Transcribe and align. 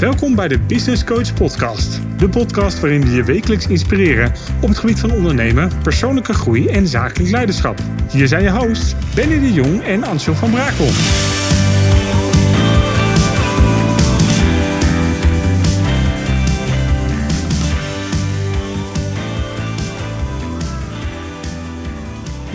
Welkom 0.00 0.34
bij 0.34 0.48
de 0.48 0.58
Business 0.58 1.04
Coach 1.04 1.34
Podcast. 1.34 2.00
De 2.18 2.28
podcast 2.28 2.80
waarin 2.80 3.00
we 3.00 3.10
je 3.10 3.24
wekelijks 3.24 3.66
inspireren 3.66 4.32
op 4.60 4.68
het 4.68 4.78
gebied 4.78 5.00
van 5.00 5.10
ondernemen, 5.10 5.70
persoonlijke 5.82 6.32
groei 6.32 6.68
en 6.68 6.86
zakelijk 6.86 7.30
leiderschap. 7.30 7.78
Hier 8.10 8.28
zijn 8.28 8.42
je 8.42 8.50
hosts 8.50 8.94
Benny 9.14 9.38
de 9.38 9.52
Jong 9.52 9.82
en 9.82 10.04
Ansel 10.04 10.34
van 10.34 10.50
Brakel. 10.50 10.86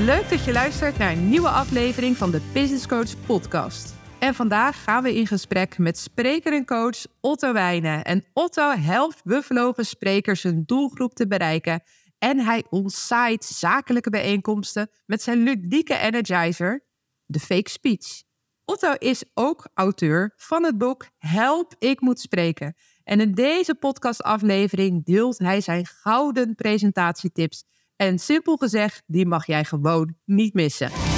Leuk 0.05 0.29
dat 0.29 0.45
je 0.45 0.51
luistert 0.51 0.97
naar 0.97 1.11
een 1.11 1.29
nieuwe 1.29 1.49
aflevering 1.49 2.17
van 2.17 2.31
de 2.31 2.41
Business 2.53 2.87
Coach 2.87 3.11
Podcast. 3.25 3.95
En 4.25 4.35
vandaag 4.35 4.83
gaan 4.83 5.03
we 5.03 5.15
in 5.15 5.27
gesprek 5.27 5.77
met 5.77 5.97
spreker 5.97 6.53
en 6.53 6.65
coach 6.65 7.05
Otto 7.21 7.53
Wijnen. 7.53 8.03
En 8.03 8.25
Otto 8.33 8.71
helpt 8.71 9.23
bevlogen 9.23 9.85
sprekers 9.85 10.43
hun 10.43 10.63
doelgroep 10.65 11.13
te 11.13 11.27
bereiken. 11.27 11.83
En 12.17 12.39
hij 12.39 12.63
ontzaait 12.69 13.45
zakelijke 13.45 14.09
bijeenkomsten 14.09 14.89
met 15.05 15.21
zijn 15.21 15.43
ludieke 15.43 15.97
energizer, 15.97 16.85
de 17.25 17.39
fake 17.39 17.69
speech. 17.69 18.23
Otto 18.65 18.93
is 18.93 19.23
ook 19.33 19.67
auteur 19.73 20.33
van 20.35 20.63
het 20.63 20.77
boek 20.77 21.07
Help, 21.17 21.75
ik 21.79 22.01
moet 22.01 22.19
spreken. 22.19 22.75
En 23.03 23.19
in 23.19 23.31
deze 23.31 23.75
podcastaflevering 23.75 25.05
deelt 25.05 25.37
hij 25.37 25.61
zijn 25.61 25.85
gouden 25.85 26.55
presentatietips. 26.55 27.63
En 27.95 28.19
simpel 28.19 28.57
gezegd, 28.57 29.03
die 29.05 29.25
mag 29.25 29.45
jij 29.45 29.65
gewoon 29.65 30.15
niet 30.25 30.53
missen. 30.53 31.14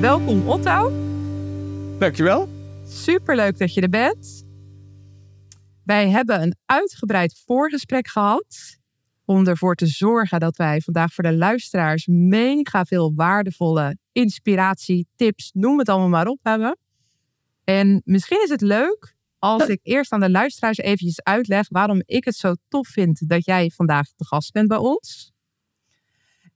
Welkom 0.00 0.48
Otto. 0.48 0.92
Dankjewel. 1.98 2.48
Superleuk 2.86 3.58
dat 3.58 3.74
je 3.74 3.80
er 3.80 3.88
bent. 3.88 4.44
Wij 5.84 6.08
hebben 6.08 6.42
een 6.42 6.56
uitgebreid 6.66 7.42
voorgesprek 7.46 8.08
gehad 8.08 8.78
om 9.24 9.46
ervoor 9.46 9.74
te 9.74 9.86
zorgen 9.86 10.40
dat 10.40 10.56
wij 10.56 10.80
vandaag 10.80 11.12
voor 11.12 11.24
de 11.24 11.36
luisteraars 11.36 12.06
mega 12.06 12.84
veel 12.84 13.14
waardevolle 13.14 13.96
inspiratie, 14.12 15.06
tips, 15.16 15.50
noem 15.54 15.78
het 15.78 15.88
allemaal 15.88 16.08
maar 16.08 16.26
op 16.26 16.38
hebben. 16.42 16.78
En 17.64 18.02
misschien 18.04 18.42
is 18.42 18.50
het 18.50 18.60
leuk 18.60 19.16
als 19.38 19.66
ik 19.66 19.80
eerst 19.82 20.12
aan 20.12 20.20
de 20.20 20.30
luisteraars 20.30 20.78
eventjes 20.78 21.22
uitleg 21.22 21.68
waarom 21.68 22.02
ik 22.04 22.24
het 22.24 22.36
zo 22.36 22.54
tof 22.68 22.88
vind 22.88 23.28
dat 23.28 23.44
jij 23.44 23.70
vandaag 23.74 24.06
de 24.16 24.26
gast 24.26 24.52
bent 24.52 24.68
bij 24.68 24.78
ons. 24.78 25.31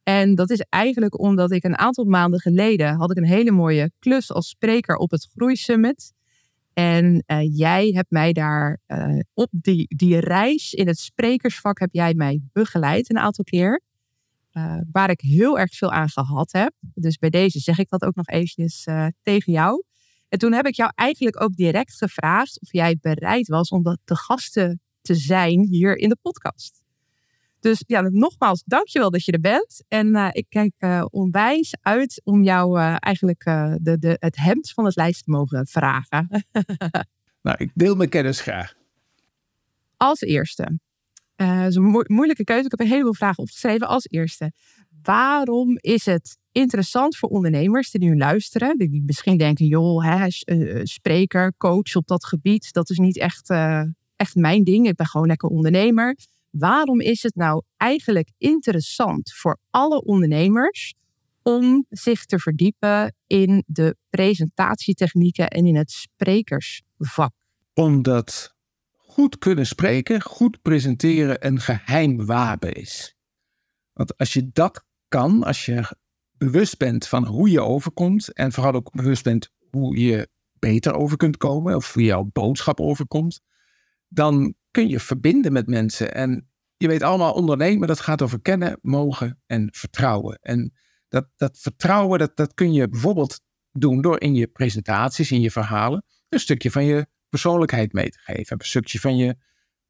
En 0.09 0.35
dat 0.35 0.51
is 0.51 0.61
eigenlijk 0.69 1.21
omdat 1.21 1.53
ik 1.53 1.65
een 1.65 1.79
aantal 1.79 2.05
maanden 2.05 2.41
geleden 2.41 2.95
had 2.95 3.11
ik 3.11 3.17
een 3.17 3.25
hele 3.25 3.51
mooie 3.51 3.91
klus 3.99 4.33
als 4.33 4.48
spreker 4.48 4.97
op 4.97 5.11
het 5.11 5.29
Groeisummit. 5.35 6.13
En 6.73 7.25
uh, 7.27 7.57
jij 7.57 7.91
hebt 7.95 8.11
mij 8.11 8.33
daar 8.33 8.81
uh, 8.87 9.21
op 9.35 9.48
die, 9.51 9.87
die 9.97 10.19
reis 10.19 10.73
in 10.73 10.87
het 10.87 10.98
sprekersvak 10.98 11.79
heb 11.79 11.89
jij 11.93 12.15
mij 12.15 12.41
begeleid 12.53 13.11
een 13.11 13.19
aantal 13.19 13.45
keer. 13.45 13.81
Uh, 14.53 14.81
waar 14.93 15.11
ik 15.11 15.21
heel 15.21 15.59
erg 15.59 15.75
veel 15.75 15.93
aan 15.93 16.09
gehad 16.09 16.53
heb. 16.53 16.73
Dus 16.95 17.17
bij 17.17 17.31
deze 17.31 17.59
zeg 17.59 17.79
ik 17.79 17.89
dat 17.89 18.03
ook 18.03 18.15
nog 18.15 18.29
eventjes 18.29 18.87
tegen 19.23 19.53
jou. 19.53 19.83
En 20.29 20.39
toen 20.39 20.53
heb 20.53 20.67
ik 20.67 20.75
jou 20.75 20.93
eigenlijk 20.95 21.41
ook 21.43 21.55
direct 21.55 21.97
gevraagd 21.97 22.61
of 22.61 22.73
jij 22.73 22.98
bereid 23.01 23.48
was 23.48 23.69
om 23.69 23.83
dat 23.83 23.98
te 24.05 24.17
gasten 24.17 24.81
te 25.01 25.15
zijn 25.15 25.61
hier 25.61 25.97
in 25.97 26.09
de 26.09 26.17
podcast. 26.23 26.85
Dus 27.61 27.83
ja, 27.87 28.01
nogmaals, 28.01 28.62
dankjewel 28.65 29.11
dat 29.11 29.25
je 29.25 29.33
er 29.33 29.41
bent. 29.41 29.85
En 29.89 30.07
uh, 30.07 30.29
ik 30.33 30.47
kijk 30.49 30.73
uh, 30.79 31.05
onwijs 31.11 31.75
uit 31.81 32.21
om 32.25 32.43
jou 32.43 32.79
uh, 32.79 32.97
eigenlijk 32.98 33.45
de, 33.81 33.97
de, 33.98 34.17
het 34.21 34.37
hemd 34.37 34.71
van 34.71 34.85
het 34.85 34.97
lijst 34.97 35.25
te 35.25 35.31
mogen 35.31 35.67
vragen. 35.67 36.45
nou, 37.43 37.57
ik 37.59 37.71
deel 37.75 37.95
mijn 37.95 38.09
kennis 38.09 38.41
graag. 38.41 38.75
Als 39.97 40.21
eerste, 40.21 40.79
dat 41.37 41.67
is 41.67 41.75
een 41.75 41.83
mo 41.83 42.03
moeilijke 42.07 42.45
keuze. 42.45 42.64
Ik 42.64 42.70
heb 42.70 42.80
een 42.80 42.86
heleboel 42.86 43.14
vragen 43.14 43.42
opgeschreven. 43.42 43.89
Als 43.89 44.07
eerste, 44.11 44.53
waarom 45.03 45.79
is 45.80 46.05
het 46.05 46.39
interessant 46.53 47.17
voor 47.17 47.29
ondernemers 47.29 47.91
die 47.91 48.01
nu 48.01 48.17
luisteren? 48.17 48.79
Die 48.79 49.03
misschien 49.07 49.36
denken, 49.36 49.67
joh, 49.67 50.05
hè, 50.05 50.27
spreker, 50.83 51.55
coach 51.57 51.95
op 51.95 52.07
dat 52.07 52.27
gebied, 52.27 52.73
dat 52.73 52.91
is 52.91 52.98
niet 52.98 53.19
echt, 53.19 53.51
echt 54.17 54.35
mijn 54.35 54.64
ding. 54.64 54.89
Ik 54.89 54.97
ben 54.97 55.07
gewoon 55.07 55.27
lekker 55.27 55.48
ondernemer 55.48 56.17
waarom 56.58 57.00
is 57.00 57.22
het 57.22 57.34
nou 57.34 57.62
eigenlijk 57.77 58.30
interessant 58.39 59.33
voor 59.34 59.58
alle 59.70 60.05
ondernemers 60.05 60.94
om 61.42 61.86
zich 61.89 62.24
te 62.24 62.39
verdiepen 62.39 63.14
in 63.27 63.64
de 63.67 63.96
presentatietechnieken 64.11 65.48
en 65.48 65.67
in 65.67 65.77
het 65.77 65.90
sprekersvak? 65.90 67.33
Omdat 67.74 68.55
goed 68.96 69.39
kunnen 69.39 69.67
spreken, 69.67 70.22
goed 70.22 70.62
presenteren 70.62 71.46
een 71.46 71.61
geheim 71.61 72.27
wapen 72.27 72.73
is. 72.73 73.17
Want 73.92 74.18
als 74.18 74.33
je 74.33 74.50
dat 74.52 74.84
kan, 75.08 75.42
als 75.42 75.64
je 75.64 75.96
bewust 76.38 76.78
bent 76.78 77.06
van 77.06 77.27
hoe 77.27 77.50
je 77.50 77.61
overkomt 77.61 78.33
en 78.33 78.52
vooral 78.52 78.73
ook 78.73 78.92
bewust 78.92 79.23
bent 79.23 79.50
hoe 79.70 79.98
je 79.98 80.28
beter 80.58 80.94
over 80.94 81.17
kunt 81.17 81.36
komen 81.36 81.77
of 81.77 81.94
hoe 81.94 82.02
jouw 82.02 82.30
boodschap 82.33 82.80
overkomt, 82.80 83.40
dan 84.08 84.55
kun 84.77 84.89
je 84.89 85.01
verbinden 85.01 85.53
met 85.53 85.67
mensen. 85.67 86.14
En 86.14 86.48
je 86.77 86.89
weet 86.89 87.03
allemaal, 87.03 87.33
ondernemen, 87.33 87.89
dat 87.89 88.01
gaat 88.01 88.23
over 88.23 88.41
kennen, 88.41 88.79
mogen 88.83 89.42
en 89.47 89.69
vertrouwen. 89.73 90.39
En 90.42 90.73
dat, 91.09 91.29
dat 91.37 91.59
vertrouwen, 91.59 92.19
dat, 92.19 92.37
dat 92.37 92.55
kun 92.55 92.73
je 92.73 92.89
bijvoorbeeld 92.89 93.41
doen 93.73 94.01
door 94.01 94.20
in 94.20 94.35
je 94.35 94.47
presentaties, 94.47 95.31
in 95.31 95.41
je 95.41 95.51
verhalen, 95.51 96.05
een 96.29 96.41
stukje 96.41 96.70
van 96.70 96.85
je 96.85 97.07
persoonlijkheid 97.29 97.92
mee 97.92 98.11
te 98.11 98.19
geven. 98.19 98.59
Een 98.59 98.67
stukje 98.67 99.01
van, 99.01 99.17
je, 99.17 99.36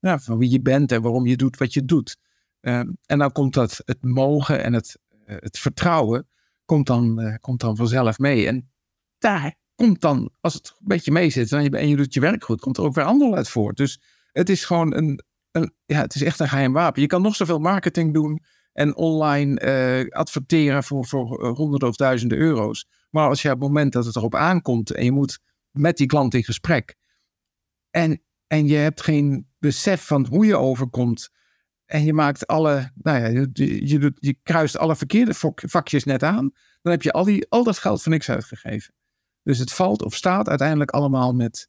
nou, 0.00 0.20
van 0.20 0.38
wie 0.38 0.50
je 0.50 0.60
bent 0.60 0.92
en 0.92 1.02
waarom 1.02 1.26
je 1.26 1.36
doet 1.36 1.56
wat 1.56 1.74
je 1.74 1.84
doet. 1.84 2.16
Ehm, 2.60 2.92
en 3.06 3.18
dan 3.18 3.32
komt 3.32 3.54
dat, 3.54 3.82
het 3.84 4.04
mogen 4.04 4.62
en 4.62 4.72
het, 4.72 4.98
uh, 5.26 5.36
het 5.38 5.58
vertrouwen, 5.58 6.28
komt 6.64 6.86
dan, 6.86 7.20
uh, 7.20 7.34
komt 7.40 7.60
dan 7.60 7.76
vanzelf 7.76 8.18
mee. 8.18 8.46
En 8.46 8.70
daar 9.18 9.54
komt 9.74 10.00
dan, 10.00 10.30
als 10.40 10.54
het 10.54 10.68
een 10.78 10.86
beetje 10.86 11.12
mee 11.12 11.30
zit 11.30 11.52
en 11.52 11.62
je, 11.62 11.70
en 11.70 11.88
je 11.88 11.96
doet 11.96 12.14
je 12.14 12.20
werk 12.20 12.44
goed, 12.44 12.60
komt 12.60 12.76
er 12.76 12.84
ook 12.84 12.94
weer 12.94 13.04
handel 13.04 13.34
uit 13.34 13.48
voort. 13.48 13.76
Dus 13.76 14.00
het 14.36 14.48
is 14.48 14.64
gewoon 14.64 14.94
een, 14.94 15.22
een, 15.50 15.74
ja, 15.86 16.00
het 16.00 16.14
is 16.14 16.22
echt 16.22 16.40
een 16.40 16.48
geheim 16.48 16.72
wapen. 16.72 17.00
Je 17.00 17.06
kan 17.06 17.22
nog 17.22 17.36
zoveel 17.36 17.58
marketing 17.58 18.14
doen 18.14 18.42
en 18.72 18.96
online 18.96 19.60
uh, 20.04 20.10
adverteren 20.10 20.84
voor, 20.84 21.06
voor 21.06 21.44
eh, 21.44 21.54
honderden 21.54 21.88
of 21.88 21.96
duizenden 21.96 22.38
euro's. 22.38 22.86
Maar 23.10 23.28
als 23.28 23.42
je 23.42 23.48
op 23.48 23.54
het 23.54 23.68
moment 23.68 23.92
dat 23.92 24.04
het 24.04 24.16
erop 24.16 24.34
aankomt 24.34 24.90
en 24.90 25.04
je 25.04 25.12
moet 25.12 25.38
met 25.70 25.96
die 25.96 26.06
klant 26.06 26.34
in 26.34 26.44
gesprek 26.44 26.96
en, 27.90 28.22
en 28.46 28.66
je 28.66 28.76
hebt 28.76 29.02
geen 29.02 29.48
besef 29.58 30.06
van 30.06 30.26
hoe 30.26 30.46
je 30.46 30.56
overkomt 30.56 31.30
en 31.84 32.04
je 32.04 32.12
maakt 32.12 32.46
alle, 32.46 32.90
nou 32.94 33.18
ja, 33.20 33.46
je, 33.52 34.12
je 34.14 34.38
kruist 34.42 34.78
alle 34.78 34.96
verkeerde 34.96 35.34
vakjes 35.54 36.04
net 36.04 36.22
aan, 36.22 36.50
dan 36.82 36.92
heb 36.92 37.02
je 37.02 37.12
al, 37.12 37.24
die, 37.24 37.46
al 37.48 37.64
dat 37.64 37.78
geld 37.78 38.02
voor 38.02 38.12
niks 38.12 38.30
uitgegeven. 38.30 38.94
Dus 39.42 39.58
het 39.58 39.72
valt 39.72 40.02
of 40.02 40.14
staat 40.14 40.48
uiteindelijk 40.48 40.90
allemaal 40.90 41.32
met 41.32 41.68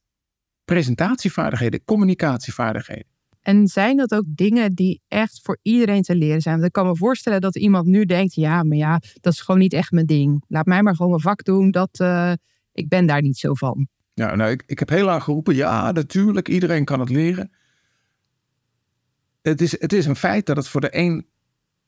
presentatievaardigheden, 0.67 1.83
communicatievaardigheden. 1.85 3.05
En 3.41 3.67
zijn 3.67 3.97
dat 3.97 4.13
ook 4.13 4.23
dingen 4.28 4.73
die 4.73 5.01
echt 5.07 5.39
voor 5.44 5.59
iedereen 5.61 6.01
te 6.01 6.16
leren 6.16 6.41
zijn? 6.41 6.55
Want 6.55 6.67
ik 6.67 6.72
kan 6.72 6.85
me 6.85 6.95
voorstellen 6.95 7.41
dat 7.41 7.55
iemand 7.55 7.85
nu 7.85 8.05
denkt: 8.05 8.33
ja, 8.33 8.63
maar 8.63 8.77
ja, 8.77 9.01
dat 9.22 9.33
is 9.33 9.41
gewoon 9.41 9.59
niet 9.59 9.73
echt 9.73 9.91
mijn 9.91 10.06
ding. 10.06 10.44
Laat 10.47 10.66
mij 10.66 10.83
maar 10.83 10.95
gewoon 10.95 11.11
mijn 11.11 11.22
vak 11.22 11.44
doen. 11.44 11.72
Dat, 11.72 12.00
uh, 12.01 12.31
ik 12.72 12.88
ben 12.88 13.06
daar 13.06 13.22
niet 13.22 13.38
zo 13.38 13.53
van. 13.53 13.88
Ja, 14.13 14.35
nou, 14.35 14.51
ik, 14.51 14.63
ik 14.66 14.79
heb 14.79 14.89
heel 14.89 15.06
lang 15.06 15.23
geroepen: 15.23 15.56
ja, 15.56 15.91
natuurlijk, 15.91 16.47
iedereen 16.47 16.85
kan 16.85 17.00
het 17.00 17.09
leren. 17.09 17.51
Het 19.41 19.61
is, 19.61 19.79
het 19.79 19.94
is 19.94 20.06
een 20.06 20.16
feit 20.16 20.45
dat 20.45 20.57
het 20.57 20.67
voor 20.67 20.81
de 20.81 20.97
een 20.97 21.25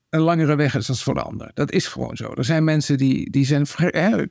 een 0.09 0.21
langere 0.21 0.55
weg 0.55 0.75
is 0.75 0.85
dan 0.85 0.95
voor 0.95 1.13
de 1.13 1.21
ander. 1.21 1.51
Dat 1.53 1.71
is 1.71 1.87
gewoon 1.87 2.17
zo. 2.17 2.33
Er 2.33 2.45
zijn 2.45 2.63
mensen 2.63 2.97
die, 2.97 3.29
die 3.29 3.45
zijn. 3.45 3.65
Hè, 3.75 4.25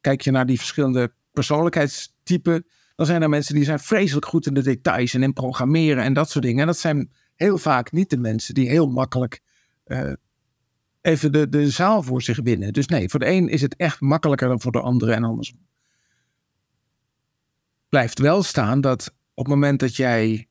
kijk 0.00 0.20
je 0.20 0.30
naar 0.30 0.46
die 0.46 0.58
verschillende 0.58 1.12
persoonlijkheidstypen 1.32 2.66
dan 2.94 3.06
zijn 3.06 3.22
er 3.22 3.28
mensen 3.28 3.54
die 3.54 3.64
zijn 3.64 3.78
vreselijk 3.78 4.26
goed 4.26 4.46
in 4.46 4.54
de 4.54 4.62
details 4.62 5.14
en 5.14 5.22
in 5.22 5.32
programmeren 5.32 6.04
en 6.04 6.12
dat 6.12 6.30
soort 6.30 6.44
dingen. 6.44 6.60
En 6.60 6.66
dat 6.66 6.78
zijn 6.78 7.12
heel 7.34 7.58
vaak 7.58 7.92
niet 7.92 8.10
de 8.10 8.16
mensen 8.16 8.54
die 8.54 8.68
heel 8.68 8.86
makkelijk 8.86 9.40
uh, 9.86 10.12
even 11.00 11.32
de, 11.32 11.48
de 11.48 11.70
zaal 11.70 12.02
voor 12.02 12.22
zich 12.22 12.40
winnen. 12.42 12.72
Dus 12.72 12.86
nee, 12.86 13.08
voor 13.08 13.20
de 13.20 13.30
een 13.30 13.48
is 13.48 13.62
het 13.62 13.76
echt 13.76 14.00
makkelijker 14.00 14.48
dan 14.48 14.60
voor 14.60 14.72
de 14.72 14.80
andere 14.80 15.12
en 15.12 15.24
andersom. 15.24 15.58
Blijft 17.88 18.18
wel 18.18 18.42
staan 18.42 18.80
dat 18.80 19.14
op 19.34 19.44
het 19.44 19.54
moment 19.54 19.80
dat 19.80 19.96
jij 19.96 20.48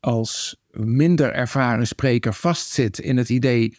als 0.00 0.56
minder 0.70 1.32
ervaren 1.32 1.86
spreker 1.86 2.34
vastzit 2.34 2.98
in 2.98 3.16
het 3.16 3.28
idee 3.28 3.78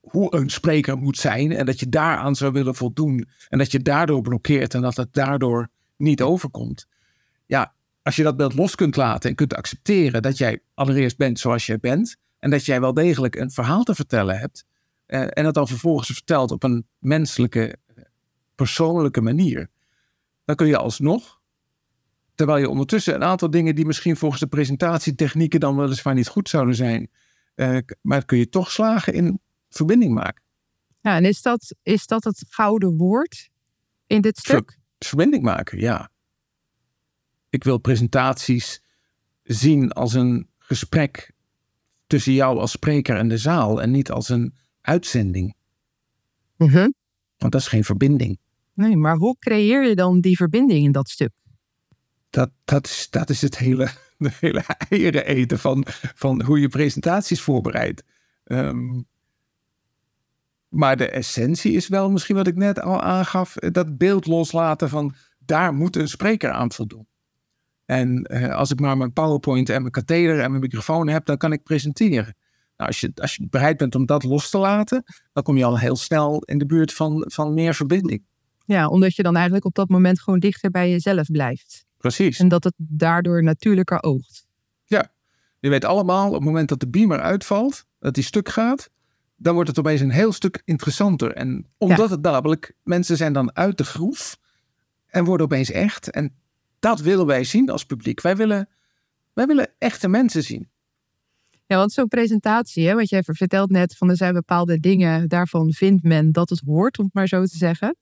hoe 0.00 0.36
een 0.36 0.50
spreker 0.50 0.96
moet 0.96 1.18
zijn 1.18 1.52
en 1.52 1.66
dat 1.66 1.80
je 1.80 1.88
daaraan 1.88 2.36
zou 2.36 2.52
willen 2.52 2.74
voldoen 2.74 3.28
en 3.48 3.58
dat 3.58 3.72
je 3.72 3.82
daardoor 3.82 4.22
blokkeert 4.22 4.74
en 4.74 4.82
dat 4.82 4.96
het 4.96 5.12
daardoor 5.12 5.70
niet 5.98 6.22
overkomt. 6.22 6.86
Ja, 7.46 7.74
als 8.02 8.16
je 8.16 8.22
dat 8.22 8.36
beeld 8.36 8.54
los 8.54 8.74
kunt 8.74 8.96
laten 8.96 9.30
en 9.30 9.36
kunt 9.36 9.54
accepteren 9.54 10.22
dat 10.22 10.38
jij 10.38 10.62
allereerst 10.74 11.16
bent 11.16 11.38
zoals 11.38 11.66
jij 11.66 11.78
bent. 11.78 12.16
En 12.38 12.50
dat 12.50 12.64
jij 12.64 12.80
wel 12.80 12.94
degelijk 12.94 13.36
een 13.36 13.50
verhaal 13.50 13.82
te 13.82 13.94
vertellen 13.94 14.38
hebt. 14.38 14.64
Eh, 15.06 15.26
en 15.30 15.44
dat 15.44 15.54
dan 15.54 15.68
vervolgens 15.68 16.08
vertelt 16.08 16.50
op 16.50 16.62
een 16.62 16.86
menselijke, 16.98 17.76
persoonlijke 18.54 19.20
manier. 19.20 19.70
Dan 20.44 20.56
kun 20.56 20.66
je 20.66 20.76
alsnog 20.76 21.38
terwijl 22.38 22.58
je 22.58 22.68
ondertussen 22.68 23.14
een 23.14 23.24
aantal 23.24 23.50
dingen 23.50 23.74
die 23.74 23.86
misschien 23.86 24.16
volgens 24.16 24.40
de 24.40 24.46
presentatietechnieken 24.46 25.60
dan 25.60 25.76
weliswaar 25.76 26.14
niet 26.14 26.28
goed 26.28 26.48
zouden 26.48 26.74
zijn, 26.74 27.10
uh, 27.54 27.78
maar 28.02 28.24
kun 28.24 28.38
je 28.38 28.48
toch 28.48 28.70
slagen 28.70 29.12
in 29.12 29.40
verbinding 29.68 30.14
maken. 30.14 30.42
Ja, 31.00 31.16
en 31.16 31.24
is 31.24 31.42
dat, 31.42 31.74
is 31.82 32.06
dat 32.06 32.24
het 32.24 32.44
gouden 32.48 32.96
woord 32.96 33.50
in 34.06 34.20
dit 34.20 34.38
stuk? 34.38 34.77
Verbinding 35.06 35.42
maken, 35.42 35.78
ja. 35.78 36.10
Ik 37.50 37.64
wil 37.64 37.78
presentaties 37.78 38.82
zien 39.42 39.92
als 39.92 40.14
een 40.14 40.48
gesprek 40.58 41.32
tussen 42.06 42.32
jou 42.32 42.58
als 42.58 42.70
spreker 42.70 43.16
en 43.16 43.28
de 43.28 43.38
zaal 43.38 43.82
en 43.82 43.90
niet 43.90 44.10
als 44.10 44.28
een 44.28 44.54
uitzending. 44.80 45.54
Mhm. 46.56 46.88
Want 47.36 47.52
dat 47.52 47.60
is 47.60 47.68
geen 47.68 47.84
verbinding. 47.84 48.38
Nee, 48.72 48.96
maar 48.96 49.16
hoe 49.16 49.36
creëer 49.38 49.88
je 49.88 49.94
dan 49.94 50.20
die 50.20 50.36
verbinding 50.36 50.84
in 50.84 50.92
dat 50.92 51.08
stuk? 51.08 51.32
Dat, 52.30 52.50
dat, 52.64 52.86
is, 52.86 53.06
dat 53.10 53.30
is 53.30 53.42
het 53.42 53.58
hele, 53.58 53.90
de 54.18 54.30
hele 54.40 54.64
eieren 54.88 55.26
eten 55.26 55.58
van, 55.58 55.84
van 56.14 56.42
hoe 56.42 56.60
je 56.60 56.68
presentaties 56.68 57.40
voorbereidt. 57.40 58.02
Um, 58.44 59.06
maar 60.68 60.96
de 60.96 61.08
essentie 61.08 61.72
is 61.72 61.88
wel 61.88 62.10
misschien 62.10 62.36
wat 62.36 62.46
ik 62.46 62.56
net 62.56 62.80
al 62.80 63.02
aangaf, 63.02 63.54
dat 63.54 63.98
beeld 63.98 64.26
loslaten 64.26 64.88
van 64.88 65.14
daar 65.38 65.74
moet 65.74 65.96
een 65.96 66.08
spreker 66.08 66.50
aan 66.50 66.72
voldoen. 66.72 67.06
En 67.84 68.22
eh, 68.22 68.54
als 68.54 68.70
ik 68.70 68.80
maar 68.80 68.96
mijn 68.96 69.12
PowerPoint 69.12 69.68
en 69.68 69.80
mijn 69.80 69.92
katheder 69.92 70.40
en 70.40 70.50
mijn 70.50 70.62
microfoon 70.62 71.08
heb, 71.08 71.26
dan 71.26 71.36
kan 71.36 71.52
ik 71.52 71.62
presenteren. 71.62 72.36
Nou, 72.76 72.90
als, 72.90 73.00
je, 73.00 73.12
als 73.14 73.34
je 73.36 73.46
bereid 73.50 73.76
bent 73.76 73.94
om 73.94 74.06
dat 74.06 74.22
los 74.22 74.50
te 74.50 74.58
laten, 74.58 75.04
dan 75.32 75.42
kom 75.42 75.56
je 75.56 75.64
al 75.64 75.78
heel 75.78 75.96
snel 75.96 76.42
in 76.44 76.58
de 76.58 76.66
buurt 76.66 76.92
van, 76.92 77.24
van 77.26 77.54
meer 77.54 77.74
verbinding. 77.74 78.24
Ja, 78.64 78.88
omdat 78.88 79.14
je 79.14 79.22
dan 79.22 79.34
eigenlijk 79.34 79.64
op 79.64 79.74
dat 79.74 79.88
moment 79.88 80.20
gewoon 80.20 80.38
dichter 80.38 80.70
bij 80.70 80.90
jezelf 80.90 81.26
blijft. 81.26 81.86
Precies. 81.96 82.38
En 82.38 82.48
dat 82.48 82.64
het 82.64 82.74
daardoor 82.76 83.42
natuurlijker 83.42 84.02
oogt. 84.02 84.46
Ja, 84.84 85.12
je 85.58 85.68
weet 85.68 85.84
allemaal 85.84 86.28
op 86.28 86.34
het 86.34 86.44
moment 86.44 86.68
dat 86.68 86.80
de 86.80 86.88
beamer 86.88 87.20
uitvalt, 87.20 87.84
dat 87.98 88.14
die 88.14 88.24
stuk 88.24 88.48
gaat, 88.48 88.90
dan 89.38 89.54
wordt 89.54 89.68
het 89.68 89.78
opeens 89.78 90.00
een 90.00 90.10
heel 90.10 90.32
stuk 90.32 90.62
interessanter. 90.64 91.32
En 91.32 91.66
omdat 91.76 92.10
het 92.10 92.22
namelijk, 92.22 92.74
mensen 92.82 93.16
zijn 93.16 93.32
dan 93.32 93.56
uit 93.56 93.78
de 93.78 93.84
groef 93.84 94.38
en 95.06 95.24
worden 95.24 95.46
opeens 95.46 95.70
echt. 95.70 96.10
En 96.10 96.34
dat 96.78 97.00
willen 97.00 97.26
wij 97.26 97.44
zien 97.44 97.70
als 97.70 97.84
publiek. 97.84 98.20
Wij 98.20 98.36
willen, 98.36 98.68
wij 99.32 99.46
willen 99.46 99.68
echte 99.78 100.08
mensen 100.08 100.42
zien. 100.42 100.68
Ja, 101.66 101.76
want 101.76 101.92
zo'n 101.92 102.08
presentatie, 102.08 102.86
hè, 102.86 102.94
wat 102.94 103.08
jij 103.08 103.22
vertelt 103.22 103.70
net, 103.70 103.96
van 103.96 104.10
er 104.10 104.16
zijn 104.16 104.34
bepaalde 104.34 104.80
dingen, 104.80 105.28
daarvan 105.28 105.72
vindt 105.72 106.02
men 106.02 106.32
dat 106.32 106.50
het 106.50 106.62
hoort, 106.66 106.98
om 106.98 107.04
het 107.04 107.14
maar 107.14 107.28
zo 107.28 107.44
te 107.44 107.56
zeggen. 107.56 107.96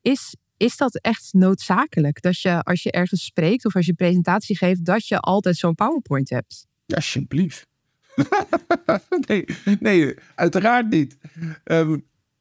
Is, 0.00 0.36
is 0.56 0.76
dat 0.76 0.96
echt 0.96 1.32
noodzakelijk? 1.32 2.22
Dat 2.22 2.40
je 2.40 2.62
als 2.62 2.82
je 2.82 2.90
ergens 2.90 3.24
spreekt 3.24 3.64
of 3.64 3.76
als 3.76 3.86
je 3.86 3.94
presentatie 3.94 4.56
geeft, 4.56 4.84
dat 4.84 5.06
je 5.06 5.18
altijd 5.18 5.56
zo'n 5.56 5.74
PowerPoint 5.74 6.30
hebt? 6.30 6.66
Alsjeblieft. 6.86 7.66
nee, 9.28 9.44
nee, 9.80 10.14
uiteraard 10.34 10.90
niet. 10.90 11.18
Ehm, 11.64 11.98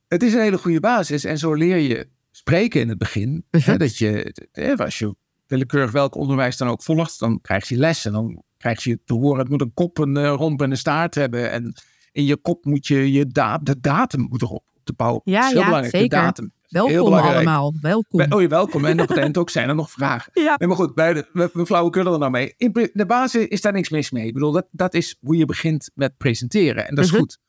het 0.08 0.24
is 0.24 0.34
een 0.34 0.42
hele 0.42 0.58
goede 0.58 0.80
basis 0.80 1.24
en 1.24 1.38
zo 1.38 1.54
leer 1.54 1.78
je 1.78 2.08
spreken 2.32 2.82
in 2.82 2.90
het 2.90 2.98
begin. 2.98 3.46
hè, 3.52 3.78
dat 3.78 3.98
je, 3.98 4.34
als 4.78 5.00
je 5.00 5.16
willekeurig 5.48 5.92
welk 5.92 6.16
onderwijs 6.16 6.58
dan 6.58 6.68
ook 6.68 6.84
volgt, 6.84 7.20
dan 7.20 7.42
krijg 7.42 7.70
je 7.70 7.78
lessen. 7.78 8.12
Dan 8.12 8.44
krijg 8.58 8.84
je 8.84 9.00
te 9.06 9.14
horen, 9.14 9.40
het 9.40 9.50
moet 9.50 9.62
een 9.62 9.74
kop, 9.74 9.98
een 9.98 10.18
uh, 10.18 10.34
romp 10.36 10.62
en 10.62 10.72
een 10.72 10.78
staart 10.78 11.16
hebben. 11.16 11.52
En 11.52 11.74
in 12.12 12.26
je 12.26 12.38
kop 12.38 12.66
moet 12.66 12.88
je, 12.88 13.12
je 13.12 13.28
da 13.28 13.58
de 13.58 13.80
datum 13.80 14.22
moet 14.30 14.42
erop, 14.42 14.64
op 14.74 14.82
de 14.86 14.94
bouw. 14.94 15.22
Ja, 15.24 15.50
ja, 15.50 15.84
zeker. 15.84 16.00
De 16.00 16.08
datum. 16.08 16.54
Welkom 16.70 17.14
allemaal, 17.14 17.74
welkom. 17.82 18.32
oh, 18.32 18.42
je 18.42 18.48
welkom. 18.48 18.86
En 18.86 19.02
op 19.02 19.08
het 19.08 19.18
eind 19.18 19.38
ook 19.38 19.50
zijn 19.50 19.70
er 19.70 19.76
nog 19.76 19.92
vragen. 19.92 20.32
Ja. 20.44 20.56
Nee, 20.58 20.68
maar 20.68 20.78
goed, 20.78 20.96
bij 20.96 21.14
de, 21.14 21.30
we, 21.34 21.50
we 21.54 21.66
flauwekullen 21.66 22.14
er 22.14 22.20
nou 22.20 22.32
mee. 22.32 22.54
In 22.58 22.90
de 22.94 23.06
basis 23.06 23.48
is 23.48 23.62
daar 23.62 23.74
niks 23.74 23.90
mis 23.90 24.12
mee. 24.12 24.28
Ik 24.28 24.34
bedoel, 24.34 24.52
dat, 24.52 24.68
dat 24.72 24.94
is 24.94 25.18
hoe 25.20 25.38
je 25.38 25.46
begint 25.46 25.92
met 25.94 26.18
presenteren. 26.18 26.88
En 26.88 26.96
dat 26.96 27.06
is 27.06 27.12
mhm. 27.12 27.20
goed. 27.20 27.40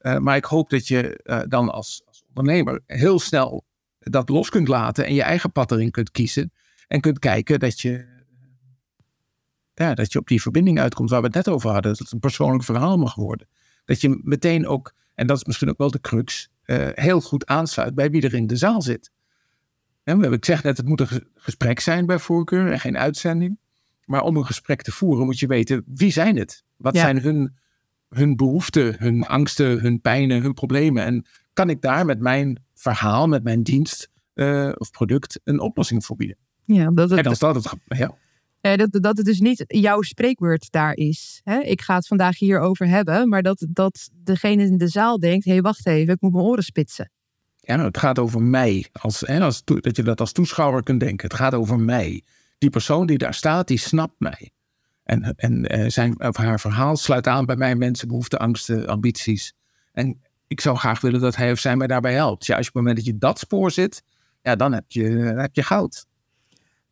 Uh, 0.00 0.18
maar 0.18 0.36
ik 0.36 0.44
hoop 0.44 0.70
dat 0.70 0.88
je 0.88 1.20
uh, 1.24 1.40
dan 1.48 1.70
als, 1.70 2.02
als 2.06 2.22
ondernemer 2.28 2.82
heel 2.86 3.18
snel 3.18 3.64
dat 3.98 4.28
los 4.28 4.48
kunt 4.48 4.68
laten 4.68 5.06
en 5.06 5.14
je 5.14 5.22
eigen 5.22 5.52
pad 5.52 5.72
erin 5.72 5.90
kunt 5.90 6.10
kiezen. 6.10 6.52
En 6.88 7.00
kunt 7.00 7.18
kijken 7.18 7.60
dat 7.60 7.80
je, 7.80 8.06
ja, 9.74 9.94
dat 9.94 10.12
je 10.12 10.18
op 10.18 10.28
die 10.28 10.42
verbinding 10.42 10.80
uitkomt 10.80 11.10
waar 11.10 11.20
we 11.20 11.26
het 11.26 11.34
net 11.34 11.48
over 11.48 11.70
hadden. 11.70 11.90
Dat 11.90 12.00
het 12.00 12.12
een 12.12 12.18
persoonlijk 12.18 12.64
verhaal 12.64 12.96
mag 12.96 13.14
worden. 13.14 13.48
Dat 13.84 14.00
je 14.00 14.20
meteen 14.22 14.66
ook, 14.66 14.94
en 15.14 15.26
dat 15.26 15.36
is 15.36 15.44
misschien 15.44 15.68
ook 15.68 15.78
wel 15.78 15.90
de 15.90 16.00
crux, 16.00 16.50
uh, 16.66 16.88
heel 16.92 17.20
goed 17.20 17.46
aansluit 17.46 17.94
bij 17.94 18.10
wie 18.10 18.22
er 18.22 18.34
in 18.34 18.46
de 18.46 18.56
zaal 18.56 18.82
zit. 18.82 19.10
En 20.02 20.32
ik 20.32 20.44
zeg 20.44 20.62
net, 20.62 20.76
het 20.76 20.86
moet 20.86 21.00
een 21.00 21.26
gesprek 21.34 21.80
zijn 21.80 22.06
bij 22.06 22.18
voorkeur 22.18 22.72
en 22.72 22.80
geen 22.80 22.98
uitzending. 22.98 23.58
Maar 24.04 24.22
om 24.22 24.36
een 24.36 24.46
gesprek 24.46 24.82
te 24.82 24.92
voeren 24.92 25.24
moet 25.24 25.38
je 25.38 25.46
weten, 25.46 25.84
wie 25.86 26.12
zijn 26.12 26.36
het? 26.36 26.64
Wat 26.76 26.96
zijn 26.96 27.20
hun, 27.20 27.56
hun 28.08 28.36
behoeften, 28.36 28.94
hun 28.98 29.26
angsten, 29.26 29.80
hun 29.80 30.00
pijnen, 30.00 30.42
hun 30.42 30.54
problemen? 30.54 31.04
En 31.04 31.26
kan 31.52 31.70
ik 31.70 31.80
daar 31.80 32.04
met 32.04 32.20
mijn 32.20 32.62
verhaal, 32.74 33.28
met 33.28 33.42
mijn 33.42 33.62
dienst 33.62 34.10
uh, 34.34 34.72
of 34.74 34.90
product 34.90 35.40
een 35.44 35.60
oplossing 35.60 36.04
voor 36.04 36.16
bieden? 36.16 36.36
Ja, 36.64 36.90
dat 36.90 37.08
het, 37.08 37.18
en 37.18 37.24
dan 37.24 37.34
staat 37.34 37.54
het, 37.54 37.72
ja. 37.86 38.14
Eh, 38.62 38.76
dat, 38.76 38.88
dat 38.92 39.16
het 39.16 39.26
dus 39.26 39.40
niet 39.40 39.64
jouw 39.66 40.02
spreekwoord 40.02 40.70
daar 40.70 40.94
is. 40.94 41.40
Hè? 41.44 41.60
Ik 41.60 41.80
ga 41.80 41.94
het 41.94 42.06
vandaag 42.06 42.38
hierover 42.38 42.86
hebben, 42.86 43.28
maar 43.28 43.42
dat, 43.42 43.66
dat 43.68 44.10
degene 44.12 44.62
in 44.62 44.76
de 44.76 44.88
zaal 44.88 45.18
denkt: 45.18 45.44
hé, 45.44 45.52
hey, 45.52 45.60
wacht 45.60 45.86
even, 45.86 46.14
ik 46.14 46.20
moet 46.20 46.32
mijn 46.32 46.44
oren 46.44 46.64
spitsen. 46.64 47.10
Ja, 47.56 47.74
nou, 47.74 47.86
het 47.86 47.98
gaat 47.98 48.18
over 48.18 48.42
mij. 48.42 48.86
Als, 48.92 49.26
als, 49.26 49.64
dat 49.64 49.96
je 49.96 50.02
dat 50.02 50.20
als 50.20 50.32
toeschouwer 50.32 50.82
kunt 50.82 51.00
denken. 51.00 51.28
Het 51.28 51.36
gaat 51.36 51.54
over 51.54 51.78
mij. 51.78 52.22
Die 52.58 52.70
persoon 52.70 53.06
die 53.06 53.18
daar 53.18 53.34
staat, 53.34 53.68
die 53.68 53.78
snapt 53.78 54.14
mij. 54.18 54.50
En, 55.04 55.34
en 55.36 55.78
uh, 55.78 55.88
zijn, 55.88 56.20
of 56.20 56.36
haar 56.36 56.60
verhaal 56.60 56.96
sluit 56.96 57.26
aan 57.26 57.46
bij 57.46 57.56
mijn 57.56 57.78
mensen, 57.78 58.08
behoeften, 58.08 58.38
angsten, 58.38 58.86
ambities. 58.86 59.54
En 59.92 60.20
ik 60.46 60.60
zou 60.60 60.76
graag 60.76 61.00
willen 61.00 61.20
dat 61.20 61.36
hij 61.36 61.52
of 61.52 61.58
zij 61.58 61.76
mij 61.76 61.86
daarbij 61.86 62.14
helpt. 62.14 62.46
Ja, 62.46 62.56
als 62.56 62.64
je 62.64 62.70
op 62.70 62.76
het 62.76 62.84
moment 62.84 63.04
dat 63.04 63.14
je 63.14 63.18
dat 63.18 63.38
spoor 63.38 63.70
zit, 63.70 64.02
ja, 64.42 64.56
dan 64.56 64.72
heb 64.72 64.84
je, 64.88 65.16
dan 65.16 65.38
heb 65.38 65.54
je 65.54 65.62
goud. 65.62 66.06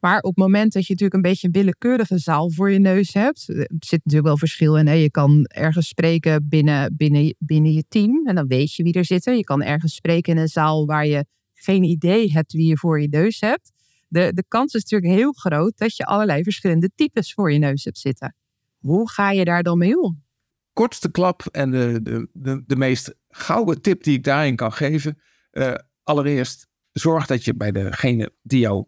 Maar 0.01 0.19
op 0.19 0.35
het 0.35 0.45
moment 0.45 0.73
dat 0.73 0.87
je 0.87 0.93
natuurlijk 0.93 1.15
een 1.15 1.31
beetje 1.31 1.47
een 1.47 1.53
willekeurige 1.53 2.19
zaal 2.19 2.53
voor 2.53 2.71
je 2.71 2.79
neus 2.79 3.13
hebt, 3.13 3.49
er 3.49 3.67
zit 3.79 4.01
natuurlijk 4.05 4.27
wel 4.27 4.39
verschil 4.39 4.77
in. 4.77 4.87
Hè? 4.87 4.93
Je 4.93 5.11
kan 5.11 5.45
ergens 5.45 5.89
spreken 5.89 6.49
binnen, 6.49 6.97
binnen, 6.97 7.35
binnen 7.39 7.73
je 7.73 7.85
team 7.89 8.27
en 8.27 8.35
dan 8.35 8.47
weet 8.47 8.75
je 8.75 8.83
wie 8.83 8.93
er 8.93 9.05
zitten. 9.05 9.37
Je 9.37 9.45
kan 9.45 9.63
ergens 9.63 9.95
spreken 9.95 10.33
in 10.33 10.39
een 10.39 10.49
zaal 10.49 10.87
waar 10.87 11.07
je 11.07 11.25
geen 11.55 11.83
idee 11.83 12.33
hebt 12.33 12.53
wie 12.53 12.67
je 12.67 12.77
voor 12.77 13.01
je 13.01 13.09
neus 13.09 13.41
hebt. 13.41 13.73
De, 14.09 14.33
de 14.35 14.45
kans 14.49 14.75
is 14.75 14.83
natuurlijk 14.83 15.21
heel 15.21 15.33
groot 15.33 15.79
dat 15.79 15.97
je 15.97 16.05
allerlei 16.05 16.43
verschillende 16.43 16.91
types 16.95 17.33
voor 17.33 17.53
je 17.53 17.59
neus 17.59 17.85
hebt 17.85 17.99
zitten. 17.99 18.35
Hoe 18.79 19.11
ga 19.11 19.31
je 19.31 19.45
daar 19.45 19.63
dan 19.63 19.79
mee 19.79 20.01
om? 20.01 20.23
Kortste 20.73 21.11
klap 21.11 21.47
en 21.51 21.71
de, 21.71 22.01
de, 22.03 22.29
de, 22.33 22.63
de 22.67 22.77
meest 22.77 23.15
gouden 23.29 23.83
tip 23.83 24.03
die 24.03 24.17
ik 24.17 24.25
daarin 24.25 24.57
kan 24.57 24.73
geven. 24.73 25.19
Uh, 25.53 25.75
allereerst, 26.03 26.69
zorg 26.93 27.27
dat 27.27 27.45
je 27.45 27.55
bij 27.55 27.73
degene 27.73 28.33
die 28.43 28.61
jou 28.61 28.87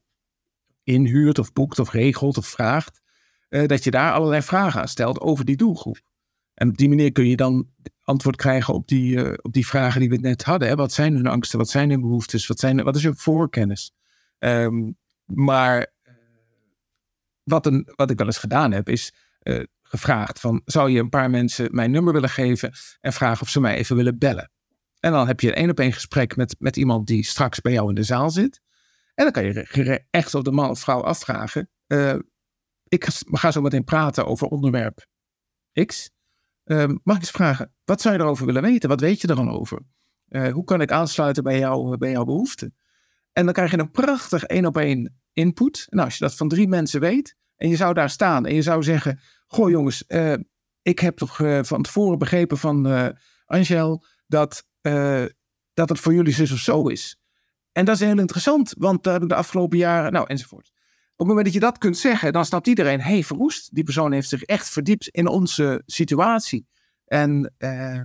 inhuurt 0.85 1.39
of 1.39 1.53
boekt 1.53 1.79
of 1.79 1.91
regelt 1.91 2.39
of 2.39 2.47
vraagt, 2.47 3.01
uh, 3.49 3.67
dat 3.67 3.85
je 3.85 3.91
daar 3.91 4.13
allerlei 4.13 4.43
vragen 4.43 4.81
aan 4.81 4.89
stelt 4.89 5.21
over 5.21 5.45
die 5.45 5.57
doelgroep. 5.57 6.01
En 6.55 6.69
op 6.69 6.77
die 6.77 6.89
manier 6.89 7.13
kun 7.13 7.29
je 7.29 7.37
dan 7.37 7.69
antwoord 8.03 8.37
krijgen 8.37 8.75
op 8.75 8.89
die, 8.89 9.17
uh, 9.17 9.33
op 9.43 9.53
die 9.53 9.67
vragen 9.67 10.01
die 10.01 10.09
we 10.09 10.17
net 10.17 10.43
hadden. 10.43 10.69
Hè? 10.69 10.75
Wat 10.75 10.93
zijn 10.93 11.15
hun 11.15 11.27
angsten? 11.27 11.59
Wat 11.59 11.69
zijn 11.69 11.91
hun 11.91 12.01
behoeftes? 12.01 12.47
Wat, 12.47 12.59
zijn, 12.59 12.83
wat 12.83 12.97
is 12.97 13.03
hun 13.03 13.17
voorkennis? 13.17 13.93
Um, 14.39 14.97
maar 15.25 15.79
uh, 15.79 16.15
wat, 17.43 17.67
een, 17.67 17.89
wat 17.97 18.11
ik 18.11 18.19
wel 18.19 18.27
eens 18.27 18.39
gedaan 18.39 18.73
heb, 18.73 18.89
is 18.89 19.15
gevraagd 19.83 20.41
van, 20.41 20.63
zou 20.65 20.91
je 20.91 21.01
een 21.01 21.09
paar 21.09 21.31
mensen 21.31 21.69
mijn 21.71 21.91
nummer 21.91 22.13
willen 22.13 22.29
geven 22.29 22.73
en 23.01 23.13
vragen 23.13 23.43
of 23.43 23.49
ze 23.49 23.61
mij 23.61 23.77
even 23.77 23.97
willen 23.97 24.19
bellen? 24.19 24.51
En 25.01 25.13
dan 25.13 25.27
heb 25.27 25.41
je 25.41 25.49
een 25.49 25.55
één 25.55 25.71
op 25.71 25.81
één 25.81 25.93
gesprek 25.93 26.37
met, 26.37 26.57
met 26.59 26.77
iemand 26.77 27.07
die 27.07 27.25
straks 27.25 27.61
bij 27.61 27.73
jou 27.73 27.89
in 27.89 27.95
de 27.95 28.03
zaal 28.03 28.31
zit. 28.31 28.61
En 29.15 29.25
dan 29.25 29.33
kan 29.33 29.45
je 29.45 30.05
echt 30.11 30.35
op 30.35 30.45
de 30.45 30.53
man 30.53 30.71
of 30.71 30.81
vrouw 30.81 31.03
afvragen. 31.03 31.71
Uh, 31.87 32.15
ik 32.89 33.09
ga 33.25 33.51
zo 33.51 33.61
meteen 33.61 33.85
praten 33.85 34.27
over 34.27 34.47
onderwerp 34.47 35.07
X. 35.85 36.11
Uh, 36.65 36.85
mag 37.03 37.17
ik 37.17 37.23
eens 37.23 37.31
vragen, 37.31 37.75
wat 37.85 38.01
zou 38.01 38.15
je 38.15 38.21
erover 38.21 38.47
willen 38.47 38.63
weten? 38.63 38.89
Wat 38.89 39.01
weet 39.01 39.21
je 39.21 39.29
er 39.29 39.37
dan 39.37 39.51
over? 39.51 39.83
Uh, 40.29 40.53
hoe 40.53 40.65
kan 40.65 40.81
ik 40.81 40.93
aansluiten 40.93 41.43
bij, 41.43 41.59
jou, 41.59 41.97
bij 41.97 42.11
jouw 42.11 42.25
behoeften? 42.25 42.77
En 43.33 43.45
dan 43.45 43.55
krijg 43.55 43.71
je 43.71 43.79
een 43.79 43.91
prachtig 43.91 44.45
één 44.45 44.67
op 44.67 44.77
één 44.77 45.21
input. 45.33 45.87
Nou, 45.91 46.05
als 46.05 46.19
je 46.19 46.25
dat 46.25 46.37
van 46.37 46.49
drie 46.49 46.69
mensen 46.69 47.01
weet 47.01 47.37
en 47.57 47.69
je 47.69 47.77
zou 47.77 47.95
daar 47.95 48.11
staan 48.11 48.47
en 48.47 48.55
je 48.55 48.63
zou 48.63 48.83
zeggen: 48.83 49.21
Goh, 49.47 49.71
jongens, 49.71 50.05
uh, 50.09 50.35
ik 50.83 50.99
heb 50.99 51.17
toch 51.17 51.37
van 51.63 51.83
tevoren 51.83 52.19
begrepen 52.19 52.59
van 52.59 52.87
Angel 53.47 54.05
dat, 54.27 54.67
dat 55.73 55.89
het 55.89 56.01
voor 56.01 56.15
jullie 56.15 56.33
zus 56.33 56.53
of 56.53 56.59
zo 56.59 56.89
is. 56.89 57.22
En 57.73 57.85
dat 57.85 57.95
is 57.95 58.01
heel 58.01 58.19
interessant, 58.19 58.75
want 58.79 59.05
de 59.05 59.35
afgelopen 59.35 59.79
jaren, 59.79 60.13
nou 60.13 60.27
enzovoort. 60.27 60.71
Op 61.13 61.19
het 61.19 61.27
moment 61.27 61.45
dat 61.45 61.55
je 61.55 61.61
dat 61.61 61.79
kunt 61.79 61.99
zeggen, 61.99 62.33
dan 62.33 62.45
snapt 62.45 62.67
iedereen, 62.67 63.01
hé 63.01 63.13
hey, 63.13 63.25
verroest, 63.25 63.75
die 63.75 63.85
persoon 63.85 64.13
heeft 64.13 64.29
zich 64.29 64.43
echt 64.43 64.69
verdiept 64.69 65.09
in 65.09 65.29
onze 65.29 65.83
situatie. 65.87 66.67
En 67.05 67.55
eh, 67.59 68.01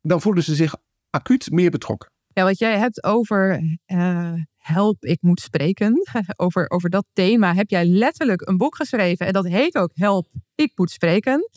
dan 0.00 0.20
voelen 0.20 0.42
ze 0.42 0.54
zich 0.54 0.74
acuut 1.10 1.50
meer 1.50 1.70
betrokken. 1.70 2.10
Ja, 2.32 2.44
wat 2.44 2.58
jij 2.58 2.78
hebt 2.78 3.04
over 3.04 3.62
uh, 3.86 4.32
help, 4.56 5.04
ik 5.04 5.18
moet 5.20 5.40
spreken. 5.40 6.02
over, 6.36 6.70
over 6.70 6.90
dat 6.90 7.06
thema 7.12 7.54
heb 7.54 7.70
jij 7.70 7.84
letterlijk 7.84 8.48
een 8.48 8.56
boek 8.56 8.76
geschreven. 8.76 9.26
En 9.26 9.32
dat 9.32 9.46
heet 9.46 9.76
ook 9.76 9.90
Help, 9.94 10.26
ik 10.54 10.72
moet 10.74 10.90
spreken. 10.90 11.48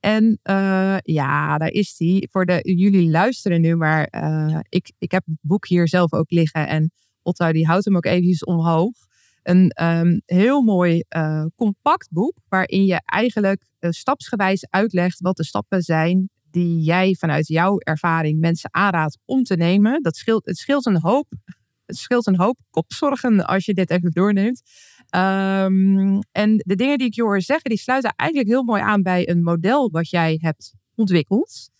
En 0.00 0.38
uh, 0.50 0.96
ja, 1.02 1.58
daar 1.58 1.70
is 1.70 1.96
die. 1.96 2.28
Voor 2.30 2.46
de, 2.46 2.60
jullie 2.62 3.10
luisteren 3.10 3.60
nu, 3.60 3.76
maar 3.76 4.08
uh, 4.10 4.58
ik, 4.68 4.92
ik 4.98 5.10
heb 5.10 5.22
het 5.26 5.38
boek 5.40 5.66
hier 5.66 5.88
zelf 5.88 6.12
ook 6.12 6.30
liggen. 6.30 6.68
En 6.68 6.92
Otto 7.22 7.52
die 7.52 7.66
houdt 7.66 7.84
hem 7.84 7.96
ook 7.96 8.04
eventjes 8.04 8.44
omhoog. 8.44 8.92
Een 9.42 9.72
um, 9.82 10.22
heel 10.24 10.62
mooi 10.62 11.04
uh, 11.16 11.44
compact 11.56 12.08
boek, 12.10 12.38
waarin 12.48 12.84
je 12.84 13.00
eigenlijk 13.04 13.64
stapsgewijs 13.80 14.66
uitlegt 14.70 15.20
wat 15.20 15.36
de 15.36 15.44
stappen 15.44 15.82
zijn 15.82 16.30
die 16.50 16.80
jij 16.80 17.14
vanuit 17.14 17.46
jouw 17.46 17.78
ervaring 17.78 18.40
mensen 18.40 18.74
aanraadt 18.74 19.18
om 19.24 19.42
te 19.42 19.56
nemen. 19.56 20.02
Dat 20.02 20.16
scheelt, 20.16 20.46
het 20.46 20.56
scheelt 20.56 20.86
een 20.86 21.00
hoop. 21.00 21.26
Het 21.86 21.96
scheelt 21.96 22.26
een 22.26 22.38
hoop 22.38 22.58
kopzorgen 22.70 23.46
als 23.46 23.64
je 23.64 23.74
dit 23.74 23.90
even 23.90 24.10
doorneemt. 24.10 24.62
Um, 25.16 26.18
en 26.32 26.56
de 26.56 26.74
dingen 26.74 26.98
die 26.98 27.06
ik 27.06 27.14
je 27.14 27.22
hoor 27.22 27.40
zeggen, 27.40 27.70
die 27.70 27.78
sluiten 27.78 28.12
eigenlijk 28.16 28.50
heel 28.50 28.62
mooi 28.62 28.82
aan 28.82 29.02
bij 29.02 29.28
een 29.28 29.42
model 29.42 29.90
wat 29.90 30.10
jij 30.10 30.38
hebt 30.40 30.74
ontwikkeld. 30.94 31.70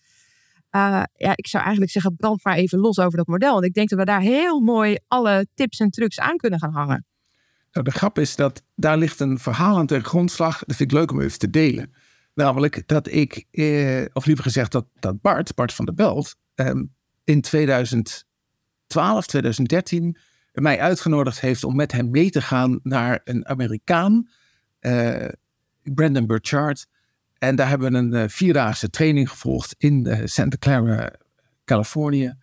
Uh, 0.71 1.03
ja, 1.13 1.31
ik 1.35 1.47
zou 1.47 1.63
eigenlijk 1.63 1.91
zeggen, 1.91 2.15
brand 2.15 2.43
maar 2.43 2.55
even 2.55 2.79
los 2.79 2.99
over 2.99 3.17
dat 3.17 3.27
model. 3.27 3.53
Want 3.53 3.65
ik 3.65 3.73
denk 3.73 3.89
dat 3.89 3.99
we 3.99 4.05
daar 4.05 4.21
heel 4.21 4.59
mooi 4.59 4.97
alle 5.07 5.47
tips 5.53 5.79
en 5.79 5.89
trucs 5.89 6.19
aan 6.19 6.37
kunnen 6.37 6.59
gaan 6.59 6.73
hangen. 6.73 7.05
Nou, 7.71 7.85
de 7.85 7.91
grap 7.91 8.19
is 8.19 8.35
dat 8.35 8.63
daar 8.75 8.97
ligt 8.97 9.19
een 9.19 9.39
verhaal 9.39 9.77
aan 9.77 9.87
ten 9.87 10.03
grondslag. 10.03 10.59
Dat 10.59 10.75
vind 10.75 10.91
ik 10.91 10.97
leuk 10.97 11.11
om 11.11 11.21
even 11.21 11.39
te 11.39 11.49
delen. 11.49 11.93
Namelijk 12.33 12.87
dat 12.87 13.07
ik, 13.11 13.45
eh, 13.51 14.05
of 14.13 14.25
liever 14.25 14.43
gezegd 14.43 14.71
dat, 14.71 14.85
dat 14.99 15.21
Bart, 15.21 15.55
Bart 15.55 15.73
van 15.73 15.85
der 15.85 15.93
Belt, 15.93 16.35
eh, 16.55 16.71
in 17.23 17.41
2012, 17.41 18.25
2013 19.25 20.17
mij 20.61 20.79
uitgenodigd 20.79 21.39
heeft 21.39 21.63
om 21.63 21.75
met 21.75 21.91
hem 21.91 22.09
mee 22.09 22.29
te 22.29 22.41
gaan 22.41 22.79
naar 22.83 23.21
een 23.23 23.47
Amerikaan, 23.47 24.29
uh, 24.81 25.27
Brandon 25.83 26.27
Burchard. 26.27 26.87
En 27.37 27.55
daar 27.55 27.69
hebben 27.69 27.91
we 27.91 27.97
een 27.97 28.13
uh, 28.13 28.23
vierdaagse 28.27 28.89
training 28.89 29.29
gevolgd 29.29 29.75
in 29.77 30.07
uh, 30.07 30.21
Santa 30.23 30.57
Clara, 30.57 31.13
Californië. 31.65 32.33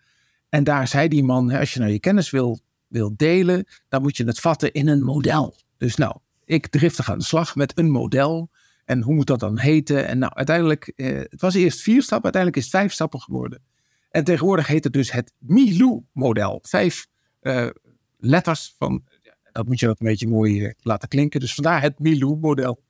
En 0.49 0.63
daar 0.63 0.87
zei 0.87 1.07
die 1.07 1.23
man, 1.23 1.51
als 1.51 1.73
je 1.73 1.79
nou 1.79 1.91
je 1.91 1.99
kennis 1.99 2.29
wil, 2.29 2.59
wil 2.87 3.13
delen, 3.15 3.67
dan 3.89 4.01
moet 4.01 4.17
je 4.17 4.25
het 4.25 4.39
vatten 4.39 4.73
in 4.73 4.87
een 4.87 5.03
model. 5.03 5.55
Dus 5.77 5.95
nou, 5.95 6.17
ik 6.45 6.67
driftig 6.67 7.11
aan 7.11 7.17
de 7.17 7.23
slag 7.23 7.55
met 7.55 7.77
een 7.77 7.91
model. 7.91 8.49
En 8.85 9.01
hoe 9.01 9.15
moet 9.15 9.27
dat 9.27 9.39
dan 9.39 9.59
heten? 9.59 10.07
En 10.07 10.17
nou, 10.19 10.33
uiteindelijk, 10.35 10.91
het 11.29 11.41
was 11.41 11.53
eerst 11.53 11.81
vier 11.81 12.01
stappen, 12.01 12.23
uiteindelijk 12.23 12.63
is 12.63 12.71
het 12.71 12.81
vijf 12.81 12.93
stappen 12.93 13.21
geworden. 13.21 13.61
En 14.09 14.23
tegenwoordig 14.23 14.67
heet 14.67 14.83
het 14.83 14.93
dus 14.93 15.11
het 15.11 15.33
Milou-model. 15.37 16.59
Vijf 16.61 17.07
letters 18.17 18.75
van, 18.77 19.03
dat 19.51 19.67
moet 19.67 19.79
je 19.79 19.89
ook 19.89 19.99
een 19.99 20.07
beetje 20.07 20.27
mooi 20.27 20.65
eh, 20.65 20.71
laten 20.79 21.07
klinken. 21.07 21.39
Dus 21.39 21.53
vandaar 21.53 21.81
het 21.81 21.99
Milou-model. 21.99 22.83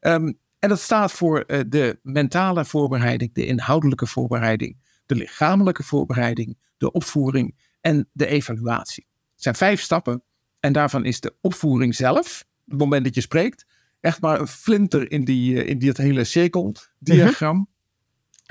Ehm, 0.00 0.32
en 0.58 0.68
dat 0.68 0.80
staat 0.80 1.12
voor 1.12 1.40
eh, 1.40 1.60
de 1.68 1.98
mentale 2.02 2.64
voorbereiding, 2.64 3.34
de 3.34 3.46
inhoudelijke 3.46 4.06
voorbereiding, 4.06 4.76
de 5.06 5.14
lichamelijke 5.14 5.82
voorbereiding, 5.82 6.58
de 6.76 6.92
opvoering 6.92 7.54
en 7.80 8.08
de 8.12 8.26
evaluatie. 8.26 9.06
Het 9.32 9.42
zijn 9.42 9.54
vijf 9.54 9.80
stappen 9.80 10.22
en 10.60 10.72
daarvan 10.72 11.04
is 11.04 11.20
de 11.20 11.34
opvoering 11.40 11.94
zelf, 11.94 12.44
het 12.66 12.78
moment 12.78 13.04
dat 13.04 13.14
je 13.14 13.20
spreekt, 13.20 13.66
echt 14.00 14.20
maar 14.20 14.40
een 14.40 14.48
flinter 14.48 15.10
in, 15.10 15.24
die, 15.24 15.62
eh, 15.62 15.68
in 15.68 15.86
het 15.86 15.96
hele 15.96 16.24
cirkeldiagram. 16.24 17.68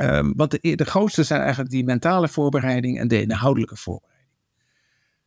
Um, 0.01 0.33
want 0.35 0.51
de, 0.51 0.75
de 0.75 0.85
grootste 0.85 1.23
zijn 1.23 1.41
eigenlijk 1.41 1.69
die 1.69 1.83
mentale 1.83 2.27
voorbereiding 2.27 2.99
en 2.99 3.07
de 3.07 3.21
inhoudelijke 3.21 3.75
voorbereiding. 3.75 4.12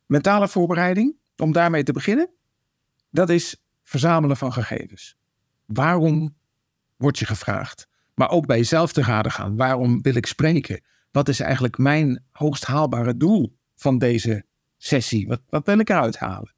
Mentale 0.07 0.47
voorbereiding, 0.47 1.15
om 1.37 1.51
daarmee 1.51 1.83
te 1.83 1.91
beginnen, 1.91 2.29
dat 3.09 3.29
is 3.29 3.63
verzamelen 3.83 4.37
van 4.37 4.53
gegevens. 4.53 5.17
Waarom 5.65 6.35
word 6.95 7.19
je 7.19 7.25
gevraagd? 7.25 7.87
Maar 8.13 8.29
ook 8.29 8.45
bij 8.45 8.57
jezelf 8.57 8.93
te 8.93 9.01
raden 9.01 9.31
gaan. 9.31 9.55
Waarom 9.55 10.01
wil 10.01 10.15
ik 10.15 10.25
spreken? 10.25 10.81
Wat 11.11 11.29
is 11.29 11.39
eigenlijk 11.39 11.77
mijn 11.77 12.23
hoogst 12.31 12.65
haalbare 12.65 13.17
doel 13.17 13.57
van 13.75 13.97
deze 13.97 14.45
sessie? 14.77 15.27
Wat, 15.27 15.41
wat 15.49 15.65
wil 15.65 15.79
ik 15.79 15.89
eruit 15.89 16.17
halen? 16.17 16.53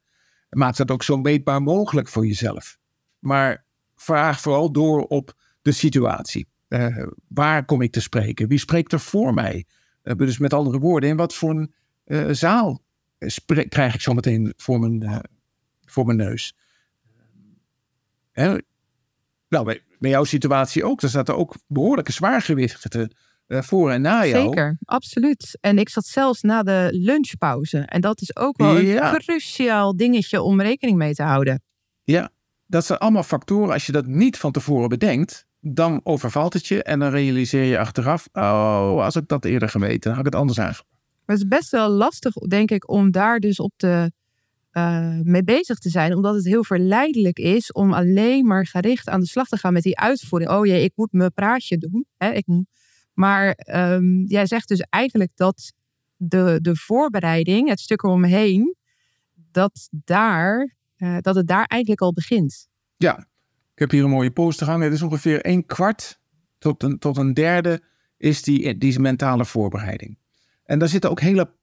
Maak 0.50 0.76
dat 0.76 0.92
ook 0.92 1.04
zo 1.04 1.18
meetbaar 1.18 1.62
mogelijk 1.62 2.08
voor 2.08 2.26
jezelf. 2.26 2.78
Maar 3.20 3.66
vraag 3.96 4.40
vooral 4.40 4.72
door 4.72 5.06
op 5.06 5.34
de 5.62 5.72
situatie. 5.72 6.48
Uh, 6.70 7.08
waar 7.28 7.66
kom 7.66 7.82
ik 7.82 7.92
te 7.92 8.02
spreken? 8.02 8.48
Wie 8.48 8.58
spreekt 8.58 8.94
er 8.94 9.00
voor 9.00 9.34
mij? 9.34 9.66
Uh, 10.04 10.16
dus 10.16 10.38
met 10.38 10.54
andere 10.54 10.80
woorden, 10.80 11.10
in 11.10 11.18
wat 11.18 11.36
voor 11.36 11.50
een 11.50 11.74
uh, 12.06 12.28
zaal 12.32 12.82
krijg 13.70 13.94
ik 13.94 14.02
zo 14.02 14.14
meteen 14.14 14.54
voor 14.58 14.80
mijn, 14.80 15.04
uh, 15.04 15.20
voor 15.86 16.06
mijn 16.06 16.18
neus. 16.18 16.56
Hè? 18.32 18.58
Nou, 19.50 19.66
bij, 19.66 19.82
bij, 20.00 20.10
jouw 20.10 20.24
situatie 20.24 20.84
ook. 20.84 21.02
Er 21.02 21.10
zaten 21.10 21.38
ook 21.38 21.56
behoorlijke 21.68 22.12
zwaargewichten 22.12 23.16
uh, 23.48 23.62
voor 23.62 23.92
en 23.92 24.02
na 24.02 24.26
jou. 24.26 24.44
Zeker, 24.44 24.78
absoluut. 24.84 25.58
En 25.62 25.78
ik 25.78 25.90
zat 25.90 26.06
zelfs 26.06 26.42
na 26.42 26.64
de 26.64 26.88
lunchpauze. 26.92 27.78
En 27.80 28.02
dat 28.02 28.22
is 28.22 28.36
ook 28.36 28.58
wel 28.58 28.78
een 28.80 29.18
cruciaal 29.18 29.96
dingetje 29.96 30.42
om 30.42 30.62
rekening 30.62 30.98
mee 30.98 31.14
te 31.14 31.24
houden. 31.24 31.62
Ja, 32.04 32.30
dat 32.66 32.86
zijn 32.86 33.00
allemaal 33.00 33.24
factoren. 33.24 33.74
Als 33.74 33.86
je 33.86 33.92
dat 33.92 34.06
niet 34.06 34.38
van 34.38 34.52
tevoren 34.52 34.90
bedenkt, 34.90 35.46
dan 35.62 36.02
overvalt 36.04 36.54
het 36.54 36.68
je. 36.68 36.84
En 36.84 37.00
dan 37.00 37.10
realiseer 37.10 37.64
je 37.64 37.80
achteraf, 37.80 38.28
oh, 38.34 39.04
als 39.04 39.16
ik 39.16 39.28
dat 39.28 39.46
eerder 39.46 39.70
geweten, 39.70 40.00
dan 40.00 40.12
had 40.12 40.20
ik 40.20 40.26
het 40.26 40.36
anders 40.36 40.60
aangepakt. 40.60 40.99
Maar 41.30 41.38
het 41.38 41.48
is 41.48 41.58
best 41.58 41.72
wel 41.72 41.90
lastig, 41.90 42.34
denk 42.34 42.72
ik, 42.72 42.90
om 42.90 43.12
daar 43.12 43.40
dus 43.40 43.60
op 43.60 43.74
te, 43.76 44.12
uh, 44.74 45.20
mee 45.22 45.44
bezig 45.44 45.78
te 45.78 45.90
zijn. 45.90 46.16
Omdat 46.16 46.36
het 46.36 46.46
heel 46.46 46.64
verleidelijk 46.64 47.40
is 47.40 47.72
om 47.72 47.94
alleen 47.94 48.46
maar 48.46 48.68
gericht 48.68 49.10
aan 49.10 49.20
de 49.20 49.28
slag 49.28 49.48
te 49.48 49.58
gaan 49.58 49.74
met 49.74 49.84
die 49.84 50.00
uitvoering. 50.00 50.52
Oh 50.52 50.66
jee, 50.66 50.84
ik 50.84 50.92
moet 50.96 51.12
mijn 51.12 51.34
praatje 51.34 51.78
doen. 51.78 52.06
Hè? 52.18 52.32
Ik. 52.32 52.46
Maar 53.14 53.60
um, 53.74 54.26
jij 54.26 54.46
zegt 54.46 54.68
dus 54.68 54.80
eigenlijk 54.80 55.32
dat 55.36 55.74
de, 56.16 56.60
de 56.62 56.76
voorbereiding, 56.76 57.70
het 57.70 57.80
stuk 57.80 58.04
eromheen, 58.04 58.76
dat, 59.52 59.90
daar, 59.92 60.76
uh, 60.98 61.18
dat 61.22 61.36
het 61.36 61.48
daar 61.48 61.66
eigenlijk 61.66 62.02
al 62.02 62.14
begint. 62.14 62.68
Ja, 62.98 63.18
ik 63.74 63.80
heb 63.80 63.92
hier 63.92 64.04
een 64.04 64.10
mooie 64.10 64.32
poster 64.32 64.68
hangen. 64.68 64.84
Het 64.84 64.94
is 64.94 65.02
ongeveer 65.02 65.46
een 65.46 65.66
kwart 65.66 66.20
tot 66.58 66.84
een, 66.84 67.00
tot 67.00 67.18
een 67.18 67.34
derde 67.34 67.82
is 68.18 68.42
die, 68.42 68.78
die 68.78 69.00
mentale 69.00 69.46
voorbereiding. 69.46 70.18
En 70.70 70.80
daar 70.80 70.88
zitten 70.88 71.10
ook 71.10 71.20
hele 71.20 71.54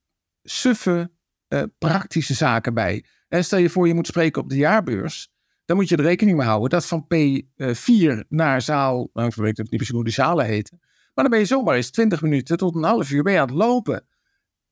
suffe 0.43 1.11
uh, 1.49 1.63
praktische 1.79 2.35
zaken 2.35 2.75
bij. 2.75 3.05
En 3.29 3.45
stel 3.45 3.59
je 3.59 3.71
voor, 3.71 3.87
je 3.87 3.95
moet 3.95 4.07
spreken 4.07 4.43
op 4.43 4.49
de 4.49 4.57
jaarbeurs. 4.57 5.29
Dan 5.65 5.77
moet 5.77 5.89
je 5.89 5.97
er 5.97 6.03
rekening 6.03 6.37
mee 6.37 6.47
houden 6.47 6.71
dat 6.71 6.87
van 6.87 7.07
P4 7.15 8.27
naar 8.29 8.63
zaal, 8.63 9.11
nou, 9.13 9.29
ik 9.29 9.35
weet 9.35 9.59
niet 9.59 9.69
precies 9.69 9.95
hoe 9.95 10.05
die 10.05 10.13
zalen 10.13 10.47
heten. 10.47 10.79
Maar 10.81 11.25
dan 11.25 11.31
ben 11.31 11.39
je 11.39 11.45
zomaar 11.45 11.77
eens 11.77 11.91
20 11.91 12.23
minuten 12.23 12.57
tot 12.57 12.75
een 12.75 12.83
half 12.83 13.11
uur 13.11 13.23
ben 13.23 13.33
je 13.33 13.39
aan 13.39 13.47
het 13.47 13.57
lopen. 13.57 14.07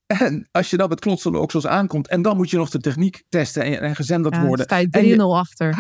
En 0.07 0.49
als 0.50 0.71
je 0.71 0.76
dan 0.76 0.88
met 0.88 1.00
klotsende 1.00 1.38
oksels 1.38 1.67
aankomt 1.67 2.09
en 2.09 2.23
dan 2.23 2.37
moet 2.37 2.50
je 2.50 2.57
nog 2.57 2.71
de 2.71 2.81
techniek 2.81 3.25
testen 3.29 3.62
en, 3.62 3.81
en 3.81 3.97
gezenderd 3.97 4.35
ja, 4.35 4.47
worden. 4.47 4.64
sta 4.64 4.76
je 4.76 5.17
3-0 5.17 5.21
achter. 5.21 5.76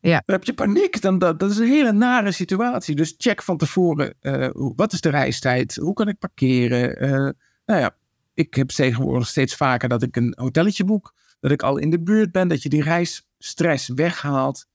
Ja. 0.00 0.22
Dan 0.26 0.34
heb 0.36 0.44
je 0.44 0.54
paniek. 0.54 1.00
Dan, 1.00 1.18
dat, 1.18 1.40
dat 1.40 1.50
is 1.50 1.58
een 1.58 1.68
hele 1.68 1.92
nare 1.92 2.32
situatie. 2.32 2.94
Dus 2.96 3.14
check 3.18 3.42
van 3.42 3.56
tevoren, 3.56 4.14
uh, 4.20 4.48
wat 4.52 4.92
is 4.92 5.00
de 5.00 5.08
reistijd? 5.08 5.76
Hoe 5.76 5.94
kan 5.94 6.08
ik 6.08 6.18
parkeren? 6.18 7.04
Uh, 7.04 7.30
nou 7.70 7.82
ja, 7.82 7.96
ik 8.34 8.54
heb 8.54 8.68
tegenwoordig 8.68 9.28
steeds 9.28 9.54
vaker 9.54 9.88
dat 9.88 10.02
ik 10.02 10.16
een 10.16 10.34
hotelletje 10.36 10.84
boek. 10.84 11.14
Dat 11.40 11.50
ik 11.50 11.62
al 11.62 11.76
in 11.78 11.90
de 11.90 12.00
buurt 12.00 12.32
ben, 12.32 12.48
dat 12.48 12.62
je 12.62 12.68
die 12.68 12.82
reisstress 12.82 13.88
weghaalt. 13.88 14.66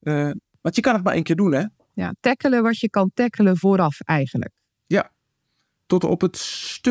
Uh, 0.00 0.30
want 0.60 0.76
je 0.76 0.80
kan 0.80 0.94
het 0.94 1.04
maar 1.04 1.14
één 1.14 1.22
keer 1.22 1.36
doen, 1.36 1.52
hè? 1.52 1.64
Ja, 1.92 2.14
tackelen 2.20 2.62
wat 2.62 2.78
je 2.78 2.90
kan 2.90 3.10
tackelen 3.14 3.56
vooraf 3.56 4.00
eigenlijk. 4.00 4.50
Ja, 4.86 5.10
tot 5.86 6.04
op 6.04 6.20
het 6.20 6.36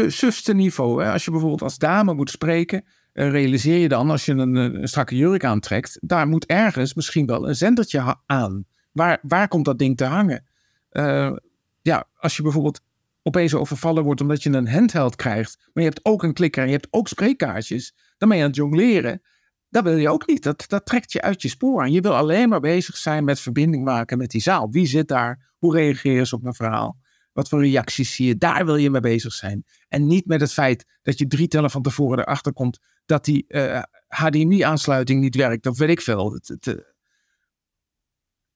sufste 0.07 0.53
niveau. 0.53 1.03
Hè? 1.03 1.11
Als 1.11 1.25
je 1.25 1.31
bijvoorbeeld 1.31 1.61
als 1.61 1.77
dame 1.77 2.13
moet 2.13 2.29
spreken, 2.29 2.85
uh, 3.13 3.29
realiseer 3.29 3.77
je 3.77 3.87
dan 3.87 4.09
als 4.09 4.25
je 4.25 4.31
een, 4.31 4.55
een, 4.55 4.87
strakke 4.87 5.15
jurk 5.15 5.43
aantrekt, 5.43 5.97
daar 6.01 6.27
moet 6.27 6.45
ergens 6.45 6.93
misschien 6.93 7.25
wel 7.25 7.47
een 7.47 7.55
zendertje 7.55 8.15
aan. 8.25 8.65
Waar, 8.91 9.19
waar 9.21 9.47
komt 9.47 9.65
dat 9.65 9.79
ding 9.79 9.97
te 9.97 10.05
hangen? 10.05 10.45
Uh, 10.91 11.35
ja, 11.81 12.07
als 12.17 12.35
je 12.35 12.43
bijvoorbeeld 12.43 12.81
opeens 13.23 13.53
overvallen 13.53 14.03
wordt 14.03 14.21
omdat 14.21 14.43
je 14.43 14.49
een 14.49 14.67
handheld 14.67 15.15
krijgt, 15.15 15.57
maar 15.73 15.83
je 15.83 15.89
hebt 15.89 16.05
ook 16.05 16.23
een 16.23 16.33
klikker 16.33 16.61
en 16.61 16.67
je 16.67 16.75
hebt 16.75 16.87
ook 16.91 17.07
spreekkaartjes, 17.07 17.95
dan 18.17 18.29
ben 18.29 18.37
je 18.37 18.43
aan 18.43 18.49
het 18.49 18.59
jongleren. 18.59 19.21
Dat 19.69 19.83
wil 19.83 19.95
je 19.95 20.09
ook 20.09 20.27
niet. 20.27 20.43
Dat, 20.43 20.63
dat 20.67 20.85
trekt 20.85 21.11
je 21.11 21.21
uit 21.21 21.41
je 21.41 21.47
spoor 21.47 21.81
aan. 21.81 21.91
Je 21.91 22.01
wil 22.01 22.15
alleen 22.15 22.49
maar 22.49 22.59
bezig 22.59 22.97
zijn 22.97 23.23
met 23.23 23.39
verbinding 23.39 23.83
maken 23.83 24.17
met 24.17 24.31
die 24.31 24.41
zaal. 24.41 24.69
Wie 24.69 24.85
zit 24.85 25.07
daar? 25.07 25.53
Hoe 25.57 25.75
reageer 25.75 26.25
ze 26.25 26.35
op 26.35 26.41
mijn 26.41 26.55
verhaal? 26.55 26.97
Wat 27.31 27.49
voor 27.49 27.61
reacties 27.61 28.15
zie 28.15 28.27
je? 28.27 28.37
Daar 28.37 28.65
wil 28.65 28.75
je 28.75 28.89
mee 28.89 29.01
bezig 29.01 29.33
zijn. 29.33 29.65
En 29.87 30.07
niet 30.07 30.25
met 30.25 30.41
het 30.41 30.53
feit 30.53 30.85
dat 31.01 31.19
je 31.19 31.27
drie 31.27 31.47
tellen 31.47 31.69
van 31.69 31.81
tevoren 31.81 32.19
erachter 32.19 32.53
komt 32.53 32.79
dat 33.05 33.25
die 33.25 33.45
uh, 33.47 33.77
eh, 33.77 33.83
HDMI-aansluiting 34.07 35.21
niet 35.21 35.35
werkt. 35.35 35.67
Of 35.67 35.77
weet 35.77 35.89
ik 35.89 36.01
veel. 36.01 36.33
Het, 36.33 36.47
het, 36.47 36.93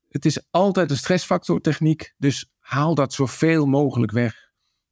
het 0.09 0.25
is 0.25 0.47
altijd 0.51 0.91
een 0.91 0.97
stressfactor 0.97 1.61
techniek. 1.61 2.13
Dus 2.17 2.51
haal 2.59 2.95
dat 2.95 3.13
zoveel 3.13 3.65
mogelijk 3.65 4.11
weg. 4.11 4.46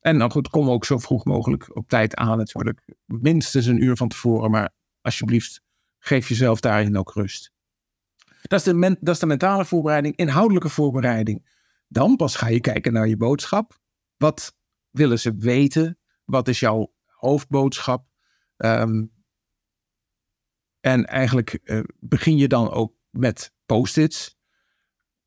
En 0.05 0.17
dan 0.17 0.31
goed, 0.31 0.49
kom 0.49 0.69
ook 0.69 0.85
zo 0.85 0.97
vroeg 0.97 1.25
mogelijk 1.25 1.75
op 1.75 1.89
tijd 1.89 2.15
aan 2.15 2.37
natuurlijk. 2.37 2.81
Minstens 3.05 3.65
een 3.65 3.83
uur 3.83 3.95
van 3.95 4.07
tevoren, 4.07 4.51
maar 4.51 4.73
alsjeblieft, 5.01 5.61
geef 5.99 6.29
jezelf 6.29 6.59
daarin 6.59 6.97
ook 6.97 7.13
rust. 7.13 7.51
Dat 8.41 8.59
is, 8.59 8.65
de 8.65 8.97
dat 8.99 9.13
is 9.13 9.19
de 9.19 9.25
mentale 9.25 9.65
voorbereiding, 9.65 10.15
inhoudelijke 10.15 10.69
voorbereiding. 10.69 11.63
Dan 11.87 12.15
pas 12.15 12.35
ga 12.35 12.47
je 12.47 12.59
kijken 12.59 12.93
naar 12.93 13.07
je 13.07 13.17
boodschap. 13.17 13.79
Wat 14.17 14.55
willen 14.89 15.19
ze 15.19 15.35
weten? 15.35 15.99
Wat 16.25 16.47
is 16.47 16.59
jouw 16.59 16.93
hoofdboodschap? 17.05 18.07
Um, 18.57 19.11
en 20.79 21.05
eigenlijk 21.05 21.59
uh, 21.63 21.83
begin 21.99 22.37
je 22.37 22.47
dan 22.47 22.71
ook 22.71 22.95
met 23.09 23.53
post-its. 23.65 24.37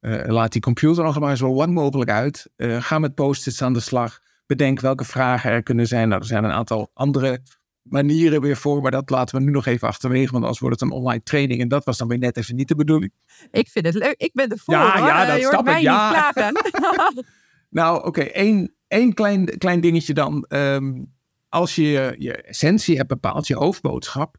Uh, 0.00 0.24
laat 0.26 0.52
die 0.52 0.62
computer 0.62 1.04
nog 1.04 1.20
maar 1.20 1.36
zo 1.36 1.54
lang 1.54 1.74
mogelijk 1.74 2.10
uit. 2.10 2.50
Uh, 2.56 2.82
ga 2.82 2.98
met 2.98 3.14
post-its 3.14 3.62
aan 3.62 3.72
de 3.72 3.80
slag. 3.80 4.26
Bedenk 4.48 4.80
welke 4.80 5.04
vragen 5.04 5.50
er 5.50 5.62
kunnen 5.62 5.86
zijn. 5.86 6.08
Nou, 6.08 6.20
er 6.20 6.26
zijn 6.26 6.44
een 6.44 6.50
aantal 6.50 6.90
andere 6.94 7.42
manieren 7.82 8.40
weer 8.40 8.56
voor, 8.56 8.82
maar 8.82 8.90
dat 8.90 9.10
laten 9.10 9.38
we 9.38 9.44
nu 9.44 9.50
nog 9.50 9.66
even 9.66 9.88
achterwege, 9.88 10.30
want 10.30 10.42
anders 10.42 10.60
wordt 10.60 10.80
het 10.80 10.90
een 10.90 10.96
online 10.96 11.22
training 11.22 11.60
en 11.60 11.68
dat 11.68 11.84
was 11.84 11.98
dan 11.98 12.08
weer 12.08 12.18
net 12.18 12.36
even 12.36 12.56
niet 12.56 12.68
de 12.68 12.74
bedoeling. 12.74 13.12
Ik 13.50 13.68
vind 13.68 13.86
het 13.86 13.94
leuk. 13.94 14.14
Ik 14.16 14.30
ben 14.32 14.50
er 14.50 14.58
voor. 14.58 14.74
Ja, 14.74 14.96
ja, 14.96 15.26
dat 15.26 15.36
je 15.36 15.46
snap 15.46 15.68
ik. 15.68 15.78
Ja. 15.78 16.32
Niet 16.34 17.24
nou, 17.70 17.96
oké. 17.96 18.06
Okay. 18.06 18.30
Eén, 18.32 18.74
één 18.88 19.14
klein, 19.14 19.58
klein 19.58 19.80
dingetje 19.80 20.14
dan. 20.14 20.44
Um, 20.48 21.12
als 21.48 21.74
je 21.74 22.14
je 22.18 22.42
essentie 22.42 22.96
hebt 22.96 23.08
bepaald, 23.08 23.46
je 23.46 23.56
hoofdboodschap, 23.56 24.36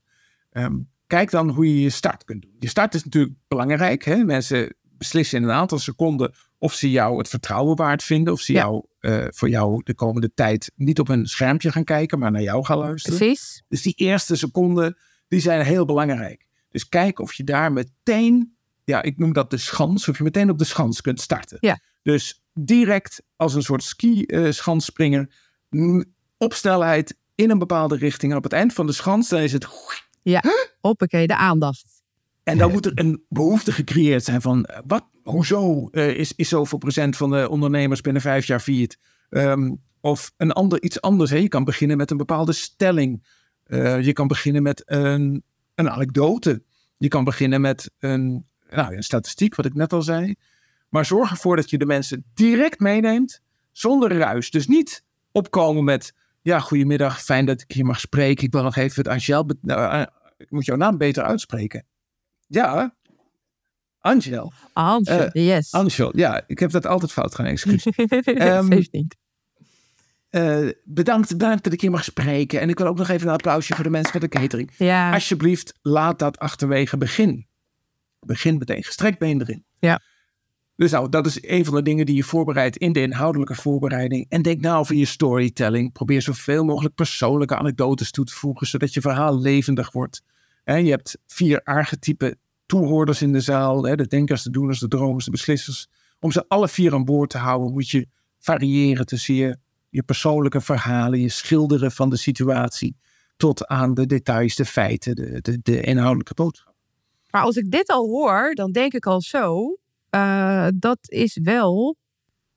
um, 0.52 0.90
kijk 1.08 1.32
dan 1.32 1.50
hoe 1.50 1.68
je 1.68 1.82
je 1.82 1.90
start 1.90 2.24
kunt 2.24 2.42
doen. 2.42 2.56
Je 2.60 2.68
start 2.68 2.94
is 2.94 3.04
natuurlijk 3.04 3.36
belangrijk. 3.48 4.04
Hè? 4.04 4.24
Mensen 4.24 4.76
beslissen 4.82 5.38
in 5.38 5.44
een 5.44 5.56
aantal 5.56 5.80
seconden 5.80 6.34
of 6.60 6.74
ze 6.74 6.90
jou 6.90 7.18
het 7.18 7.28
vertrouwen 7.28 7.76
waard 7.76 8.04
vinden. 8.04 8.34
Of 8.34 8.42
ze 8.42 8.54
jou, 8.54 8.86
uh, 9.00 9.26
voor 9.30 9.50
jou 9.50 9.82
de 9.84 9.94
komende 9.94 10.34
tijd 10.34 10.72
niet 10.76 11.00
op 11.00 11.10
een 11.10 11.26
schermpje 11.26 11.72
gaan 11.72 11.84
kijken, 11.84 12.20
maar 12.20 12.32
naar 12.32 12.42
jou 12.42 12.66
gaan 12.66 12.78
luisteren. 12.78 13.18
Precies. 13.18 13.64
Dus 13.68 13.82
die 13.82 13.94
eerste 13.94 14.36
seconden, 14.36 14.98
die 15.28 15.40
zijn 15.40 15.66
heel 15.66 15.86
belangrijk. 15.86 16.48
Dus 16.70 16.90
kijk 16.90 17.20
of 17.20 17.34
je 17.34 17.44
daar 17.44 17.72
meteen, 17.72 18.56
ja, 18.84 19.02
ik 19.02 19.18
noem 19.18 19.34
dat 19.34 19.50
de 19.50 19.58
schans, 19.58 20.08
of 20.08 20.18
je 20.18 20.24
meteen 20.24 20.50
op 20.50 20.58
de 20.58 20.64
schans 20.64 21.02
kunt 21.02 21.22
starten. 21.22 21.58
Ja. 21.62 21.80
Dus 22.04 22.44
direct 22.54 23.24
als 23.36 23.54
een 23.54 23.64
soort 23.64 23.84
ski-schansspringer, 23.84 25.36
uh, 25.70 26.04
op 26.38 26.54
snelheid 26.54 27.18
in 27.36 27.50
een 27.50 27.60
bepaalde 27.60 27.96
richting. 27.96 28.32
En 28.32 28.38
op 28.38 28.44
het 28.44 28.54
eind 28.54 28.74
van 28.74 28.86
de 28.86 28.94
schans, 28.94 29.30
dan 29.30 29.40
is 29.40 29.52
het... 29.52 29.68
Ja, 30.22 30.44
hoppakee, 30.82 31.28
de 31.28 31.36
aandacht. 31.36 31.99
En 32.50 32.58
dan 32.58 32.72
moet 32.72 32.86
er 32.86 32.92
een 32.96 33.24
behoefte 33.30 33.72
gecreëerd 33.72 34.24
zijn 34.24 34.42
van, 34.42 34.68
uh, 34.70 34.78
wat, 34.88 35.06
hoezo 35.24 35.90
uh, 35.92 36.08
is, 36.08 36.34
is 36.36 36.50
zoveel 36.50 36.78
procent 36.78 37.18
van 37.18 37.32
de 37.32 37.50
ondernemers 37.50 38.02
binnen 38.02 38.22
vijf 38.22 38.46
jaar 38.46 38.60
failliet? 38.60 39.00
Um, 39.30 39.82
of 40.02 40.32
een 40.38 40.52
ander, 40.52 40.82
iets 40.82 41.02
anders. 41.02 41.30
Hè? 41.30 41.38
Je 41.38 41.48
kan 41.48 41.64
beginnen 41.64 41.98
met 41.98 42.12
een 42.12 42.18
bepaalde 42.18 42.54
stelling. 42.54 43.28
Uh, 43.68 44.02
je 44.02 44.14
kan 44.14 44.28
beginnen 44.28 44.64
met 44.64 44.82
een, 44.86 45.44
een 45.76 45.90
anekdote. 45.90 46.64
Je 46.98 47.08
kan 47.08 47.24
beginnen 47.24 47.62
met 47.62 47.92
een, 48.00 48.46
nou, 48.70 48.96
een 48.96 49.04
statistiek, 49.04 49.56
wat 49.56 49.66
ik 49.66 49.74
net 49.74 49.94
al 49.94 50.02
zei. 50.02 50.36
Maar 50.90 51.06
zorg 51.06 51.30
ervoor 51.30 51.56
dat 51.56 51.70
je 51.70 51.78
de 51.78 51.86
mensen 51.86 52.26
direct 52.34 52.80
meeneemt, 52.80 53.42
zonder 53.72 54.18
ruis. 54.18 54.52
Dus 54.52 54.68
niet 54.68 55.04
opkomen 55.32 55.84
met, 55.84 56.14
ja, 56.42 56.60
goedemiddag, 56.60 57.22
fijn 57.22 57.46
dat 57.46 57.62
ik 57.62 57.72
hier 57.72 57.86
mag 57.86 58.00
spreken. 58.00 58.46
Ik 58.46 58.52
wil 58.52 58.64
nog 58.64 58.76
even 58.76 59.04
het 59.04 59.08
Angel, 59.08 59.50
ik 60.38 60.52
moet 60.52 60.66
jouw 60.66 60.78
naam 60.78 60.98
beter 60.98 61.24
uitspreken. 61.24 61.86
Ja, 62.50 62.96
Angel. 64.00 64.54
Angel, 64.74 65.30
uh, 65.34 65.48
yes. 65.48 65.72
Angel, 65.72 66.18
ja, 66.18 66.44
ik 66.48 66.60
heb 66.60 66.72
dat 66.72 66.86
altijd 66.86 67.12
fout 67.12 67.36
gedaan, 67.36 67.52
excuus. 67.52 67.86
um, 68.26 68.68
niet. 68.68 69.18
Uh, 70.32 70.70
bedankt, 70.84 71.30
bedankt 71.30 71.64
dat 71.64 71.74
ik 71.74 71.82
hier 71.82 71.92
mag 71.92 72.04
spreken. 72.04 72.60
En 72.60 72.70
ik 72.70 72.78
wil 72.78 72.88
ook 72.88 72.98
nog 72.98 73.10
even 73.10 73.28
een 73.28 73.34
applausje 73.34 73.76
voor 73.76 73.84
de 73.84 73.90
mensen 73.90 74.12
van 74.12 74.22
de 74.22 74.28
catering. 74.28 74.72
Ja. 74.78 75.14
Alsjeblieft, 75.14 75.74
laat 75.82 76.20
dat 76.20 76.40
achterwege 76.40 76.98
begin. 76.98 77.48
Begin 78.20 78.58
meteen, 78.58 78.84
gestrekt 78.84 79.20
been 79.20 79.42
erin. 79.42 79.66
Ja. 79.80 80.02
Dus 80.76 80.92
nou, 80.92 81.10
dat 81.10 81.26
is 81.26 81.44
een 81.44 81.66
van 81.66 81.74
de 81.76 81.82
dingen 81.82 82.06
die 82.06 82.16
je 82.16 82.24
voorbereidt 82.24 82.78
in 82.78 82.94
de 82.94 83.02
inhoudelijke 83.02 83.56
voorbereiding. 83.56 84.26
En 84.30 84.42
denk 84.42 84.62
nou 84.62 84.80
over 84.80 84.96
je 84.96 85.06
storytelling. 85.06 85.92
Probeer 85.92 86.22
zoveel 86.22 86.66
mogelijk 86.66 86.96
persoonlijke 86.96 87.56
anekdotes 87.56 88.12
toe 88.12 88.26
te 88.26 88.34
voegen, 88.34 88.68
zodat 88.68 88.94
je 88.94 89.02
verhaal 89.02 89.40
levendig 89.40 89.92
wordt. 89.92 90.22
En 90.64 90.86
je 90.86 90.92
hebt 90.92 91.18
vier 91.28 91.62
archetypen 91.64 92.38
toehoorders 92.70 93.22
in 93.22 93.32
de 93.32 93.40
zaal. 93.40 93.84
Hè, 93.84 93.96
de 93.96 94.08
denkers, 94.08 94.44
de 94.44 94.50
doeners, 94.50 94.80
de 94.80 94.88
dromers, 94.88 95.26
de 95.26 95.32
beslissers. 95.32 95.88
Om 96.20 96.32
ze 96.32 96.46
alle 96.48 96.68
vier 96.68 96.94
aan 96.94 97.06
boord 97.06 97.30
te 97.30 97.38
houden 97.38 97.74
moet 97.74 97.90
je 97.90 98.08
variëren 98.40 99.06
tussen 99.06 99.34
je, 99.34 99.58
je 99.90 100.04
persoonlijke 100.04 100.62
verhalen, 100.62 101.20
je 101.20 101.30
schilderen 101.30 101.92
van 101.92 102.10
de 102.10 102.18
situatie, 102.18 102.96
tot 103.38 103.68
aan 103.68 103.94
de 103.94 104.06
details, 104.06 104.56
de 104.56 104.66
feiten, 104.66 105.16
de, 105.16 105.42
de, 105.42 105.60
de 105.62 105.82
inhoudelijke 105.82 106.34
boodschap. 106.34 106.74
Maar 107.30 107.42
als 107.42 107.56
ik 107.56 107.72
dit 107.72 107.90
al 107.90 108.08
hoor, 108.08 108.54
dan 108.54 108.72
denk 108.72 108.94
ik 108.94 109.06
al 109.06 109.22
zo, 109.22 109.78
uh, 110.16 110.68
dat 110.76 111.00
is 111.02 111.40
wel, 111.44 111.96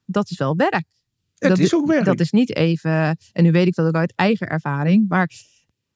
dat 0.05 0.31
is 0.31 0.39
wel 0.39 0.57
werk. 0.57 0.87
Het 1.39 1.49
dat, 1.49 1.59
is 1.59 1.75
ook 1.75 1.87
werk. 1.87 2.05
Dat 2.05 2.21
is 2.21 2.31
niet 2.31 2.57
even, 2.57 3.17
en 3.33 3.43
nu 3.43 3.51
weet 3.51 3.67
ik 3.67 3.75
dat 3.75 3.87
ook 3.87 3.95
uit 3.95 4.13
eigen 4.17 4.49
ervaring, 4.49 5.09
maar 5.09 5.31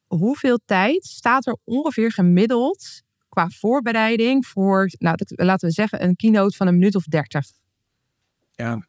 hoeveel 0.06 0.58
tijd 0.64 1.04
staat 1.04 1.46
er 1.46 1.56
ongeveer 1.64 2.12
gemiddeld 2.12 3.04
qua 3.36 3.48
voorbereiding 3.48 4.46
voor, 4.46 4.90
nou, 4.98 5.16
laten 5.28 5.68
we 5.68 5.74
zeggen, 5.74 6.02
een 6.02 6.16
keynote 6.16 6.56
van 6.56 6.66
een 6.66 6.74
minuut 6.74 6.94
of 6.94 7.04
dertig? 7.04 7.46
Ja, 8.50 8.86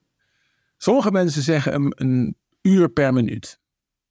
sommige 0.78 1.12
mensen 1.12 1.42
zeggen 1.42 1.94
een, 1.96 2.36
uur 2.62 2.90
per 2.90 3.14
minuut. 3.14 3.60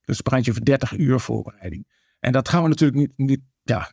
Dus 0.04 0.20
praat 0.20 0.44
je 0.44 0.50
over 0.50 0.64
30 0.64 0.92
uur 0.92 1.20
voorbereiding. 1.20 1.86
En 2.20 2.32
dat 2.32 2.48
gaan 2.48 2.62
we 2.62 2.68
natuurlijk 2.68 2.98
niet, 2.98 3.12
niet 3.16 3.40
ja, 3.62 3.92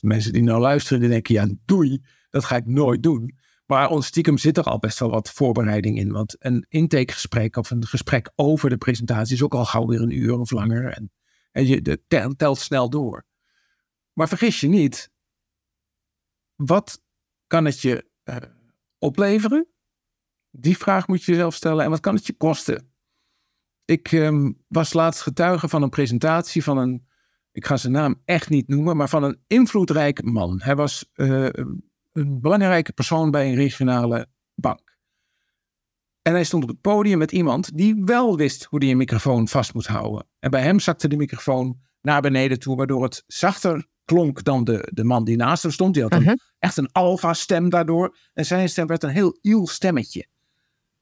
mensen 0.00 0.32
die 0.32 0.42
nou 0.42 0.60
luisteren, 0.60 1.00
die 1.00 1.08
denken, 1.08 1.34
ja, 1.34 1.48
doei, 1.64 2.02
dat 2.30 2.44
ga 2.44 2.56
ik 2.56 2.66
nooit 2.66 3.02
doen. 3.02 3.38
Maar 3.66 3.88
ons 3.88 4.06
stiekem 4.06 4.38
zit 4.38 4.56
er 4.56 4.64
al 4.64 4.78
best 4.78 4.98
wel 4.98 5.10
wat 5.10 5.30
voorbereiding 5.30 5.98
in. 5.98 6.12
Want 6.12 6.36
een 6.38 6.66
intakegesprek 6.68 7.56
of 7.56 7.70
een 7.70 7.86
gesprek 7.86 8.32
over 8.34 8.70
de 8.70 8.76
presentatie 8.76 9.34
is 9.34 9.42
ook 9.42 9.54
al 9.54 9.64
gauw 9.64 9.86
weer 9.86 10.00
een 10.00 10.16
uur 10.16 10.38
of 10.38 10.50
langer. 10.50 10.92
En, 10.92 11.12
en 11.52 11.66
je 11.66 12.00
telt 12.36 12.58
snel 12.58 12.90
door. 12.90 13.24
Maar 14.12 14.28
vergis 14.28 14.60
je 14.60 14.68
niet, 14.68 15.11
wat 16.64 17.02
kan 17.46 17.64
het 17.64 17.80
je 17.80 18.10
uh, 18.24 18.36
opleveren? 18.98 19.66
Die 20.50 20.78
vraag 20.78 21.08
moet 21.08 21.24
je 21.24 21.32
jezelf 21.32 21.54
stellen. 21.54 21.84
En 21.84 21.90
wat 21.90 22.00
kan 22.00 22.14
het 22.14 22.26
je 22.26 22.36
kosten? 22.36 22.92
Ik 23.84 24.12
um, 24.12 24.62
was 24.68 24.92
laatst 24.92 25.22
getuige 25.22 25.68
van 25.68 25.82
een 25.82 25.88
presentatie 25.90 26.62
van 26.62 26.78
een, 26.78 27.06
ik 27.52 27.66
ga 27.66 27.76
zijn 27.76 27.92
naam 27.92 28.22
echt 28.24 28.48
niet 28.48 28.68
noemen, 28.68 28.96
maar 28.96 29.08
van 29.08 29.22
een 29.22 29.42
invloedrijk 29.46 30.22
man. 30.22 30.60
Hij 30.62 30.76
was 30.76 31.10
uh, 31.14 31.48
een 32.12 32.40
belangrijke 32.40 32.92
persoon 32.92 33.30
bij 33.30 33.48
een 33.48 33.54
regionale 33.54 34.28
bank. 34.54 34.96
En 36.22 36.32
hij 36.32 36.44
stond 36.44 36.62
op 36.62 36.68
het 36.68 36.80
podium 36.80 37.18
met 37.18 37.32
iemand 37.32 37.76
die 37.76 38.02
wel 38.04 38.36
wist 38.36 38.64
hoe 38.64 38.78
hij 38.78 38.90
een 38.90 38.96
microfoon 38.96 39.48
vast 39.48 39.74
moet 39.74 39.86
houden. 39.86 40.26
En 40.38 40.50
bij 40.50 40.62
hem 40.62 40.80
zakte 40.80 41.08
de 41.08 41.16
microfoon 41.16 41.80
naar 42.00 42.20
beneden 42.20 42.58
toe, 42.58 42.76
waardoor 42.76 43.02
het 43.02 43.24
zachter 43.26 43.86
klonk 44.12 44.44
dan 44.44 44.64
de, 44.64 44.88
de 44.92 45.04
man 45.04 45.24
die 45.24 45.36
naast 45.36 45.62
hem 45.62 45.72
stond. 45.72 45.94
Die 45.94 46.02
had 46.02 46.12
een, 46.12 46.20
uh 46.20 46.26
-huh. 46.26 46.36
echt 46.58 46.76
een 46.76 46.92
alfa-stem 46.92 47.68
daardoor. 47.68 48.16
En 48.34 48.44
zijn 48.44 48.68
stem 48.68 48.86
werd 48.86 49.02
een 49.02 49.10
heel 49.10 49.38
iel 49.40 49.66
stemmetje. 49.66 50.26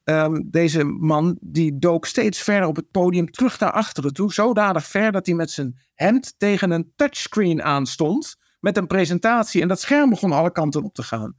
Um, 0.05 0.51
deze 0.51 0.85
man 0.85 1.39
die 1.41 1.79
dook 1.79 2.07
steeds 2.07 2.43
verder 2.43 2.69
op 2.69 2.77
het 2.77 2.91
podium 2.91 3.31
terug 3.31 3.59
naar 3.59 3.73
achteren 3.73 4.13
toe. 4.13 4.33
Zodanig 4.33 4.87
ver 4.87 5.13
dat 5.13 5.27
hij 5.27 5.35
met 5.35 5.51
zijn 5.51 5.79
hemd 5.95 6.35
tegen 6.39 6.71
een 6.71 6.93
touchscreen 6.97 7.63
aanstond 7.63 8.37
met 8.61 8.77
een 8.77 8.87
presentatie. 8.87 9.63
En 9.63 9.69
dat 9.69 9.81
scherm 9.81 10.11
begon 10.11 10.33
alle 10.33 10.53
kanten 10.53 10.83
op 10.83 10.95
te 10.95 11.03
gaan. 11.03 11.37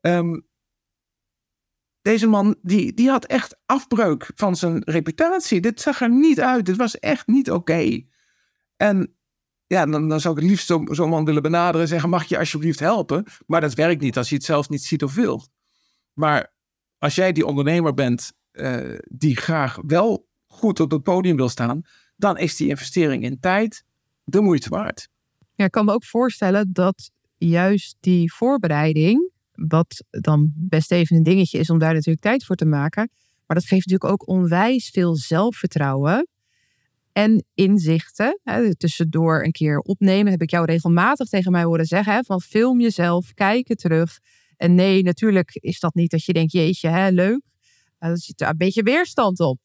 Um, 0.00 0.46
deze 2.02 2.26
man, 2.26 2.56
die, 2.62 2.94
die 2.94 3.10
had 3.10 3.24
echt 3.24 3.56
afbreuk 3.66 4.30
van 4.34 4.56
zijn 4.56 4.82
reputatie. 4.84 5.60
Dit 5.60 5.80
zag 5.80 6.00
er 6.00 6.10
niet 6.10 6.40
uit. 6.40 6.66
Dit 6.66 6.76
was 6.76 6.98
echt 6.98 7.26
niet 7.26 7.50
oké. 7.50 7.72
Okay. 7.72 8.08
En 8.76 9.14
ja, 9.66 9.86
dan, 9.86 10.08
dan 10.08 10.20
zou 10.20 10.34
ik 10.34 10.40
het 10.40 10.50
liefst 10.50 10.66
zo'n 10.66 10.88
zo 10.92 11.08
man 11.08 11.24
willen 11.24 11.42
benaderen 11.42 11.80
en 11.80 11.88
zeggen: 11.88 12.08
Mag 12.08 12.24
je 12.24 12.38
alsjeblieft 12.38 12.80
helpen? 12.80 13.24
Maar 13.46 13.60
dat 13.60 13.74
werkt 13.74 14.00
niet 14.00 14.16
als 14.16 14.28
je 14.28 14.34
het 14.34 14.44
zelf 14.44 14.68
niet 14.68 14.84
ziet 14.84 15.02
of 15.02 15.14
wilt. 15.14 15.48
Maar 16.12 16.52
als 16.98 17.14
jij 17.14 17.32
die 17.32 17.46
ondernemer 17.46 17.94
bent 17.94 18.32
uh, 18.52 18.98
die 19.08 19.36
graag 19.36 19.78
wel 19.86 20.28
goed 20.46 20.80
op 20.80 20.90
het 20.90 21.02
podium 21.02 21.36
wil 21.36 21.48
staan, 21.48 21.82
dan 22.16 22.38
is 22.38 22.56
die 22.56 22.68
investering 22.68 23.22
in 23.22 23.40
tijd 23.40 23.84
de 24.24 24.40
moeite 24.40 24.68
waard. 24.68 25.08
Ja, 25.54 25.64
ik 25.64 25.70
kan 25.70 25.84
me 25.84 25.92
ook 25.92 26.04
voorstellen 26.04 26.72
dat 26.72 27.10
juist 27.36 27.96
die 28.00 28.32
voorbereiding, 28.34 29.30
wat 29.52 30.04
dan 30.10 30.52
best 30.54 30.92
even 30.92 31.16
een 31.16 31.22
dingetje 31.22 31.58
is 31.58 31.70
om 31.70 31.78
daar 31.78 31.94
natuurlijk 31.94 32.22
tijd 32.22 32.44
voor 32.44 32.56
te 32.56 32.64
maken, 32.64 33.10
maar 33.46 33.56
dat 33.56 33.66
geeft 33.66 33.86
natuurlijk 33.86 34.12
ook 34.12 34.28
onwijs 34.28 34.90
veel 34.90 35.16
zelfvertrouwen 35.16 36.28
en 37.14 37.44
inzichten. 37.54 38.40
Hè, 38.42 38.76
tussendoor 38.76 39.44
een 39.44 39.52
keer 39.52 39.78
opnemen, 39.78 40.32
heb 40.32 40.42
ik 40.42 40.50
jou 40.50 40.64
regelmatig 40.64 41.28
tegen 41.28 41.52
mij 41.52 41.64
horen 41.64 41.84
zeggen, 41.84 42.12
hè, 42.12 42.22
van 42.22 42.40
film 42.40 42.80
jezelf, 42.80 43.34
kijken 43.34 43.76
terug. 43.76 44.18
En 44.56 44.74
nee, 44.74 45.02
natuurlijk 45.02 45.54
is 45.54 45.80
dat 45.80 45.94
niet 45.94 46.10
dat 46.10 46.24
je 46.24 46.32
denkt, 46.32 46.52
jeetje, 46.52 46.88
hè, 46.88 47.08
leuk. 47.08 47.40
Er 47.98 48.18
zit 48.18 48.40
een 48.40 48.56
beetje 48.56 48.82
weerstand 48.82 49.40
op. 49.40 49.58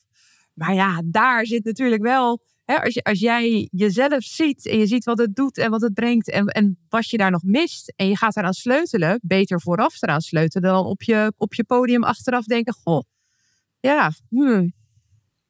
Maar 0.54 0.74
ja, 0.74 1.02
daar 1.06 1.46
zit 1.46 1.64
natuurlijk 1.64 2.02
wel. 2.02 2.42
Hè, 2.66 2.84
als, 2.84 2.94
je, 2.94 3.04
als 3.04 3.20
jij 3.20 3.68
jezelf 3.72 4.24
ziet 4.24 4.68
en 4.68 4.78
je 4.78 4.88
ziet 4.88 5.04
wat 5.04 5.18
het 5.18 5.36
doet 5.36 5.58
en 5.58 5.70
wat 5.70 5.82
het 5.82 5.94
brengt 5.94 6.30
en, 6.30 6.46
en 6.46 6.78
wat 6.90 7.10
je 7.10 7.18
daar 7.18 7.32
nog 7.32 7.44
mist. 7.44 7.94
En 7.96 8.08
je 8.08 8.18
gaat 8.18 8.38
eraan 8.38 8.54
sleutelen, 8.54 9.20
beter 9.24 9.62
vooraf 9.62 10.02
eraan 10.02 10.22
sleutelen 10.22 10.70
dan 10.70 10.86
op 10.86 11.04
je, 11.04 11.34
op 11.38 11.54
je 11.54 11.64
podium 11.64 12.04
achteraf 12.04 12.46
denken: 12.46 12.74
Goh, 12.74 13.02
ja. 13.80 14.12
Hmm. 14.30 14.74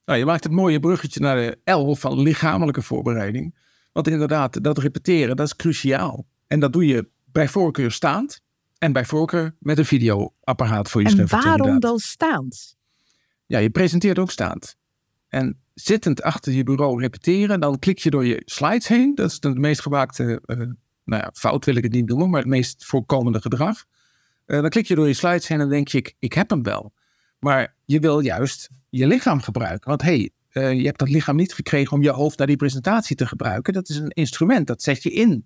Nou, 0.10 0.22
je 0.22 0.28
maakt 0.28 0.44
het 0.44 0.54
mooie 0.54 0.80
bruggetje 0.80 1.20
naar 1.20 1.36
de 1.36 1.72
L 1.72 1.96
van 1.96 2.22
lichamelijke 2.22 2.82
voorbereiding. 2.82 3.56
Want 3.92 4.08
inderdaad, 4.08 4.64
dat 4.64 4.78
repeteren, 4.78 5.36
dat 5.36 5.46
is 5.46 5.56
cruciaal. 5.56 6.26
En 6.48 6.60
dat 6.60 6.74
doe 6.74 6.86
je 6.86 7.10
bij 7.26 7.48
voorkeur 7.48 7.92
staand. 7.92 8.42
En 8.78 8.92
bij 8.92 9.06
voorkeur 9.06 9.56
met 9.60 9.78
een 9.78 9.86
videoapparaat 9.86 10.90
voor 10.90 11.02
je 11.02 11.08
En 11.08 11.28
waarom 11.28 11.80
dan 11.80 12.00
staand? 12.00 12.78
Ja, 13.46 13.60
je 13.60 13.70
presenteert 13.70 14.20
ook 14.20 14.32
staand. 14.32 14.76
En 15.28 15.60
zittend 15.74 16.22
achter 16.22 16.54
je 16.54 16.64
bureau 16.64 17.02
repeteren, 17.02 17.60
dan 17.60 17.80
klik 17.80 17.98
je 17.98 18.10
door 18.10 18.26
je 18.26 18.42
slides 18.46 18.88
heen. 18.88 19.16
Dat 19.16 19.32
is 19.32 19.40
de 19.40 19.50
meest 19.50 19.82
gemaakte, 19.82 20.42
uh, 20.46 20.58
nou 21.04 21.24
ja, 21.24 21.30
fout 21.34 21.66
wil 21.66 21.76
ik 21.76 21.84
het 21.84 21.92
niet 21.92 22.08
noemen, 22.08 22.30
maar 22.30 22.40
het 22.40 22.50
meest 22.50 22.86
voorkomende 22.86 23.42
gedrag. 23.42 23.86
Uh, 24.46 24.62
dan 24.62 24.70
klik 24.70 24.86
je 24.86 24.96
door 24.96 25.08
je 25.08 25.14
slides 25.14 25.48
heen 25.48 25.60
en 25.60 25.70
denk 25.70 25.88
je, 25.88 25.98
ik, 25.98 26.16
ik 26.20 26.34
heb 26.34 26.50
hem 26.50 26.64
wel. 26.64 26.94
Maar 27.40 27.76
je 27.86 28.00
wil 28.00 28.20
juist 28.20 28.70
je 28.90 29.08
lichaam 29.08 29.42
gebruiken. 29.42 29.90
Want 29.90 30.02
hey, 30.02 30.30
uh, 30.54 30.74
je 30.74 30.86
hebt 30.86 31.00
dat 31.00 31.10
lichaam 31.10 31.36
niet 31.36 31.54
gekregen 31.54 31.98
om 31.98 32.04
je 32.04 32.10
hoofd 32.10 32.38
naar 32.38 32.48
die 32.48 32.56
presentatie 32.56 33.16
te 33.16 33.28
gebruiken. 33.28 33.74
Dat 33.74 33.90
is 33.90 33.96
een 33.96 34.10
instrument, 34.10 34.68
dat 34.68 34.82
zet 34.82 35.04
je 35.04 35.12
in. 35.12 35.46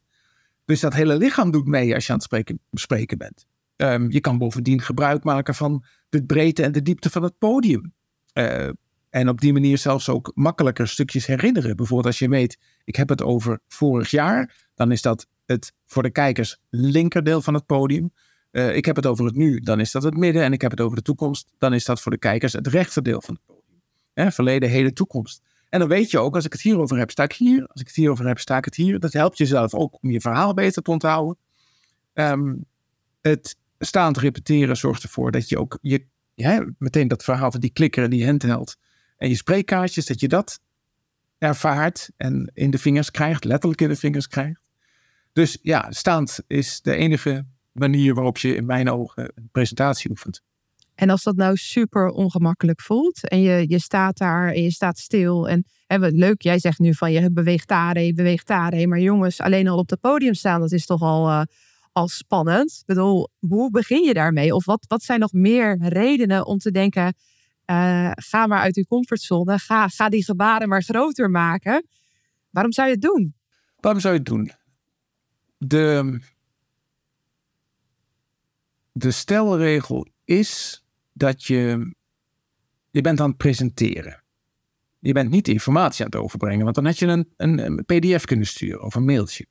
Dus 0.65 0.79
dat 0.79 0.93
hele 0.93 1.17
lichaam 1.17 1.51
doet 1.51 1.65
mee 1.67 1.93
als 1.93 2.05
je 2.05 2.13
aan 2.13 2.17
het 2.17 2.59
spreken, 2.73 3.17
bent. 3.17 3.45
Um, 3.75 4.11
je 4.11 4.19
kan 4.19 4.37
bovendien 4.37 4.81
gebruik 4.81 5.23
maken 5.23 5.55
van 5.55 5.85
de 6.09 6.23
breedte 6.23 6.63
en 6.63 6.71
de 6.71 6.81
diepte 6.81 7.09
van 7.09 7.23
het 7.23 7.37
podium. 7.37 7.93
Uh, 8.33 8.69
en 9.09 9.29
op 9.29 9.41
die 9.41 9.53
manier 9.53 9.77
zelfs 9.77 10.09
ook 10.09 10.31
makkelijker 10.35 10.87
stukjes 10.87 11.25
herinneren. 11.25 11.75
Bijvoorbeeld 11.75 12.07
als 12.07 12.19
je 12.19 12.29
weet, 12.29 12.57
ik 12.83 12.95
heb 12.95 13.09
het 13.09 13.21
over 13.21 13.59
vorig 13.67 14.09
jaar, 14.09 14.67
dan 14.75 14.91
is 14.91 15.01
dat 15.01 15.27
het 15.45 15.73
voor 15.85 16.03
de 16.03 16.09
kijkers 16.09 16.59
linkerdeel 16.69 17.41
van 17.41 17.53
het 17.53 17.65
podium. 17.65 18.13
Uh, 18.53 18.75
ik 18.75 18.85
heb 18.85 18.95
het 18.95 19.05
over 19.05 19.25
het 19.25 19.35
nu, 19.35 19.59
dan 19.59 19.79
is 19.79 19.91
dat 19.91 20.03
het 20.03 20.17
midden. 20.17 20.43
En 20.43 20.53
ik 20.53 20.61
heb 20.61 20.71
het 20.71 20.81
over 20.81 20.95
de 20.97 21.03
toekomst, 21.03 21.53
dan 21.57 21.73
is 21.73 21.85
dat 21.85 22.01
voor 22.01 22.11
de 22.11 22.17
kijkers 22.17 22.53
het 22.53 22.67
rechterdeel 22.67 23.21
van 23.21 23.33
het 23.33 23.43
podium. 23.45 23.81
Hè, 24.13 24.31
verleden, 24.31 24.69
heden, 24.69 24.93
toekomst. 24.93 25.41
En 25.69 25.79
dan 25.79 25.87
weet 25.87 26.11
je 26.11 26.19
ook, 26.19 26.35
als 26.35 26.45
ik 26.45 26.51
het 26.51 26.61
hierover 26.61 26.97
heb, 26.97 27.11
sta 27.11 27.23
ik 27.23 27.33
hier. 27.33 27.67
Als 27.67 27.81
ik 27.81 27.87
het 27.87 27.95
hierover 27.95 28.27
heb, 28.27 28.39
sta 28.39 28.57
ik 28.57 28.65
het 28.65 28.75
hier. 28.75 28.99
Dat 28.99 29.13
helpt 29.13 29.37
jezelf 29.37 29.73
ook 29.73 29.97
om 30.01 30.09
je 30.09 30.21
verhaal 30.21 30.53
beter 30.53 30.81
te 30.81 30.91
onthouden. 30.91 31.37
Um, 32.13 32.65
het 33.21 33.57
staand 33.79 34.17
repeteren 34.17 34.77
zorgt 34.77 35.03
ervoor 35.03 35.31
dat 35.31 35.49
je 35.49 35.59
ook 35.59 35.77
je, 35.81 36.05
ja, 36.33 36.65
meteen 36.77 37.07
dat 37.07 37.23
verhaal 37.23 37.51
van 37.51 37.59
die 37.59 37.69
klikker 37.69 38.03
en 38.03 38.09
die 38.09 38.25
handheld 38.25 38.75
en 39.17 39.29
je 39.29 39.35
spreekkaartjes, 39.35 40.05
dat 40.05 40.19
je 40.19 40.27
dat 40.27 40.59
ervaart 41.37 42.09
en 42.17 42.51
in 42.53 42.71
de 42.71 42.77
vingers 42.77 43.11
krijgt, 43.11 43.43
letterlijk 43.43 43.81
in 43.81 43.89
de 43.89 43.95
vingers 43.95 44.27
krijgt. 44.27 44.61
Dus 45.33 45.57
ja, 45.61 45.91
staand 45.91 46.39
is 46.47 46.81
de 46.81 46.95
enige 46.95 47.45
manier 47.73 48.13
waarop 48.13 48.37
je 48.37 48.55
in 48.55 48.65
mijn 48.65 48.89
ogen 48.89 49.31
een 49.35 49.49
presentatie 49.51 50.09
oefent. 50.09 50.41
En 50.95 51.09
als 51.09 51.23
dat 51.23 51.35
nou 51.35 51.55
super 51.55 52.07
ongemakkelijk 52.07 52.81
voelt 52.81 53.27
en 53.27 53.41
je, 53.41 53.65
je 53.67 53.79
staat 53.79 54.17
daar 54.17 54.51
en 54.51 54.61
je 54.61 54.71
staat 54.71 54.97
stil 54.97 55.49
en 55.49 55.65
hè, 55.87 55.99
wat 55.99 56.11
leuk, 56.11 56.41
jij 56.41 56.59
zegt 56.59 56.79
nu 56.79 56.93
van 56.93 57.11
je 57.11 57.31
beweegt 57.31 57.67
daarheen, 57.67 58.15
beweegt 58.15 58.47
daarheen, 58.47 58.89
maar 58.89 58.99
jongens, 58.99 59.41
alleen 59.41 59.67
al 59.67 59.77
op 59.77 59.89
het 59.89 59.99
podium 59.99 60.33
staan, 60.33 60.59
dat 60.59 60.71
is 60.71 60.85
toch 60.85 61.01
al, 61.01 61.29
uh, 61.29 61.41
al 61.91 62.07
spannend. 62.07 62.77
Ik 62.79 62.85
bedoel, 62.85 63.29
hoe 63.39 63.71
begin 63.71 64.03
je 64.03 64.13
daarmee? 64.13 64.55
Of 64.55 64.65
wat, 64.65 64.85
wat 64.87 65.03
zijn 65.03 65.19
nog 65.19 65.31
meer 65.31 65.77
redenen 65.79 66.45
om 66.45 66.57
te 66.57 66.71
denken, 66.71 67.13
uh, 67.65 68.11
ga 68.15 68.47
maar 68.47 68.59
uit 68.59 68.75
je 68.75 68.85
comfortzone, 68.85 69.59
ga, 69.59 69.87
ga 69.87 70.09
die 70.09 70.23
gebaren 70.23 70.69
maar 70.69 70.83
groter 70.83 71.29
maken. 71.29 71.87
Waarom 72.49 72.71
zou 72.71 72.87
je 72.87 72.93
het 72.93 73.01
doen? 73.01 73.35
Waarom 73.79 74.01
zou 74.01 74.13
je 74.13 74.19
het 74.19 74.29
doen? 74.29 74.51
De, 75.57 76.19
de 78.93 79.11
stelregel 79.11 80.07
is 80.25 80.83
dat 81.13 81.43
je, 81.43 81.93
je 82.89 83.01
bent 83.01 83.19
aan 83.19 83.27
het 83.27 83.37
presenteren. 83.37 84.23
Je 84.99 85.13
bent 85.13 85.29
niet 85.29 85.47
informatie 85.47 86.05
aan 86.05 86.11
het 86.11 86.19
overbrengen, 86.19 86.63
want 86.63 86.75
dan 86.75 86.85
had 86.85 86.99
je 86.99 87.07
een, 87.07 87.33
een, 87.37 87.85
pdf 87.85 88.25
kunnen 88.25 88.47
sturen 88.47 88.83
of 88.83 88.95
een 88.95 89.05
mailtje. 89.05 89.45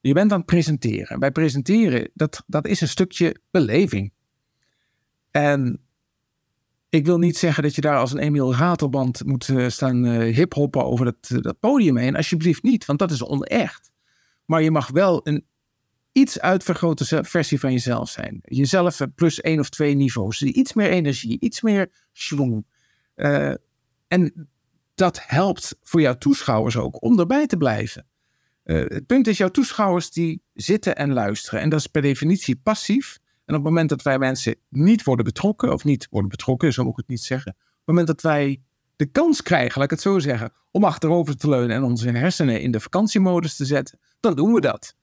Je 0.00 0.12
bent 0.12 0.32
aan 0.32 0.38
het 0.38 0.46
presenteren. 0.46 1.18
Bij 1.18 1.32
presenteren, 1.32 2.10
dat, 2.14 2.44
dat 2.46 2.66
is 2.66 2.80
een 2.80 2.88
stukje 2.88 3.40
beleving. 3.50 4.12
En 5.30 5.80
ik 6.88 7.06
wil 7.06 7.18
niet 7.18 7.36
zeggen 7.36 7.62
dat 7.62 7.74
je 7.74 7.80
daar 7.80 7.98
als 7.98 8.12
een 8.12 8.18
Emiel 8.18 8.54
Ratelband 8.54 9.24
moet 9.24 9.48
uh, 9.48 9.68
staan 9.68 10.04
uh, 10.04 10.34
hiphoppen 10.34 10.84
over 10.84 11.04
dat, 11.04 11.42
dat 11.42 11.60
podium 11.60 11.96
heen. 11.96 12.16
Alsjeblieft 12.16 12.62
niet, 12.62 12.84
want 12.84 12.98
dat 12.98 13.10
is 13.10 13.24
onecht. 13.24 13.90
Maar 14.44 14.62
je 14.62 14.70
mag 14.70 14.90
wel 14.90 15.20
een 15.26 15.44
iets 16.18 16.40
uitvergrote 16.40 17.24
versie 17.24 17.60
van 17.60 17.72
jezelf 17.72 18.08
zijn. 18.08 18.40
Jezelf 18.44 19.00
plus 19.14 19.40
één 19.40 19.60
of 19.60 19.68
twee 19.68 19.94
niveaus. 19.94 20.42
Iets 20.42 20.72
meer 20.72 20.90
energie, 20.90 21.40
iets 21.40 21.60
meer 21.60 21.90
schwung. 22.12 22.66
Uh, 23.16 23.54
en 24.08 24.48
dat 24.94 25.20
helpt 25.26 25.78
voor 25.82 26.00
jouw 26.00 26.18
toeschouwers 26.18 26.76
ook 26.76 27.02
om 27.02 27.18
erbij 27.18 27.46
te 27.46 27.56
blijven. 27.56 28.06
Uh, 28.64 28.84
het 28.88 29.06
punt 29.06 29.26
is, 29.26 29.38
jouw 29.38 29.48
toeschouwers 29.48 30.10
die 30.10 30.42
zitten 30.54 30.96
en 30.96 31.12
luisteren. 31.12 31.60
En 31.60 31.68
dat 31.68 31.78
is 31.78 31.86
per 31.86 32.02
definitie 32.02 32.56
passief. 32.56 33.18
En 33.44 33.54
op 33.54 33.60
het 33.62 33.70
moment 33.70 33.88
dat 33.88 34.02
wij 34.02 34.18
mensen 34.18 34.56
niet 34.68 35.04
worden 35.04 35.24
betrokken, 35.24 35.72
of 35.72 35.84
niet 35.84 36.06
worden 36.10 36.30
betrokken, 36.30 36.72
zo 36.72 36.82
moet 36.82 36.92
ik 36.92 36.98
het 36.98 37.08
niet 37.08 37.22
zeggen. 37.22 37.52
Op 37.52 37.58
het 37.58 37.86
moment 37.86 38.06
dat 38.06 38.20
wij 38.20 38.62
de 38.96 39.06
kans 39.06 39.42
krijgen, 39.42 39.74
laat 39.74 39.84
ik 39.84 39.90
het 39.90 40.00
zo 40.00 40.18
zeggen, 40.18 40.52
om 40.70 40.84
achterover 40.84 41.36
te 41.36 41.48
leunen 41.48 41.76
en 41.76 41.82
onze 41.82 42.10
hersenen 42.10 42.60
in 42.60 42.70
de 42.70 42.80
vakantiemodus 42.80 43.56
te 43.56 43.64
zetten, 43.64 43.98
dan 44.20 44.34
doen 44.34 44.52
we 44.52 44.60
dat. 44.60 44.96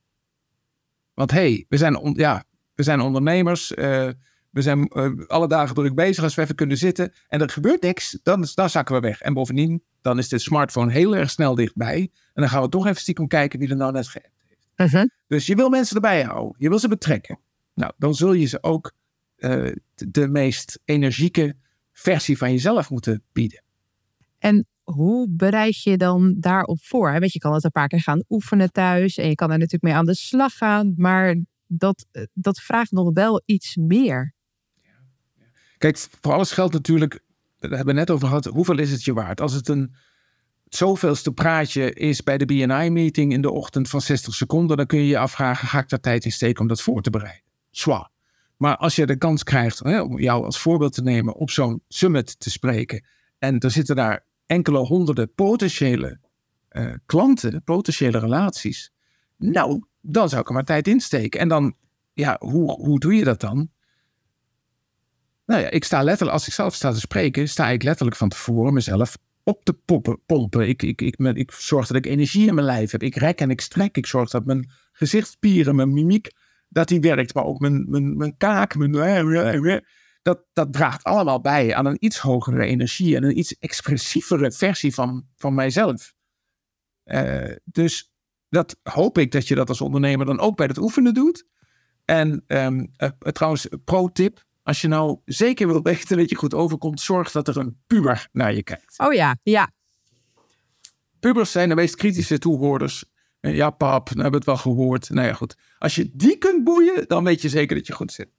Want 1.15 1.31
hé, 1.31 1.37
hey, 1.37 1.65
we, 1.69 1.77
zijn 1.77 2.13
ja, 2.15 2.43
we 2.75 2.83
zijn 2.83 2.99
ondernemers. 2.99 3.71
Uh, 3.71 4.09
we 4.49 4.61
zijn 4.61 4.91
uh, 4.93 5.27
alle 5.27 5.47
dagen 5.47 5.75
druk 5.75 5.95
bezig. 5.95 6.23
Als 6.23 6.35
we 6.35 6.41
even 6.41 6.55
kunnen 6.55 6.77
zitten 6.77 7.13
en 7.27 7.41
er 7.41 7.49
gebeurt 7.49 7.81
niks, 7.81 8.19
dan, 8.23 8.47
dan 8.55 8.69
zakken 8.69 8.95
we 8.95 9.01
weg. 9.01 9.21
En 9.21 9.33
bovendien, 9.33 9.83
dan 10.01 10.17
is 10.17 10.29
de 10.29 10.39
smartphone 10.39 10.91
heel 10.91 11.15
erg 11.15 11.29
snel 11.29 11.55
dichtbij. 11.55 11.99
En 12.33 12.41
dan 12.41 12.49
gaan 12.49 12.61
we 12.61 12.69
toch 12.69 12.85
even 12.85 13.01
stiekem 13.01 13.27
kijken 13.27 13.59
wie 13.59 13.69
er 13.69 13.75
nou 13.75 13.91
net 13.91 14.07
geappt 14.07 14.43
heeft. 14.47 14.67
Uh 14.75 14.99
-huh. 14.99 15.09
Dus 15.27 15.45
je 15.45 15.55
wil 15.55 15.69
mensen 15.69 15.95
erbij 15.95 16.23
houden. 16.23 16.55
Je 16.57 16.69
wil 16.69 16.79
ze 16.79 16.87
betrekken. 16.87 17.39
Nou, 17.73 17.91
dan 17.97 18.15
zul 18.15 18.33
je 18.33 18.45
ze 18.45 18.63
ook 18.63 18.91
uh, 19.37 19.71
de 19.95 20.27
meest 20.27 20.79
energieke 20.85 21.55
versie 21.91 22.37
van 22.37 22.51
jezelf 22.51 22.89
moeten 22.89 23.23
bieden. 23.31 23.63
En 24.37 24.67
hoe 24.85 25.27
bereid 25.29 25.81
je 25.81 25.97
dan 25.97 26.35
daarop 26.39 26.83
voor? 26.83 27.11
Weet 27.11 27.21
je, 27.21 27.29
je 27.31 27.39
kan 27.39 27.53
het 27.53 27.63
een 27.63 27.71
paar 27.71 27.87
keer 27.87 28.01
gaan 28.01 28.23
oefenen 28.29 28.71
thuis 28.71 29.17
en 29.17 29.27
je 29.27 29.35
kan 29.35 29.51
er 29.51 29.57
natuurlijk 29.57 29.83
mee 29.83 29.93
aan 29.93 30.05
de 30.05 30.15
slag 30.15 30.53
gaan, 30.53 30.93
maar 30.97 31.35
dat, 31.67 32.05
dat 32.33 32.59
vraagt 32.59 32.91
nog 32.91 33.13
wel 33.13 33.41
iets 33.45 33.75
meer. 33.75 34.33
Kijk, 35.77 35.97
voor 36.21 36.33
alles 36.33 36.51
geldt 36.51 36.73
natuurlijk, 36.73 37.19
we 37.57 37.75
hebben 37.75 37.95
net 37.95 38.09
over 38.09 38.27
gehad, 38.27 38.45
hoeveel 38.45 38.79
is 38.79 38.91
het 38.91 39.03
je 39.03 39.13
waard? 39.13 39.41
Als 39.41 39.53
het 39.53 39.67
een 39.67 39.95
zoveelste 40.65 41.31
praatje 41.31 41.93
is 41.93 42.23
bij 42.23 42.37
de 42.37 42.45
BNI-meeting 42.45 43.33
in 43.33 43.41
de 43.41 43.51
ochtend 43.51 43.89
van 43.89 44.01
60 44.01 44.33
seconden, 44.33 44.77
dan 44.77 44.85
kun 44.85 44.99
je 44.99 45.07
je 45.07 45.17
afvragen, 45.17 45.67
ga 45.67 45.79
ik 45.79 45.89
daar 45.89 45.99
tijd 45.99 46.25
in 46.25 46.31
steken 46.31 46.61
om 46.61 46.67
dat 46.67 46.81
voor 46.81 47.01
te 47.01 47.09
bereiden? 47.09 47.43
Zwaar. 47.69 48.09
Maar 48.57 48.77
als 48.77 48.95
je 48.95 49.05
de 49.05 49.17
kans 49.17 49.43
krijgt 49.43 49.79
hè, 49.79 50.01
om 50.01 50.19
jou 50.19 50.45
als 50.45 50.59
voorbeeld 50.59 50.93
te 50.93 51.01
nemen 51.01 51.35
op 51.35 51.49
zo'n 51.49 51.83
summit 51.87 52.39
te 52.39 52.51
spreken, 52.51 53.05
en 53.37 53.59
er 53.59 53.71
zitten 53.71 53.95
daar 53.95 54.24
enkele 54.45 54.77
honderden 54.77 55.33
potentiële 55.33 56.19
uh, 56.71 56.93
klanten, 57.05 57.63
potentiële 57.63 58.19
relaties. 58.19 58.93
Nou, 59.37 59.83
dan 60.01 60.29
zou 60.29 60.41
ik 60.41 60.47
er 60.47 60.53
maar 60.53 60.63
tijd 60.63 60.87
insteken. 60.87 61.39
En 61.39 61.47
dan, 61.47 61.75
ja, 62.13 62.35
hoe, 62.39 62.71
hoe 62.71 62.99
doe 62.99 63.15
je 63.15 63.23
dat 63.23 63.39
dan? 63.39 63.69
Nou 65.45 65.61
ja, 65.61 65.69
ik 65.69 65.83
sta 65.83 66.03
letterlijk, 66.03 66.37
als 66.37 66.47
ik 66.47 66.53
zelf 66.53 66.73
sta 66.73 66.91
te 66.91 66.99
spreken, 66.99 67.49
sta 67.49 67.69
ik 67.69 67.83
letterlijk 67.83 68.17
van 68.17 68.29
tevoren 68.29 68.73
mezelf 68.73 69.17
op 69.43 69.65
te 69.65 69.73
poppen, 69.73 70.19
pompen. 70.25 70.67
Ik, 70.67 70.83
ik, 70.83 71.01
ik, 71.01 71.15
ik, 71.17 71.51
zorg 71.51 71.87
dat 71.87 71.97
ik 71.97 72.05
energie 72.05 72.47
in 72.47 72.55
mijn 72.55 72.67
lijf 72.67 72.91
heb. 72.91 73.03
Ik 73.03 73.15
rek 73.15 73.39
en 73.39 73.49
ik 73.49 73.61
strek. 73.61 73.97
Ik 73.97 74.05
zorg 74.05 74.29
dat 74.29 74.45
mijn 74.45 74.69
gezichtspieren, 74.91 75.75
mijn 75.75 75.93
mimiek, 75.93 76.31
dat 76.69 76.87
die 76.87 76.99
werkt. 76.99 77.33
Maar 77.33 77.43
ook 77.43 77.59
mijn, 77.59 77.89
mijn, 77.89 78.17
mijn 78.17 78.37
kaak, 78.37 78.75
mijn 78.75 78.91
dat, 80.25 80.45
dat 80.53 80.73
draagt 80.73 81.03
allemaal 81.03 81.41
bij 81.41 81.75
aan 81.75 81.85
een 81.85 82.05
iets 82.05 82.19
hogere 82.19 82.65
energie 82.65 83.15
en 83.15 83.23
een 83.23 83.37
iets 83.37 83.57
expressievere 83.57 84.51
versie 84.51 84.93
van, 84.93 85.25
van 85.35 85.53
mijzelf. 85.53 86.13
Uh, 87.05 87.55
dus 87.63 88.11
dat 88.49 88.79
hoop 88.83 89.17
ik 89.17 89.31
dat 89.31 89.47
je 89.47 89.55
dat 89.55 89.69
als 89.69 89.81
ondernemer 89.81 90.25
dan 90.25 90.39
ook 90.39 90.55
bij 90.55 90.65
het 90.65 90.77
oefenen 90.77 91.13
doet. 91.13 91.45
En 92.05 92.43
um, 92.47 92.91
uh, 92.97 93.09
trouwens, 93.09 93.67
pro-tip. 93.83 94.43
Als 94.63 94.81
je 94.81 94.87
nou 94.87 95.19
zeker 95.25 95.67
wilt 95.67 95.83
weten 95.83 96.17
dat 96.17 96.29
je 96.29 96.35
goed 96.35 96.53
overkomt, 96.53 97.01
zorg 97.01 97.31
dat 97.31 97.47
er 97.47 97.57
een 97.57 97.77
puber 97.87 98.27
naar 98.31 98.53
je 98.53 98.63
kijkt. 98.63 98.99
Oh 98.99 99.13
ja, 99.13 99.37
ja. 99.43 99.71
Pubers 101.19 101.51
zijn 101.51 101.69
de 101.69 101.75
meest 101.75 101.95
kritische 101.95 102.37
toehoorders. 102.37 103.05
Ja, 103.39 103.69
pap, 103.69 104.09
nou 104.09 104.21
hebben 104.21 104.31
we 104.31 104.51
het 104.51 104.63
wel 104.63 104.73
gehoord. 104.73 105.09
Nou 105.09 105.27
ja, 105.27 105.33
goed. 105.33 105.55
Als 105.77 105.95
je 105.95 106.11
die 106.13 106.37
kunt 106.37 106.63
boeien, 106.63 107.07
dan 107.07 107.23
weet 107.23 107.41
je 107.41 107.49
zeker 107.49 107.75
dat 107.75 107.87
je 107.87 107.93
goed 107.93 108.11
zit. 108.11 108.29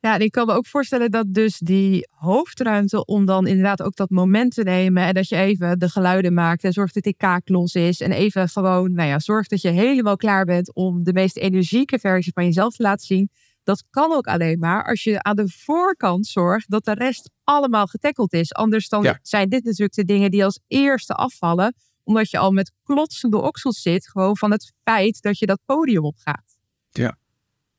Ja, 0.00 0.14
en 0.14 0.20
ik 0.20 0.30
kan 0.30 0.46
me 0.46 0.52
ook 0.52 0.66
voorstellen 0.66 1.10
dat 1.10 1.34
dus 1.34 1.58
die 1.58 2.08
hoofdruimte 2.10 3.04
om 3.04 3.24
dan 3.24 3.46
inderdaad 3.46 3.82
ook 3.82 3.96
dat 3.96 4.10
moment 4.10 4.54
te 4.54 4.62
nemen 4.62 5.02
en 5.02 5.14
dat 5.14 5.28
je 5.28 5.36
even 5.36 5.78
de 5.78 5.88
geluiden 5.88 6.34
maakt 6.34 6.64
en 6.64 6.72
zorgt 6.72 6.94
dat 6.94 7.02
die 7.02 7.16
kaak 7.16 7.48
los 7.48 7.74
is 7.74 8.00
en 8.00 8.12
even 8.12 8.48
gewoon, 8.48 8.92
nou 8.92 9.08
ja, 9.08 9.18
zorg 9.18 9.46
dat 9.46 9.60
je 9.60 9.68
helemaal 9.68 10.16
klaar 10.16 10.44
bent 10.44 10.74
om 10.74 11.02
de 11.02 11.12
meest 11.12 11.36
energieke 11.36 11.98
versie 11.98 12.32
van 12.32 12.44
jezelf 12.44 12.76
te 12.76 12.82
laten 12.82 13.06
zien. 13.06 13.30
Dat 13.62 13.84
kan 13.90 14.12
ook 14.12 14.26
alleen 14.26 14.58
maar 14.58 14.84
als 14.84 15.02
je 15.02 15.22
aan 15.22 15.36
de 15.36 15.48
voorkant 15.48 16.26
zorgt 16.26 16.70
dat 16.70 16.84
de 16.84 16.94
rest 16.94 17.30
allemaal 17.44 17.86
getackeld 17.86 18.32
is. 18.32 18.54
Anders 18.54 18.88
dan 18.88 19.16
zijn 19.22 19.48
dit 19.48 19.64
natuurlijk 19.64 19.94
de 19.94 20.04
dingen 20.04 20.30
die 20.30 20.44
als 20.44 20.60
eerste 20.66 21.14
afvallen, 21.14 21.74
omdat 22.02 22.30
je 22.30 22.38
al 22.38 22.50
met 22.50 22.72
klotsende 22.82 23.36
oksels 23.36 23.82
zit, 23.82 24.08
gewoon 24.08 24.36
van 24.36 24.50
het 24.50 24.72
feit 24.82 25.22
dat 25.22 25.38
je 25.38 25.46
dat 25.46 25.60
podium 25.64 26.04
opgaat. 26.04 26.56
Ja, 26.90 27.16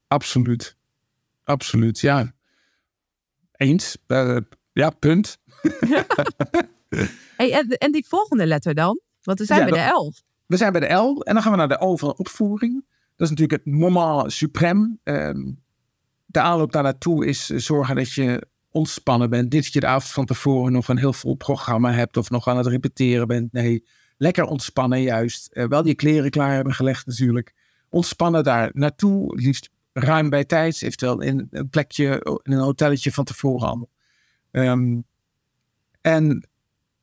absoluut. 0.08 0.80
Absoluut, 1.52 2.00
ja. 2.00 2.34
Eens. 3.52 3.98
Uh, 4.08 4.38
ja, 4.74 4.90
punt. 4.90 5.38
hey, 7.38 7.54
en, 7.54 7.68
en, 7.68 7.92
die 7.92 8.06
volgende 8.08 8.46
letter 8.46 8.74
dan? 8.74 9.00
Want 9.22 9.40
we 9.40 9.46
zijn 9.46 9.70
bij 9.70 9.88
de 9.88 9.94
L. 9.94 10.14
We 10.46 10.58
zijn 10.58 10.72
bij 10.72 10.82
de 10.82 10.94
L 10.94 11.22
en 11.22 11.34
dan 11.34 11.44
gaan 11.44 11.52
we 11.52 11.58
naar 11.58 11.68
de 11.68 11.80
O 11.80 11.96
van 11.96 12.18
opvoering. 12.18 12.86
Dat 13.16 13.30
is 13.30 13.30
natuurlijk 13.30 13.64
het 13.64 13.74
moment 13.74 14.34
suprem. 14.34 15.00
Um, 15.04 15.64
de 16.26 16.40
aanloop 16.40 16.72
daar 16.72 16.84
naartoe 16.84 17.26
is 17.26 17.46
zorgen 17.46 17.96
dat 17.96 18.12
je 18.12 18.48
ontspannen 18.70 19.30
bent. 19.30 19.52
Dit 19.52 19.74
je 19.74 19.80
de 19.80 19.88
avond 19.88 20.12
van 20.12 20.26
tevoren 20.26 20.72
nog 20.72 20.88
een 20.88 20.98
heel 20.98 21.14
vol 21.14 21.36
programma 21.36 21.92
hebt 21.92 22.18
of 22.18 22.30
nog 22.30 22.48
aan 22.48 22.58
het 22.58 22.68
repeteren 22.68 23.28
bent. 23.28 23.52
Nee, 23.52 23.86
lekker 24.18 24.44
ontspannen 24.44 25.02
juist. 25.02 25.50
Uh, 25.54 25.66
wel 25.66 25.88
je 25.88 25.96
kleren 25.96 26.30
klaar 26.30 26.54
hebben 26.54 26.74
gelegd 26.74 27.06
natuurlijk. 27.06 27.54
Ontspannen 27.90 28.44
daar 28.44 28.70
naartoe, 28.74 29.36
liefst 29.36 29.70
ruim 29.94 30.30
bij 30.30 30.46
tijd, 30.46 30.82
eventueel 30.82 31.22
in 31.22 31.48
een 31.52 31.70
plekje, 31.70 32.40
in 32.44 32.52
een 32.52 32.60
hotelletje 32.60 33.12
van 33.12 33.24
tevoren 33.24 33.68
al. 33.68 33.90
Ehm, 34.52 35.00
en 36.02 36.48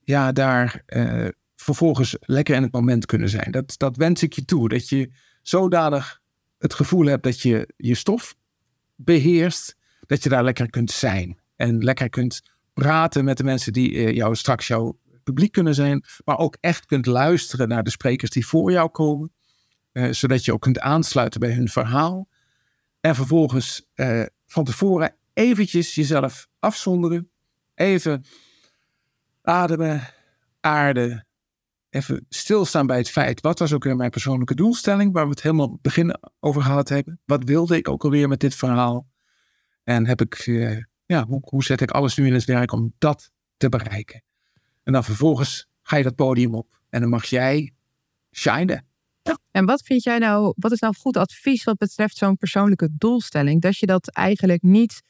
ja, 0.01 0.33
daar 0.33 0.83
uh, 0.87 1.29
vervolgens 1.57 2.17
lekker 2.21 2.55
in 2.55 2.63
het 2.63 2.73
moment 2.73 3.07
kunnen 3.07 3.29
zijn. 3.29 3.51
Dat, 3.51 3.75
dat 3.77 3.97
wens 3.97 4.23
ik 4.23 4.33
je 4.33 4.45
toe. 4.45 4.69
Dat 4.69 4.89
je 4.89 5.11
zodanig 5.43 6.21
het 6.59 6.75
gevoel 6.75 7.07
hebt 7.07 7.23
dat 7.23 7.41
je 7.41 7.69
je 7.77 7.95
stof 7.95 8.37
beheerst, 8.95 9.77
dat 10.07 10.23
je 10.23 10.29
daar 10.29 10.45
lekker 10.45 10.71
kunt 10.71 10.91
zijn. 10.91 11.39
En 11.57 11.85
lekker 11.85 12.09
kunt 12.09 12.43
praten 12.73 13.25
met 13.25 13.37
de 13.37 13.45
mensen 13.45 13.73
die 13.73 13.93
uh, 13.93 14.15
jou 14.15 14.37
straks 14.37 14.67
jouw 14.67 14.99
publiek 15.23 15.53
kunnen 15.53 15.75
zijn. 15.75 16.05
Maar 16.25 16.39
ook 16.39 16.57
echt 16.61 16.87
kunt 16.87 17.07
luisteren 17.07 17.69
naar 17.69 17.83
de 17.83 17.91
sprekers 17.91 18.31
die 18.31 18.47
voor 18.47 18.73
jou 18.73 18.89
komen. 18.89 19.33
Uh, 19.93 20.13
zodat 20.13 20.45
je 20.45 20.53
ook 20.53 20.61
kunt 20.61 20.81
aansluiten 20.81 21.41
bij 21.41 21.53
hun 21.53 21.69
verhaal. 21.69 22.29
En 23.01 23.15
vervolgens 23.15 23.89
uh, 23.95 24.23
van 24.47 24.65
tevoren 24.65 25.15
eventjes 25.33 25.95
jezelf 25.95 26.49
afzonderen. 26.59 27.31
Even 27.75 28.25
ademen, 29.43 30.03
aarde. 30.61 31.27
Even 31.91 32.27
stilstaan 32.29 32.87
bij 32.87 32.97
het 32.97 33.11
feit. 33.11 33.41
Wat 33.41 33.59
was 33.59 33.73
ook 33.73 33.85
weer 33.85 33.97
mijn 33.97 34.11
persoonlijke 34.11 34.55
doelstelling? 34.55 35.13
Waar 35.13 35.25
we 35.25 35.31
het 35.31 35.43
helemaal 35.43 35.79
begin 35.83 36.19
over 36.41 36.63
gehad 36.63 36.89
hebben. 36.89 37.21
Wat 37.25 37.45
wilde 37.45 37.77
ik 37.77 37.89
ook 37.89 38.05
alweer 38.05 38.29
met 38.29 38.41
dit 38.41 38.55
verhaal? 38.55 39.07
En 39.85 40.07
heb 40.07 40.21
ik, 40.21 40.47
uh, 40.47 40.83
ja, 41.07 41.25
hoe, 41.27 41.41
hoe 41.43 41.65
zet 41.65 41.81
ik 41.81 41.91
alles 41.91 42.17
nu 42.17 42.27
in 42.27 42.33
het 42.33 42.45
werk 42.45 42.73
om 42.73 42.95
dat 42.99 43.31
te 43.57 43.69
bereiken? 43.69 44.23
En 44.83 44.93
dan 44.93 45.05
vervolgens 45.05 45.69
ga 45.83 45.97
je 45.97 46.03
dat 46.03 46.15
podium 46.15 46.55
op. 46.55 46.81
En 46.91 47.01
dan 47.01 47.11
mag 47.11 47.25
jij 47.25 47.73
shinen. 48.33 48.88
En 49.51 49.65
wat 49.65 49.83
vind 49.83 50.03
jij 50.03 50.19
nou, 50.19 50.55
wat 50.57 50.73
is 50.73 50.81
nou 50.81 50.95
goed 50.97 51.17
advies 51.17 51.65
wat 51.65 51.77
betreft 51.77 52.17
zo'n 52.17 52.37
persoonlijke 52.37 52.89
doelstelling? 52.93 53.61
Dat 53.61 53.79
je 53.79 53.87
dat 53.87 54.11
eigenlijk 54.11 54.63
niet 54.63 55.03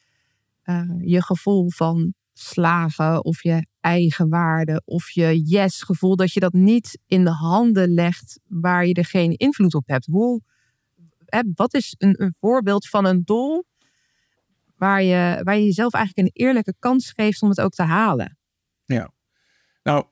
uh, 0.63 0.81
je 1.01 1.21
gevoel 1.21 1.69
van 1.69 2.13
slagen 2.33 3.23
of 3.25 3.43
je 3.43 3.67
eigen 3.81 4.29
waarde 4.29 4.81
of 4.85 5.09
je 5.09 5.41
yes 5.43 5.81
gevoel, 5.81 6.15
dat 6.15 6.33
je 6.33 6.39
dat 6.39 6.53
niet 6.53 6.99
in 7.07 7.23
de 7.23 7.31
handen 7.31 7.93
legt 7.93 8.39
waar 8.47 8.85
je 8.85 8.93
er 8.93 9.05
geen 9.05 9.35
invloed 9.35 9.73
op 9.73 9.87
hebt. 9.87 10.05
Hoe, 10.05 10.41
hè, 11.25 11.41
wat 11.55 11.73
is 11.73 11.95
een, 11.97 12.23
een 12.23 12.35
voorbeeld 12.39 12.87
van 12.87 13.05
een 13.05 13.21
doel 13.23 13.65
waar 14.75 15.03
je, 15.03 15.41
waar 15.43 15.55
je 15.55 15.63
jezelf 15.63 15.93
eigenlijk 15.93 16.27
een 16.27 16.45
eerlijke 16.45 16.75
kans 16.79 17.11
geeft 17.11 17.41
om 17.41 17.49
het 17.49 17.61
ook 17.61 17.73
te 17.73 17.83
halen? 17.83 18.37
Ja, 18.85 19.11
nou, 19.83 20.05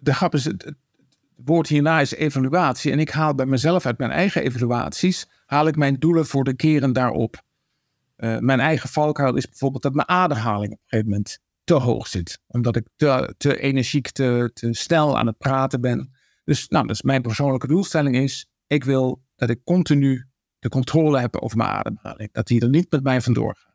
de 0.00 0.14
grap 0.14 0.34
is, 0.34 0.44
het, 0.44 0.74
woord 1.44 1.68
hierna 1.68 2.00
is 2.00 2.14
evaluatie. 2.14 2.92
En 2.92 2.98
ik 2.98 3.10
haal 3.10 3.34
bij 3.34 3.46
mezelf 3.46 3.86
uit 3.86 3.98
mijn 3.98 4.10
eigen 4.10 4.42
evaluaties, 4.42 5.28
haal 5.46 5.66
ik 5.66 5.76
mijn 5.76 5.96
doelen 5.98 6.26
voor 6.26 6.44
de 6.44 6.54
keren 6.54 6.92
daarop. 6.92 7.42
Uh, 8.16 8.38
mijn 8.38 8.60
eigen 8.60 8.88
valkuil 8.88 9.36
is 9.36 9.48
bijvoorbeeld 9.48 9.82
dat 9.82 9.94
mijn 9.94 10.08
ademhaling 10.08 10.72
op 10.72 10.78
een 10.78 10.88
gegeven 10.88 11.10
moment 11.10 11.38
te 11.64 11.74
hoog 11.74 12.06
zit. 12.06 12.40
Omdat 12.46 12.76
ik 12.76 12.86
te, 12.96 13.34
te 13.36 13.60
energiek, 13.60 14.10
te, 14.10 14.50
te 14.54 14.72
snel 14.72 15.18
aan 15.18 15.26
het 15.26 15.38
praten 15.38 15.80
ben. 15.80 16.12
Dus, 16.44 16.68
nou, 16.68 16.86
dus 16.86 17.02
mijn 17.02 17.22
persoonlijke 17.22 17.66
doelstelling 17.66 18.16
is, 18.16 18.46
ik 18.66 18.84
wil 18.84 19.22
dat 19.36 19.50
ik 19.50 19.64
continu 19.64 20.26
de 20.58 20.68
controle 20.68 21.20
heb 21.20 21.36
over 21.36 21.56
mijn 21.56 21.70
ademhaling. 21.70 22.32
Dat 22.32 22.46
die 22.46 22.60
er 22.60 22.68
niet 22.68 22.90
met 22.90 23.02
mij 23.02 23.20
vandoor 23.20 23.56
gaat. 23.56 23.70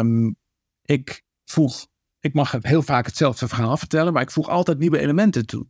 Um, 0.00 0.36
ik 0.82 1.22
voeg, 1.44 1.86
ik 2.20 2.34
mag 2.34 2.56
heel 2.60 2.82
vaak 2.82 3.06
hetzelfde 3.06 3.48
verhaal 3.48 3.76
vertellen, 3.76 4.12
maar 4.12 4.22
ik 4.22 4.30
voeg 4.30 4.48
altijd 4.48 4.78
nieuwe 4.78 4.98
elementen 4.98 5.46
toe. 5.46 5.66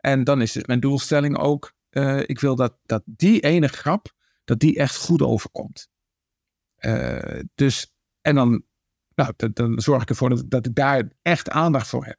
En 0.00 0.24
dan 0.24 0.42
is 0.42 0.52
dus 0.52 0.64
mijn 0.64 0.80
doelstelling 0.80 1.38
ook, 1.38 1.72
uh, 1.90 2.20
ik 2.20 2.40
wil 2.40 2.56
dat, 2.56 2.78
dat 2.82 3.02
die 3.04 3.40
ene 3.40 3.68
grap, 3.68 4.12
dat 4.44 4.58
die 4.58 4.76
echt 4.76 4.96
goed 4.96 5.22
overkomt. 5.22 5.88
Uh, 6.78 7.40
dus, 7.54 7.92
en 8.20 8.34
dan, 8.34 8.64
nou, 9.14 9.32
dan 9.52 9.80
zorg 9.80 10.02
ik 10.02 10.08
ervoor 10.08 10.28
dat, 10.28 10.44
dat 10.50 10.66
ik 10.66 10.74
daar 10.74 11.10
echt 11.22 11.50
aandacht 11.50 11.88
voor 11.88 12.04
heb. 12.04 12.18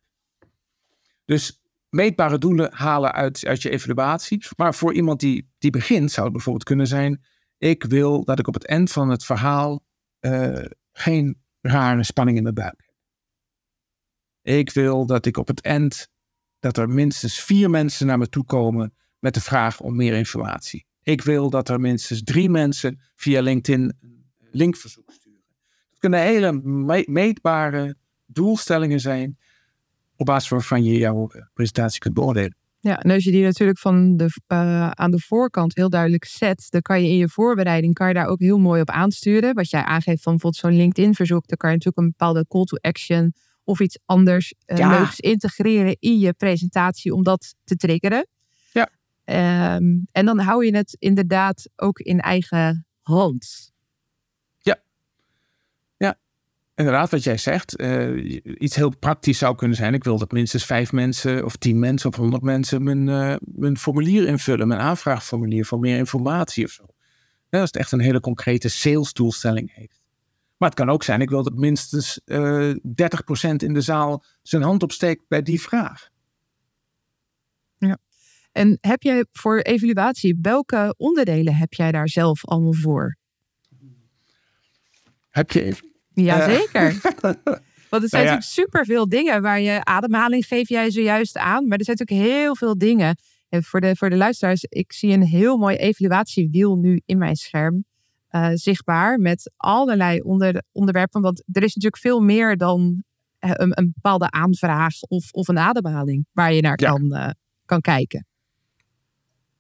Dus 1.26 1.62
meetbare 1.90 2.38
doelen 2.38 2.74
halen 2.74 3.12
uit, 3.12 3.46
uit 3.46 3.62
je 3.62 3.70
evaluatie. 3.70 4.46
Maar 4.58 4.76
voor 4.76 4.94
iemand 4.94 5.20
die, 5.20 5.52
die 5.58 5.72
begint, 5.72 6.12
zou 6.12 6.26
het 6.26 6.36
bijvoorbeeld 6.36 6.66
kunnen 6.66 6.88
zijn: 6.88 7.26
ik 7.58 7.84
wil 7.84 8.24
dat 8.24 8.40
ik 8.40 8.48
op 8.48 8.54
het 8.54 8.66
eind 8.66 8.92
van 8.92 9.10
het 9.10 9.26
verhaal 9.26 9.86
uh, 10.20 10.66
geen 10.92 11.44
rare 11.62 12.04
spanning 12.04 12.38
in 12.38 12.44
mijn 12.44 12.56
buik 12.56 12.82
heb. 12.86 12.94
Ik 14.56 14.72
wil 14.72 15.06
dat 15.06 15.26
ik 15.26 15.38
op 15.38 15.48
het 15.48 15.62
eind 15.62 16.10
dat 16.60 16.78
er 16.78 16.90
minstens 16.90 17.40
vier 17.40 17.70
mensen 17.70 18.08
naar 18.08 18.18
me 18.18 18.30
toe 18.30 18.44
komen 18.44 18.94
met 19.20 19.34
de 19.34 19.42
vraag 19.42 19.80
om 19.80 19.96
meer 19.96 20.14
informatie. 20.14 20.86
Ik 21.04 21.22
wil 21.22 21.50
dat 21.50 21.70
er 21.70 21.80
minstens 21.80 22.24
drie 22.24 22.50
mensen 22.50 23.00
via 23.16 23.42
LinkedIn 23.42 23.82
een 23.82 24.26
linkverzoek 24.52 25.12
sturen. 25.12 25.42
Het 25.90 26.00
kunnen 26.00 26.20
hele 26.20 26.62
meetbare 27.08 27.96
doelstellingen 28.26 29.00
zijn 29.00 29.38
op 30.16 30.26
basis 30.26 30.50
waarvan 30.50 30.84
je 30.84 30.98
jouw 30.98 31.30
eh, 31.30 31.42
presentatie 31.54 32.00
kunt 32.00 32.14
beoordelen. 32.14 32.58
Ja, 32.82 33.00
en 33.00 33.12
als 33.12 33.24
je 33.24 33.32
die 33.32 33.44
natuurlijk 33.44 33.80
van 33.80 34.18
de, 34.18 34.30
uh, 34.48 34.90
aan 34.90 35.12
de 35.12 35.20
voorkant 35.20 35.76
heel 35.76 35.90
duidelijk 35.90 36.26
zet, 36.26 36.66
dan 36.70 36.82
kan 36.82 37.04
je 37.04 37.10
in 37.10 37.18
je 37.18 37.30
voorbereiding 37.30 37.94
kan 37.94 38.08
je 38.08 38.14
daar 38.14 38.28
ook 38.28 38.40
heel 38.40 38.58
mooi 38.58 38.82
op 38.82 38.90
aansturen. 38.90 39.54
Wat 39.54 39.70
jij 39.70 39.82
aangeeft 39.82 40.24
van 40.24 40.32
bijvoorbeeld 40.32 40.62
zo'n 40.62 40.76
LinkedIn-verzoek, 40.76 41.48
dan 41.48 41.58
kan 41.58 41.70
je 41.70 41.76
natuurlijk 41.76 42.04
een 42.04 42.16
bepaalde 42.18 42.46
call 42.48 42.64
to 42.64 42.78
action 42.82 43.34
of 43.70 43.80
iets 43.80 44.00
anders 44.06 44.54
uh, 44.66 44.78
leuks 44.78 45.20
integreren 45.20 45.98
in 46.00 46.20
je 46.20 46.34
presentatie 46.34 47.14
om 47.14 47.24
dat 47.24 47.56
te 47.64 47.76
triggeren. 47.76 48.28
Ja. 48.72 48.90
Um, 49.76 50.08
en 50.12 50.26
dan 50.26 50.40
hou 50.40 50.66
je 50.66 50.76
het 50.76 50.96
inderdaad 51.00 51.70
ook 51.76 52.00
in 52.00 52.20
eigen 52.20 52.88
hand. 53.02 53.72
Ja. 54.58 54.80
Ja. 55.98 56.18
Inderdaad, 56.76 57.10
wat 57.10 57.24
jij 57.24 57.38
zegt. 57.38 57.80
Uh, 57.82 58.40
iets 58.44 58.76
heel 58.76 58.98
praktisch 59.00 59.38
zou 59.38 59.56
kunnen 59.56 59.78
zijn. 59.78 59.94
Ik 59.94 60.04
wil 60.04 60.18
dat 60.18 60.32
minstens 60.32 60.66
vijf 60.66 60.92
mensen 60.92 61.46
of 61.46 61.56
tien 61.56 61.80
mensen 61.80 62.10
of 62.10 62.16
honderd 62.16 62.44
mensen 62.44 62.84
mijn, 62.84 63.08
uh, 63.08 63.36
mijn 63.40 63.78
formulier 63.78 64.28
invullen. 64.28 64.68
Mijn 64.68 64.80
aanvraagformulier 64.80 65.66
voor 65.66 65.80
meer 65.80 65.98
informatie 65.98 66.66
of 66.66 66.72
zo. 66.72 66.86
Ja, 67.50 67.60
als 67.60 67.70
het 67.72 67.80
echt 67.80 67.92
een 67.92 68.00
hele 68.00 68.20
concrete 68.20 68.70
sales 68.70 69.14
doelstelling 69.14 69.76
heeft. 69.76 69.99
Maar 70.60 70.70
het 70.70 70.78
kan 70.78 70.90
ook 70.90 71.04
zijn, 71.04 71.22
ik 71.22 71.30
wil 71.30 71.44
dat 71.44 71.54
minstens 71.54 72.22
uh, 72.26 72.70
eh, 72.70 72.76
30% 72.76 73.56
in 73.56 73.74
de 73.74 73.82
zaal 73.82 74.24
zijn 74.42 74.62
hand 74.62 74.84
opsteekt 74.84 75.28
bij 75.28 75.42
die 75.42 75.62
vraag. 75.62 76.10
Ja. 77.78 77.98
En 78.52 78.78
heb 78.82 79.04
jij 79.04 79.26
voor 79.32 79.60
evaluatie, 79.60 80.38
welke 80.42 80.94
onderdelen 80.98 81.56
heb 81.56 81.74
jij 81.74 81.92
daar 81.92 82.10
zelf 82.10 82.46
allemaal 82.46 82.74
voor? 82.74 83.18
Heb 85.30 85.52
je 85.52 85.62
even? 85.64 85.92
Jazeker. 86.14 86.92
Uh. 86.94 87.32
Want 87.90 88.04
er 88.04 88.10
zijn 88.10 88.26
nou 88.26 88.36
natuurlijk 88.36 88.44
superveel 88.44 89.10
dingen 89.10 89.42
waar 89.42 89.62
je 89.62 89.84
ademhaling 89.84 90.46
geef 90.46 90.70
jij 90.70 90.92
zojuist 90.92 91.38
aan. 91.38 91.68
Maar 91.68 91.78
er 91.78 91.86
zijn 91.86 91.98
natuurlijk 91.98 92.30
heel 92.30 92.56
veel 92.56 92.78
dingen. 92.78 93.18
En 93.50 93.64
voor 93.64 93.82
de, 93.82 93.96
voor 93.96 94.10
de 94.10 94.16
luisteraars, 94.16 94.64
ik 94.64 94.94
zie 94.94 95.12
een 95.12 95.24
heel 95.24 95.58
mooi 95.58 95.76
evaluatiewiel 95.76 96.76
nu 96.76 97.02
in 97.06 97.18
mijn 97.18 97.36
scherm. 97.36 97.86
Uh, 98.32 98.50
zichtbaar 98.54 99.20
met 99.20 99.52
allerlei 99.58 100.22
onder, 100.22 100.64
onderwerpen. 100.72 101.22
Want 101.22 101.44
er 101.52 101.64
is 101.64 101.76
natuurlijk 101.76 102.02
veel 102.02 102.20
meer 102.20 102.58
dan 102.58 103.04
uh, 103.40 103.52
een, 103.54 103.72
een, 103.80 103.92
bepaalde 103.94 104.32
aanvraag 104.32 105.02
of, 105.02 105.32
of 105.32 105.48
een 105.48 105.60
ademhaling 105.60 106.26
waar 106.32 106.54
je 106.54 106.62
naar 106.62 106.82
ja. 106.82 106.90
kan, 106.90 107.06
uh, 107.06 107.30
kan 107.66 107.82
kijken. 107.82 108.26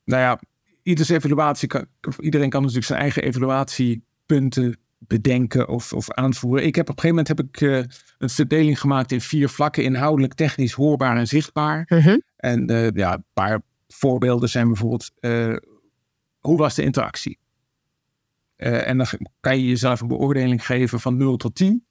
Nou 0.03 0.21
ja, 0.21 0.39
ieders 0.83 1.09
evaluatie 1.09 1.67
kan, 1.67 1.85
iedereen 2.19 2.49
kan 2.49 2.61
natuurlijk 2.61 2.87
zijn 2.87 2.99
eigen 2.99 3.23
evaluatiepunten 3.23 4.77
bedenken 4.97 5.67
of, 5.67 5.93
of 5.93 6.11
aanvoeren. 6.11 6.65
Ik 6.65 6.75
heb 6.75 6.89
op 6.89 6.95
een 6.95 7.01
gegeven 7.01 7.25
moment 7.25 7.27
heb 7.27 7.47
ik 7.47 7.61
uh, 7.61 7.97
een 8.17 8.29
verdeling 8.29 8.79
gemaakt 8.79 9.11
in 9.11 9.21
vier 9.21 9.49
vlakken: 9.49 9.83
inhoudelijk, 9.83 10.33
technisch, 10.33 10.73
hoorbaar 10.73 11.17
en 11.17 11.27
zichtbaar. 11.27 11.85
Mhm. 11.87 12.17
En 12.35 12.91
ja, 12.93 13.13
een 13.13 13.23
paar 13.33 13.61
voorbeelden 13.87 14.49
zijn 14.49 14.67
bijvoorbeeld: 14.67 15.11
hoe 16.39 16.57
was 16.57 16.75
de 16.75 16.83
interactie? 16.83 17.39
En 18.59 18.97
dan 18.97 19.07
kan 19.39 19.59
je 19.59 19.67
jezelf 19.67 20.01
een 20.01 20.07
beoordeling 20.07 20.65
geven 20.65 20.99
van 20.99 21.17
0 21.17 21.37
tot 21.37 21.55
10. 21.55 21.85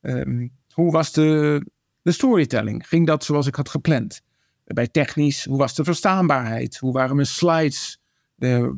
Um, 0.00 0.52
hoe 0.72 0.92
was 0.92 1.12
de, 1.12 1.66
storytelling? 2.02 2.88
Ging 2.88 3.06
dat 3.06 3.24
zoals 3.24 3.46
ik 3.46 3.54
had 3.54 3.68
gepland? 3.68 4.22
Bij 4.64 4.88
technisch, 4.88 5.44
hoe 5.44 5.58
was 5.58 5.74
de 5.74 5.84
verstaanbaarheid? 5.84 6.76
Hoe 6.76 6.92
waren 6.92 7.14
mijn 7.14 7.26
slides? 7.26 8.00
De, 8.34 8.76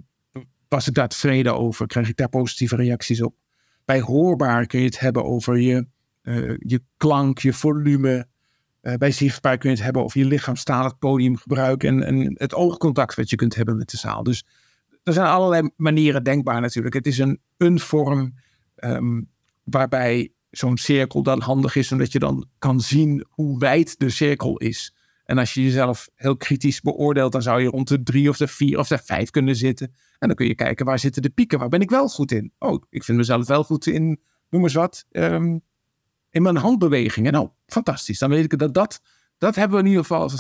was 0.69 0.89
ik 0.89 0.95
daar 0.95 1.09
tevreden 1.09 1.59
over? 1.59 1.87
Kreeg 1.87 2.09
ik 2.09 2.17
daar 2.17 2.29
positieve 2.29 2.77
reacties 2.77 3.23
op? 3.23 3.35
Bij 3.85 4.01
hoorbaar 4.01 4.67
kun 4.67 4.79
je 4.79 4.87
het 4.87 5.01
hebben 5.01 5.25
over 5.25 5.59
je, 5.59 5.87
uh, 6.23 6.55
je 6.59 6.83
klank, 6.97 7.39
je 7.39 7.53
volume. 7.53 8.27
Uh, 8.83 8.95
bij 8.95 9.11
zichtbaar 9.11 9.59
kun 9.59 9.71
je 9.71 9.77
het 9.77 9.85
hebben 9.85 10.03
over 10.03 10.19
je 10.19 10.27
lichaamstaal, 10.27 10.85
het 10.85 10.99
podiumgebruik 10.99 11.85
en, 11.85 12.03
en 12.03 12.35
het 12.39 12.55
oogcontact 12.55 13.15
wat 13.15 13.31
je 13.31 13.37
kunt 13.37 13.55
hebben 13.55 13.77
met 13.77 13.91
de 13.91 13.97
zaal. 13.97 14.23
Dus 14.23 14.45
er 15.07 15.13
zijn 15.13 15.27
allerlei 15.27 15.71
manieren 15.77 16.25
denkbaar 16.25 16.61
natuurlijk. 16.61 16.95
Het 16.95 17.07
is 17.07 17.19
een, 17.19 17.41
een 17.57 17.81
vorm 17.81 18.35
um, 18.77 19.31
waarbij 19.65 20.33
zo'n 20.51 20.77
cirkel 20.77 21.23
dan 21.23 21.41
handig 21.41 21.77
is, 21.77 21.93
omdat 21.93 22.13
je 22.13 22.19
dan 22.19 22.49
kan 22.59 22.81
zien 22.81 23.27
hoe 23.31 23.59
wijd 23.59 23.99
de 23.99 24.11
cirkel 24.11 24.57
is. 24.57 24.95
En 25.25 25.39
als 25.39 25.55
je 25.55 25.63
jezelf 25.63 26.09
heel 26.15 26.37
kritisch 26.37 26.81
beoordeelt, 26.81 27.33
dan 27.33 27.43
zou 27.43 27.63
je 27.63 27.69
rond 27.69 27.89
de 27.89 28.03
drie 28.03 28.29
of 28.29 28.37
de 28.37 28.47
vier 28.47 28.79
of 28.79 28.89
de 28.89 28.99
vijf 28.99 29.31
kunnen 29.31 29.57
zitten. 29.57 29.95
En 30.19 30.29
dan 30.29 30.37
kun 30.37 30.47
je 30.47 30.55
kijken, 30.55 30.87
waar 30.87 30.99
zitten 30.99 31.23
de 31.23 31.31
pieken? 31.31 31.59
Waar 31.59 31.69
ben 31.69 31.81
ik 31.81 31.91
wel 31.91 32.09
goed 32.09 32.33
in? 32.33 32.53
Oh, 32.59 32.83
ik 32.91 33.05
vind 33.05 33.19
mezelf 33.19 33.47
wel 33.47 33.65
goed 33.65 33.87
in, 33.87 34.21
noem 34.51 34.63
eens 34.63 34.75
wat, 34.75 35.07
um, 35.11 35.61
in 36.31 36.43
mijn 36.43 36.57
handbewegingen. 36.57 37.33
Nou, 37.33 37.49
fantastisch. 37.67 38.19
Dan 38.19 38.31
weet 38.31 38.53
ik 38.53 38.59
dat 38.59 38.75
dat, 38.75 39.01
dat 39.39 39.55
hebben 39.55 39.77
we 39.77 39.83
in 39.83 39.89
ieder 39.89 40.05
geval 40.05 40.23
als 40.23 40.33
een. 40.33 40.39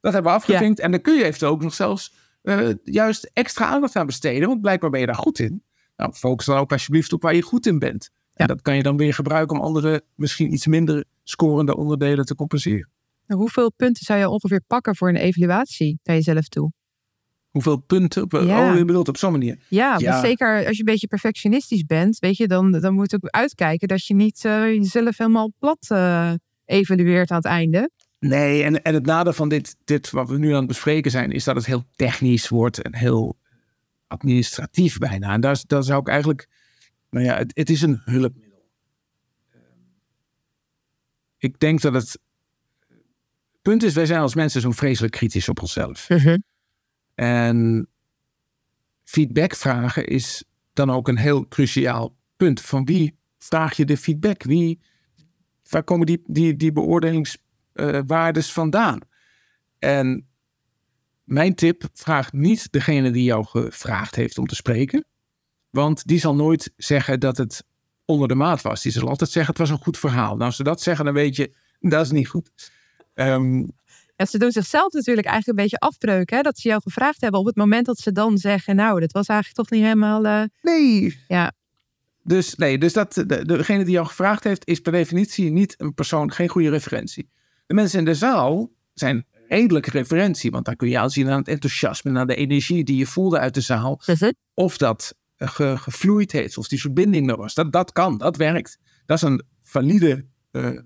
Dat 0.00 0.12
hebben 0.12 0.32
we 0.32 0.38
afgevinkt. 0.38 0.78
Ja. 0.78 0.84
En 0.84 0.90
dan 0.90 1.00
kun 1.00 1.16
je 1.16 1.24
eventueel 1.24 1.50
ook 1.50 1.62
nog 1.62 1.74
zelfs 1.74 2.12
uh, 2.48 2.74
juist 2.84 3.30
extra 3.32 3.66
aandacht 3.66 3.96
aan 3.96 4.06
besteden. 4.06 4.48
Want 4.48 4.60
blijkbaar 4.60 4.90
ben 4.90 5.00
je 5.00 5.06
daar 5.06 5.14
goed 5.14 5.38
in. 5.38 5.62
Nou, 5.96 6.12
focus 6.12 6.46
dan 6.46 6.58
ook 6.58 6.72
alsjeblieft 6.72 7.12
op 7.12 7.22
waar 7.22 7.34
je 7.34 7.42
goed 7.42 7.66
in 7.66 7.78
bent. 7.78 8.10
Ja. 8.12 8.18
En 8.34 8.46
dat 8.46 8.62
kan 8.62 8.76
je 8.76 8.82
dan 8.82 8.96
weer 8.96 9.14
gebruiken 9.14 9.56
om 9.56 9.62
andere, 9.62 10.02
misschien 10.14 10.52
iets 10.52 10.66
minder 10.66 11.04
scorende 11.22 11.76
onderdelen 11.76 12.24
te 12.24 12.34
compenseren. 12.34 12.90
Hoeveel 13.26 13.72
punten 13.72 14.04
zou 14.04 14.18
je 14.18 14.28
ongeveer 14.28 14.62
pakken 14.66 14.96
voor 14.96 15.08
een 15.08 15.16
evaluatie 15.16 16.00
naar 16.02 16.16
jezelf 16.16 16.48
toe? 16.48 16.72
Hoeveel 17.50 17.76
punten? 17.76 18.26
Ja. 18.28 18.70
Oh, 18.70 18.78
je 18.78 18.84
bedoelt 18.84 19.08
op 19.08 19.16
zo'n 19.16 19.32
manier? 19.32 19.58
Ja, 19.68 19.94
ja. 19.98 20.20
zeker 20.20 20.66
als 20.66 20.76
je 20.76 20.78
een 20.78 20.84
beetje 20.84 21.06
perfectionistisch 21.06 21.84
bent, 21.84 22.18
weet 22.18 22.36
je, 22.36 22.46
dan, 22.46 22.72
dan 22.72 22.94
moet 22.94 23.10
je 23.10 23.16
ook 23.16 23.30
uitkijken 23.30 23.88
dat 23.88 24.06
je 24.06 24.14
niet 24.14 24.44
uh, 24.44 24.66
jezelf 24.66 25.18
helemaal 25.18 25.52
plat 25.58 25.88
uh, 25.92 26.32
evalueert 26.64 27.30
aan 27.30 27.36
het 27.36 27.46
einde. 27.46 27.90
Nee, 28.18 28.62
en, 28.62 28.82
en 28.82 28.94
het 28.94 29.06
nadeel 29.06 29.32
van 29.32 29.48
dit, 29.48 29.76
dit 29.84 30.10
wat 30.10 30.28
we 30.28 30.38
nu 30.38 30.50
aan 30.50 30.58
het 30.58 30.66
bespreken 30.66 31.10
zijn, 31.10 31.30
is 31.30 31.44
dat 31.44 31.56
het 31.56 31.66
heel 31.66 31.84
technisch 31.94 32.48
wordt 32.48 32.82
en 32.82 32.94
heel 32.94 33.38
administratief 34.06 34.98
bijna. 34.98 35.32
En 35.32 35.40
daar, 35.40 35.62
daar 35.66 35.82
zou 35.82 36.00
ik 36.00 36.08
eigenlijk, 36.08 36.48
nou 37.10 37.24
ja, 37.24 37.36
het, 37.36 37.50
het 37.54 37.70
is 37.70 37.82
een 37.82 38.00
hulpmiddel. 38.04 38.70
Ik 41.38 41.60
denk 41.60 41.80
dat 41.80 41.94
het 41.94 42.18
punt 43.62 43.82
is, 43.82 43.94
wij 43.94 44.06
zijn 44.06 44.20
als 44.20 44.34
mensen 44.34 44.60
zo 44.60 44.70
vreselijk 44.70 45.12
kritisch 45.12 45.48
op 45.48 45.60
onszelf. 45.60 46.08
Uh 46.10 46.24
-huh. 46.24 46.38
En 47.14 47.88
feedback 49.04 49.54
vragen 49.54 50.06
is 50.06 50.44
dan 50.72 50.90
ook 50.90 51.08
een 51.08 51.16
heel 51.16 51.48
cruciaal 51.48 52.16
punt. 52.36 52.60
Van 52.60 52.84
wie 52.84 53.18
vraag 53.38 53.76
je 53.76 53.84
de 53.84 53.96
feedback? 53.96 54.42
Wie, 54.42 54.80
waar 55.68 55.84
komen 55.84 56.06
die, 56.06 56.22
die, 56.26 56.56
die 56.56 56.72
beoordelingswaardes 56.72 57.46
uh, 57.80 58.42
vandaan? 58.42 59.00
En 59.78 60.28
mijn 61.24 61.54
tip, 61.54 61.88
vraag 61.92 62.32
niet 62.32 62.72
degene 62.72 63.10
die 63.10 63.24
jou 63.24 63.44
gevraagd 63.44 64.14
heeft 64.14 64.38
om 64.38 64.46
te 64.46 64.54
spreken. 64.54 65.04
Want 65.70 66.06
die 66.06 66.18
zal 66.18 66.34
nooit 66.34 66.72
zeggen 66.76 67.20
dat 67.20 67.36
het 67.36 67.64
onder 68.04 68.28
de 68.28 68.34
maat 68.34 68.62
was. 68.62 68.82
Die 68.82 68.92
zal 68.92 69.08
altijd 69.08 69.30
zeggen, 69.30 69.52
het 69.52 69.62
was 69.62 69.70
een 69.70 69.84
goed 69.84 69.98
verhaal. 69.98 70.32
Nou, 70.32 70.44
als 70.44 70.56
ze 70.56 70.62
dat 70.62 70.80
zeggen, 70.80 71.04
dan 71.04 71.14
weet 71.14 71.36
je, 71.36 71.54
dat 71.80 72.04
is 72.04 72.10
niet 72.10 72.28
goed. 72.28 72.70
Um, 73.14 73.70
ja, 74.16 74.24
ze 74.24 74.38
doen 74.38 74.52
zichzelf 74.52 74.92
natuurlijk 74.92 75.26
eigenlijk 75.26 75.58
een 75.58 75.64
beetje 75.64 75.78
afbreuk. 75.86 76.30
Hè? 76.30 76.40
Dat 76.40 76.58
ze 76.58 76.68
jou 76.68 76.82
gevraagd 76.82 77.20
hebben 77.20 77.40
op 77.40 77.46
het 77.46 77.56
moment 77.56 77.86
dat 77.86 77.98
ze 77.98 78.12
dan 78.12 78.38
zeggen... 78.38 78.76
nou, 78.76 79.00
dat 79.00 79.12
was 79.12 79.26
eigenlijk 79.26 79.58
toch 79.58 79.70
niet 79.70 79.82
helemaal... 79.82 80.24
Uh... 80.24 80.42
Nee. 80.62 81.18
Ja. 81.28 81.52
Dus, 82.22 82.54
nee, 82.54 82.78
dus 82.78 82.92
dat, 82.92 83.14
de, 83.14 83.44
degene 83.44 83.84
die 83.84 83.92
jou 83.92 84.06
gevraagd 84.06 84.44
heeft... 84.44 84.66
is 84.66 84.80
per 84.80 84.92
definitie 84.92 85.50
niet 85.50 85.74
een 85.76 85.94
persoon, 85.94 86.32
geen 86.32 86.48
goede 86.48 86.70
referentie. 86.70 87.28
De 87.68 87.74
mensen 87.74 87.98
in 87.98 88.04
de 88.04 88.14
zaal 88.14 88.70
zijn 88.94 89.26
redelijke 89.48 89.90
referentie. 89.90 90.50
Want 90.50 90.64
daar 90.64 90.76
kun 90.76 90.88
je 90.88 90.98
aanzien 90.98 91.30
aan 91.30 91.38
het 91.38 91.48
enthousiasme... 91.48 92.18
aan 92.18 92.26
de 92.26 92.34
energie 92.34 92.84
die 92.84 92.96
je 92.96 93.06
voelde 93.06 93.38
uit 93.38 93.54
de 93.54 93.60
zaal. 93.60 94.00
Of 94.54 94.76
dat 94.76 95.14
ge, 95.36 95.76
gevloeid 95.78 96.32
heeft, 96.32 96.58
of 96.58 96.68
die 96.68 96.80
verbinding 96.80 97.30
er 97.30 97.36
was. 97.36 97.54
Dat, 97.54 97.72
dat 97.72 97.92
kan, 97.92 98.18
dat 98.18 98.36
werkt. 98.36 98.78
Dat 99.06 99.16
is 99.16 99.22
een 99.22 99.42
valide 99.62 100.26
uh, 100.52 100.78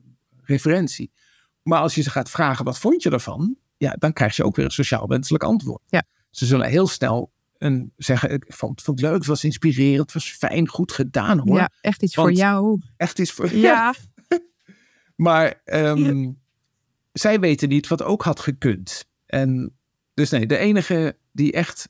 referentie. 0.43 1.13
Maar 1.63 1.81
als 1.81 1.95
je 1.95 2.03
ze 2.03 2.11
gaat 2.11 2.31
vragen, 2.31 2.65
wat 2.65 2.79
vond 2.79 3.03
je 3.03 3.11
ervan? 3.11 3.57
Ja, 3.77 3.97
dan 3.99 4.13
krijg 4.13 4.37
je 4.37 4.45
ook 4.45 4.57
weer 4.57 4.65
een 4.65 4.71
sociaal 4.71 5.09
wenselijk 5.09 5.45
antwoord. 5.45 5.83
Ja. 5.87 6.03
Ze 6.31 6.47
zullen 6.47 6.69
heel 6.69 6.87
snel 6.87 7.33
een, 7.59 7.93
zeggen, 7.97 8.31
ik 8.31 8.45
vond, 8.49 8.83
vond 8.83 9.01
het 9.01 9.09
leuk, 9.09 9.19
het 9.19 9.27
was 9.27 9.45
inspirerend, 9.45 10.01
het 10.01 10.13
was 10.13 10.31
fijn, 10.31 10.69
goed 10.69 10.93
gedaan 10.93 11.39
hoor. 11.39 11.57
Ja, 11.57 11.71
echt 11.81 12.03
iets 12.03 12.15
Want, 12.15 12.29
voor 12.29 12.39
jou. 12.39 12.81
Echt 12.97 13.19
iets 13.19 13.33
voor 13.33 13.55
Ja. 13.55 13.95
maar 15.17 15.63
um, 15.65 16.23
ja. 16.23 16.41
Zij 17.13 17.41
weten 17.41 17.69
niet 17.69 17.89
wat 17.89 18.03
ook 18.03 18.23
had 18.23 18.41
gekund. 18.41 19.05
En 19.27 19.77
dus 20.15 20.31
nee, 20.31 20.47
de 20.47 20.57
enige 20.57 21.17
die 21.33 21.53
echt 21.53 21.89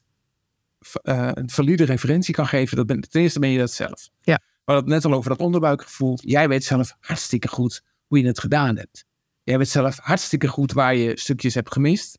uh, 1.02 1.30
een 1.34 1.50
valide 1.50 1.84
referentie 1.84 2.34
kan 2.34 2.46
geven, 2.46 2.76
dat 2.76 2.86
ben, 2.86 3.00
ten 3.00 3.20
eerste 3.20 3.38
ben 3.38 3.50
je 3.50 3.58
dat 3.58 3.72
zelf. 3.72 4.10
Ja. 4.20 4.40
We 4.64 4.72
hadden 4.72 4.92
het 4.92 5.02
net 5.02 5.12
al 5.12 5.18
over 5.18 5.30
dat 5.30 5.40
onderbuikgevoel. 5.40 6.18
Jij 6.20 6.48
weet 6.48 6.64
zelf 6.64 6.96
hartstikke 7.00 7.48
goed 7.48 7.82
hoe 8.06 8.18
je 8.18 8.26
het 8.26 8.40
gedaan 8.40 8.76
hebt. 8.76 9.04
Jij 9.42 9.58
weet 9.58 9.68
zelf 9.68 9.98
hartstikke 9.98 10.48
goed 10.48 10.72
waar 10.72 10.96
je 10.96 11.18
stukjes 11.18 11.54
hebt 11.54 11.72
gemist. 11.72 12.18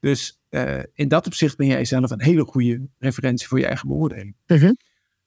Dus 0.00 0.40
uh, 0.50 0.78
in 0.94 1.08
dat 1.08 1.26
opzicht 1.26 1.56
ben 1.56 1.66
jij 1.66 1.84
zelf 1.84 2.10
een 2.10 2.22
hele 2.22 2.44
goede 2.44 2.88
referentie 2.98 3.48
voor 3.48 3.58
je 3.58 3.66
eigen 3.66 3.88
beoordeling. 3.88 4.36
Uh 4.46 4.60
-huh. 4.60 4.72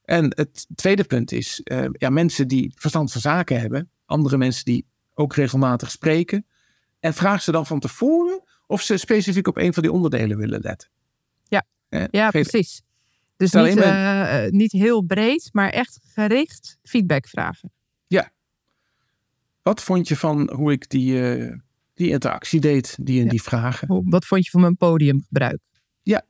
En 0.03 0.25
het 0.35 0.67
tweede 0.75 1.03
punt 1.03 1.31
is, 1.31 1.61
uh, 1.63 1.85
ja, 1.91 2.09
mensen 2.09 2.47
die 2.47 2.71
verstand 2.75 3.11
van 3.11 3.21
zaken 3.21 3.59
hebben, 3.59 3.89
andere 4.05 4.37
mensen 4.37 4.65
die 4.65 4.85
ook 5.13 5.35
regelmatig 5.35 5.91
spreken, 5.91 6.45
en 7.05 7.13
vraag 7.13 7.41
ze 7.41 7.51
dan 7.51 7.65
van 7.65 7.79
tevoren 7.79 8.43
of 8.67 8.81
ze 8.81 8.97
specifiek 8.97 9.47
op 9.47 9.57
een 9.57 9.73
van 9.73 9.83
die 9.83 9.91
onderdelen 9.91 10.37
willen 10.37 10.59
letten. 10.61 10.89
Ja, 11.43 11.65
ja 12.11 12.29
precies. 12.29 12.81
Dus 13.37 13.51
niet, 13.51 13.75
ben... 13.75 14.55
niet 14.55 14.71
heel 14.71 15.01
breed, 15.01 15.49
maar 15.51 15.69
echt 15.69 15.99
gericht 16.13 16.77
feedback 16.83 17.27
vragen. 17.27 17.71
Ja, 18.07 18.31
wat 19.61 19.83
vond 19.83 20.07
je 20.07 20.17
van 20.17 20.51
hoe 20.53 20.71
ik 20.71 20.89
die, 20.89 21.37
uh, 21.37 21.53
die 21.93 22.09
interactie 22.09 22.59
deed, 22.59 22.97
die 23.01 23.17
en 23.17 23.23
ja. 23.23 23.29
die 23.29 23.41
vragen? 23.41 24.03
Wat 24.09 24.25
vond 24.25 24.45
je 24.45 24.51
van 24.51 24.61
mijn 24.61 24.77
podiumgebruik? 24.77 25.59
Ja, 26.03 26.25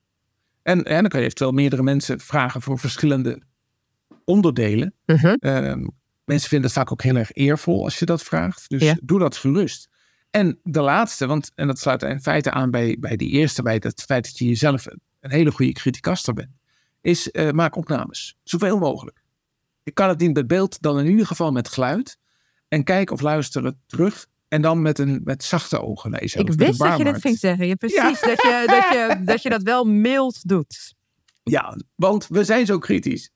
en, 0.61 0.83
en 0.83 1.01
dan 1.01 1.09
kan 1.09 1.19
je 1.19 1.25
eventueel 1.25 1.51
meerdere 1.51 1.83
mensen 1.83 2.19
vragen 2.19 2.61
voor 2.61 2.79
verschillende 2.79 3.41
onderdelen. 4.23 4.93
Uh 5.05 5.23
-huh. 5.23 5.87
mensen 6.25 6.49
vinden 6.49 6.67
het 6.67 6.77
vaak 6.77 6.91
ook 6.91 7.03
heel 7.03 7.15
erg 7.15 7.33
eervol 7.33 7.83
als 7.83 7.99
je 7.99 8.05
dat 8.05 8.23
vraagt. 8.23 8.69
Dus 8.69 8.81
ja. 8.81 8.97
doe 9.03 9.19
dat 9.19 9.37
gerust. 9.37 9.89
En 10.35 10.59
de 10.63 10.81
laatste, 10.81 11.27
want 11.27 11.51
en 11.55 11.67
dat 11.67 11.79
sluit 11.79 12.03
in 12.03 12.21
feite 12.21 12.51
aan 12.51 12.71
bij, 12.71 12.97
bij 12.99 13.15
die 13.15 13.29
eerste, 13.29 13.61
bij 13.61 13.73
het 13.79 14.01
feit 14.01 14.23
dat 14.23 14.37
je 14.37 14.45
jezelf 14.45 14.85
een, 14.85 15.01
een 15.19 15.31
hele 15.31 15.51
goede 15.51 15.71
criticaster 15.71 16.33
bent, 16.33 16.49
is 17.01 17.29
uh, 17.31 17.51
maak 17.51 17.75
opnames. 17.75 18.37
Zoveel 18.43 18.77
mogelijk. 18.77 19.23
Ik 19.83 19.93
kan 19.93 20.09
het 20.09 20.19
niet 20.19 20.33
met 20.33 20.47
beeld, 20.47 20.81
dan 20.81 20.99
in 20.99 21.05
ieder 21.05 21.25
geval 21.25 21.51
met 21.51 21.67
geluid. 21.67 22.17
En 22.67 22.83
kijk 22.83 23.11
of 23.11 23.21
luisteren 23.21 23.81
terug. 23.85 24.27
En 24.47 24.61
dan 24.61 24.81
met, 24.81 24.99
een, 24.99 25.21
met 25.23 25.43
zachte 25.43 25.81
ogen 25.81 26.11
lezen. 26.11 26.39
Ik 26.39 26.53
wist 26.53 26.79
dat 26.79 26.97
je 26.97 27.03
dit 27.03 27.21
ging 27.21 27.37
zeggen. 27.37 27.67
Je, 27.67 27.75
precies, 27.75 27.97
ja. 27.97 28.09
dat, 28.09 28.41
je, 28.41 28.63
dat, 28.67 28.89
je, 28.89 29.23
dat 29.23 29.41
je 29.41 29.49
dat 29.49 29.61
wel 29.61 29.85
mild 29.85 30.47
doet. 30.47 30.93
Ja, 31.43 31.77
want 31.95 32.27
we 32.27 32.43
zijn 32.43 32.65
zo 32.65 32.77
kritisch. 32.77 33.31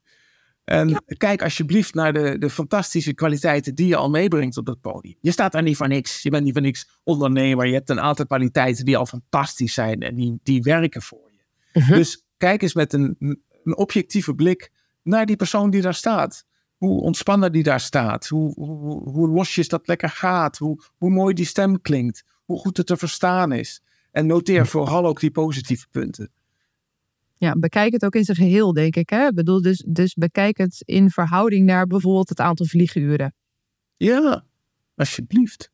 En 0.70 0.90
ja. 0.90 1.02
kijk 1.18 1.42
alsjeblieft 1.42 1.94
naar 1.94 2.14
de, 2.14 2.38
de 2.38 2.50
fantastische 2.50 3.14
kwaliteiten 3.14 3.76
die 3.76 3.88
je 3.88 3.96
al 3.96 4.10
meebrengt 4.10 4.58
op 4.58 4.66
dat 4.66 4.82
podium. 4.82 5.16
Je 5.22 5.32
staat 5.32 5.52
daar 5.52 5.64
niet 5.64 5.78
voor 5.78 5.88
niks. 5.88 6.22
Je 6.22 6.30
bent 6.30 6.44
niet 6.44 6.54
voor 6.54 6.62
niks 6.62 7.00
ondernemer. 7.04 7.68
Je 7.68 7.74
hebt 7.74 7.90
een 7.90 8.00
aantal 8.00 8.26
kwaliteiten 8.26 8.86
die 8.86 8.98
al 8.98 9.06
fantastisch 9.06 9.74
zijn 9.74 10.02
en 10.02 10.16
die, 10.16 10.40
die 10.44 10.62
werken 10.62 11.02
voor 11.02 11.32
je. 11.32 11.80
Uh 11.80 11.88
-huh. 11.88 11.98
Dus 11.98 12.26
kijk 12.38 12.62
eens 12.62 12.74
met 12.74 12.94
een, 12.94 13.16
een 13.64 13.78
objectieve 13.78 14.36
blik 14.36 14.72
naar 15.04 15.26
die 15.26 15.36
persoon 15.36 15.70
die 15.70 15.82
daar 15.82 15.94
staat 15.94 16.48
hoe 16.78 17.02
ontspannen 17.02 17.52
die 17.52 17.64
daar 17.64 17.80
staat, 17.80 18.28
hoe, 18.28 18.54
hoe, 18.54 19.10
hoe 19.10 19.30
losjes 19.30 19.68
dat 19.68 19.88
lekker 19.88 20.10
gaat, 20.10 20.58
hoe, 20.58 20.84
hoe 20.98 21.10
mooi 21.10 21.34
die 21.34 21.46
stem 21.46 21.82
klinkt, 21.82 22.24
hoe 22.46 22.60
goed 22.60 22.78
het 22.78 22.88
te 22.88 22.98
verstaan 22.98 23.52
is. 23.52 23.82
En 24.12 24.26
noteer 24.26 24.68
vooral 24.68 25.06
ook 25.06 25.20
die 25.20 25.32
positieve 25.32 25.88
punten. 25.92 26.32
Ja, 27.40 27.54
bekijk 27.58 27.94
het 27.94 28.06
ook 28.06 28.16
in 28.16 28.24
zijn 28.24 28.38
geheel, 28.38 28.74
denk 28.74 28.96
ik. 28.96 29.10
Hè? 29.10 29.28
Ik 29.28 29.34
bedoel, 29.36 29.62
dus, 29.62 29.84
dus 29.88 30.14
bekijk 30.14 30.58
het 30.58 30.82
in 30.86 31.10
verhouding 31.10 31.66
naar 31.66 31.88
bijvoorbeeld 31.88 32.30
het 32.30 32.40
aantal 32.40 32.66
vlieguren. 32.66 33.34
Ja, 33.98 34.44
alsjeblieft. 34.96 35.72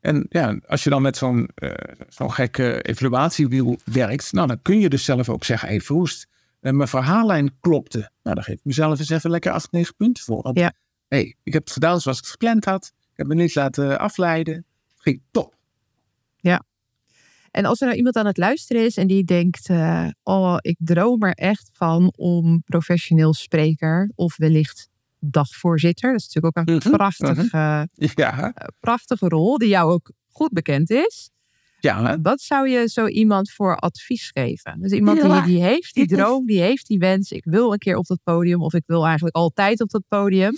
En 0.00 0.26
ja, 0.28 0.60
als 0.66 0.84
je 0.84 0.90
dan 0.90 1.02
met 1.02 1.16
zo'n 1.16 1.48
uh, 1.62 1.70
zo'n 2.08 2.32
gekke 2.32 2.82
evaluatiewiel 2.82 3.78
werkt, 3.84 4.32
nou, 4.32 4.46
dan 4.46 4.62
kun 4.62 4.80
je 4.80 4.88
dus 4.88 5.04
zelf 5.04 5.28
ook 5.28 5.44
zeggen, 5.44 5.68
hey 5.68 5.80
Vroest, 5.80 6.26
uh, 6.60 6.72
mijn 6.72 6.88
verhaallijn 6.88 7.56
klopte. 7.60 8.10
Nou, 8.22 8.34
dan 8.34 8.44
geef 8.44 8.54
ik 8.54 8.64
mezelf 8.64 8.98
eens 8.98 9.10
even 9.10 9.30
lekker 9.30 9.52
8, 9.52 9.72
9 9.72 9.94
punten 9.96 10.24
voor. 10.24 10.42
Want, 10.42 10.58
Ja. 10.58 10.72
hey, 11.08 11.34
ik 11.42 11.52
heb 11.52 11.62
het 11.64 11.72
gedaan 11.72 12.00
zoals 12.00 12.18
ik 12.18 12.22
het 12.24 12.32
gepland 12.32 12.64
had. 12.64 12.92
Ik 12.96 13.16
heb 13.16 13.26
me 13.26 13.34
niet 13.34 13.54
laten 13.54 13.98
afleiden. 13.98 14.54
Het 14.54 15.02
ging 15.02 15.22
top. 15.30 15.54
En 17.54 17.64
als 17.64 17.80
er 17.80 17.86
nou 17.86 17.98
iemand 17.98 18.16
aan 18.16 18.26
het 18.26 18.36
luisteren 18.36 18.84
is 18.84 18.96
en 18.96 19.06
die 19.06 19.24
denkt: 19.24 19.68
eh, 19.68 20.08
Oh, 20.22 20.56
ik 20.60 20.76
droom 20.78 21.22
er 21.22 21.32
echt 21.34 21.70
van 21.72 22.12
om 22.16 22.62
professioneel 22.64 23.34
spreker 23.34 24.10
of 24.14 24.36
wellicht 24.36 24.88
dagvoorzitter. 25.18 26.10
Dat 26.12 26.20
is 26.20 26.26
natuurlijk 26.34 26.58
ook 26.58 26.66
een 26.68 26.74
Mhm, 26.74 26.90
prachtige, 26.96 27.88
Ja, 28.14 28.52
eh, 28.54 28.66
prachtige 28.80 29.28
rol 29.28 29.58
die 29.58 29.68
jou 29.68 29.92
ook 29.92 30.10
goed 30.28 30.52
bekend 30.52 30.90
is. 30.90 31.30
ja. 31.80 32.18
Wat 32.22 32.40
zou 32.40 32.68
je 32.68 32.88
zo 32.88 33.06
iemand 33.06 33.50
voor 33.50 33.76
advies 33.76 34.30
geven? 34.34 34.80
Dus 34.80 34.90
iemand 34.92 35.22
Ja. 35.22 35.40
die, 35.42 35.52
die 35.54 35.62
heeft 35.62 35.94
die 35.94 36.06
droom, 36.06 36.46
die 36.46 36.60
heeft 36.60 36.86
die 36.86 36.98
wens. 36.98 37.32
Ik 37.32 37.44
wil 37.44 37.72
een 37.72 37.78
keer 37.78 37.96
op 37.96 38.06
dat 38.06 38.20
podium 38.22 38.62
of 38.62 38.74
ik 38.74 38.82
wil 38.86 39.04
eigenlijk 39.06 39.36
altijd 39.36 39.80
op 39.80 39.90
dat 39.90 40.02
podium. 40.08 40.54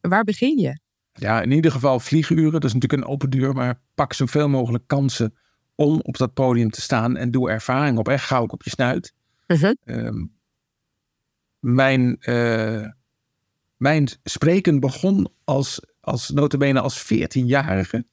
Waar 0.00 0.24
begin 0.24 0.58
je? 0.58 0.78
Ja, 1.12 1.42
in 1.42 1.50
ieder 1.50 1.70
geval 1.70 2.00
vlieguren. 2.00 2.52
Dat 2.52 2.64
is 2.64 2.72
natuurlijk 2.74 3.02
een 3.02 3.08
open 3.08 3.30
deur, 3.30 3.52
maar 3.54 3.80
pak 3.94 4.12
zoveel 4.12 4.48
mogelijk 4.48 4.84
kansen 4.86 5.34
om 5.76 6.00
op 6.02 6.16
dat 6.16 6.34
podium 6.34 6.70
te 6.70 6.80
staan 6.80 7.16
en 7.16 7.30
doe 7.30 7.50
ervaring 7.50 7.98
op. 7.98 8.08
Echt 8.08 8.24
gauw 8.24 8.46
op 8.46 8.62
je 8.62 8.70
snuit. 8.70 9.14
Ehm, 9.84 10.24
mijn, 11.58 12.16
eh, 12.20 12.86
mijn 13.76 14.08
spreken 14.22 14.80
begon 14.80 15.28
als, 15.44 15.80
als 16.00 16.30
notabene 16.30 16.80
als 16.80 16.98
14-jarige. 16.98 18.06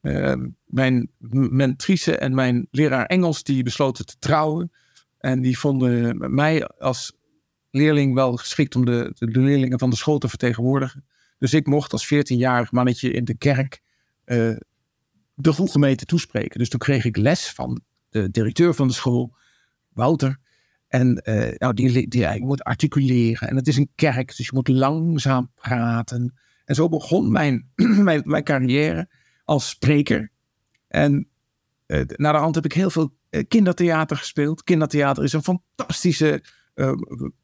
Ehm, 0.00 0.48
mijn 0.64 1.10
mentrice 1.50 2.16
en 2.16 2.34
mijn 2.34 2.68
leraar 2.70 3.06
Engels 3.06 3.42
die 3.42 3.62
besloten 3.62 4.06
te 4.06 4.18
trouwen. 4.18 4.72
En 5.18 5.40
die 5.40 5.58
vonden 5.58 6.34
mij 6.34 6.66
als 6.66 7.16
leerling 7.70 8.14
wel 8.14 8.36
geschikt 8.36 8.76
om 8.76 8.84
de, 8.84 9.12
de 9.14 9.40
leerlingen 9.40 9.78
van 9.78 9.90
de 9.90 9.96
school 9.96 10.18
te 10.18 10.28
vertegenwoordigen. 10.28 11.04
Dus 11.38 11.54
ik 11.54 11.66
mocht 11.66 11.92
als 11.92 12.14
14-jarig 12.14 12.72
mannetje 12.72 13.12
in 13.12 13.24
de 13.24 13.34
kerk 13.34 13.80
eh, 14.24 14.56
de 15.42 15.52
gemeente 15.52 16.04
toespreken. 16.04 16.58
Dus 16.58 16.68
toen 16.68 16.80
kreeg 16.80 17.04
ik 17.04 17.16
les 17.16 17.50
van 17.50 17.80
de 18.08 18.30
directeur 18.30 18.74
van 18.74 18.88
de 18.88 18.94
school, 18.94 19.34
Wouter. 19.88 20.38
En 20.88 21.16
eh, 21.16 21.58
nou, 21.58 21.74
die, 21.74 22.08
die, 22.08 22.20
ja, 22.20 22.32
je 22.32 22.44
moet 22.44 22.62
articuleren. 22.62 23.48
En 23.48 23.56
het 23.56 23.68
is 23.68 23.76
een 23.76 23.90
kerk, 23.94 24.36
dus 24.36 24.46
je 24.46 24.52
moet 24.54 24.68
langzaam 24.68 25.50
praten. 25.54 26.34
En 26.64 26.74
zo 26.74 26.88
begon 26.88 27.32
mijn, 27.32 27.70
mijn, 28.08 28.22
mijn 28.24 28.44
carrière 28.44 29.08
als 29.44 29.68
spreker. 29.68 30.30
En 30.88 31.28
eh, 31.86 32.00
na 32.06 32.32
de 32.32 32.38
hand 32.38 32.54
heb 32.54 32.64
ik 32.64 32.72
heel 32.72 32.90
veel 32.90 33.16
eh, 33.30 33.42
kindertheater 33.48 34.16
gespeeld. 34.16 34.64
Kindertheater 34.64 35.24
is 35.24 35.32
een 35.32 35.42
fantastische 35.42 36.44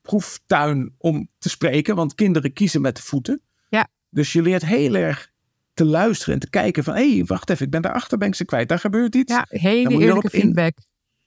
proeftuin 0.02 0.94
om 0.98 1.28
te 1.38 1.48
spreken, 1.48 1.96
want 1.96 2.14
kinderen 2.14 2.52
kiezen 2.52 2.80
met 2.80 2.96
de 2.96 3.02
voeten. 3.02 3.40
Ja. 3.68 3.88
Dus 4.10 4.32
je 4.32 4.42
leert 4.42 4.64
heel 4.64 4.94
erg 4.94 5.32
te 5.78 5.84
luisteren 5.84 6.34
en 6.34 6.40
te 6.40 6.50
kijken 6.50 6.84
van, 6.84 6.94
hé, 6.94 7.14
hey, 7.14 7.24
wacht 7.24 7.50
even, 7.50 7.64
ik 7.64 7.70
ben 7.70 7.82
daarachter, 7.82 8.18
ben 8.18 8.28
ik 8.28 8.34
ze 8.34 8.44
kwijt, 8.44 8.68
daar 8.68 8.78
gebeurt 8.78 9.14
iets. 9.14 9.32
Ja, 9.32 9.46
hele 9.48 9.98
eerlijke 9.98 10.30
feedback. 10.30 10.78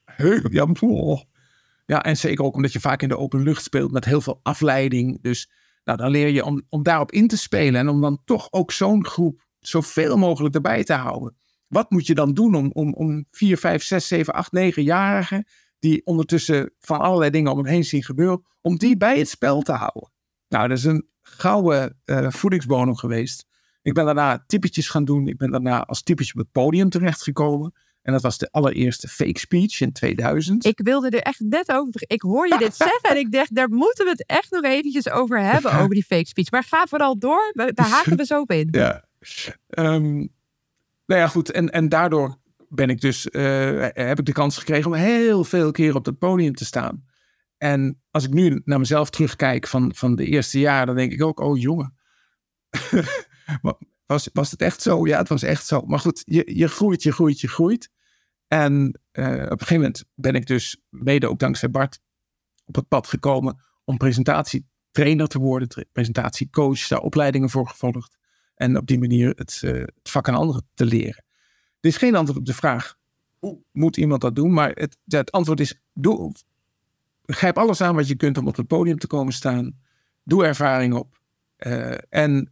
Heel, 0.05 0.51
ja, 0.51 0.67
oh. 0.79 1.21
ja, 1.85 2.03
en 2.03 2.17
zeker 2.17 2.45
ook 2.45 2.55
omdat 2.55 2.73
je 2.73 2.79
vaak 2.79 3.01
in 3.01 3.09
de 3.09 3.17
open 3.17 3.43
lucht 3.43 3.63
speelt 3.63 3.91
met 3.91 4.05
heel 4.05 4.21
veel 4.21 4.39
afleiding. 4.43 5.21
Dus 5.21 5.51
nou, 5.83 5.97
dan 5.97 6.11
leer 6.11 6.27
je 6.27 6.45
om, 6.45 6.61
om 6.69 6.83
daarop 6.83 7.11
in 7.11 7.27
te 7.27 7.37
spelen 7.37 7.79
en 7.79 7.89
om 7.89 8.01
dan 8.01 8.21
toch 8.25 8.47
ook 8.51 8.71
zo'n 8.71 9.05
groep 9.05 9.43
zoveel 9.59 10.17
mogelijk 10.17 10.55
erbij 10.55 10.83
te 10.83 10.93
houden. 10.93 11.35
Wat 11.67 11.91
moet 11.91 12.07
je 12.07 12.15
dan 12.15 12.33
doen 12.33 12.55
om, 12.55 12.71
om, 12.73 12.93
om 12.93 13.25
4, 13.31 13.57
5, 13.57 13.83
6, 13.83 14.07
7, 14.07 14.33
8, 14.33 14.51
9-jarigen 14.57 15.47
die 15.79 16.05
ondertussen 16.05 16.73
van 16.79 16.99
allerlei 16.99 17.31
dingen 17.31 17.51
om 17.51 17.57
hem 17.57 17.67
heen 17.67 17.83
zien 17.83 18.03
gebeuren, 18.03 18.45
om 18.61 18.77
die 18.77 18.97
bij 18.97 19.17
het 19.17 19.29
spel 19.29 19.61
te 19.61 19.71
houden? 19.71 20.11
Nou, 20.47 20.67
dat 20.67 20.77
is 20.77 20.83
een 20.83 21.07
gouden 21.21 22.01
voedingsbodem 22.29 22.95
geweest. 22.95 23.49
Ik 23.81 23.93
ben 23.93 24.05
daarna 24.05 24.43
typetjes 24.47 24.89
gaan 24.89 25.05
doen. 25.05 25.27
Ik 25.27 25.37
ben 25.37 25.51
daarna 25.51 25.85
als 25.85 26.03
typetje 26.03 26.33
op 26.33 26.39
het 26.39 26.51
podium 26.51 26.89
terechtgekomen. 26.89 27.73
En 28.01 28.13
dat 28.13 28.21
was 28.21 28.37
de 28.37 28.51
allereerste 28.51 29.07
fake 29.07 29.39
speech 29.39 29.81
in 29.81 29.91
2000. 29.91 30.65
Ik 30.65 30.79
wilde 30.83 31.09
er 31.09 31.21
echt 31.21 31.39
net 31.39 31.71
over. 31.71 32.03
Ik 32.07 32.21
hoor 32.21 32.47
je 32.47 32.57
dit 32.57 32.75
zeggen 32.85 33.09
en 33.09 33.17
ik 33.17 33.31
dacht, 33.31 33.55
daar 33.55 33.69
moeten 33.69 34.05
we 34.05 34.11
het 34.11 34.25
echt 34.25 34.51
nog 34.51 34.63
eventjes 34.63 35.09
over 35.09 35.39
hebben, 35.39 35.73
over 35.73 35.89
die 35.89 36.03
fake 36.03 36.27
speech. 36.27 36.51
Maar 36.51 36.63
ga 36.63 36.85
vooral 36.87 37.19
door, 37.19 37.51
daar 37.53 37.87
haken 37.87 38.17
we 38.17 38.25
zo 38.25 38.41
op 38.41 38.51
in. 38.51 38.67
Ja. 38.81 39.09
Ehm, 39.69 40.13
nou 41.05 41.21
ja, 41.21 41.27
goed. 41.27 41.51
En, 41.51 41.69
en 41.69 41.89
daardoor 41.89 42.37
ben 42.69 42.89
ik 42.89 43.01
dus, 43.01 43.29
eh, 43.29 43.87
heb 43.93 44.19
ik 44.19 44.25
de 44.25 44.31
kans 44.31 44.57
gekregen 44.57 44.91
om 44.91 44.97
heel 44.97 45.43
veel 45.43 45.71
keer 45.71 45.95
op 45.95 46.05
het 46.05 46.19
podium 46.19 46.55
te 46.55 46.65
staan. 46.65 47.05
En 47.57 48.01
als 48.11 48.23
ik 48.23 48.33
nu 48.33 48.61
naar 48.65 48.79
mezelf 48.79 49.09
terugkijk 49.09 49.67
van, 49.67 49.91
van 49.95 50.15
de 50.15 50.25
eerste 50.25 50.59
jaar, 50.59 50.85
dan 50.85 50.95
denk 50.95 51.11
ik 51.11 51.23
ook, 51.23 51.39
oh 51.39 51.59
jongen. 51.59 51.95
Was, 54.05 54.29
was 54.33 54.51
het 54.51 54.61
echt 54.61 54.81
zo? 54.81 55.07
Ja, 55.07 55.17
het 55.17 55.29
was 55.29 55.43
echt 55.43 55.65
zo. 55.65 55.81
Maar 55.81 55.99
goed, 55.99 56.21
je, 56.25 56.55
je 56.55 56.67
groeit, 56.67 57.03
je 57.03 57.11
groeit, 57.11 57.39
je 57.39 57.47
groeit. 57.47 57.89
En 58.47 58.99
eh, 59.11 59.25
op 59.25 59.39
een 59.39 59.47
gegeven 59.47 59.75
moment 59.75 60.03
ben 60.15 60.35
ik 60.35 60.45
dus, 60.47 60.81
mede 60.89 61.29
ook 61.29 61.39
dankzij 61.39 61.69
Bart, 61.69 61.99
op 62.65 62.75
het 62.75 62.87
pad 62.87 63.07
gekomen 63.07 63.59
om 63.83 63.97
presentatietrainer 63.97 65.27
te 65.27 65.39
worden, 65.39 65.87
presentatiecoach, 65.91 66.87
daar 66.87 66.99
opleidingen 66.99 67.49
voor 67.49 67.67
gevolgd. 67.67 68.17
En 68.55 68.77
op 68.77 68.87
die 68.87 68.99
manier 68.99 69.33
het, 69.35 69.59
eh, 69.63 69.71
het 69.73 70.09
vak 70.09 70.27
aan 70.27 70.35
anderen 70.35 70.67
te 70.73 70.85
leren. 70.85 71.23
Er 71.79 71.89
is 71.89 71.97
geen 71.97 72.15
antwoord 72.15 72.39
op 72.39 72.45
de 72.45 72.53
vraag, 72.53 72.97
hoe 73.39 73.63
moet 73.71 73.97
iemand 73.97 74.21
dat 74.21 74.35
doen? 74.35 74.53
Maar 74.53 74.71
het, 74.73 74.97
het 75.05 75.31
antwoord 75.31 75.59
is, 75.59 75.81
doe, 75.93 76.33
grijp 77.25 77.57
alles 77.57 77.81
aan 77.81 77.95
wat 77.95 78.07
je 78.07 78.15
kunt 78.15 78.37
om 78.37 78.47
op 78.47 78.55
het 78.55 78.67
podium 78.67 78.97
te 78.97 79.07
komen 79.07 79.33
staan. 79.33 79.79
Doe 80.23 80.45
ervaring 80.45 80.93
op. 80.93 81.19
eh, 81.55 81.97
en 82.09 82.51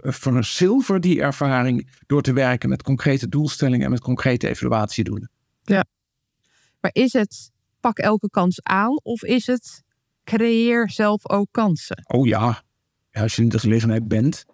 verzilver 0.00 1.00
die 1.00 1.20
ervaring 1.20 1.90
door 2.06 2.22
te 2.22 2.32
werken 2.32 2.68
met 2.68 2.82
concrete 2.82 3.28
doelstellingen 3.28 3.84
en 3.84 3.90
met 3.90 4.00
concrete 4.00 4.48
evaluatiedoelen. 4.48 5.30
Maar 6.86 6.94
is 6.94 7.12
het 7.12 7.50
pak 7.80 7.98
elke 7.98 8.30
kans 8.30 8.62
aan 8.62 9.00
of 9.02 9.22
is 9.22 9.46
het 9.46 9.82
creëer 10.24 10.90
zelf 10.90 11.30
ook 11.30 11.48
kansen? 11.50 12.04
Oh 12.06 12.26
ja, 12.26 12.62
ja 13.10 13.22
als 13.22 13.36
je 13.36 13.42
in 13.42 13.48
de 13.48 13.58
gelegenheid 13.58 14.08
bent. 14.08 14.44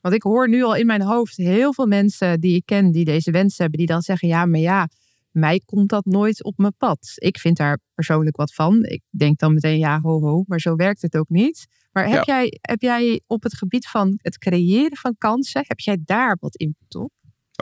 Want 0.00 0.14
ik 0.14 0.22
hoor 0.22 0.48
nu 0.48 0.62
al 0.62 0.74
in 0.74 0.86
mijn 0.86 1.02
hoofd 1.02 1.36
heel 1.36 1.72
veel 1.72 1.86
mensen 1.86 2.40
die 2.40 2.54
ik 2.54 2.66
ken 2.66 2.90
die 2.90 3.04
deze 3.04 3.30
wens 3.30 3.58
hebben, 3.58 3.78
die 3.78 3.86
dan 3.86 4.02
zeggen: 4.02 4.28
Ja, 4.28 4.46
maar 4.46 4.60
ja, 4.60 4.88
mij 5.30 5.60
komt 5.64 5.88
dat 5.88 6.04
nooit 6.04 6.44
op 6.44 6.58
mijn 6.58 6.74
pad. 6.78 7.12
Ik 7.14 7.38
vind 7.38 7.56
daar 7.56 7.78
persoonlijk 7.94 8.36
wat 8.36 8.54
van. 8.54 8.84
Ik 8.84 9.02
denk 9.10 9.38
dan 9.38 9.54
meteen: 9.54 9.78
Ja, 9.78 10.00
ho, 10.00 10.20
ho, 10.20 10.44
maar 10.46 10.60
zo 10.60 10.76
werkt 10.76 11.02
het 11.02 11.16
ook 11.16 11.28
niet. 11.28 11.66
Maar 11.94 12.08
heb, 12.08 12.24
Ja. 12.24 12.34
jij, 12.34 12.58
heb 12.60 12.82
jij 12.82 13.20
op 13.26 13.42
het 13.42 13.54
gebied 13.56 13.86
van 13.86 14.18
het 14.22 14.38
creëren 14.38 14.96
van 14.96 15.14
kansen, 15.18 15.64
heb 15.66 15.80
jij 15.80 15.98
daar 16.04 16.36
wat 16.40 16.56
input 16.56 16.94
op? 16.94 17.12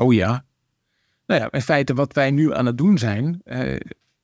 Oh 0.01 0.15
ja. 0.15 0.45
Nou 1.27 1.41
ja, 1.41 1.51
in 1.51 1.63
feite 1.63 1.95
wat 1.95 2.13
wij 2.13 2.31
nu 2.31 2.55
aan 2.55 2.67
het 2.67 2.79
doen 2.79 2.99
zijn. 2.99 3.41
eh, 3.45 3.77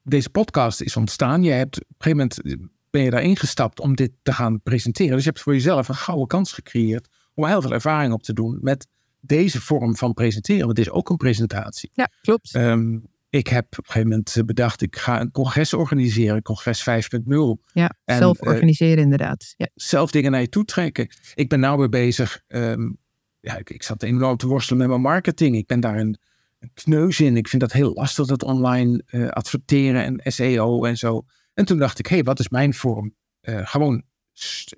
deze 0.02 0.30
podcast 0.30 0.80
is 0.80 0.96
ontstaan. 0.96 1.42
Je 1.42 1.50
hebt 1.50 1.76
op 1.76 1.82
een 1.88 1.94
gegeven 1.98 2.18
moment 2.18 2.42
eh, 2.42 2.66
ben 2.90 3.02
je 3.02 3.10
daarin 3.10 3.36
gestapt 3.36 3.80
om 3.80 3.96
dit 3.96 4.10
te 4.22 4.32
gaan 4.32 4.60
presenteren. 4.62 5.12
Dus 5.14 5.22
je 5.24 5.28
hebt 5.30 5.42
voor 5.42 5.52
jezelf 5.52 5.88
een 5.88 5.94
gouden 5.94 6.26
kans 6.26 6.52
gecreëerd 6.52 7.08
om 7.34 7.46
heel 7.46 7.62
veel 7.62 7.72
ervaring 7.72 8.12
op 8.12 8.22
te 8.22 8.32
doen 8.32 8.58
met 8.60 8.86
deze 9.20 9.60
vorm 9.60 9.96
van 9.96 10.14
presenteren. 10.14 10.66
Want 10.66 10.78
het 10.78 10.86
is 10.86 10.92
ook 10.92 11.10
een 11.10 11.16
presentatie. 11.16 11.90
Ja, 11.92 12.08
klopt. 12.22 12.54
Ehm, 12.54 12.98
ik 13.30 13.46
heb 13.46 13.64
op 13.64 13.78
een 13.78 13.84
gegeven 13.84 14.08
moment 14.08 14.36
eh, 14.36 14.42
bedacht, 14.44 14.82
ik 14.82 14.96
ga 14.96 15.20
een 15.20 15.30
congres 15.30 15.74
organiseren, 15.74 16.42
congres 16.42 16.80
5.0. 16.80 16.86
ja, 17.72 17.94
en, 18.04 18.18
zelf 18.18 18.40
eh, 18.40 18.52
organiseren 18.52 19.02
inderdaad. 19.02 19.54
Ja. 19.56 19.68
zelf 19.74 20.10
dingen 20.10 20.30
naar 20.30 20.40
je 20.40 20.48
toe 20.48 20.64
trekken. 20.64 21.08
Ik 21.34 21.48
ben 21.48 21.60
nou 21.60 21.78
weer 21.78 21.88
bezig. 21.88 22.42
ehm, 22.46 22.90
ja, 23.40 23.56
ik, 23.56 23.70
ik 23.70 23.82
zat 23.82 24.02
enorm 24.02 24.36
te 24.36 24.46
worstelen 24.46 24.78
met 24.78 24.88
mijn 24.88 25.00
marketing. 25.00 25.56
Ik 25.56 25.66
ben 25.66 25.80
daar 25.80 25.98
een, 25.98 26.18
een 26.58 26.70
kneus 26.74 27.20
in. 27.20 27.36
Ik 27.36 27.48
vind 27.48 27.62
dat 27.62 27.72
heel 27.72 27.92
lastig, 27.94 28.26
dat 28.26 28.42
online 28.42 29.02
eh, 29.06 29.28
adverteren 29.28 30.20
en 30.22 30.32
SEO 30.32 30.84
en 30.84 30.96
zo. 30.96 31.24
En 31.54 31.64
toen 31.64 31.78
dacht 31.78 31.98
ik, 31.98 32.06
hé, 32.06 32.14
hey, 32.14 32.24
wat 32.24 32.38
is 32.38 32.48
mijn 32.48 32.74
vorm? 32.74 33.16
Gewoon 33.42 34.02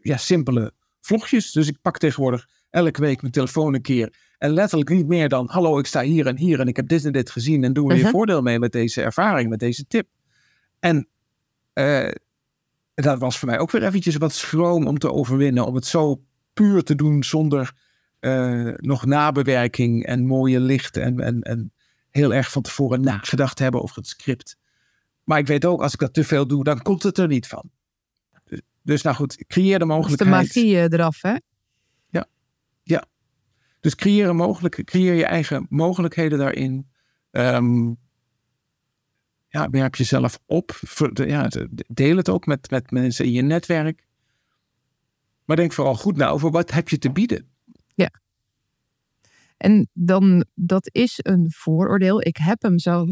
ja, 0.02 0.16
simpele 0.16 0.72
vlogjes. 1.00 1.52
Dus 1.52 1.68
ik 1.68 1.80
pak 1.82 1.98
tegenwoordig 1.98 2.48
elke 2.70 3.00
week 3.00 3.20
mijn 3.20 3.32
telefoon 3.32 3.74
een 3.74 3.82
keer. 3.82 4.14
En 4.40 4.50
letterlijk 4.50 4.90
niet 4.90 5.06
meer 5.06 5.28
dan, 5.28 5.48
hallo, 5.50 5.78
ik 5.78 5.86
sta 5.86 6.02
hier 6.02 6.26
en 6.26 6.36
hier 6.36 6.60
en 6.60 6.68
ik 6.68 6.76
heb 6.76 6.88
dit 6.88 7.04
en 7.04 7.12
dit 7.12 7.30
gezien. 7.30 7.64
En 7.64 7.72
doe 7.72 7.90
er 7.90 7.96
je 7.96 8.02
Mhm. 8.02 8.10
voordeel 8.10 8.42
mee 8.42 8.58
met 8.58 8.72
deze 8.72 9.02
ervaring, 9.02 9.48
met 9.50 9.58
deze 9.58 9.86
tip. 9.86 10.08
En 10.78 11.08
eh, 11.72 12.08
dat 12.94 13.18
was 13.18 13.38
voor 13.38 13.48
mij 13.48 13.58
ook 13.58 13.70
weer 13.70 13.82
eventjes 13.84 14.16
wat 14.16 14.32
schroom 14.32 14.86
om 14.86 14.98
te 14.98 15.12
overwinnen. 15.12 15.66
Om 15.66 15.74
het 15.74 15.86
zo 15.86 16.22
puur 16.54 16.82
te 16.82 16.94
doen 16.94 17.24
zonder 17.24 17.72
eh, 18.20 18.68
nog 18.76 19.04
nabewerking 19.06 20.06
en 20.06 20.26
mooie 20.26 20.60
licht. 20.60 20.96
En, 20.96 21.20
en, 21.20 21.40
en 21.42 21.72
heel 22.10 22.34
erg 22.34 22.50
van 22.50 22.62
tevoren 22.62 23.00
nagedacht 23.00 23.58
hebben 23.58 23.82
over 23.82 23.96
het 23.96 24.06
script. 24.06 24.56
Maar 25.24 25.38
ik 25.38 25.46
weet 25.46 25.64
ook, 25.64 25.82
als 25.82 25.92
ik 25.92 25.98
dat 25.98 26.14
te 26.14 26.24
veel 26.24 26.46
doe, 26.46 26.64
dan 26.64 26.82
komt 26.82 27.02
het 27.02 27.18
er 27.18 27.26
niet 27.26 27.46
van. 27.46 27.70
Dus, 28.44 28.60
dus 28.82 29.02
nou 29.02 29.16
goed, 29.16 29.44
creëer 29.46 29.78
de 29.78 29.86
Dat 29.86 29.98
is 29.98 30.16
de 30.16 30.24
mogelijkheid. 30.24 30.30
magie 30.54 30.76
eh, 30.76 30.82
eraf, 30.82 31.22
hè? 31.22 31.34
Dus 33.80 33.94
creëer, 33.94 34.34
mogelijk, 34.34 34.84
creëer 34.84 35.14
je 35.14 35.24
eigen 35.24 35.66
mogelijkheden 35.68 36.38
daarin. 36.38 36.90
Ehm, 37.30 37.94
ja, 39.48 39.70
werp 39.70 39.94
jezelf 39.94 40.38
op. 40.46 40.80
Ja, 41.14 41.48
de- 41.48 41.84
deel 41.88 42.16
het 42.16 42.28
ook 42.28 42.46
met, 42.46 42.70
met 42.70 42.90
mensen 42.90 43.24
in 43.24 43.32
je 43.32 43.42
netwerk. 43.42 44.06
Maar 45.44 45.56
denk 45.56 45.72
vooral 45.72 45.94
goed 45.94 46.16
na 46.16 46.28
over 46.28 46.50
wat 46.50 46.70
heb 46.70 46.88
je 46.88 46.98
te 46.98 47.12
bieden. 47.12 47.48
En 49.60 49.88
dan, 49.92 50.44
dat 50.54 50.88
is 50.92 51.18
een 51.22 51.50
vooroordeel. 51.50 52.26
Ik 52.26 52.36
heb 52.36 52.62
hem 52.62 52.78
zo, 52.78 53.06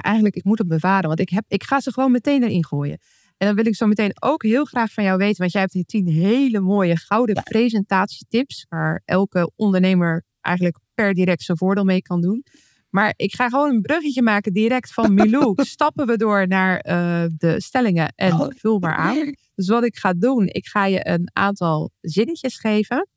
eigenlijk, 0.00 0.34
ik 0.34 0.44
moet 0.44 0.58
hem 0.58 0.68
bewaren, 0.68 1.08
want 1.08 1.20
ik, 1.20 1.28
heb, 1.28 1.44
ik 1.48 1.64
ga 1.64 1.80
ze 1.80 1.92
gewoon 1.92 2.10
meteen 2.10 2.42
erin 2.42 2.64
gooien. 2.64 2.98
En 3.44 3.50
dan 3.54 3.62
wil 3.62 3.72
ik 3.72 3.78
zo 3.78 3.86
meteen 3.86 4.14
ook 4.20 4.42
heel 4.42 4.64
graag 4.64 4.92
van 4.92 5.04
jou 5.04 5.18
weten, 5.18 5.38
want 5.38 5.52
jij 5.52 5.60
hebt 5.60 5.72
hier 5.72 5.84
tien 5.84 6.08
hele 6.08 6.60
mooie 6.60 6.96
gouden 6.96 7.42
presentatietips, 7.42 8.66
waar 8.68 9.02
elke 9.04 9.52
ondernemer 9.56 10.24
eigenlijk 10.40 10.78
per 10.94 11.14
direct 11.14 11.42
zijn 11.42 11.58
voordeel 11.58 11.84
mee 11.84 12.02
kan 12.02 12.20
doen. 12.20 12.44
Maar 12.90 13.14
ik 13.16 13.34
ga 13.34 13.48
gewoon 13.48 13.70
een 13.70 13.80
bruggetje 13.80 14.22
maken 14.22 14.52
direct 14.52 14.92
van 14.92 15.14
Milou. 15.14 15.54
Stappen 15.56 16.06
we 16.06 16.16
door 16.16 16.46
naar 16.48 16.78
eh, 16.78 17.24
de 17.36 17.60
stellingen 17.60 18.12
en 18.16 18.54
vul 18.56 18.78
maar 18.78 18.96
aan. 18.96 19.34
Dus 19.54 19.68
wat 19.68 19.84
ik 19.84 19.96
ga 19.96 20.12
doen, 20.12 20.46
ik 20.46 20.66
ga 20.66 20.86
je 20.86 21.08
een 21.08 21.30
aantal 21.32 21.90
zinnetjes 22.00 22.58
geven. 22.58 23.08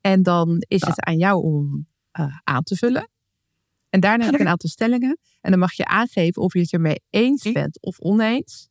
En 0.00 0.22
dan 0.22 0.64
is 0.68 0.80
het 0.80 1.04
aan 1.04 1.16
jou 1.16 1.42
om 1.42 1.86
eh, 2.10 2.38
aan 2.44 2.62
te 2.62 2.76
vullen. 2.76 3.10
En 3.90 4.00
daarna 4.00 4.24
heb 4.24 4.34
ik 4.34 4.40
een 4.40 4.48
aantal 4.48 4.70
stellingen. 4.70 5.18
En 5.40 5.50
dan 5.50 5.60
mag 5.60 5.72
je 5.72 5.84
aangeven 5.84 6.42
of 6.42 6.52
je 6.52 6.60
het 6.60 6.72
ermee 6.72 7.00
eens 7.10 7.52
bent 7.52 7.82
of 7.82 7.98
oneens. 7.98 8.67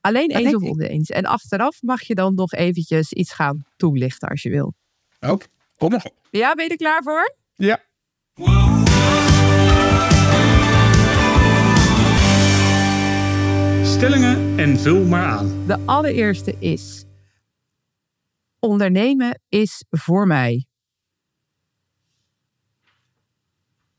Alleen 0.00 0.30
eens 0.30 0.54
of 0.54 0.62
oneens. 0.62 1.10
En 1.10 1.24
achteraf 1.24 1.82
mag 1.82 2.02
je 2.02 2.14
dan 2.14 2.34
nog 2.34 2.52
eventjes 2.52 3.12
iets 3.12 3.32
gaan 3.32 3.64
toelichten 3.76 4.28
als 4.28 4.42
je 4.42 4.50
wil. 4.50 4.74
Ook. 5.20 5.46
Kom 5.76 5.90
maar. 5.90 6.10
Ja, 6.30 6.54
ben 6.54 6.64
je 6.64 6.70
er 6.70 6.76
klaar 6.76 7.02
voor? 7.02 7.34
Ja. 7.54 7.86
Stellingen 13.84 14.58
en 14.58 14.78
vul 14.78 15.04
maar 15.04 15.26
aan. 15.26 15.66
De 15.66 15.78
allereerste 15.84 16.56
is: 16.58 17.04
Ondernemen 18.58 19.40
is 19.48 19.84
voor 19.90 20.26
mij. 20.26 20.66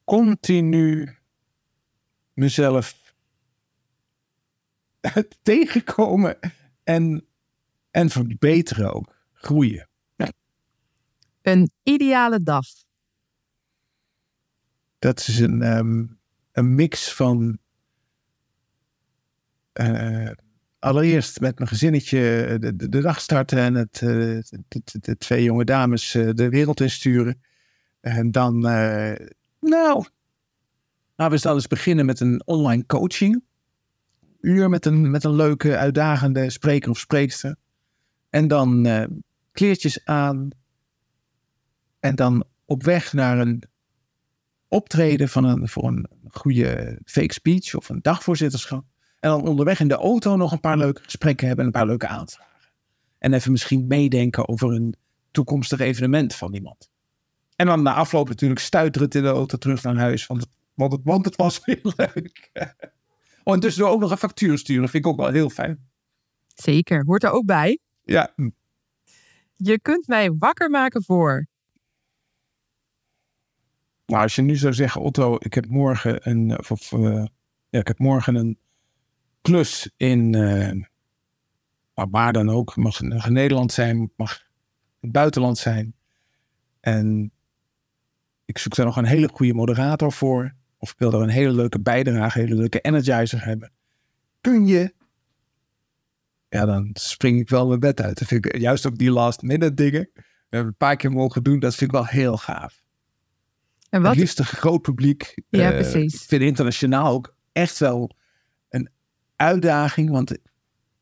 Continu 0.04 1.18
mezelf 2.34 2.99
tegenkomen 5.42 6.38
en, 6.84 7.26
en 7.92 8.10
verbeteren 8.10 8.94
ook. 8.94 9.16
Groeien. 9.34 9.88
Een 11.42 11.72
ideale 11.84 12.44
dag. 12.44 12.66
Dat 15.00 15.20
is 15.20 15.40
een, 15.40 15.62
ehm, 15.62 16.06
een 16.52 16.76
mix 16.76 17.14
van. 17.14 17.58
eh, 19.74 20.32
allereerst 20.80 21.40
met 21.40 21.58
mijn 21.58 21.70
gezinnetje 21.70 22.20
de, 22.60 22.76
de, 22.76 22.90
de 22.90 23.02
dag 23.02 23.22
starten 23.22 23.58
en 23.60 23.74
het, 23.74 24.02
eh, 24.02 24.40
de, 25.00 25.18
twee 25.18 25.44
jonge 25.44 25.66
dames 25.66 26.16
eh, 26.16 26.30
de 26.34 26.50
wereld 26.50 26.82
insturen. 26.82 27.42
En 28.02 28.32
dan, 28.32 28.68
eh, 28.68 29.28
nou, 29.60 30.06
laten 31.16 31.28
we 31.28 31.32
eens 31.32 31.42
dan 31.42 31.56
eens 31.56 31.68
beginnen 31.68 32.06
met 32.06 32.20
een 32.20 32.42
online 32.46 32.86
coaching. 32.86 33.44
Uur 34.40 34.70
met 34.70 34.86
een, 34.86 35.12
met 35.12 35.24
een 35.24 35.36
leuke, 35.36 35.78
uitdagende 35.78 36.50
spreker 36.50 36.90
of 36.90 37.00
spreekster. 37.00 37.56
En 38.30 38.48
dan 38.48 38.86
eh, 38.86 39.04
kleertjes 39.52 40.06
aan. 40.06 40.50
En 42.00 42.16
dan 42.16 42.44
op 42.66 42.84
weg 42.84 43.14
naar 43.14 43.40
een 43.40 43.64
optreden 44.68 45.30
van 45.30 45.44
een, 45.44 45.68
voor 45.68 45.84
een 45.88 46.08
goede 46.28 47.00
fake 47.06 47.34
speech 47.34 47.76
of 47.76 47.90
een 47.90 48.02
dagvoorzitterschap. 48.02 48.84
En 49.20 49.30
dan 49.30 49.48
onderweg 49.48 49.80
in 49.80 49.88
de 49.88 49.96
auto 49.96 50.36
nog 50.36 50.52
een 50.52 50.60
paar 50.60 50.78
leuke 50.78 51.04
gesprekken 51.04 51.48
hebben 51.48 51.66
en 51.66 51.72
een 51.72 51.80
paar 51.80 51.90
leuke 51.90 52.08
aanvragen. 52.08 52.72
En 53.18 53.34
even 53.34 53.52
misschien 53.52 53.88
meedenken 53.88 54.48
over 54.48 54.72
een 54.72 54.96
toekomstig 55.32 55.80
evenement 55.80 56.36
van 56.36 56.54
iemand. 56.54 56.90
En 57.56 57.66
dan 57.66 57.82
na 57.82 57.94
afloop 57.94 58.28
natuurlijk 58.28 58.60
stuiterend 58.60 59.16
in 59.16 59.24
de 59.24 59.30
auto 59.30 59.58
terug 59.58 59.84
naar 59.84 59.98
huis, 59.98 60.28
want 60.28 60.42
het, 60.42 60.50
want 60.74 60.92
het, 60.92 61.02
want 61.04 61.26
het 61.26 61.36
was 61.36 61.66
weer 61.66 61.80
leuk. 61.96 62.52
Oh, 63.50 63.56
en 63.56 63.62
tussendoor 63.62 63.92
ook 63.92 64.00
nog 64.00 64.12
een 64.12 64.18
factuur 64.18 64.58
sturen, 64.58 64.90
vind 64.90 65.06
ik 65.06 65.12
ook 65.12 65.18
wel 65.18 65.32
heel 65.32 65.50
fijn. 65.50 65.90
Zeker, 66.48 67.04
hoort 67.06 67.24
er 67.24 67.32
ook 67.32 67.46
bij. 67.46 67.80
Ja, 68.04 68.34
Je 69.56 69.80
kunt 69.80 70.08
mij 70.08 70.32
wakker 70.32 70.70
maken 70.70 71.04
voor. 71.04 71.48
Nou, 74.06 74.22
als 74.22 74.36
je 74.36 74.42
nu 74.42 74.56
zou 74.56 74.74
zeggen, 74.74 75.02
Otto, 75.02 75.36
ik 75.40 75.54
heb 75.54 75.66
morgen 75.66 76.30
een, 76.30 76.60
of, 76.60 76.72
of, 76.72 76.92
eh, 76.92 77.26
ja, 77.70 77.80
ik 77.80 77.88
heb 77.88 78.00
morgen 78.00 78.36
een 78.36 78.60
klus 79.42 79.92
in, 79.98 80.36
eh, 80.36 80.72
nou, 81.96 82.10
waar 82.12 82.34
dan 82.34 82.50
ook, 82.50 82.76
mag 82.76 83.02
mag 83.02 83.26
in 83.26 83.34
Nederland 83.34 83.72
zijn, 83.72 84.12
mag 84.16 84.40
in 84.40 84.46
het 85.00 85.12
buitenland 85.12 85.58
zijn. 85.58 85.96
En 86.80 87.32
ik 88.46 88.58
zoek 88.58 88.76
daar 88.76 88.86
nog 88.86 88.98
een 88.98 89.06
hele 89.06 89.30
goede 89.34 89.54
moderator 89.54 90.12
voor. 90.12 90.58
Of 90.82 90.92
ik 90.92 90.98
wil 90.98 91.14
er 91.14 91.22
een 91.22 91.30
hele 91.30 91.52
leuke 91.54 91.80
bijdrage, 91.80 92.40
een 92.40 92.46
hele 92.46 92.60
leuke 92.60 92.80
energizer 92.80 93.46
hebben. 93.46 93.72
Kun 94.42 94.68
je? 94.68 94.94
Ja, 96.50 96.66
dan 96.66 96.90
spring 96.94 97.40
ik 97.40 97.50
wel 97.50 97.68
mijn 97.68 97.80
bed 97.80 98.02
uit. 98.02 98.20
Dat 98.20 98.28
vind 98.28 98.46
ik, 98.46 98.58
juist 98.58 98.86
ook 98.86 98.98
die 98.98 99.12
last 99.12 99.42
minute 99.42 99.74
dingen. 99.74 100.10
We 100.14 100.22
hebben 100.50 100.68
een 100.72 100.78
paar 100.78 100.96
keer 100.96 101.12
mogen 101.12 101.44
doen. 101.44 101.60
Dat 101.60 101.76
vind 101.76 101.92
ik 101.92 101.96
wel 101.96 102.06
heel 102.06 102.38
gaaf. 102.38 102.82
En 103.90 104.02
wat? 104.02 104.12
Het 104.12 104.20
liefst 104.20 104.40
een 104.40 104.46
groot 104.46 104.82
publiek. 104.82 105.36
Ja, 105.50 105.72
Eh, 105.72 105.78
precies. 105.80 106.14
Ik 106.22 106.28
vind 106.28 106.42
internationaal 106.42 107.14
ook 107.14 107.36
echt 107.52 107.78
wel 107.80 108.16
een 108.70 108.90
uitdaging. 109.36 110.10
Want 110.10 110.38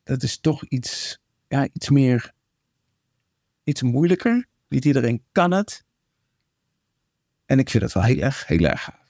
dat 0.04 0.24
is 0.24 0.40
toch 0.40 0.64
iets, 0.66 1.20
ja, 1.48 1.68
iets 1.74 1.90
meer, 1.90 2.34
iets 3.64 3.82
moeilijker. 3.82 4.46
Niet 4.68 4.86
iedereen 4.86 5.24
kan 5.32 5.52
het. 5.52 5.86
En 7.46 7.60
ik 7.60 7.70
vind 7.70 7.84
het 7.84 7.94
wel 7.94 8.04
heel 8.04 8.20
erg, 8.20 8.48
heel 8.48 8.66
erg 8.66 8.84
gaaf. 8.84 9.07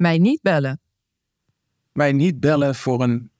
Mij 0.00 0.18
niet 0.18 0.42
bellen. 0.42 0.80
Mij 1.92 2.12
niet 2.12 2.40
bellen 2.40 2.74
voor 2.74 3.02
een, 3.02 3.30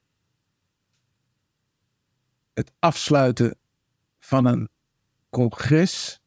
het 2.55 2.73
afsluiten 2.79 3.59
van 4.19 4.45
een 4.45 4.69
congres. 5.31 6.21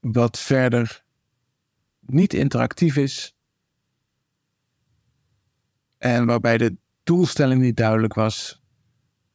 Wat 0.00 0.38
verder 0.38 1.04
niet 2.00 2.32
interactief 2.32 2.96
is. 2.96 3.34
En 5.98 6.26
waarbij 6.26 6.58
de 6.58 6.76
doelstelling 7.02 7.60
niet 7.60 7.76
duidelijk 7.76 8.14
was. 8.14 8.62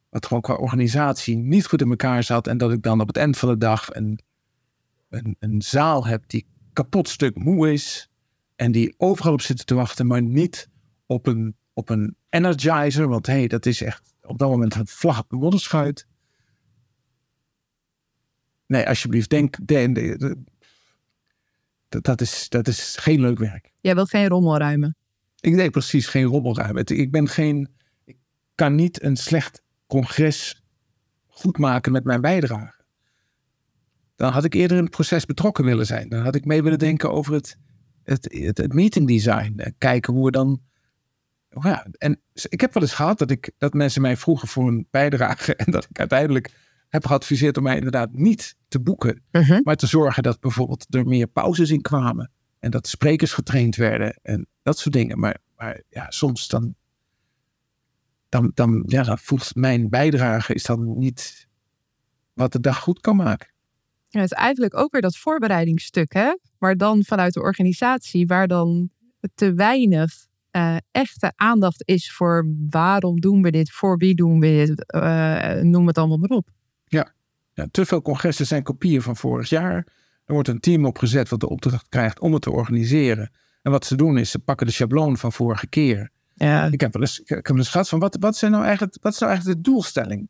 Wat 0.09 0.25
gewoon 0.25 0.41
qua 0.41 0.55
organisatie 0.55 1.35
niet 1.35 1.65
goed 1.65 1.81
in 1.81 1.89
elkaar 1.89 2.23
zat. 2.23 2.47
En 2.47 2.57
dat 2.57 2.71
ik 2.71 2.81
dan 2.81 3.01
op 3.01 3.07
het 3.07 3.17
eind 3.17 3.37
van 3.37 3.49
de 3.49 3.57
dag 3.57 3.95
een, 3.95 4.19
een, 5.09 5.35
een 5.39 5.61
zaal 5.61 6.05
heb 6.05 6.23
die 6.27 6.47
kapot 6.73 7.09
stuk 7.09 7.35
moe 7.37 7.71
is. 7.71 8.08
En 8.59 8.71
die 8.71 8.93
overal 8.97 9.33
op 9.33 9.41
zitten 9.41 9.65
te 9.65 9.73
wachten, 9.73 10.07
maar 10.07 10.21
niet 10.21 10.69
op 11.05 11.27
een, 11.27 11.55
op 11.73 11.89
een 11.89 12.15
energizer. 12.29 13.07
Want 13.07 13.25
hé, 13.27 13.33
hey, 13.33 13.47
dat 13.47 13.65
is 13.65 13.81
echt 13.81 14.13
op 14.21 14.37
dat 14.37 14.49
moment 14.49 14.75
een 14.75 14.87
vlag 14.87 15.19
op 15.19 15.29
de 15.29 15.35
modderschuit. 15.35 16.07
Nee, 18.65 18.87
alsjeblieft, 18.87 19.29
denk. 19.29 19.55
de- 19.67 19.91
de- 19.91 20.17
de- 20.17 20.37
dat, 21.89 22.03
dat, 22.03 22.21
is, 22.21 22.49
dat 22.49 22.67
is 22.67 22.95
geen 22.99 23.21
leuk 23.21 23.37
werk. 23.37 23.71
Jij 23.81 23.95
wilt 23.95 24.09
geen 24.09 24.27
rommel 24.27 24.57
ruimen. 24.57 24.95
Ik 25.39 25.55
deed 25.55 25.71
precies 25.71 26.07
geen 26.07 26.23
rommelruim. 26.25 26.75
Het- 26.77 26.89
Ik 26.89 27.11
ben 27.11 27.27
geen. 27.27 27.69
Ik 28.05 28.17
kan 28.55 28.75
niet 28.75 29.03
een 29.03 29.17
slecht 29.17 29.61
congres 29.87 30.63
goed 31.27 31.57
maken 31.57 31.91
met 31.91 32.03
mijn 32.03 32.21
bijdrage. 32.21 32.83
Dan 34.15 34.31
had 34.31 34.43
ik 34.43 34.53
eerder 34.53 34.77
in 34.77 34.83
het 34.83 34.91
proces 34.91 35.25
betrokken 35.25 35.65
willen 35.65 35.85
zijn. 35.85 36.09
Dan 36.09 36.23
had 36.23 36.35
ik 36.35 36.45
mee 36.45 36.63
willen 36.63 36.79
denken 36.79 37.11
over 37.11 37.33
het, 37.33 37.57
het, 38.09 38.27
het, 38.31 38.57
het 38.57 38.73
meeting 38.73 39.07
design. 39.07 39.53
En 39.57 39.75
kijken 39.77 40.13
hoe 40.13 40.25
we 40.25 40.31
dan. 40.31 40.61
oh 41.53 41.63
Ja, 41.63 41.87
en 41.97 42.21
ik 42.49 42.61
heb 42.61 42.73
wel 42.73 42.83
eens 42.83 42.93
gehad 42.93 43.17
dat, 43.17 43.31
ik, 43.31 43.51
dat 43.57 43.73
mensen 43.73 44.01
mij 44.01 44.17
vroegen 44.17 44.47
voor 44.47 44.67
een 44.67 44.87
bijdrage. 44.91 45.55
En 45.65 45.71
dat 45.71 45.87
ik 45.89 45.99
uiteindelijk 45.99 46.51
heb 46.89 47.05
geadviseerd 47.05 47.57
om 47.57 47.63
mij 47.63 47.75
inderdaad 47.75 48.13
niet 48.13 48.55
te 48.67 48.79
boeken. 48.79 49.23
Maar 49.63 49.75
te 49.75 49.87
zorgen 49.87 50.23
dat 50.23 50.39
bijvoorbeeld 50.39 50.85
er 50.89 51.05
meer 51.05 51.27
pauzes 51.27 51.69
in 51.69 51.81
kwamen. 51.81 52.31
En 52.59 52.71
dat 52.71 52.87
sprekers 52.87 53.33
getraind 53.33 53.75
werden 53.75 54.19
en 54.21 54.47
dat 54.61 54.77
soort 54.77 54.95
dingen. 54.95 55.19
Maar, 55.19 55.37
maar 55.55 55.81
ja, 55.89 56.05
soms 56.09 56.47
dan, 56.47 56.75
dan, 58.29 58.51
dan, 58.53 58.83
ja, 58.87 59.03
dan 59.03 59.17
voelt 59.17 59.55
mijn 59.55 59.89
bijdrage 59.89 60.53
is 60.53 60.63
dan 60.63 60.97
niet 60.97 61.47
wat 62.33 62.51
de 62.51 62.59
dag 62.59 62.79
goed 62.79 63.01
kan 63.01 63.15
maken. 63.15 63.49
Ja, 64.09 64.19
het 64.19 64.31
is 64.31 64.37
eigenlijk 64.37 64.77
ook 64.77 64.91
weer 64.91 65.01
dat 65.01 65.17
voorbereidingsstuk, 65.17 66.13
hè? 66.13 66.35
Maar 66.57 66.77
dan 66.77 67.03
vanuit 67.03 67.33
de 67.33 67.41
organisatie, 67.41 68.27
waar 68.27 68.47
dan 68.47 68.89
te 69.35 69.53
weinig 69.53 70.27
eh, 70.51 70.75
echte 70.91 71.31
aandacht 71.35 71.83
is 71.85 72.11
voor 72.11 72.47
waarom 72.69 73.19
doen 73.19 73.41
we 73.41 73.51
dit, 73.51 73.71
voor 73.71 73.97
wie 73.97 74.15
doen 74.15 74.39
we 74.39 74.47
dit, 74.47 74.91
eh, 74.91 75.53
noem 75.61 75.87
het 75.87 75.97
allemaal 75.97 76.17
maar 76.17 76.29
op. 76.29 76.49
Ja. 76.85 77.13
ja, 77.53 77.67
te 77.71 77.85
veel 77.85 78.01
congressen 78.01 78.45
zijn 78.45 78.63
kopieën 78.63 79.01
van 79.01 79.15
vorig 79.15 79.49
jaar. 79.49 79.87
Er 80.25 80.33
wordt 80.33 80.47
een 80.47 80.59
team 80.59 80.85
opgezet 80.85 81.29
wat 81.29 81.39
de 81.39 81.49
opdracht 81.49 81.89
krijgt 81.89 82.19
om 82.19 82.33
het 82.33 82.41
te 82.41 82.51
organiseren. 82.51 83.31
En 83.61 83.71
wat 83.71 83.85
ze 83.85 83.95
doen 83.95 84.17
is, 84.17 84.31
ze 84.31 84.39
pakken 84.39 84.65
de 84.65 84.71
schabloon 84.71 85.17
van 85.17 85.31
vorige 85.31 85.67
keer. 85.67 86.09
Ja, 86.33 86.65
Ik 86.65 86.81
heb 86.81 86.93
wel 86.93 87.01
eens, 87.01 87.19
ik 87.19 87.27
heb 87.27 87.47
wel 87.47 87.57
eens 87.57 87.69
gehad 87.69 87.89
van, 87.89 87.99
wat, 87.99 88.17
wat, 88.19 88.37
zijn 88.37 88.51
nou 88.51 88.63
eigenlijk, 88.63 88.97
wat 89.01 89.13
is 89.13 89.19
nou 89.19 89.31
eigenlijk 89.31 89.63
de 89.63 89.71
doelstelling? 89.71 90.29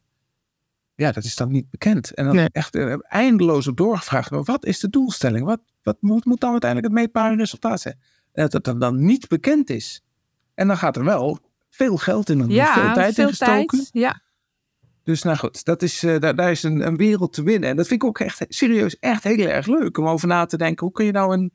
Ja, 1.00 1.12
dat 1.12 1.24
is 1.24 1.36
dan 1.36 1.52
niet 1.52 1.70
bekend. 1.70 2.14
En 2.14 2.26
dan 2.26 2.36
Nee. 2.36 2.50
echt 2.52 2.76
eh, 2.76 2.96
eindeloos 3.02 3.68
op 3.68 3.78
doorgevraagd. 3.78 4.32
Maar 4.32 4.44
wat 4.44 4.66
is 4.66 4.80
de 4.80 4.90
doelstelling? 4.90 5.46
Wat, 5.46 5.60
wat 5.84 5.98
moet, 6.00 6.26
moet 6.26 6.40
dan 6.40 6.52
uiteindelijk 6.52 6.94
het 6.94 7.02
meetbare 7.02 7.36
resultaat 7.36 7.82
zijn? 7.82 8.00
En 8.32 8.44
dat 8.44 8.54
het 8.54 8.64
dan, 8.64 8.80
dan 8.80 9.06
niet 9.06 9.28
bekend 9.28 9.70
is. 9.70 10.02
En 10.54 10.68
dan 10.68 10.78
gaat 10.78 10.96
er 10.96 11.04
wel 11.04 11.40
veel 11.70 11.98
geld 11.98 12.30
in, 12.30 12.42
en 12.42 12.50
ja 12.50 12.74
veel 12.74 12.94
tijd 12.94 13.18
in 13.18 13.28
gestoken. 13.28 13.68
tijd. 13.68 13.90
Ja, 13.92 14.22
Dus 15.04 15.24
nou 15.24 15.38
goed, 15.38 15.66
dat 15.66 15.82
is, 15.82 16.04
eh, 16.04 16.20
daar, 16.20 16.36
daar 16.36 16.52
is 16.52 16.64
een, 16.64 16.86
een 16.88 16.98
wereld 16.98 17.34
te 17.34 17.44
winnen. 17.44 17.70
En 17.70 17.76
dat 17.76 17.88
vind 17.88 18.02
ik 18.02 18.08
ook 18.08 18.20
echt 18.20 18.46
serieus 18.48 19.00
echt 19.00 19.24
heel 19.24 19.48
erg 19.48 19.66
leuk 19.68 19.98
om 19.98 20.08
over 20.08 20.28
na 20.28 20.46
te 20.46 20.58
denken. 20.58 20.86
Hoe 20.86 20.96
kun 20.96 21.06
je 21.06 21.12
nou 21.12 21.34
een, 21.34 21.54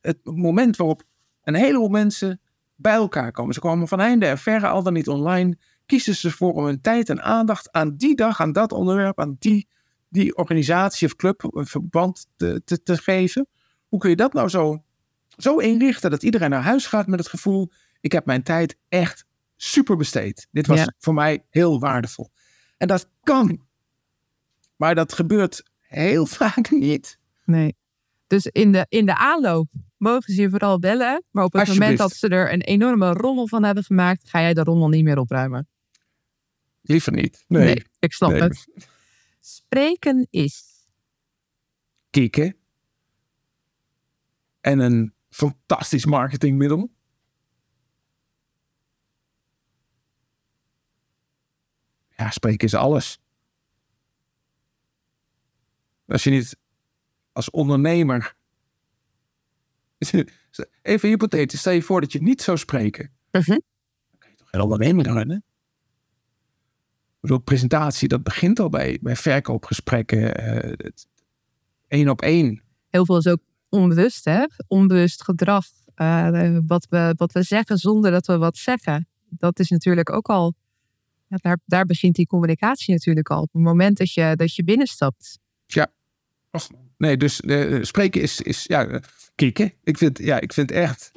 het 0.00 0.18
moment 0.24 0.76
waarop 0.76 1.02
een 1.44 1.54
heleboel 1.54 1.88
mensen 1.88 2.40
bij 2.76 2.94
elkaar 2.94 3.32
komen. 3.32 3.54
Ze 3.54 3.60
komen 3.60 3.88
van 3.88 4.00
heinde 4.00 4.26
en 4.26 4.38
verre, 4.38 4.66
al 4.66 4.82
dan 4.82 4.92
niet 4.92 5.08
online. 5.08 5.56
Kiezen 5.90 6.14
ze 6.16 6.30
voor 6.30 6.52
om 6.52 6.64
hun 6.64 6.80
tijd 6.80 7.08
en 7.08 7.22
aandacht 7.22 7.72
aan 7.72 7.96
die 7.96 8.16
dag, 8.16 8.40
aan 8.40 8.52
dat 8.52 8.72
onderwerp, 8.72 9.20
aan 9.20 9.36
die, 9.38 9.68
die 10.08 10.36
organisatie 10.36 11.06
of 11.06 11.16
club 11.16 11.54
of 11.54 11.70
verband 11.70 12.26
te, 12.36 12.62
te, 12.64 12.82
te 12.82 12.96
geven. 12.96 13.46
Hoe 13.88 13.98
kun 13.98 14.10
je 14.10 14.16
dat 14.16 14.32
nou 14.32 14.48
zo, 14.48 14.82
zo 15.36 15.56
inrichten 15.56 16.10
dat 16.10 16.22
iedereen 16.22 16.50
naar 16.50 16.62
huis 16.62 16.86
gaat 16.86 17.06
met 17.06 17.18
het 17.18 17.28
gevoel: 17.28 17.70
ik 18.00 18.12
heb 18.12 18.26
mijn 18.26 18.42
tijd 18.42 18.76
echt 18.88 19.24
super 19.56 19.96
besteed. 19.96 20.48
Dit 20.50 20.66
was 20.66 20.78
Ja. 20.78 20.92
voor 20.98 21.14
mij 21.14 21.44
heel 21.50 21.80
waardevol. 21.80 22.30
En 22.76 22.88
dat 22.88 23.08
kan. 23.22 23.60
Maar 24.76 24.94
dat 24.94 25.12
gebeurt 25.12 25.62
heel 25.80 26.26
vaak 26.40 26.70
niet. 26.70 27.18
nee. 27.44 27.76
Dus 28.26 28.46
in 28.46 28.72
de, 28.72 28.86
in 28.88 29.06
de 29.06 29.16
aanloop 29.16 29.68
mogen 29.96 30.34
ze 30.34 30.40
je 30.40 30.50
vooral 30.50 30.78
bellen. 30.78 31.24
Maar 31.30 31.44
op 31.44 31.52
het 31.52 31.68
moment 31.68 31.98
dat 31.98 32.12
ze 32.12 32.28
er 32.28 32.52
een 32.52 32.60
enorme 32.62 33.12
rommel 33.12 33.48
van 33.48 33.64
hebben 33.64 33.84
gemaakt, 33.84 34.28
ga 34.28 34.40
jij 34.40 34.54
de 34.54 34.62
rommel 34.62 34.88
niet 34.88 35.04
meer 35.04 35.18
opruimen. 35.18 35.68
Liever 36.80 37.12
niet. 37.12 37.44
ik 37.98 38.12
snap 38.12 38.30
Nee. 38.30 38.40
het. 38.42 38.68
Spreken 39.40 40.26
is. 40.30 40.86
Kieken. 42.10 42.56
En 44.60 44.78
een 44.78 45.14
fantastisch 45.28 46.04
marketingmiddel. 46.04 46.90
Ja, 52.16 52.30
spreken 52.30 52.66
is 52.66 52.74
alles. 52.74 53.20
Als 56.06 56.24
je 56.24 56.30
niet 56.30 56.56
als 57.32 57.50
ondernemer. 57.50 58.34
Even 60.82 61.08
hypothetisch, 61.08 61.60
stel 61.60 61.72
je 61.72 61.82
voor 61.82 62.00
dat 62.00 62.12
je 62.12 62.22
niet 62.22 62.42
zou 62.42 62.58
spreken. 62.58 63.12
Dan 63.30 63.42
kan 64.18 64.30
je 64.30 64.36
toch 64.36 64.48
geen 64.50 64.60
ondernemer 64.60 65.04
runnen? 65.06 65.44
Bedoel, 67.20 67.38
presentatie, 67.38 68.08
dat 68.08 68.22
begint 68.22 68.60
al 68.60 68.68
bij, 68.68 68.98
bij 69.00 69.16
verkoopgesprekken. 69.16 70.34
eh, 70.36 70.70
het- 70.76 71.06
één 71.88 72.08
op 72.08 72.22
één. 72.22 72.62
Heel 72.88 73.04
veel 73.04 73.16
is 73.16 73.26
ook 73.26 73.40
onbewust, 73.68 74.24
hè? 74.24 74.44
Onbewust 74.66 75.22
gedrag. 75.24 75.64
eh, 75.94 76.58
wat, 76.66 76.86
we, 76.90 77.14
wat 77.16 77.32
we 77.32 77.42
zeggen 77.42 77.78
zonder 77.78 78.10
dat 78.10 78.26
we 78.26 78.36
wat 78.38 78.56
zeggen. 78.56 79.08
Dat 79.28 79.58
is 79.58 79.68
natuurlijk 79.70 80.10
ook 80.12 80.28
al. 80.28 80.54
Ja, 81.28 81.36
daar, 81.36 81.58
daar 81.66 81.84
begint 81.86 82.14
die 82.14 82.26
communicatie 82.26 82.94
natuurlijk 82.94 83.30
al. 83.30 83.42
Op 83.42 83.52
het 83.52 83.62
moment 83.62 83.96
dat 83.98 84.12
je, 84.12 84.32
dat 84.36 84.54
je 84.54 84.64
binnenstapt. 84.64 85.38
Nee, 86.96 87.16
dus 87.16 87.40
eh, 87.40 87.82
spreken 87.82 88.22
is, 88.22 88.40
is 88.40 88.64
ja, 88.64 88.86
eh, 88.86 89.00
kieken. 89.34 89.72
Ik 89.82 89.98
vind, 89.98 90.18
ja, 90.18 90.40
ik 90.40 90.52
vind 90.52 90.70
echt, 90.70 91.10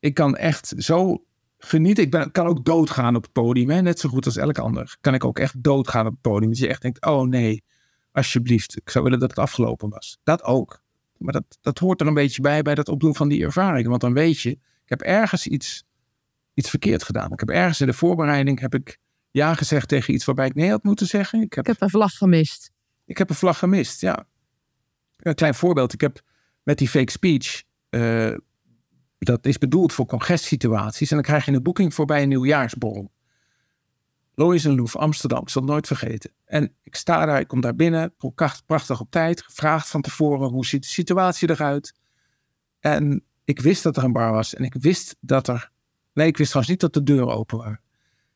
ik 0.00 0.14
kan 0.14 0.36
echt 0.36 0.74
zo 0.76 1.24
genieten. 1.66 2.04
Ik 2.04 2.10
ben, 2.10 2.30
kan 2.32 2.46
ook 2.46 2.64
doodgaan 2.64 3.16
op 3.16 3.22
het 3.22 3.32
podium, 3.32 3.70
hè? 3.70 3.82
net 3.82 4.00
zo 4.00 4.08
goed 4.08 4.24
als 4.26 4.36
elk 4.36 4.58
ander. 4.58 4.96
Kan 5.00 5.14
ik 5.14 5.24
ook 5.24 5.38
echt 5.38 5.62
doodgaan 5.62 6.06
op 6.06 6.12
het 6.12 6.20
podium. 6.20 6.50
Dat 6.50 6.58
je 6.58 6.68
echt 6.68 6.82
denkt, 6.82 7.04
oh 7.06 7.22
nee, 7.28 7.64
alsjeblieft. 8.12 8.76
Ik 8.76 8.90
zou 8.90 9.04
willen 9.04 9.18
dat 9.18 9.30
het 9.30 9.38
afgelopen 9.38 9.88
was. 9.88 10.18
Dat 10.22 10.42
ook. 10.42 10.82
Maar 11.18 11.32
dat, 11.32 11.58
dat 11.60 11.78
hoort 11.78 12.00
er 12.00 12.06
een 12.06 12.14
beetje 12.14 12.42
bij, 12.42 12.62
bij 12.62 12.74
dat 12.74 12.88
opdoen 12.88 13.14
van 13.14 13.28
die 13.28 13.44
ervaring. 13.44 13.86
Want 13.88 14.00
dan 14.00 14.12
weet 14.12 14.40
je, 14.40 14.50
ik 14.50 14.58
heb 14.84 15.00
ergens 15.00 15.46
iets, 15.46 15.84
iets 16.54 16.70
verkeerd 16.70 17.02
gedaan. 17.02 17.32
Ik 17.32 17.40
heb 17.40 17.48
ergens 17.48 17.80
in 17.80 17.86
de 17.86 17.92
voorbereiding, 17.92 18.60
heb 18.60 18.74
ik 18.74 18.98
ja 19.30 19.54
gezegd 19.54 19.88
tegen 19.88 20.14
iets 20.14 20.24
waarbij 20.24 20.46
ik 20.46 20.54
nee 20.54 20.70
had 20.70 20.82
moeten 20.82 21.06
zeggen. 21.06 21.40
Ik 21.42 21.52
heb 21.52 21.64
Ik 21.64 21.72
heb 21.72 21.80
een 21.80 21.90
vlag 21.90 22.12
gemist. 22.16 22.70
ik 23.06 23.18
heb 23.18 23.30
een 23.30 23.36
vlag 23.36 23.58
gemist, 23.58 24.00
ja. 24.00 24.26
Een 25.16 25.34
klein 25.34 25.54
voorbeeld. 25.54 25.92
Ik 25.92 26.00
heb 26.00 26.20
met 26.62 26.78
die 26.78 26.88
fake 26.88 27.10
speech. 27.10 27.62
eh, 27.88 28.34
dat 29.18 29.46
is 29.46 29.58
bedoeld 29.58 29.92
voor 29.92 30.06
congestsituaties. 30.06 31.10
En 31.10 31.16
dan 31.16 31.24
krijg 31.24 31.44
je 31.44 31.52
een 31.52 31.62
boeking 31.62 31.94
voor 31.94 32.04
bij 32.06 32.22
een 32.22 32.28
nieuwjaarsborrel. 32.28 33.10
Lois 34.34 34.64
en 34.64 34.74
Loef, 34.74 34.96
Amsterdam. 34.96 35.40
Ik 35.42 35.48
zal 35.48 35.62
het 35.62 35.70
nooit 35.70 35.86
vergeten. 35.86 36.30
En 36.44 36.72
ik 36.82 36.94
sta 36.96 37.26
daar, 37.26 37.40
ik 37.40 37.48
kom 37.48 37.60
daar 37.60 37.74
binnen. 37.74 38.14
pracht- 38.34 38.66
Prachtig 38.66 39.00
op 39.00 39.10
tijd. 39.10 39.42
Gevraagd 39.42 39.88
van 39.88 40.00
tevoren, 40.00 40.48
hoe 40.50 40.66
ziet 40.66 40.82
de 40.82 40.88
situatie 40.88 41.50
eruit? 41.50 41.94
En 42.80 43.24
ik 43.44 43.60
wist 43.60 43.82
dat 43.82 43.96
er 43.96 44.04
een 44.04 44.12
bar 44.12 44.32
was. 44.32 44.54
En 44.54 44.64
ik 44.64 44.74
wist 44.74 45.16
dat 45.20 45.48
er... 45.48 45.70
Nee, 46.12 46.26
ik 46.26 46.36
wist 46.36 46.50
trouwens 46.50 46.74
niet 46.82 46.92
dat 46.92 47.04
de 47.04 47.12
deuren 47.12 47.34
open 47.34 47.58
waren. 47.58 47.80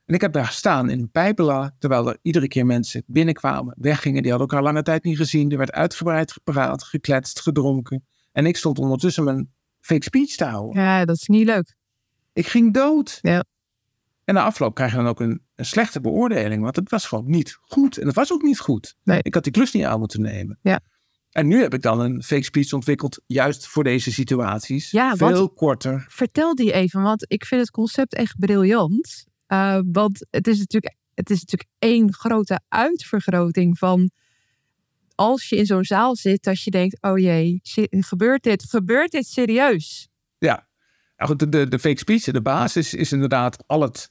En 0.07 0.15
ik 0.15 0.21
heb 0.21 0.33
daar 0.33 0.47
gestaan 0.47 0.91
in 0.91 0.99
een 0.99 1.11
pijpela, 1.11 1.75
terwijl 1.79 2.09
er 2.09 2.19
iedere 2.23 2.49
keer 2.49 2.67
mensen 2.67 3.03
binnenkwamen, 3.07 3.75
weggingen. 3.79 4.23
Die 4.23 4.31
hadden 4.31 4.49
elkaar 4.49 4.65
lange 4.65 4.83
tijd 4.83 5.05
niet 5.05 5.17
gezien. 5.17 5.51
Er 5.51 5.59
werd 5.59 5.73
uitgebreid 5.73 6.33
gepraat, 6.33 6.83
gekletst, 6.83 7.41
gedronken. 7.41 8.05
En 8.33 8.47
ik 8.47 8.57
stond 8.57 8.79
ondertussen 8.79 9.25
mijn 9.25 9.53
fake 9.81 10.05
speech 10.05 10.37
te 10.37 10.45
houden. 10.45 10.83
Ja, 10.83 11.05
dat 11.05 11.17
is 11.17 11.27
niet 11.27 11.47
leuk. 11.47 11.75
Ik 12.33 12.47
ging 12.47 12.75
dood. 12.75 13.19
Ja. 13.23 13.45
En 14.25 14.35
na 14.35 14.43
afloop 14.43 14.75
krijg 14.75 14.91
je 14.91 14.97
dan 14.97 15.07
ook 15.07 15.21
een, 15.21 15.43
een 15.55 15.65
slechte 15.65 16.01
beoordeling, 16.01 16.63
want 16.63 16.77
het 16.77 16.91
was 16.91 17.07
gewoon 17.07 17.31
niet 17.31 17.59
goed. 17.61 17.99
En 17.99 18.07
het 18.07 18.17
was 18.17 18.33
ook 18.33 18.43
niet 18.43 18.59
goed. 18.59 18.97
Nee. 19.05 19.19
Ik 19.23 19.35
had 19.35 19.45
die 19.45 19.53
klus 19.53 19.73
niet 19.73 19.85
aan 19.85 19.99
moeten 19.99 20.21
nemen. 20.21 20.59
Ja. 20.63 20.81
En 21.31 21.47
nu 21.47 21.61
heb 21.61 21.75
ik 21.75 21.83
dan 21.83 22.01
een 22.01 22.23
fake 22.23 22.45
speech 22.45 22.73
ontwikkeld, 22.73 23.21
juist 23.27 23.67
voor 23.67 23.85
deze 23.85 24.13
situaties. 24.13 24.91
Ja, 24.91 25.17
Veel 25.17 25.51
korter. 25.51 26.05
Vertel 26.09 26.55
die 26.55 26.73
even, 26.73 27.03
want 27.03 27.25
ik 27.29 27.45
vind 27.45 27.61
het 27.61 27.71
concept 27.71 28.15
echt 28.15 28.39
briljant. 28.39 29.25
Uh, 29.49 29.81
want 29.93 30.27
het 30.31 30.47
is, 30.47 30.59
natuurlijk, 30.59 30.97
het 31.15 31.31
is 31.31 31.41
natuurlijk 31.41 31.71
één 31.79 32.13
grote 32.13 32.61
uitvergroting 32.69 33.79
van 33.79 34.11
als 35.21 35.49
je 35.49 35.57
in 35.57 35.67
zo'n 35.67 35.85
zaal 35.85 36.17
zit, 36.17 36.43
dat 36.43 36.63
je 36.63 36.71
denkt, 36.71 36.97
oh 37.01 37.19
jee, 37.19 37.61
gebeurt 37.91 38.43
dit? 38.43 38.65
Gebeurt 38.65 39.11
dit 39.11 39.27
serieus? 39.27 40.09
Ja, 40.39 40.67
nou 41.17 41.31
goed, 41.31 41.53
de, 41.53 41.69
de, 41.69 41.79
fake 41.79 41.99
speech, 41.99 42.23
de 42.23 42.43
basis 42.43 42.95
is 42.95 43.13
inderdaad 43.13 43.65
al 43.67 43.83
het 43.83 44.11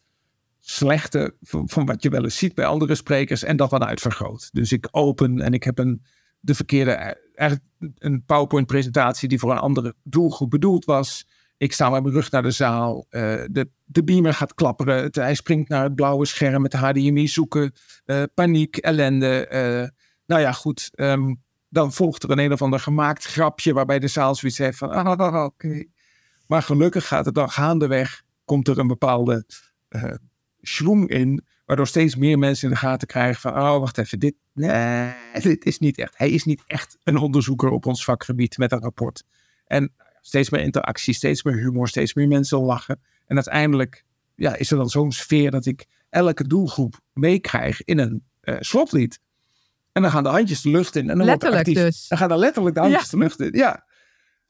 slechte 0.60 1.36
van, 1.42 1.86
wat 1.86 2.04
je 2.04 2.10
wel 2.10 2.24
eens 2.24 2.38
ziet 2.38 2.56
bij 2.56 2.66
andere 2.66 2.96
sprekers 2.96 3.44
en 3.44 3.58
dat 3.58 3.72
wat 3.72 3.82
uitvergroot. 3.82 4.50
Dus 4.52 4.72
ik 4.72 4.88
open 4.92 5.42
en 5.42 5.54
ik 5.54 5.64
heb 5.64 5.80
een, 5.80 6.06
de 6.40 6.56
verkeerde, 6.56 6.92
eigenlijk 7.36 7.70
een 7.98 8.24
PowerPoint 8.26 8.68
presentatie 8.68 9.28
die 9.28 9.40
voor 9.40 9.52
een 9.52 9.58
andere 9.58 9.96
doelgroep 10.04 10.50
bedoeld 10.50 10.86
was. 10.86 11.28
Ik 11.58 11.74
sta 11.74 11.90
met 11.90 12.02
mijn 12.02 12.14
rug 12.14 12.32
naar 12.32 12.44
de 12.44 12.52
zaal. 12.52 13.06
Uh, 13.10 13.22
de, 13.52 13.70
de 13.86 14.04
beamer 14.04 14.34
gaat 14.34 14.54
klapperen. 14.54 15.10
Hij 15.12 15.36
springt 15.36 15.70
naar 15.70 15.84
het 15.84 15.96
blauwe 15.96 16.26
scherm 16.26 16.62
met 16.62 16.74
HDMI 16.74 17.28
zoeken. 17.28 17.74
Uh, 18.06 18.24
paniek, 18.34 18.78
ellende. 18.78 19.48
Nou 20.30 20.42
ja, 20.42 20.52
goed. 20.52 20.90
Um, 20.96 21.42
dan 21.70 21.94
volgt 21.94 22.24
er 22.24 22.32
een 22.32 22.40
een 22.40 22.52
of 22.52 22.62
ander 22.62 22.80
gemaakt 22.80 23.26
grapje 23.26 23.74
waarbij 23.74 24.00
de 24.00 24.08
zaal 24.08 24.36
zoiets 24.36 24.58
heeft 24.58 24.78
van, 24.78 24.90
ah, 24.90 25.44
oké. 25.46 25.84
Maar 26.48 26.64
gelukkig 26.64 27.08
gaat 27.08 27.26
het 27.26 27.36
dan 27.36 27.50
gaandeweg, 27.50 28.22
komt 28.46 28.68
er 28.68 28.80
een 28.80 28.88
bepaalde 28.88 29.46
uh, 29.90 31.06
in, 31.06 31.46
waardoor 31.66 31.88
steeds 31.88 32.16
meer 32.16 32.40
mensen 32.40 32.68
in 32.68 32.74
de 32.74 32.80
gaten 32.80 33.08
krijgen 33.08 33.42
van, 33.42 33.52
oh, 33.52 33.80
wacht 33.80 33.98
even, 33.98 34.20
dit, 34.20 34.36
nee, 34.54 35.14
dit 35.42 35.66
is 35.66 35.80
niet 35.80 35.98
echt. 35.98 36.18
Hij 36.18 36.30
is 36.30 36.44
niet 36.44 36.64
echt 36.68 36.98
een 37.04 37.18
onderzoeker 37.18 37.70
op 37.70 37.86
ons 37.86 38.04
vakgebied 38.04 38.58
met 38.58 38.72
een 38.72 38.82
rapport. 38.82 39.24
En 39.66 39.94
steeds 40.22 40.50
meer 40.50 40.62
interactie, 40.62 41.14
steeds 41.14 41.44
meer 41.44 41.56
humor, 41.56 41.88
steeds 41.88 42.14
meer 42.14 42.28
mensen 42.28 42.60
lachen. 42.60 43.02
En 43.26 43.36
uiteindelijk 43.36 44.04
ja, 44.36 44.56
is 44.56 44.72
er 44.72 44.78
dan 44.78 44.90
zo'n 44.90 45.12
sfeer 45.12 45.52
dat 45.52 45.66
ik 45.66 45.86
elke 46.10 46.48
doelgroep 46.48 47.00
meekrijg 47.14 47.84
in 47.84 48.00
een 48.00 48.24
uh, 48.44 48.56
slotlied. 48.60 49.20
En 50.00 50.06
dan 50.06 50.14
gaan 50.14 50.24
de 50.24 50.30
handjes 50.30 50.62
de 50.62 50.70
lucht 50.70 50.96
in. 50.96 51.10
En 51.10 51.18
dan 51.18 51.26
letterlijk 51.26 51.68
actief. 51.68 51.84
dus. 51.84 52.08
Dan 52.08 52.18
gaan 52.18 52.30
dan 52.30 52.38
letterlijk 52.38 52.76
de 52.76 52.82
handjes 52.82 53.04
ja. 53.04 53.10
de 53.10 53.18
lucht 53.18 53.40
in. 53.40 53.50
Ja. 53.52 53.86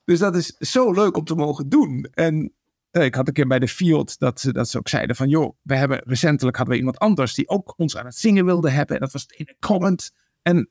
Dus 0.06 0.20
dat 0.20 0.36
is 0.36 0.48
zo 0.48 0.92
leuk 0.92 1.18
om 1.18 1.24
te 1.24 1.36
mogen 1.36 1.70
doen. 1.70 2.08
En 2.14 2.54
eh, 2.92 3.04
ik 3.04 3.16
had 3.16 3.28
een 3.28 3.34
keer 3.34 3.48
bij 3.48 3.60
de 3.60 3.68
Field 3.68 4.20
dat 4.20 4.40
ze, 4.40 4.54
dat 4.54 4.70
ze 4.70 4.78
ook 4.78 4.88
zeiden 4.88 5.16
van... 5.16 5.30
joh, 5.30 5.56
we 5.62 5.76
hebben 5.76 6.02
recentelijk 6.06 6.58
hadden 6.58 6.74
we 6.74 6.80
iemand 6.80 7.00
anders 7.00 7.34
die 7.34 7.50
ook 7.50 7.74
ons 7.78 7.98
aan 7.98 8.06
het 8.06 8.16
zingen 8.16 8.46
wilde 8.46 8.70
hebben. 8.70 8.96
En 8.96 9.02
dat 9.02 9.12
was 9.12 9.26
in 9.26 9.48
een 9.48 9.56
comment. 9.60 10.12
En 10.42 10.70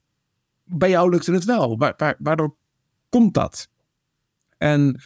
bij 0.65 0.91
jou 0.91 1.11
lukte 1.11 1.33
het 1.33 1.45
wel. 1.45 1.79
Waar, 1.79 1.95
waar, 1.97 2.17
waardoor 2.19 2.57
komt 3.09 3.35
dat? 3.35 3.69
En 4.59 5.01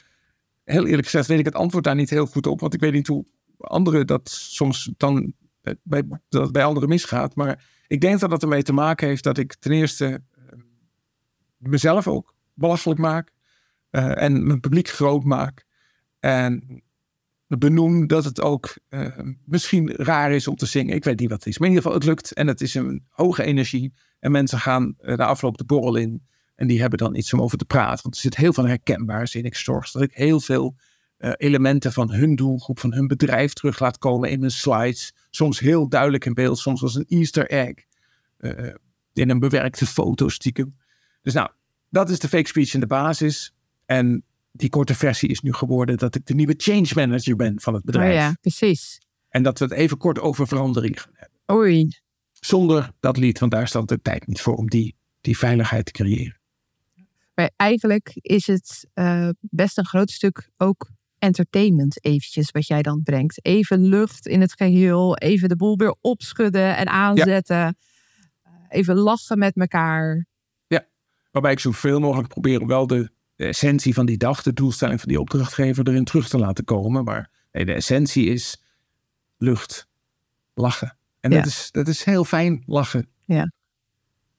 heel 0.64 0.86
eerlijk 0.86 1.04
gezegd 1.04 1.26
weet 1.26 1.38
ik 1.38 1.44
het 1.44 1.54
antwoord 1.54 1.84
daar 1.84 1.94
niet 1.94 2.10
heel 2.10 2.26
goed 2.26 2.46
op. 2.46 2.60
Want 2.60 2.74
ik 2.74 2.80
weet 2.80 2.92
niet 2.92 3.06
hoe 3.06 3.26
anderen 3.58 4.06
dat 4.06 4.30
soms 4.30 4.90
dan 4.96 5.34
bij, 5.82 6.02
dat 6.28 6.52
bij 6.52 6.64
anderen 6.64 6.88
misgaat. 6.88 7.34
Maar 7.34 7.64
ik 7.86 8.00
denk 8.00 8.20
dat 8.20 8.30
dat 8.30 8.42
ermee 8.42 8.62
te 8.62 8.72
maken 8.72 9.08
heeft 9.08 9.24
dat 9.24 9.38
ik 9.38 9.54
ten 9.54 9.72
eerste 9.72 10.22
uh, 10.36 10.60
mezelf 11.56 12.08
ook 12.08 12.34
belachelijk 12.54 13.00
maak. 13.00 13.32
Uh, 13.90 14.22
en 14.22 14.46
mijn 14.46 14.60
publiek 14.60 14.88
groot 14.88 15.24
maak. 15.24 15.66
En 16.18 16.82
benoem 17.46 18.06
dat 18.06 18.24
het 18.24 18.40
ook 18.40 18.74
misschien 19.44 19.90
raar 19.90 20.32
is 20.32 20.48
om 20.48 20.56
te 20.56 20.66
zingen. 20.66 20.94
Ik 20.94 21.04
weet 21.04 21.20
niet 21.20 21.28
wat 21.28 21.38
het 21.38 21.48
is. 21.48 21.58
Maar 21.58 21.68
in 21.68 21.74
ieder 21.74 21.90
geval, 21.90 22.06
het 22.06 22.08
lukt. 22.08 22.32
En 22.32 22.46
het 22.46 22.60
is 22.60 22.74
een 22.74 23.04
hoge 23.08 23.42
energie. 23.42 23.92
En 24.18 24.30
mensen 24.30 24.58
gaan 24.58 24.94
de 24.98 25.24
afloop 25.24 25.58
de 25.58 25.64
borrel 25.64 25.96
in. 25.96 26.26
En 26.54 26.66
die 26.66 26.80
hebben 26.80 26.98
dan 26.98 27.14
iets 27.14 27.32
om 27.32 27.42
over 27.42 27.58
te 27.58 27.64
praten. 27.64 28.02
Want 28.02 28.14
er 28.14 28.20
zit 28.20 28.36
heel 28.36 28.52
veel 28.52 28.66
herkenbaars 28.66 29.34
in. 29.34 29.44
Ik 29.44 29.56
zorg 29.56 29.90
dat 29.90 30.02
ik 30.02 30.12
heel 30.14 30.40
veel 30.40 30.76
uh, 31.22 31.32
elementen 31.36 31.92
van 31.92 32.12
hun 32.12 32.36
doelgroep, 32.36 32.78
van 32.78 32.92
hun 32.92 33.06
bedrijf 33.06 33.52
terug 33.52 33.78
laat 33.78 33.98
komen 33.98 34.30
in 34.30 34.38
mijn 34.38 34.50
slides. 34.50 35.14
Soms 35.30 35.58
heel 35.58 35.88
duidelijk 35.88 36.24
in 36.24 36.34
beeld, 36.34 36.58
soms 36.58 36.82
als 36.82 36.94
een 36.94 37.06
Easter 37.08 37.50
egg. 37.50 37.74
in 39.12 39.30
een 39.30 39.38
bewerkte 39.38 39.86
foto 39.86 40.28
stiekem. 40.28 40.76
Dus 41.22 41.34
nou, 41.34 41.50
dat 41.88 42.10
is 42.10 42.18
de 42.18 42.28
fake 42.28 42.48
speech 42.48 42.74
in 42.74 42.80
de 42.80 42.86
basis. 42.86 43.54
En 43.86 44.24
die 44.52 44.68
korte 44.68 44.94
versie 44.94 45.28
is 45.28 45.40
nu 45.40 45.52
geworden 45.52 45.96
dat 45.96 46.14
ik 46.14 46.26
de 46.26 46.34
nieuwe 46.34 46.54
change 46.56 46.90
manager 46.94 47.36
ben 47.36 47.60
van 47.60 47.74
het 47.74 47.84
bedrijf. 47.84 48.08
Oh 48.08 48.14
ja, 48.14 48.36
precies. 48.40 49.00
En 49.28 49.42
dat 49.42 49.58
we 49.58 49.64
het 49.64 49.74
even 49.74 49.96
kort 49.96 50.18
over 50.18 50.46
verandering 50.46 51.00
gaan 51.00 51.12
hebben. 51.14 51.38
Oei. 51.50 51.88
Zonder 52.32 52.90
dat 53.00 53.16
lied, 53.16 53.38
want 53.38 53.52
daar 53.52 53.68
staat 53.68 53.88
de 53.88 54.02
tijd 54.02 54.26
niet 54.26 54.40
voor 54.40 54.54
om 54.54 54.68
die, 54.68 54.96
die 55.20 55.38
veiligheid 55.38 55.84
te 55.84 55.92
creëren. 55.92 56.40
Maar 57.34 57.50
eigenlijk 57.56 58.10
is 58.14 58.46
het 58.46 58.86
uh, 58.94 59.28
best 59.40 59.78
een 59.78 59.86
groot 59.86 60.10
stuk 60.10 60.50
ook 60.56 60.90
entertainment 61.22 62.04
eventjes 62.04 62.50
wat 62.50 62.66
jij 62.66 62.82
dan 62.82 63.02
brengt. 63.02 63.44
Even 63.44 63.84
lucht 63.84 64.26
in 64.26 64.40
het 64.40 64.52
geheel, 64.52 65.16
even 65.16 65.48
de 65.48 65.56
boel 65.56 65.76
weer 65.76 65.94
opschudden 66.00 66.76
en 66.76 66.88
aanzetten. 66.88 67.56
Ja. 67.56 67.74
Even 68.68 68.96
lachen 68.96 69.38
met 69.38 69.56
elkaar. 69.56 70.26
Ja, 70.66 70.86
waarbij 71.30 71.52
ik 71.52 71.58
zoveel 71.58 72.00
mogelijk 72.00 72.28
probeer 72.28 72.66
wel 72.66 72.86
de 72.86 73.10
de 73.42 73.48
essentie 73.48 73.94
van 73.94 74.06
die 74.06 74.16
dag, 74.16 74.42
de 74.42 74.52
doelstelling 74.52 75.00
van 75.00 75.08
die 75.08 75.20
opdrachtgever 75.20 75.88
erin 75.88 76.04
terug 76.04 76.28
te 76.28 76.38
laten 76.38 76.64
komen. 76.64 77.04
Maar 77.04 77.30
nee, 77.52 77.64
de 77.64 77.72
essentie 77.72 78.26
is 78.26 78.62
lucht, 79.36 79.88
lachen. 80.54 80.96
En 81.20 81.30
ja. 81.30 81.36
dat, 81.36 81.46
is, 81.46 81.68
dat 81.70 81.88
is 81.88 82.04
heel 82.04 82.24
fijn, 82.24 82.62
lachen. 82.66 83.08
Ja. 83.24 83.52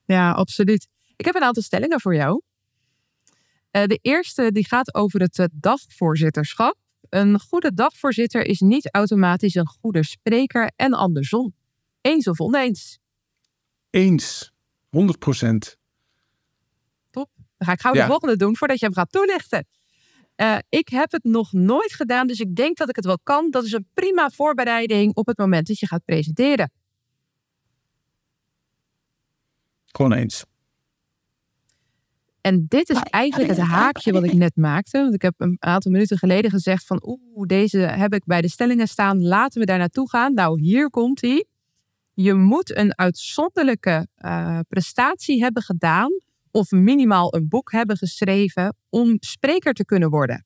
ja, 0.05 0.31
absoluut. 0.31 0.87
Ik 1.15 1.25
heb 1.25 1.35
een 1.35 1.43
aantal 1.43 1.63
stellingen 1.63 2.01
voor 2.01 2.15
jou. 2.15 2.41
Uh, 3.75 3.83
de 3.83 3.99
eerste 4.01 4.51
die 4.51 4.67
gaat 4.67 4.95
over 4.95 5.21
het 5.21 5.37
uh, 5.37 5.45
dagvoorzitterschap. 5.51 6.75
Een 7.09 7.39
goede 7.39 7.73
dagvoorzitter 7.73 8.45
is 8.45 8.59
niet 8.59 8.89
automatisch 8.91 9.55
een 9.55 9.67
goede 9.67 10.03
spreker 10.03 10.71
en 10.75 10.93
andersom. 10.93 11.53
Eens 12.01 12.27
of 12.27 12.39
oneens? 12.39 12.99
Eens, 13.89 14.53
100 14.89 15.19
procent. 15.19 15.77
Dan 17.11 17.27
ga 17.57 17.71
ik 17.71 17.81
gauw 17.81 17.93
ja. 17.93 18.01
de 18.01 18.09
volgende 18.09 18.37
doen 18.37 18.57
voordat 18.57 18.79
je 18.79 18.85
hem 18.85 18.93
gaat 18.93 19.11
toelichten. 19.11 19.67
Uh, 20.35 20.57
ik 20.69 20.87
heb 20.87 21.11
het 21.11 21.23
nog 21.23 21.51
nooit 21.51 21.93
gedaan, 21.93 22.27
dus 22.27 22.39
ik 22.39 22.55
denk 22.55 22.77
dat 22.77 22.89
ik 22.89 22.95
het 22.95 23.05
wel 23.05 23.19
kan. 23.23 23.49
Dat 23.51 23.63
is 23.63 23.71
een 23.71 23.87
prima 23.93 24.29
voorbereiding 24.29 25.15
op 25.15 25.27
het 25.27 25.37
moment 25.37 25.67
dat 25.67 25.79
je 25.79 25.87
gaat 25.87 26.05
presenteren. 26.05 26.71
Gewoon 29.85 30.13
eens. 30.13 30.45
En 32.43 32.65
dit 32.67 32.89
is 32.89 32.97
eigenlijk 32.97 33.49
het 33.49 33.59
haakje 33.59 34.11
wat 34.11 34.23
ik 34.23 34.33
net 34.33 34.55
maakte. 34.55 34.97
Want 34.97 35.13
ik 35.13 35.21
heb 35.21 35.33
een 35.37 35.57
aantal 35.59 35.91
minuten 35.91 36.17
geleden 36.17 36.51
gezegd 36.51 36.85
van... 36.85 37.01
oeh, 37.05 37.47
deze 37.47 37.77
heb 37.77 38.13
ik 38.13 38.25
bij 38.25 38.41
de 38.41 38.49
stellingen 38.49 38.87
staan. 38.87 39.21
Laten 39.21 39.59
we 39.59 39.65
daar 39.65 39.77
naartoe 39.77 40.09
gaan. 40.09 40.33
Nou, 40.33 40.61
hier 40.61 40.89
komt 40.89 41.21
hij. 41.21 41.45
Je 42.13 42.33
moet 42.33 42.75
een 42.75 42.97
uitzonderlijke 42.97 44.07
uh, 44.17 44.59
prestatie 44.67 45.41
hebben 45.41 45.63
gedaan 45.63 46.19
of 46.51 46.71
minimaal 46.71 47.35
een 47.35 47.47
boek 47.47 47.71
hebben 47.71 47.97
geschreven 47.97 48.75
om 48.89 49.17
spreker 49.19 49.73
te 49.73 49.85
kunnen 49.85 50.09
worden? 50.09 50.45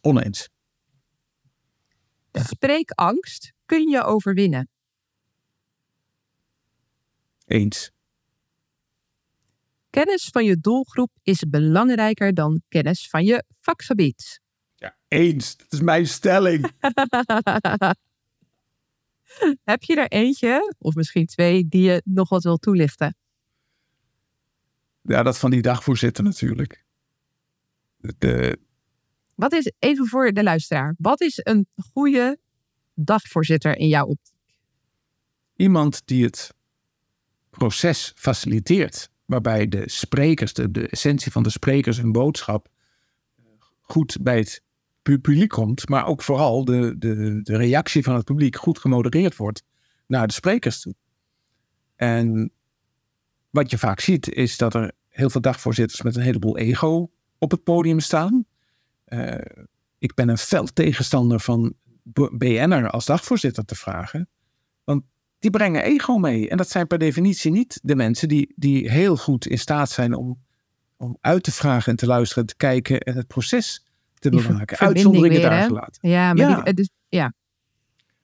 Oneens. 0.00 0.48
Spreekangst 2.32 3.52
kun 3.66 3.88
je 3.88 4.02
overwinnen. 4.02 4.68
Eens. 7.46 7.94
Kennis 9.96 10.28
van 10.32 10.44
je 10.44 10.60
doelgroep 10.60 11.10
is 11.22 11.44
belangrijker 11.48 12.34
dan 12.34 12.62
kennis 12.68 13.08
van 13.08 13.24
je 13.24 13.44
vakgebied. 13.60 14.40
Ja, 14.74 14.96
eens. 15.08 15.56
Dat 15.56 15.72
is 15.72 15.80
mijn 15.80 16.06
stelling. 16.06 16.62
Heb 19.64 19.82
je 19.82 19.96
er 19.96 20.08
eentje, 20.08 20.74
of 20.78 20.94
misschien 20.94 21.26
twee, 21.26 21.68
die 21.68 21.82
je 21.82 22.02
nog 22.04 22.28
wat 22.28 22.42
wil 22.42 22.56
toelichten? 22.56 23.16
Ja, 25.02 25.22
dat 25.22 25.38
van 25.38 25.50
die 25.50 25.62
dagvoorzitter 25.62 26.24
natuurlijk. 26.24 26.84
De... 27.96 28.58
Wat 29.34 29.52
is, 29.52 29.72
even 29.78 30.06
voor 30.06 30.32
de 30.32 30.42
luisteraar, 30.42 30.94
wat 30.98 31.20
is 31.20 31.40
een 31.42 31.66
goede 31.92 32.38
dagvoorzitter 32.94 33.76
in 33.76 33.88
jouw 33.88 34.06
optiek? 34.06 34.58
Iemand 35.56 36.02
die 36.06 36.24
het 36.24 36.54
proces 37.50 38.12
faciliteert, 38.16 39.10
waarbij 39.26 39.68
de 39.68 39.82
sprekers, 39.88 40.52
de, 40.52 40.88
essentie 40.88 41.32
van 41.32 41.42
de 41.42 41.50
sprekers 41.50 41.98
en 41.98 42.12
boodschap 42.12 42.68
goed 43.80 44.18
bij 44.20 44.38
het 44.38 44.62
publiek 45.02 45.48
komt, 45.48 45.88
maar 45.88 46.06
ook 46.06 46.22
vooral 46.22 46.64
de, 46.64 46.94
de, 46.98 47.40
de 47.42 47.56
reactie 47.56 48.02
van 48.02 48.14
het 48.14 48.24
publiek 48.24 48.56
goed 48.56 48.78
gemodereerd 48.78 49.36
wordt 49.36 49.62
naar 50.06 50.26
de 50.26 50.32
sprekers 50.32 50.80
toe. 50.80 50.94
En 51.96 52.50
wat 53.50 53.70
je 53.70 53.78
vaak 53.78 54.00
ziet 54.00 54.32
is 54.32 54.56
dat 54.56 54.74
er 54.74 54.92
heel 55.08 55.30
veel 55.30 55.40
dagvoorzitters 55.40 56.02
met 56.02 56.16
een 56.16 56.22
heleboel 56.22 56.56
ego 56.56 57.10
op 57.38 57.50
het 57.50 57.62
podium 57.62 58.00
staan. 58.00 58.44
Uh, 59.08 59.34
ik 59.98 60.14
ben 60.14 60.28
een 60.28 60.38
fel 60.38 60.66
tegenstander 60.66 61.40
van 61.40 61.74
BN'er 62.32 62.90
als 62.90 63.04
dagvoorzitter 63.04 63.64
te 63.64 63.74
vragen. 63.74 64.28
Want 64.84 65.02
die 65.38 65.50
brengen 65.50 65.82
ego 65.82 66.18
mee. 66.18 66.48
En 66.48 66.56
dat 66.56 66.70
zijn 66.70 66.86
per 66.86 66.98
definitie 66.98 67.50
niet 67.50 67.80
de 67.82 67.96
mensen 67.96 68.28
die, 68.28 68.52
die 68.56 68.90
heel 68.90 69.16
goed 69.16 69.46
in 69.46 69.58
staat 69.58 69.90
zijn 69.90 70.14
om, 70.14 70.42
om 70.96 71.16
uit 71.20 71.42
te 71.42 71.52
vragen 71.52 71.90
en 71.90 71.98
te 71.98 72.06
luisteren, 72.06 72.46
te 72.46 72.56
kijken 72.56 73.00
en 73.00 73.16
het 73.16 73.26
proces 73.26 73.86
te 74.14 74.30
bewaken. 74.30 74.78
Uitzonderingen 74.78 75.40
daar 75.40 75.66
gelaten. 75.66 76.10
Ja, 76.10 76.32
maar 76.34 76.48
ja. 76.48 76.62
Die, 76.62 76.74
dus, 76.74 76.90
ja. 77.08 77.32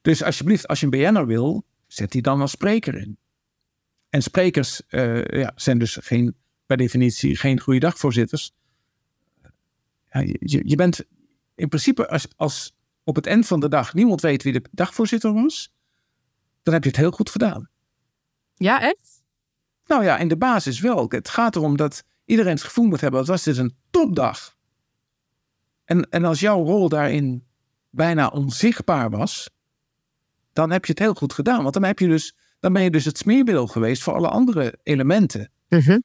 dus 0.01 0.23
alsjeblieft, 0.23 0.69
als 0.69 0.81
je 0.81 0.87
een 0.87 0.91
BN'er 0.91 1.27
wil, 1.27 1.65
zet 1.87 2.13
die 2.13 2.23
dan 2.23 2.41
als 2.41 2.51
spreker 2.51 2.95
in. 2.95 3.19
En 4.11 4.23
sprekers 4.23 4.83
uh, 4.89 5.25
ja, 5.25 5.53
zijn 5.57 5.79
dus 5.79 5.99
geen, 6.01 6.35
per 6.67 6.77
definitie 6.77 7.37
geen 7.37 7.61
goede 7.61 7.81
dagvoorzitters. 7.81 8.53
Ja, 10.13 10.21
je, 10.21 10.63
je 10.65 10.77
bent 10.77 11.05
in 11.55 11.69
principe, 11.69 12.09
als, 12.09 12.29
als 12.37 12.75
op 13.05 13.17
het 13.17 13.27
eind 13.27 13.47
van 13.47 13.61
de 13.61 13.69
dag 13.69 13.95
niemand 13.95 14.21
weet 14.21 14.43
wie 14.43 14.53
de 14.53 14.63
dagvoorzitter 14.71 15.33
was, 15.33 15.73
dan 16.63 16.75
heb 16.75 16.83
je 16.83 16.89
het 16.89 16.99
heel 16.99 17.11
goed 17.11 17.31
gedaan. 17.31 17.69
Ja, 18.55 18.81
echt? 18.81 19.23
Nou 19.87 20.05
ja, 20.05 20.19
in 20.19 20.29
de 20.29 20.37
basis 20.37 20.81
wel. 20.81 21.07
Het 21.09 21.29
gaat 21.29 21.57
erom 21.57 21.77
dat 21.77 22.03
iedereen 22.25 22.53
het 22.53 22.63
gevoel 22.63 22.87
moet 22.87 23.01
hebben, 23.01 23.21
dat 23.21 23.29
was 23.29 23.43
dit 23.43 23.57
een 23.57 23.77
topdag. 23.91 24.57
En, 25.85 26.11
en 26.11 26.25
als 26.25 26.41
jouw 26.41 26.65
rol 26.65 26.89
daarin 26.89 27.47
bijna 27.91 28.29
onzichtbaar 28.29 29.11
was, 29.11 29.51
dan 30.53 30.71
heb 30.71 30.85
je 30.85 30.91
het 30.91 31.01
heel 31.01 31.15
goed 31.15 31.33
gedaan. 31.33 31.63
Want 31.63 31.75
dan 31.75 31.83
heb 31.83 31.99
je 31.99 32.09
dus 32.09 32.35
dan 32.63 32.73
ben 32.73 32.83
je 32.83 32.91
dus 32.91 33.05
het 33.05 33.19
smeermiddel 33.19 33.67
geweest 33.67 34.03
voor 34.03 34.15
alle 34.15 34.29
andere 34.29 34.79
elementen. 34.83 35.51
Mhm. 35.69 35.99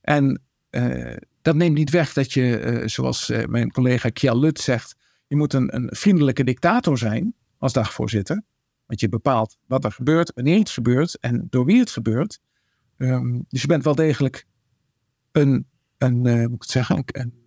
En 0.00 0.42
uh, 0.70 1.16
dat 1.42 1.54
neemt 1.54 1.74
niet 1.74 1.90
weg 1.90 2.12
dat 2.12 2.32
je, 2.32 2.60
uh, 2.60 2.86
zoals 2.86 3.30
uh, 3.30 3.44
mijn 3.44 3.70
collega 3.70 4.08
Kjell 4.08 4.36
Lut 4.36 4.60
zegt, 4.60 4.94
je 5.26 5.36
moet 5.36 5.52
een, 5.52 5.74
een, 5.74 5.88
vriendelijke 5.92 6.44
dictator 6.44 6.98
zijn 6.98 7.34
als 7.58 7.72
dagvoorzitter. 7.72 8.42
Want 8.88 9.00
je 9.00 9.08
bepaalt 9.08 9.56
wat 9.66 9.84
er 9.84 9.92
gebeurt, 9.92 10.32
wanneer 10.34 10.58
het 10.58 10.70
gebeurt 10.70 11.18
en 11.18 11.46
door 11.50 11.64
wie 11.64 11.78
het 11.78 11.90
gebeurt. 11.90 12.40
Um, 12.96 13.44
dus 13.48 13.60
je 13.60 13.66
bent 13.66 13.84
wel 13.84 13.94
degelijk 13.94 14.46
een, 15.32 15.66
een 15.98 16.18
moet 16.20 16.54
ik 16.54 16.62
het 16.62 16.70
zeggen, 16.70 17.02
een, 17.06 17.38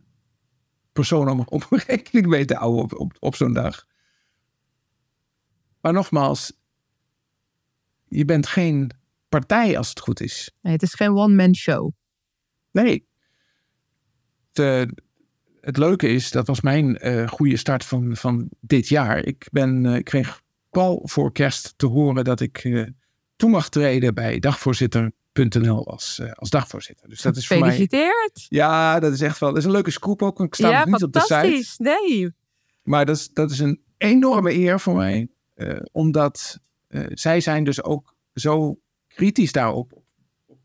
persoon 0.93 1.29
om 1.29 1.43
op 1.45 1.63
rekening 1.87 2.27
mee 2.27 2.45
te 2.45 2.55
houden 2.55 2.83
op, 2.83 2.93
op, 2.99 3.13
op 3.19 3.35
zo'n 3.35 3.53
dag. 3.53 3.85
Maar 5.81 5.93
nogmaals, 5.93 6.53
je 8.07 8.25
bent 8.25 8.47
geen 8.47 8.91
partij 9.29 9.77
als 9.77 9.89
het 9.89 9.99
goed 9.99 10.19
is. 10.19 10.55
Nee, 10.61 10.73
het 10.73 10.81
is 10.81 10.93
geen 10.93 11.15
one-man 11.17 11.55
show. 11.55 11.91
Nee. 12.71 13.07
Het, 14.47 14.59
uh, 14.59 14.95
het, 15.61 15.77
leuke 15.77 16.07
is, 16.07 16.31
dat 16.31 16.47
was 16.47 16.61
mijn 16.61 17.07
uh, 17.07 17.27
goede 17.27 17.57
start 17.57 17.85
van, 17.85 18.15
van 18.15 18.49
dit 18.59 18.87
jaar. 18.87 19.17
Ik, 19.17 19.47
ben, 19.51 19.83
uh, 19.83 19.95
ik 19.95 20.03
kreeg 20.03 20.41
pal 20.71 21.01
voor 21.03 21.31
kerst 21.31 21.73
te 21.77 21.85
horen 21.85 22.23
dat 22.23 22.39
ik 22.39 22.61
toe 23.35 23.49
mag 23.49 23.69
treden 23.69 24.13
bij 24.13 24.39
dagvoorzitter 24.39 25.11
.nl 25.33 25.87
als, 25.87 26.19
uh, 26.21 26.31
als 26.31 26.49
dagvoorzitter. 26.49 27.09
Dus 27.09 27.21
dat 27.21 27.35
is 27.37 27.47
voor 27.47 27.59
mij... 27.59 27.69
Gefeliciteerd! 27.69 28.45
Ja, 28.49 28.99
dat 28.99 29.13
is 29.13 29.21
echt 29.21 29.39
wel... 29.39 29.49
Dat 29.49 29.57
is 29.57 29.65
een 29.65 29.71
leuke 29.71 29.91
scoop 29.91 30.21
ook. 30.21 30.39
Ik 30.39 30.55
sta 30.55 30.69
ja, 30.69 30.79
nog 30.79 30.93
niet 30.93 31.03
op 31.03 31.13
de 31.13 31.19
site. 31.19 31.33
fantastisch. 31.33 31.77
Nee. 31.77 32.33
Maar 32.83 33.05
dat 33.05 33.15
is, 33.15 33.29
dat 33.29 33.51
is 33.51 33.59
een 33.59 33.81
enorme 33.97 34.53
eer 34.53 34.79
voor 34.79 34.95
mij. 34.95 35.27
eh, 35.53 35.77
omdat 35.91 36.59
eh, 36.87 37.05
zij 37.09 37.41
zijn 37.41 37.63
dus 37.63 37.83
ook 37.83 38.15
zo 38.33 38.79
kritisch 39.07 39.51
daarop. 39.51 39.93
op 40.45 40.59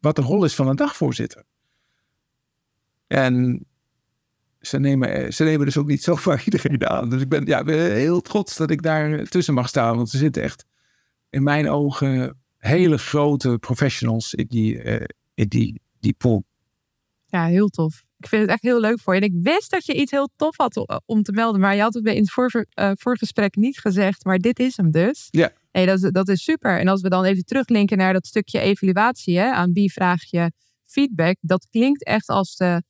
Wat 0.00 0.16
de 0.16 0.22
rol 0.22 0.44
is 0.44 0.54
van 0.54 0.68
een 0.68 0.76
dagvoorzitter. 0.76 1.44
En 3.06 3.66
ze 4.60 4.78
nemen, 4.78 5.12
eh, 5.12 5.30
ze 5.30 5.44
nemen 5.44 5.66
dus 5.66 5.76
ook 5.76 5.86
niet 5.86 6.02
zomaar 6.08 6.42
iedereen 6.44 6.88
aan. 6.88 7.10
Dus 7.10 7.22
ik 7.22 7.28
ben, 7.28 7.46
ja, 7.46 7.64
ben 7.64 7.92
heel 7.92 8.20
trots 8.20 8.56
dat 8.56 8.70
ik 8.70 8.82
daar 8.82 9.24
tussen 9.24 9.54
mag 9.54 9.68
staan. 9.68 9.96
Want 9.96 10.08
ze 10.08 10.18
zitten 10.18 10.42
echt 10.42 10.64
in 11.30 11.42
mijn 11.42 11.68
ogen 11.68 12.38
hele 12.56 12.98
grote 12.98 13.58
professionals 13.58 14.34
in 14.34 14.46
die, 14.48 14.82
eh, 14.82 15.06
in 15.34 15.48
die, 15.48 15.80
die 16.00 16.14
pool. 16.18 16.44
Ja, 17.26 17.46
heel 17.46 17.68
tof. 17.68 18.02
Ik 18.18 18.28
vind 18.28 18.42
het 18.42 18.50
echt 18.50 18.62
heel 18.62 18.80
leuk 18.80 19.00
voor 19.00 19.14
je. 19.14 19.20
En 19.20 19.26
ik 19.26 19.38
wist 19.42 19.70
dat 19.70 19.86
je 19.86 19.94
iets 19.94 20.10
heel 20.10 20.28
tof 20.36 20.56
had 20.56 21.02
om 21.06 21.22
te 21.22 21.32
melden. 21.32 21.60
Maar 21.60 21.74
je 21.74 21.82
had 21.82 21.94
het 21.94 22.06
in 22.06 22.20
het 22.20 22.30
voor, 22.30 22.66
eh, 22.70 22.90
voorgesprek 22.94 23.56
niet 23.56 23.78
gezegd. 23.78 24.24
Maar 24.24 24.38
dit 24.38 24.58
is 24.58 24.76
hem 24.76 24.90
dus. 24.90 25.28
Ja. 25.30 25.52
Hey, 25.70 25.86
dat, 25.86 26.02
is, 26.02 26.10
dat 26.10 26.28
is 26.28 26.42
super. 26.42 26.78
En 26.78 26.88
als 26.88 27.00
we 27.00 27.08
dan 27.08 27.24
even 27.24 27.44
teruglinken 27.44 27.98
naar 27.98 28.12
dat 28.12 28.26
stukje 28.26 28.60
evaluatie. 28.60 29.38
Hè, 29.38 29.50
aan 29.50 29.72
wie 29.72 29.92
vraag 29.92 30.30
je 30.30 30.52
feedback. 30.84 31.36
Dat 31.40 31.66
klinkt 31.70 32.04
echt 32.04 32.28
als 32.28 32.56
de, 32.56 32.82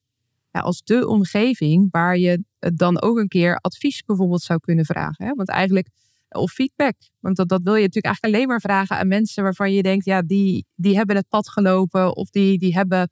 ja, 0.50 0.60
als 0.60 0.82
de 0.84 1.08
omgeving 1.08 1.88
waar 1.90 2.18
je 2.18 2.44
het 2.58 2.78
dan 2.78 3.02
ook 3.02 3.18
een 3.18 3.28
keer 3.28 3.56
advies 3.56 4.02
bijvoorbeeld 4.04 4.42
zou 4.42 4.60
kunnen 4.60 4.84
vragen. 4.84 5.26
Hè? 5.26 5.32
Want 5.34 5.48
eigenlijk, 5.48 5.88
of 6.28 6.52
feedback. 6.52 6.94
Want 7.18 7.36
dat, 7.36 7.48
dat 7.48 7.60
wil 7.62 7.74
je 7.74 7.80
natuurlijk 7.80 8.06
eigenlijk 8.06 8.34
alleen 8.34 8.48
maar 8.48 8.60
vragen 8.60 8.96
aan 8.96 9.08
mensen 9.08 9.42
waarvan 9.42 9.72
je 9.72 9.82
denkt, 9.82 10.04
ja, 10.04 10.22
die, 10.22 10.66
die 10.74 10.96
hebben 10.96 11.16
het 11.16 11.28
pad 11.28 11.48
gelopen. 11.48 12.16
Of 12.16 12.30
die, 12.30 12.58
die 12.58 12.74
hebben 12.74 13.10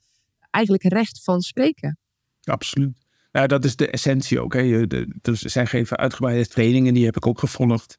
eigenlijk 0.50 0.84
recht 0.84 1.22
van 1.22 1.40
spreken. 1.40 1.98
Absoluut. 2.42 3.06
Nou, 3.32 3.46
dat 3.46 3.64
is 3.64 3.76
de 3.76 3.90
essentie 3.90 4.40
ook. 4.40 4.52
Hè. 4.52 4.60
Je- 4.60 4.86
de- 4.86 5.16
dus 5.20 5.40
zij 5.40 5.66
geven 5.66 5.96
uitgebreide 5.96 6.46
trainingen, 6.46 6.94
die 6.94 7.04
heb 7.04 7.16
ik 7.16 7.26
ook 7.26 7.38
gevolgd. 7.38 7.98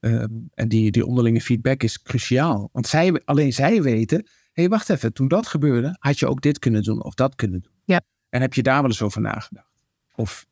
Ehm, 0.00 0.28
en 0.54 0.68
die, 0.68 0.90
die 0.90 1.06
onderlinge 1.06 1.40
feedback 1.40 1.82
is 1.82 2.02
cruciaal. 2.02 2.68
Want 2.72 2.86
zij, 2.86 3.22
alleen 3.24 3.52
zij 3.52 3.82
weten, 3.82 4.18
hé, 4.18 4.26
hey, 4.52 4.68
wacht 4.68 4.90
even, 4.90 5.12
toen 5.12 5.28
dat 5.28 5.46
gebeurde, 5.46 5.96
had 5.98 6.18
je 6.18 6.26
ook 6.26 6.40
dit 6.40 6.58
kunnen 6.58 6.82
doen 6.82 7.02
of 7.04 7.14
dat 7.14 7.34
kunnen 7.34 7.60
doen. 7.62 7.72
Ja. 7.84 8.00
En 8.30 8.40
heb 8.40 8.54
je 8.54 8.62
daar 8.62 8.80
wel 8.80 8.90
eens 8.90 9.02
over 9.02 9.20
nagedacht? 9.20 9.70
Of, 10.14 10.46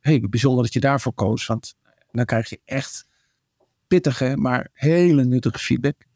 hé, 0.00 0.10
hey, 0.18 0.28
bijzonder 0.28 0.64
dat 0.64 0.72
je 0.72 0.80
daarvoor 0.80 1.12
koos, 1.12 1.46
want 1.46 1.74
dan 2.10 2.24
krijg 2.24 2.48
je 2.48 2.60
echt 2.64 3.06
pittige, 3.86 4.36
maar 4.36 4.68
hele 4.72 5.24
nuttige 5.24 5.58
feedback. 5.58 6.08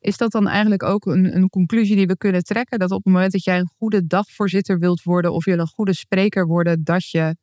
Is 0.00 0.16
dat 0.16 0.30
dan 0.30 0.46
eigenlijk 0.46 0.82
ook 0.82 1.06
een, 1.06 1.36
een 1.36 1.48
conclusie 1.48 1.96
die 1.96 2.06
we 2.06 2.16
kunnen 2.16 2.42
trekken? 2.42 2.78
Dat 2.78 2.90
op 2.90 3.04
het 3.04 3.12
moment 3.12 3.32
dat 3.32 3.44
jij 3.44 3.58
een 3.58 3.70
goede 3.78 4.06
dagvoorzitter 4.06 4.78
wilt 4.78 5.02
worden 5.02 5.32
of 5.32 5.44
je 5.44 5.50
wil 5.50 5.60
een 5.60 5.66
goede 5.66 5.94
spreker 5.94 6.46
worden, 6.46 6.84
dat 6.84 7.10
je 7.10 7.36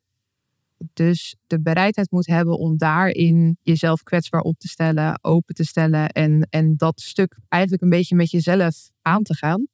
dus 0.92 1.36
de 1.46 1.60
bereidheid 1.60 2.10
moet 2.10 2.26
hebben 2.26 2.58
om 2.58 2.76
daarin 2.76 3.58
jezelf 3.62 4.02
kwetsbaar 4.02 4.40
op 4.40 4.58
te 4.58 4.68
stellen, 4.68 5.24
open 5.24 5.54
te 5.54 5.64
stellen 5.64 6.08
en, 6.08 6.46
en 6.50 6.76
dat 6.76 7.00
stuk 7.00 7.38
eigenlijk 7.48 7.82
een 7.82 7.88
beetje 7.88 8.16
met 8.16 8.30
jezelf 8.30 8.90
aan 9.02 9.22
te 9.22 9.34
gaan? 9.34 9.66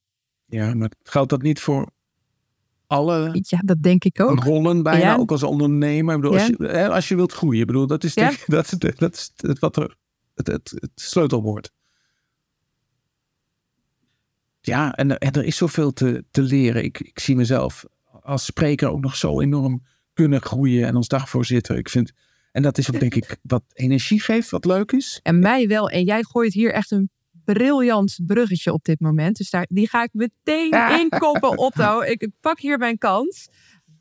Ja, 0.46 0.74
maar 0.74 0.90
geldt 1.02 1.30
dat 1.30 1.42
niet 1.42 1.60
voor 1.60 1.90
alle 2.92 3.38
Ja, 3.42 3.58
dat 3.64 3.82
denk 3.82 4.04
ik 4.04 4.20
ook. 4.20 4.44
rollen 4.44 4.82
bijna, 4.82 4.98
Ja. 5.04 5.16
ook 5.16 5.30
als 5.30 5.42
ondernemer. 5.42 6.14
Ik 6.14 6.20
bedoel, 6.20 6.38
als, 6.38 6.46
je, 6.46 6.88
als 6.88 7.08
je 7.08 7.16
wilt 7.16 7.32
groeien, 7.32 7.66
bedoel, 7.66 7.86
dat 7.86 8.04
is, 8.04 8.14
de- 8.14 8.36
dat 8.46 8.64
is, 8.64 8.78
de- 8.78 8.94
dat 8.96 9.14
is 9.14 9.32
het, 9.36 9.58
wat 9.58 9.76
er, 9.76 9.96
het, 10.34 10.46
het, 10.46 10.70
het 10.74 10.90
sleutelwoord. 10.94 11.70
Ja, 14.60 14.92
en, 14.92 15.18
en 15.18 15.32
er 15.32 15.44
is 15.44 15.56
zoveel 15.56 15.92
te, 15.92 16.24
te 16.30 16.42
leren. 16.42 16.84
Ik, 16.84 17.00
ik 17.00 17.18
zie 17.18 17.36
mezelf 17.36 17.84
als 18.22 18.44
spreker 18.44 18.88
ook 18.88 19.00
nog 19.00 19.16
zo 19.16 19.40
enorm 19.40 19.82
kunnen 20.12 20.42
groeien 20.42 20.86
en 20.86 20.96
als 20.96 21.08
dagvoorzitter. 21.08 21.76
Ik 21.76 21.88
vind, 21.88 22.12
en 22.52 22.62
dat 22.62 22.78
is 22.78 22.90
ook 22.94 23.00
denk 23.00 23.14
ik 23.14 23.36
wat 23.42 23.62
energie 23.72 24.20
geeft, 24.20 24.50
wat 24.50 24.64
leuk 24.64 24.92
is. 24.92 25.20
En 25.22 25.38
mij 25.38 25.68
wel. 25.68 25.88
En 25.90 26.04
jij 26.04 26.22
gooit 26.22 26.52
hier 26.52 26.72
echt 26.72 26.90
een 26.90 27.10
briljant 27.44 28.18
bruggetje 28.26 28.72
op 28.72 28.84
dit 28.84 29.00
moment. 29.00 29.36
Dus 29.36 29.50
daar, 29.50 29.66
die 29.68 29.88
ga 29.88 30.02
ik 30.02 30.10
meteen 30.12 30.70
inkoppen, 31.00 31.58
Otto. 31.58 32.00
Ik 32.00 32.28
pak 32.40 32.60
hier 32.60 32.78
mijn 32.78 32.98
kans. 32.98 33.48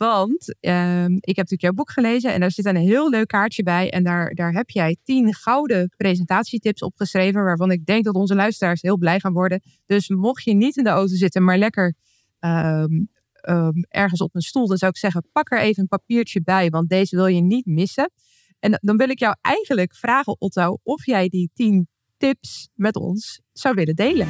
Want 0.02 0.56
ehm, 0.60 1.14
ik 1.14 1.36
heb 1.36 1.36
natuurlijk 1.36 1.62
jouw 1.62 1.74
boek 1.74 1.92
gelezen 1.92 2.34
en 2.34 2.40
daar 2.40 2.52
zit 2.52 2.66
een 2.66 2.76
heel 2.76 3.10
leuk 3.10 3.28
kaartje 3.28 3.64
bij. 3.64 3.92
En 3.92 4.04
daar, 4.04 4.34
daar 4.34 4.52
heb 4.52 4.70
jij 4.70 4.98
tien 5.04 5.34
gouden 5.34 5.94
presentatietips 5.98 6.82
opgeschreven. 6.82 7.44
Waarvan 7.44 7.72
ik 7.72 7.86
denk 7.86 8.04
dat 8.04 8.16
onze 8.16 8.36
luisteraars 8.36 8.82
heel 8.82 8.98
blij 8.98 9.20
gaan 9.20 9.34
worden. 9.34 9.62
Dus 9.86 10.10
mocht 10.10 10.44
je 10.44 10.54
niet 10.54 10.78
in 10.78 10.84
de 10.84 10.90
auto 10.90 11.16
zitten, 11.16 11.44
maar 11.44 11.58
lekker 11.58 11.96
ehm, 12.40 13.04
ehm, 13.34 13.82
ergens 13.88 14.22
op 14.22 14.36
een 14.36 14.42
stoel. 14.42 14.68
Dan 14.68 14.78
zou 14.78 14.92
ik 14.92 14.98
zeggen, 14.98 15.26
pak 15.32 15.52
er 15.52 15.60
even 15.60 15.82
een 15.82 15.88
papiertje 15.88 16.42
bij. 16.44 16.70
Want 16.70 16.90
deze 16.90 17.16
wil 17.16 17.28
je 17.28 17.42
niet 17.42 17.66
missen. 17.66 18.12
En 18.60 18.80
dan 18.82 18.98
wil 18.98 19.10
ik 19.10 19.20
jou 19.20 19.36
eigenlijk 19.42 19.96
vragen, 19.96 20.36
Otto, 20.40 20.78
of 20.84 21.06
jij 21.06 21.28
die 21.28 21.50
tien 21.54 21.88
tips 22.22 22.70
met 22.74 22.96
ons 22.96 23.42
zou 23.52 23.76
willen 23.76 23.96
delen. 23.96 24.28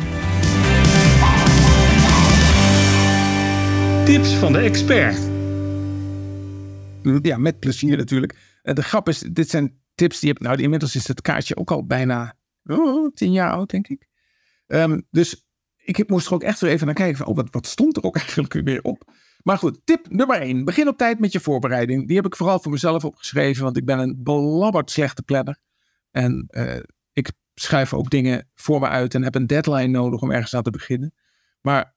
Tips 4.05 4.33
van 4.33 4.53
de 4.53 4.59
expert. 4.59 5.17
Ja, 7.25 7.37
met 7.37 7.59
plezier 7.59 7.97
natuurlijk. 7.97 8.59
En 8.61 8.75
de 8.75 8.83
grap 8.83 9.07
is, 9.07 9.19
dit 9.19 9.49
zijn 9.49 9.79
tips 9.95 10.19
die 10.19 10.29
heb 10.29 10.39
nou 10.39 10.61
inmiddels 10.61 10.95
is 10.95 11.07
het 11.07 11.21
kaartje 11.21 11.55
ook 11.55 11.71
al 11.71 11.85
bijna 11.85 12.37
oh, 12.63 13.13
tien 13.13 13.31
jaar 13.31 13.51
oud, 13.51 13.69
denk 13.69 13.87
ik. 13.87 14.07
Ehm, 14.67 15.01
dus 15.09 15.45
ik 15.77 15.95
heb- 15.95 16.09
moest 16.09 16.27
er 16.27 16.33
ook 16.33 16.43
echt 16.43 16.59
weer 16.59 16.71
even 16.71 16.85
naar 16.85 16.95
kijken. 16.95 17.17
Van, 17.17 17.25
oh, 17.27 17.35
wat, 17.35 17.47
wat 17.51 17.67
stond 17.67 17.97
er 17.97 18.03
ook 18.03 18.17
eigenlijk 18.23 18.53
weer 18.53 18.81
op? 18.81 19.13
Maar 19.43 19.57
goed, 19.57 19.79
tip 19.83 20.09
nummer 20.09 20.41
één. 20.41 20.65
Begin 20.65 20.87
op 20.87 20.97
tijd 20.97 21.19
met 21.19 21.31
je 21.31 21.39
voorbereiding. 21.39 22.07
Die 22.07 22.15
heb 22.15 22.25
ik 22.25 22.35
vooral 22.35 22.59
voor 22.59 22.71
mezelf 22.71 23.05
opgeschreven, 23.05 23.63
want 23.63 23.77
ik 23.77 23.85
ben 23.85 23.99
een 23.99 24.19
belabberd 24.23 24.91
slechte 24.91 25.23
planner. 25.23 25.59
En 26.11 26.45
eh, 26.47 26.79
schrijf 27.61 27.93
ook 27.93 28.09
dingen 28.09 28.49
voor 28.55 28.79
me 28.79 28.87
uit 28.87 29.13
en 29.15 29.23
heb 29.23 29.35
een 29.35 29.47
deadline 29.47 29.87
nodig 29.87 30.21
om 30.21 30.31
ergens 30.31 30.55
aan 30.55 30.63
te 30.63 30.69
beginnen. 30.69 31.13
Maar 31.61 31.95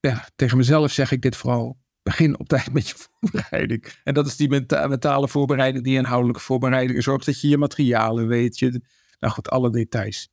ja, 0.00 0.28
tegen 0.36 0.56
mezelf 0.56 0.92
zeg 0.92 1.10
ik 1.10 1.22
dit 1.22 1.36
vooral. 1.36 1.80
Begin 2.02 2.38
op 2.38 2.48
tijd 2.48 2.72
met 2.72 2.88
je 2.88 2.94
voorbereiding. 3.20 3.86
En 4.04 4.14
dat 4.14 4.26
is 4.26 4.36
die 4.36 4.48
menta- 4.48 4.86
mentale 4.86 5.28
voorbereiding, 5.28 5.84
die 5.84 5.96
inhoudelijke 5.96 6.40
voorbereiding. 6.42 7.02
Zorg 7.02 7.24
dat 7.24 7.40
je 7.40 7.48
je 7.48 7.58
materialen 7.58 8.26
weet. 8.26 8.58
Je, 8.58 8.82
nou 9.18 9.32
goed, 9.32 9.50
alle 9.50 9.70
details. 9.70 10.28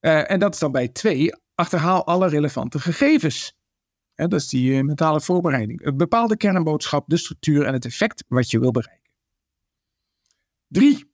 Eh, 0.00 0.30
en 0.30 0.38
dat 0.38 0.54
is 0.54 0.60
dan 0.60 0.72
bij 0.72 0.88
twee. 0.88 1.30
Achterhaal 1.54 2.06
alle 2.06 2.28
relevante 2.28 2.80
gegevens. 2.80 3.56
Hè, 4.14 4.28
dat 4.28 4.40
is 4.40 4.48
die 4.48 4.76
eh, 4.76 4.82
mentale 4.82 5.20
voorbereiding. 5.20 5.86
Een 5.86 5.96
bepaalde 5.96 6.36
kernboodschap, 6.36 7.08
de 7.08 7.16
structuur 7.16 7.64
en 7.64 7.72
het 7.72 7.84
effect 7.84 8.24
wat 8.28 8.50
je 8.50 8.58
wil 8.58 8.70
bereiken. 8.70 9.10
Drie. 10.68 11.11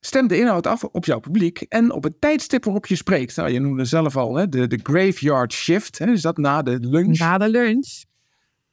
Stem 0.00 0.26
de 0.26 0.38
inhoud 0.38 0.66
af 0.66 0.84
op 0.84 1.04
jouw 1.04 1.18
publiek 1.18 1.60
en 1.60 1.92
op 1.92 2.02
het 2.02 2.20
tijdstip 2.20 2.64
waarop 2.64 2.86
je 2.86 2.96
spreekt. 2.96 3.36
Nou, 3.36 3.50
je 3.50 3.60
noemde 3.60 3.84
zelf 3.84 4.16
al 4.16 4.34
hè, 4.34 4.48
de, 4.48 4.66
de 4.66 4.80
graveyard 4.82 5.52
shift. 5.52 5.98
Hè, 5.98 6.10
is 6.10 6.22
dat 6.22 6.36
na 6.36 6.62
de 6.62 6.78
lunch? 6.80 7.18
Na 7.18 7.38
de 7.38 7.48
lunch. 7.48 8.04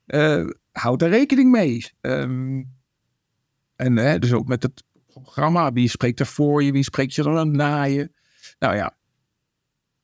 Eh, 0.06 0.46
houd 0.72 1.00
daar 1.00 1.10
rekening 1.10 1.52
mee. 1.52 1.92
Ehm, 2.02 2.64
en 3.76 3.98
hè, 3.98 4.20
dus 4.20 4.34
ook 4.34 4.48
met 4.48 4.64
het 4.64 4.84
programma. 5.08 5.74
Wie 5.74 5.90
spreekt 5.90 6.20
er 6.20 6.26
voor 6.26 6.64
je? 6.64 6.72
Wie 6.72 6.84
spreekt 6.84 7.16
je 7.16 7.24
er 7.24 7.48
na 7.48 7.84
je? 7.84 8.12
Nou 8.60 8.76
ja, 8.76 8.98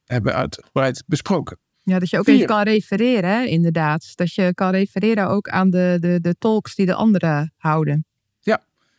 hebben 0.06 0.32
we 0.32 0.38
uitgebreid 0.38 1.04
besproken. 1.08 1.58
Ja, 1.84 2.00
dat 2.00 2.10
je 2.10 2.18
ook 2.18 2.26
Vier. 2.26 2.36
even 2.36 2.48
kan 2.48 2.64
refereren, 2.64 3.30
hè, 3.30 3.44
inderdaad. 3.44 4.12
Dat 4.16 4.34
je 4.34 4.54
kan 4.54 4.72
refereren 4.72 5.28
ook 5.28 5.50
aan 5.50 5.70
de, 5.70 5.98
de, 6.00 6.22
de 6.22 6.36
talks 6.38 6.76
die 6.76 6.86
de 6.86 6.94
anderen 6.94 7.54
houden. 7.58 8.06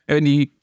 En 0.04 0.24
die 0.24 0.53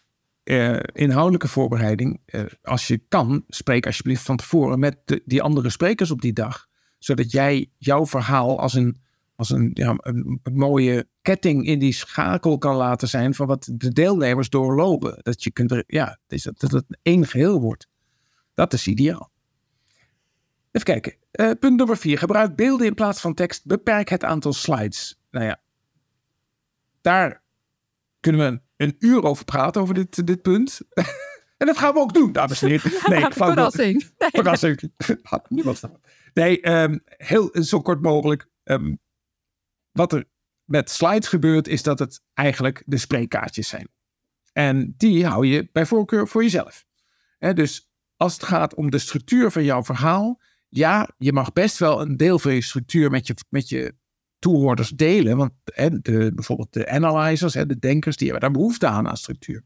eh, 0.44 0.80
inhoudelijke 0.94 1.48
voorbereiding, 1.48 2.22
eh, 2.26 2.44
als 2.62 2.88
je 2.88 2.98
kan, 3.08 3.44
spreek 3.48 3.86
alsjeblieft 3.86 4.24
van 4.24 4.38
tevoren 4.38 4.80
met 4.80 5.22
die 5.26 5.42
andere 5.42 5.70
sprekers 5.70 6.12
op 6.12 6.22
die 6.22 6.34
dag. 6.34 6.68
Zodat 6.98 7.32
jij 7.32 7.72
jouw 7.78 8.06
verhaal 8.06 8.60
als 8.60 8.74
een, 8.74 9.02
als 9.36 9.50
een, 9.50 9.72
ja, 9.74 9.96
een, 9.98 10.40
mooie 10.54 11.08
ketting 11.22 11.66
in 11.66 11.80
die 11.80 11.94
schakel 11.94 12.58
kan 12.58 12.76
laten 12.76 13.08
zijn 13.08 13.34
van 13.34 13.48
wat 13.48 13.70
de 13.74 13.94
deelnemers 13.94 14.50
doorlopen. 14.50 15.18
Dat 15.22 15.44
je 15.44 15.52
kunt 15.52 15.72
er, 15.72 15.84
ja, 15.88 16.20
dat, 16.28 16.54
dat 16.58 16.72
het 16.72 16.86
één 17.02 17.28
geheel 17.28 17.62
wordt. 17.62 17.88
Dat 18.54 18.74
is 18.74 18.88
ideaal. 18.88 19.32
Even 20.72 20.88
kijken. 20.88 21.16
Eh, 21.32 21.52
punt 21.60 21.78
nummer 21.78 21.98
vier. 21.98 22.18
Gebruik 22.18 22.56
beelden 22.56 22.88
in 22.88 22.94
plaats 22.94 23.22
van 23.22 23.34
tekst. 23.34 23.66
Beperk 23.66 24.10
het 24.10 24.24
aantal 24.24 24.54
slides. 24.54 25.20
Nou 25.32 25.46
ja, 25.46 25.62
daar 27.02 27.44
kunnen 28.20 28.52
we 28.52 28.62
een, 28.82 28.96
uur 29.00 29.24
over 29.24 29.46
praten, 29.46 29.82
over 29.82 29.94
dit, 29.94 30.28
dit 30.28 30.42
punt. 30.42 30.82
en 31.58 31.66
dat 31.68 31.78
gaan 31.78 31.94
we 31.94 32.00
ook 32.00 32.14
doen, 32.14 32.32
dames 32.32 32.62
en 32.62 32.68
heren. 32.68 32.92
Nee, 33.10 33.20
fout- 33.20 33.34
Verrassing. 33.34 34.12
Nee. 34.18 34.30
Verrassing. 34.30 34.92
Had 35.22 35.50
niemand 35.50 35.78
staan. 35.78 36.00
Nee, 36.34 36.62
ehm, 36.62 36.98
heel 37.06 37.50
zo 37.64 37.82
kort 37.82 38.02
mogelijk. 38.02 38.50
Ehm, 38.64 38.96
wat 39.92 40.14
er 40.14 40.30
met 40.64 40.90
slides 40.90 41.28
gebeurt, 41.28 41.68
is 41.68 41.84
dat 41.84 42.00
het 42.00 42.22
eigenlijk 42.34 42.84
de 42.86 42.98
spreekkaartjes 42.98 43.68
zijn. 43.68 43.90
En 44.54 44.94
die 44.98 45.26
hou 45.26 45.46
je 45.46 45.70
bij 45.72 45.86
voorkeur 45.86 46.28
voor 46.28 46.44
jezelf. 46.44 46.86
Dus 47.40 47.92
als 48.16 48.34
het 48.34 48.44
gaat 48.44 48.76
om 48.76 48.90
de 48.90 48.98
structuur 49.00 49.52
van 49.52 49.64
jouw 49.64 49.84
verhaal, 49.84 50.42
ja, 50.70 51.10
je 51.18 51.34
mag 51.34 51.54
best 51.54 51.78
wel 51.78 52.02
een 52.02 52.18
deel 52.18 52.40
van 52.40 52.54
je 52.54 52.62
structuur 52.62 53.12
met 53.12 53.28
je, 53.28 53.36
met 53.50 53.70
je 53.70 53.96
toehoorders 54.42 54.90
delen. 54.90 55.38
Want 55.38 55.52
hè, 55.66 56.02
de, 56.02 56.32
bijvoorbeeld 56.36 56.74
de 56.74 56.90
analyzers, 56.90 57.54
hè, 57.54 57.66
de 57.66 57.80
denkers, 57.80 58.18
die 58.18 58.30
hebben 58.30 58.50
daar 58.50 58.60
behoefte 58.60 58.88
aan 58.88 59.08
aan 59.08 59.18
structuur. 59.18 59.64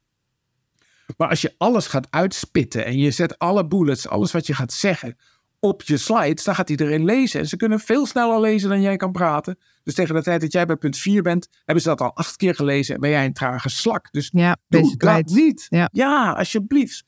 Maar 1.17 1.29
als 1.29 1.41
je 1.41 1.55
alles 1.57 1.87
gaat 1.87 2.07
uitspitten 2.09 2.85
en 2.85 2.97
je 2.97 3.11
zet 3.11 3.39
alle 3.39 3.67
bullets, 3.67 4.07
alles 4.07 4.31
wat 4.31 4.47
je 4.47 4.53
gaat 4.53 4.73
zeggen, 4.73 5.17
op 5.59 5.81
je 5.83 5.97
slides, 5.97 6.43
dan 6.43 6.55
gaat 6.55 6.69
iedereen 6.69 7.05
lezen. 7.05 7.39
En 7.39 7.47
ze 7.47 7.57
kunnen 7.57 7.79
veel 7.79 8.05
sneller 8.05 8.39
lezen 8.39 8.69
dan 8.69 8.81
jij 8.81 8.95
kan 8.95 9.11
praten. 9.11 9.57
Dus 9.83 9.93
tegen 9.93 10.15
de 10.15 10.23
tijd 10.23 10.41
dat 10.41 10.51
jij 10.51 10.65
bij 10.65 10.75
punt 10.75 10.97
4 10.97 11.21
bent, 11.21 11.49
hebben 11.65 11.83
ze 11.83 11.89
dat 11.89 12.01
al 12.01 12.15
acht 12.15 12.35
keer 12.35 12.55
gelezen 12.55 12.95
en 12.95 13.01
ben 13.01 13.09
jij 13.09 13.25
een 13.25 13.33
trage 13.33 13.69
slak. 13.69 14.11
Dus 14.11 14.29
Ja, 14.33 14.57
doe 14.67 14.97
dat 14.97 15.25
niet. 15.25 15.67
Ja. 15.91 16.31
alsjeblieft. 16.31 17.03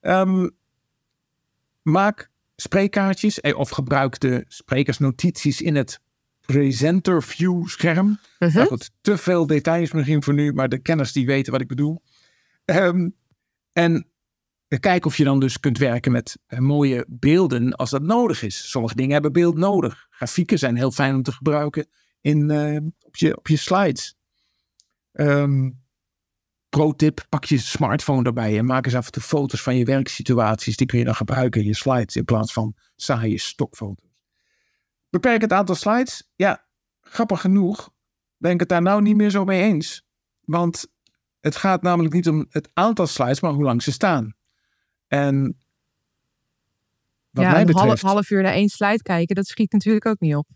Ehm, 0.00 0.48
maak 1.82 2.30
spreekkaartjes 2.56 3.40
eh, 3.40 3.58
of 3.58 3.70
gebruik 3.70 4.20
de 4.20 4.44
sprekersnotities 4.48 5.60
in 5.60 5.76
het 5.76 6.00
presenter 6.52 7.22
view 7.22 7.66
scherm. 7.66 8.18
Mhm. 8.38 8.56
Nou 8.56 8.66
goed, 8.66 8.90
te 9.00 9.16
veel 9.16 9.46
details 9.46 9.92
misschien 9.92 10.22
voor 10.22 10.34
nu, 10.34 10.52
maar 10.52 10.68
de 10.68 10.78
kenners 10.78 11.12
die 11.12 11.26
weten 11.26 11.52
wat 11.52 11.60
ik 11.60 11.68
bedoel. 11.68 12.02
Ehm, 12.64 13.08
en 13.72 14.06
kijk 14.80 15.06
of 15.06 15.16
je 15.16 15.24
dan 15.24 15.40
dus 15.40 15.60
kunt 15.60 15.78
werken 15.78 16.12
met 16.12 16.38
eh, 16.46 16.58
mooie 16.58 17.04
beelden 17.08 17.72
als 17.72 17.90
dat 17.90 18.02
nodig 18.02 18.42
is. 18.42 18.70
Sommige 18.70 18.94
dingen 18.94 19.12
hebben 19.12 19.32
beeld 19.32 19.56
nodig. 19.56 20.06
Grafieken 20.10 20.58
zijn 20.58 20.76
heel 20.76 20.90
fijn 20.90 21.14
om 21.14 21.22
te 21.22 21.32
gebruiken 21.32 21.86
in, 22.20 22.50
eh, 22.50 22.80
op, 23.00 23.16
je, 23.16 23.36
op 23.36 23.48
je 23.48 23.56
slides. 23.56 24.16
Ehm 25.12 25.70
pro 26.68 26.92
tip, 26.92 27.26
pak 27.28 27.44
je 27.44 27.58
smartphone 27.58 28.22
erbij 28.22 28.58
en 28.58 28.64
maak 28.64 28.84
eens 28.84 28.94
af 28.94 29.06
en 29.06 29.12
toe 29.12 29.22
foto's 29.22 29.62
van 29.62 29.76
je 29.76 29.84
werksituaties. 29.84 30.76
Die 30.76 30.86
kun 30.86 30.98
je 30.98 31.04
dan 31.04 31.14
gebruiken 31.14 31.60
in 31.60 31.66
je 31.66 31.74
slides 31.74 32.16
in 32.16 32.24
plaats 32.24 32.52
van 32.52 32.74
saaie 32.96 33.38
stokfoto's. 33.38 34.07
Beperk 35.10 35.40
het 35.40 35.52
aantal 35.52 35.74
slides. 35.74 36.30
Ja, 36.36 36.64
grappig 37.00 37.40
genoeg 37.40 37.90
ben 38.36 38.52
ik 38.52 38.60
het 38.60 38.68
daar 38.68 38.82
nou 38.82 39.02
niet 39.02 39.16
meer 39.16 39.30
zo 39.30 39.44
mee 39.44 39.62
eens. 39.62 40.06
Want 40.40 40.86
het 41.40 41.56
gaat 41.56 41.82
namelijk 41.82 42.14
niet 42.14 42.28
om 42.28 42.46
het 42.50 42.70
aantal 42.72 43.06
slides, 43.06 43.40
maar 43.40 43.52
hoe 43.52 43.64
lang 43.64 43.82
ze 43.82 43.92
staan. 43.92 44.34
En 45.06 45.56
wat 47.30 47.44
ja, 47.44 47.50
mij 47.50 47.60
een 47.60 47.66
betreft... 47.66 47.86
half, 47.86 48.00
half 48.00 48.30
uur 48.30 48.42
naar 48.42 48.52
één 48.52 48.68
slide 48.68 49.02
kijken, 49.02 49.34
dat 49.34 49.46
schiet 49.46 49.72
natuurlijk 49.72 50.06
ook 50.06 50.20
niet 50.20 50.34
op. 50.36 50.46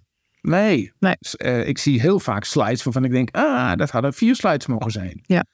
Nee. 0.40 0.92
Nee. 0.98 1.16
Eh, 1.20 1.68
ik 1.68 1.78
zie 1.78 2.00
heel 2.00 2.20
vaak 2.20 2.44
slides 2.44 2.82
waarvan 2.82 3.04
ik 3.04 3.10
denk, 3.10 3.36
ah, 3.36 3.76
dat 3.76 3.90
hadden 3.90 4.12
vier 4.12 4.36
slides 4.36 4.66
mogen 4.66 4.90
zijn. 4.90 5.20
Ja. 5.22 5.44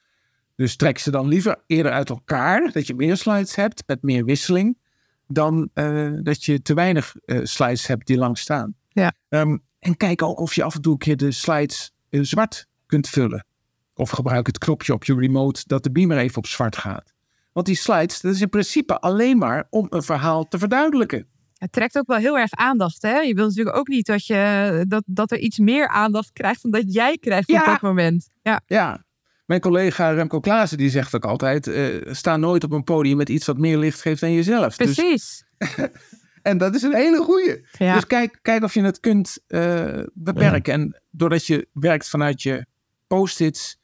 Dus 0.54 0.76
trek 0.76 0.98
ze 0.98 1.10
dan 1.10 1.28
liever 1.28 1.62
eerder 1.66 1.92
uit 1.92 2.08
elkaar, 2.10 2.70
dat 2.72 2.86
je 2.86 2.94
meer 2.94 3.16
slides 3.16 3.54
hebt 3.54 3.82
met 3.86 4.02
meer 4.02 4.24
wisseling, 4.24 4.78
dan 5.26 5.70
eh, 5.74 6.10
dat 6.22 6.44
je 6.44 6.62
te 6.62 6.74
weinig 6.74 7.14
eh, 7.24 7.40
slides 7.42 7.86
hebt 7.86 8.06
die 8.06 8.18
lang 8.18 8.38
staan. 8.38 8.74
Ja. 8.98 9.12
Ehm, 9.28 9.56
en 9.78 9.96
kijk 9.96 10.22
ook 10.22 10.40
of 10.40 10.54
je 10.54 10.62
af 10.62 10.74
en 10.74 10.80
toe 10.82 10.92
een 10.92 10.98
keer 10.98 11.16
de 11.16 11.32
slides 11.32 11.92
eh, 12.08 12.20
zwart 12.22 12.66
kunt 12.86 13.08
vullen. 13.08 13.46
Of 13.94 14.10
gebruik 14.10 14.46
het 14.46 14.58
knopje 14.58 14.92
op 14.92 15.04
je 15.04 15.14
remote 15.14 15.62
dat 15.66 15.82
de 15.82 15.90
beamer 15.92 16.18
even 16.18 16.36
op 16.38 16.46
zwart 16.46 16.76
gaat. 16.76 17.12
Want 17.52 17.66
die 17.66 17.76
slides, 17.76 18.20
dat 18.20 18.34
is 18.34 18.40
in 18.40 18.48
principe 18.48 18.98
alleen 19.00 19.38
maar 19.38 19.66
om 19.70 19.86
een 19.90 20.02
verhaal 20.02 20.48
te 20.48 20.58
verduidelijken. 20.58 21.26
Het 21.54 21.72
trekt 21.72 21.98
ook 21.98 22.06
wel 22.06 22.16
heel 22.16 22.38
erg 22.38 22.52
aandacht. 22.52 23.02
Hè? 23.02 23.18
Je 23.18 23.34
wilt 23.34 23.48
natuurlijk 23.48 23.76
ook 23.76 23.88
niet 23.88 24.06
dat, 24.06 24.26
je, 24.26 24.84
dat, 24.88 25.02
dat 25.06 25.30
er 25.30 25.38
iets 25.38 25.58
meer 25.58 25.88
aandacht 25.88 26.32
krijgt 26.32 26.62
dan 26.62 26.70
dat 26.70 26.94
jij 26.94 27.16
krijgt 27.18 27.48
Ja. 27.50 27.60
op 27.60 27.66
dat 27.66 27.80
moment. 27.80 28.28
Ja, 28.42 28.60
Ja, 28.66 29.04
mijn 29.46 29.60
collega 29.60 30.10
Remco 30.10 30.40
Klaassen 30.40 30.78
die 30.78 30.90
zegt 30.90 31.14
ook 31.14 31.24
altijd: 31.24 31.66
eh, 31.66 32.14
sta 32.14 32.36
nooit 32.36 32.64
op 32.64 32.72
een 32.72 32.84
podium 32.84 33.16
met 33.16 33.28
iets 33.28 33.46
wat 33.46 33.58
meer 33.58 33.78
licht 33.78 34.00
geeft 34.00 34.20
dan 34.20 34.32
jezelf. 34.32 34.76
Dus, 34.76 34.94
precies. 34.94 35.44
en 36.42 36.58
dat 36.58 36.74
is 36.74 36.82
een 36.82 36.94
hele 36.94 37.22
goeie. 37.22 37.66
Ja. 37.78 37.94
Dus 37.94 38.06
kijk, 38.06 38.38
kijk 38.42 38.62
of 38.62 38.74
je 38.74 38.82
het 38.82 39.00
kunt 39.00 39.38
eh, 39.46 40.02
beperken. 40.14 40.72
En 40.72 41.02
doordat 41.10 41.46
je 41.46 41.68
werkt 41.72 42.08
vanuit 42.08 42.42
je 42.42 42.66
post-its, 43.06 43.78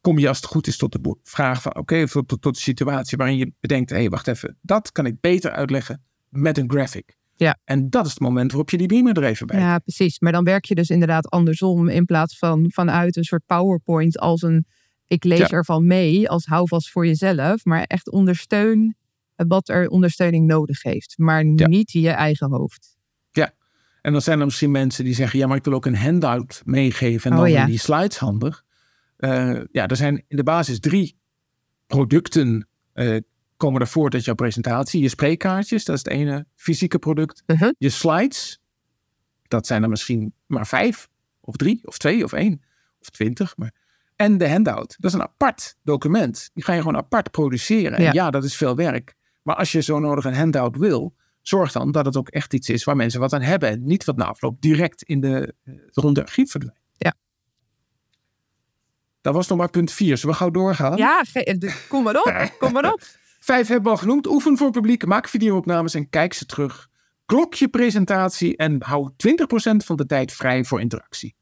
kom 0.00 0.18
je 0.18 0.28
als 0.28 0.36
het 0.36 0.46
goed 0.46 0.66
is 0.66 0.76
tot 0.76 0.92
de 0.92 1.16
vraag 1.22 1.62
van: 1.62 1.76
oké, 1.76 2.08
tot, 2.08 2.28
tot, 2.28 2.42
tot 2.42 2.54
de 2.54 2.60
situatie 2.60 3.16
waarin 3.16 3.36
je 3.36 3.52
bedenkt: 3.60 3.90
hé, 3.90 3.96
hey, 3.96 4.08
wacht 4.08 4.28
even, 4.28 4.56
dat 4.60 4.92
kan 4.92 5.06
ik 5.06 5.20
beter 5.20 5.50
uitleggen 5.50 6.02
met 6.28 6.58
een 6.58 6.70
graphic. 6.70 7.16
Ja. 7.36 7.58
En 7.64 7.90
dat 7.90 8.04
is 8.04 8.10
het 8.10 8.20
moment 8.20 8.50
waarop 8.50 8.70
je 8.70 8.76
die 8.76 8.88
beamer 8.88 9.16
er 9.16 9.24
even 9.24 9.46
bij. 9.46 9.58
ja, 9.58 9.78
precies. 9.78 10.20
Maar 10.20 10.32
dan 10.32 10.44
werk 10.44 10.64
je 10.64 10.74
dus 10.74 10.88
inderdaad 10.88 11.28
andersom. 11.30 11.88
In 11.88 12.04
plaats 12.04 12.38
van 12.38 12.70
vanuit 12.72 13.16
een 13.16 13.24
soort 13.24 13.42
PowerPoint 13.46 14.18
als 14.18 14.42
een 14.42 14.66
ik 15.06 15.24
lees 15.24 15.38
Ja. 15.38 15.48
ervan 15.48 15.86
mee 15.86 16.28
als 16.28 16.44
houvast 16.44 16.90
voor 16.90 17.06
jezelf. 17.06 17.64
Maar 17.64 17.82
echt 17.82 18.10
ondersteun 18.10 18.96
wat 19.36 19.68
er 19.68 19.88
ondersteuning 19.88 20.46
nodig 20.46 20.82
heeft. 20.82 21.14
Maar 21.18 21.44
Ja. 21.44 21.66
niet 21.66 21.90
je 21.92 22.08
eigen 22.10 22.50
hoofd. 22.50 22.92
En 24.02 24.12
dan 24.12 24.20
zijn 24.22 24.38
er 24.38 24.44
misschien 24.44 24.70
mensen 24.70 25.04
die 25.04 25.14
zeggen: 25.14 25.38
ja, 25.38 25.46
maar 25.46 25.56
ik 25.56 25.64
wil 25.64 25.72
ook 25.72 25.86
een 25.86 25.96
handout 25.96 26.62
meegeven 26.64 27.30
en 27.30 27.36
Oh, 27.36 27.42
dan 27.42 27.52
ja. 27.52 27.66
die 27.66 27.78
slides 27.78 28.18
handig. 28.18 28.64
Eh, 29.16 29.60
ja, 29.72 29.86
er 29.86 29.96
zijn 29.96 30.24
in 30.28 30.36
de 30.36 30.42
basis 30.42 30.80
drie 30.80 31.16
producten 31.86 32.68
eh, 32.92 33.16
komen 33.56 33.80
ervoor 33.80 34.10
dat 34.10 34.24
jouw 34.24 34.34
presentatie. 34.34 35.02
Je 35.02 35.08
spreekkaartjes, 35.08 35.84
dat 35.84 35.96
is 35.96 36.04
het 36.04 36.12
ene 36.12 36.46
fysieke 36.54 36.98
product. 36.98 37.42
Mhm. 37.46 37.70
Je 37.78 37.88
slides, 37.90 38.60
dat 39.48 39.66
zijn 39.66 39.82
er 39.82 39.88
misschien 39.88 40.32
maar 40.46 40.66
vijf, 40.66 41.08
of 41.40 41.56
drie, 41.56 41.80
of 41.84 41.98
twee, 41.98 42.24
of 42.24 42.32
één, 42.32 42.62
of 43.00 43.10
twintig. 43.10 43.56
Maar... 43.56 43.72
En 44.16 44.38
de 44.38 44.48
handout, 44.48 44.96
dat 44.98 45.10
is 45.10 45.16
een 45.16 45.22
apart 45.22 45.76
document. 45.82 46.50
Die 46.54 46.64
ga 46.64 46.72
je 46.72 46.80
gewoon 46.80 46.96
apart 46.96 47.30
produceren. 47.30 47.92
En 47.98 48.02
Ja. 48.02 48.12
ja, 48.12 48.30
dat 48.30 48.44
is 48.44 48.56
veel 48.56 48.76
werk. 48.76 49.14
Maar 49.44 49.56
als 49.56 49.72
je 49.72 49.82
zo 49.82 49.98
nodig 49.98 50.24
een 50.24 50.34
handout 50.34 50.76
wil, 50.76 51.14
zorg 51.40 51.72
dan 51.72 51.92
dat 51.92 52.04
het 52.04 52.16
ook 52.16 52.28
echt 52.28 52.54
iets 52.54 52.68
is 52.68 52.84
waar 52.84 52.96
mensen 52.96 53.20
wat 53.20 53.32
aan 53.32 53.42
hebben. 53.42 53.68
En 53.68 53.84
niet 53.84 54.04
wat 54.04 54.16
na 54.16 54.24
afloop 54.24 54.60
direct 54.60 55.02
in 55.02 55.20
de 55.20 55.54
eh, 55.64 55.74
ronde 55.92 56.20
archief 56.20 56.50
verdwijnt. 56.50 56.80
Ja. 56.96 57.14
Dat 59.20 59.34
was 59.34 59.48
nog 59.48 59.58
maar 59.58 59.70
punt 59.70 59.92
vier. 59.92 60.16
Zullen 60.16 60.34
we 60.34 60.40
gauw 60.40 60.50
doorgaan? 60.50 60.96
Ja, 60.96 61.24
eh, 61.32 61.74
kom 61.88 62.02
maar 62.02 62.16
op. 62.16 62.50
Kom 62.58 62.72
maar 62.72 62.92
op. 62.92 63.00
Vijf 63.40 63.66
hebben 63.66 63.84
we 63.84 63.90
al 63.90 63.96
genoemd. 63.96 64.26
Oefen 64.26 64.56
voor 64.56 64.70
publiek, 64.70 65.06
maak 65.06 65.28
videoopnames 65.28 65.94
en 65.94 66.08
kijk 66.08 66.32
ze 66.32 66.46
terug. 66.46 66.88
Klok 67.26 67.54
je 67.54 67.68
presentatie 67.68 68.56
en 68.56 68.82
hou 68.82 69.10
20% 69.10 69.14
van 69.76 69.96
de 69.96 70.06
tijd 70.06 70.32
vrij 70.32 70.64
voor 70.64 70.80
interactie. 70.80 71.34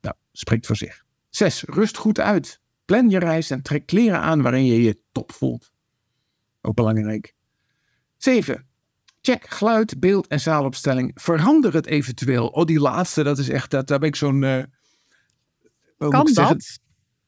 Nou, 0.00 0.16
spreekt 0.32 0.66
voor 0.66 0.76
zich. 0.76 1.04
Zes, 1.30 1.62
rust 1.62 1.96
goed 1.96 2.20
uit. 2.20 2.60
Plan 2.84 3.10
je 3.10 3.18
reis 3.18 3.50
en 3.50 3.62
trek 3.62 3.86
kleren 3.86 4.20
aan 4.20 4.42
waarin 4.42 4.64
je 4.64 4.82
je 4.82 5.00
top 5.12 5.32
voelt. 5.32 5.73
Ook 6.64 6.74
belangrijk. 6.74 7.34
Zeven, 8.16 8.66
check 9.20 9.46
geluid, 9.50 10.00
beeld 10.00 10.26
en 10.26 10.40
zaalopstelling. 10.40 11.10
Verander 11.14 11.74
het 11.74 11.86
eventueel. 11.86 12.46
Oh, 12.48 12.64
die 12.64 12.80
laatste, 12.80 13.22
dat 13.22 13.38
is 13.38 13.48
echt, 13.48 13.70
dat, 13.70 13.86
daar 13.86 13.98
ben 13.98 14.08
ik 14.08 14.16
zo'n... 14.16 14.44
eh, 14.44 14.62
Kan 15.98 16.28
ik 16.28 16.34
dat? 16.34 16.78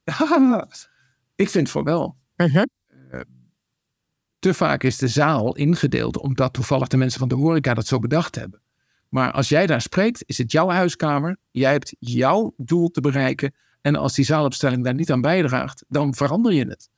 ik 1.35 1.49
vind 1.49 1.71
voor 1.71 1.85
wel 1.85 2.17
Mhm. 2.37 2.65
te 4.39 4.55
vaak 4.55 4.83
is 4.83 4.97
de 4.99 5.09
zaal 5.09 5.57
ingedeeld 5.57 6.19
omdat 6.19 6.53
toevallig 6.53 6.89
de 6.89 6.97
mensen 6.97 7.19
van 7.19 7.29
de 7.29 7.35
horeca 7.35 7.75
dat 7.75 7.87
zo 7.87 7.99
bedacht 7.99 8.35
hebben. 8.35 8.61
Maar 9.09 9.33
als 9.33 9.49
jij 9.49 9.67
daar 9.67 9.81
spreekt, 9.81 10.23
is 10.27 10.39
het 10.39 10.53
jouw 10.53 10.69
huiskamer. 10.69 11.37
Jij 11.51 11.73
hebt 11.73 11.97
jouw 11.99 12.55
doel 12.57 12.89
te 12.89 13.01
bereiken. 13.01 13.55
En 13.81 13.97
als 13.97 14.15
die 14.15 14.25
zaalopstelling 14.25 14.85
daar 14.85 14.95
niet 14.95 15.13
aan 15.13 15.21
bijdraagt, 15.21 15.85
dan 15.89 16.15
verander 16.15 16.53
je 16.53 16.69
het. 16.69 16.89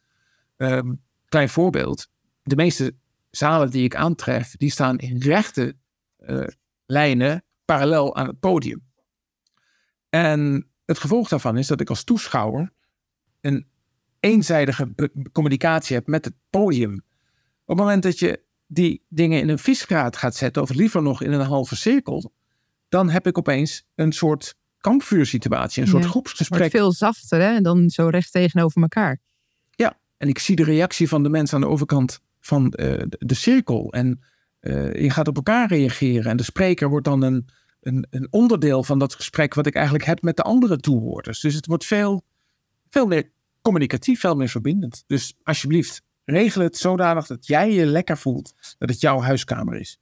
Ehm, 0.57 0.93
klein 1.29 1.49
voorbeeld. 1.49 2.09
De 2.49 2.57
meeste 2.57 2.95
zalen 3.31 3.71
die 3.71 3.85
ik 3.85 3.95
aantref, 3.95 4.57
die 4.57 4.71
staan 4.71 4.99
in 4.99 5.19
rechte 5.19 5.77
eh, 6.17 6.47
lijnen 6.87 7.45
parallel 7.65 8.17
aan 8.17 8.27
het 8.27 8.41
podium. 8.41 8.83
En 10.09 10.69
het 10.85 10.99
gevolg 10.99 11.29
daarvan 11.29 11.59
is 11.59 11.67
dat 11.67 11.81
ik 11.81 11.89
als 11.89 12.05
toeschouwer 12.05 12.73
een 13.41 13.67
eenzijdige 14.21 14.95
communicatie 15.33 15.97
heb 15.97 16.07
met 16.07 16.25
het 16.25 16.35
podium. 16.51 16.93
Op 16.95 17.77
het 17.77 17.77
moment 17.77 18.03
dat 18.03 18.19
je 18.19 18.43
die 18.67 19.05
dingen 19.09 19.41
in 19.41 19.49
een 19.49 19.59
visgraat 19.59 20.17
gaat 20.17 20.35
zetten, 20.35 20.63
of 20.63 20.71
liever 20.71 21.03
nog 21.03 21.23
in 21.23 21.33
een 21.33 21.47
halve 21.47 21.77
cirkel, 21.77 22.33
dan 22.89 23.11
heb 23.11 23.27
ik 23.27 23.39
opeens 23.39 23.87
een 23.95 24.13
soort 24.13 24.55
kampvuursituatie, 24.79 25.83
een 25.83 25.89
soort 25.89 26.03
Ja. 26.03 26.09
groepsgesprek. 26.09 26.71
Veel 26.71 26.93
zachter 26.93 27.41
hè? 27.41 27.55
en 27.55 27.63
dan 27.63 27.91
zo 27.91 28.09
recht 28.09 28.33
tegenover 28.33 28.83
elkaar. 28.83 29.21
En 30.19 30.29
ik 30.29 30.39
zie 30.39 30.57
de 30.57 30.65
reactie 30.65 31.09
van 31.09 31.23
de 31.23 31.29
mensen 31.29 31.55
aan 31.55 31.61
de 31.61 31.69
overkant 31.69 32.21
van 32.49 32.73
eh, 32.73 33.03
de, 33.09 33.35
cirkel. 33.35 33.93
En 33.93 34.21
eh, 34.61 34.95
je 34.95 35.11
gaat 35.11 35.29
op 35.29 35.37
elkaar 35.37 35.69
reageren. 35.69 36.31
En 36.31 36.37
de 36.37 36.43
spreker 36.43 36.89
wordt 36.89 37.05
dan 37.05 37.23
een, 37.23 37.49
een, 37.81 38.07
een 38.11 38.27
onderdeel 38.31 38.83
van 38.83 38.99
dat 38.99 39.15
gesprek 39.15 39.55
wat 39.55 39.67
ik 39.67 39.75
eigenlijk 39.75 40.05
heb 40.05 40.23
met 40.23 40.37
de 40.37 40.43
andere 40.43 40.77
toehoorders. 40.77 41.41
Dus 41.41 41.55
het 41.55 41.67
wordt 41.67 41.85
veel, 41.85 42.25
veel 42.91 43.07
meer 43.07 43.31
communicatief, 43.63 44.21
veel 44.21 44.35
meer 44.35 44.49
verbindend. 44.49 45.05
Dus 45.07 45.35
alsjeblieft, 45.43 46.03
regel 46.25 46.63
het 46.63 46.77
zodanig 46.77 47.27
dat 47.27 47.47
jij 47.47 47.73
je 47.73 47.87
lekker 47.87 48.19
voelt 48.19 48.55
dat 48.79 48.89
het 48.89 49.01
jouw 49.01 49.21
huiskamer 49.21 49.81
is. 49.81 50.01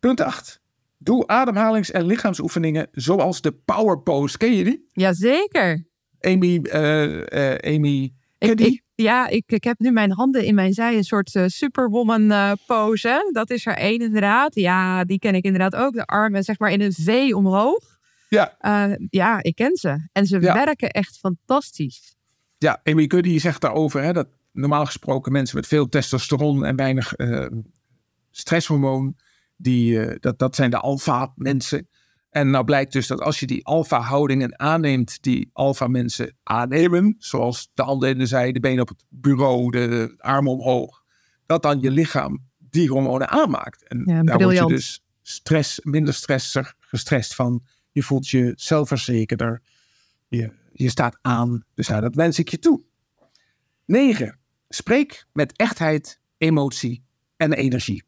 Punt 0.00 0.20
8. 0.20 0.60
Doe 0.98 1.26
ademhalings- 1.26 1.90
en 1.90 2.06
lichaamsoefeningen 2.06 2.88
zoals 2.92 3.40
de 3.40 3.52
power 3.52 3.98
pose. 3.98 4.38
Ken 4.38 4.54
je 4.54 4.64
die? 4.64 4.86
Jazeker. 4.92 5.86
Amy, 6.20 6.58
eh, 6.58 7.74
Amy 7.74 8.14
Ik, 8.38 8.60
ik, 8.60 8.82
ja, 8.94 9.28
ik, 9.28 9.44
ik 9.46 9.64
heb 9.64 9.78
nu 9.78 9.90
mijn 9.90 10.12
handen 10.12 10.44
in 10.44 10.54
mijn 10.54 10.72
zij, 10.72 10.96
een 10.96 11.04
soort 11.04 11.34
uh, 11.34 11.44
superwoman 11.46 12.22
uh, 12.22 12.52
pose. 12.66 13.30
Dat 13.32 13.50
is 13.50 13.66
er 13.66 13.76
één 13.76 13.98
inderdaad. 13.98 14.54
Ja, 14.54 15.04
die 15.04 15.18
ken 15.18 15.34
ik 15.34 15.44
inderdaad 15.44 15.74
ook. 15.74 15.92
De 15.92 16.04
armen 16.04 16.44
zeg 16.44 16.58
maar 16.58 16.70
in 16.70 16.80
een 16.80 16.92
V 16.92 17.32
omhoog. 17.34 17.98
Ja. 18.28 18.56
Uh, 18.60 18.96
ja, 19.10 19.42
ik 19.42 19.54
ken 19.54 19.76
ze. 19.76 20.08
En 20.12 20.26
ze 20.26 20.40
ja. 20.40 20.54
werken 20.54 20.90
echt 20.90 21.18
fantastisch. 21.18 22.16
Ja, 22.58 22.80
Amy 22.82 23.06
Cuddy 23.06 23.38
zegt 23.38 23.60
daarover 23.60 24.02
hè, 24.02 24.12
dat 24.12 24.28
normaal 24.52 24.86
gesproken 24.86 25.32
mensen 25.32 25.56
met 25.56 25.66
veel 25.66 25.88
testosteron 25.88 26.64
en 26.64 26.76
weinig 26.76 27.12
stresshormoon, 28.30 29.16
die, 29.56 30.18
dat, 30.18 30.38
dat 30.38 30.54
zijn 30.54 30.70
de 30.70 30.78
alfa 30.78 31.32
mensen. 31.36 31.88
En 32.34 32.50
nou 32.50 32.64
blijkt 32.64 32.92
dus 32.92 33.06
dat 33.06 33.20
als 33.20 33.40
je 33.40 33.46
die 33.46 33.64
alfa-houdingen 33.66 34.58
aanneemt, 34.58 35.22
die 35.22 35.50
alfa-mensen 35.52 36.36
aannemen, 36.42 37.14
zoals 37.18 37.70
de 37.74 37.82
handen 37.82 38.08
in 38.08 38.18
de 38.18 38.26
zij, 38.26 38.52
de 38.52 38.60
benen 38.60 38.80
op 38.80 38.88
het 38.88 39.04
bureau, 39.08 39.70
de 39.70 40.14
armen 40.18 40.52
omhoog, 40.52 41.04
dat 41.46 41.62
dan 41.62 41.80
je 41.80 41.90
lichaam 41.90 42.44
die 42.58 42.88
hormonen 42.88 43.28
aanmaakt. 43.28 43.88
En 43.88 44.02
ja, 44.06 44.22
daar 44.22 44.38
word 44.38 44.56
je 44.56 44.66
dus 44.66 45.04
stress, 45.22 45.80
minder 45.82 46.14
stresser, 46.14 46.74
gestrest 46.78 47.34
van. 47.34 47.64
Je 47.90 48.02
voelt 48.02 48.28
je 48.28 48.52
zelfverzekerder. 48.56 49.62
Je, 50.28 50.52
je 50.72 50.88
staat 50.88 51.18
aan. 51.22 51.64
Dus 51.74 51.86
ja, 51.86 52.00
dat 52.00 52.14
wens 52.14 52.38
ik 52.38 52.48
je 52.48 52.58
toe. 52.58 52.82
9. 53.84 54.38
Spreek 54.68 55.26
met 55.32 55.56
echtheid, 55.56 56.20
emotie 56.38 57.04
en 57.36 57.52
energie. 57.52 58.04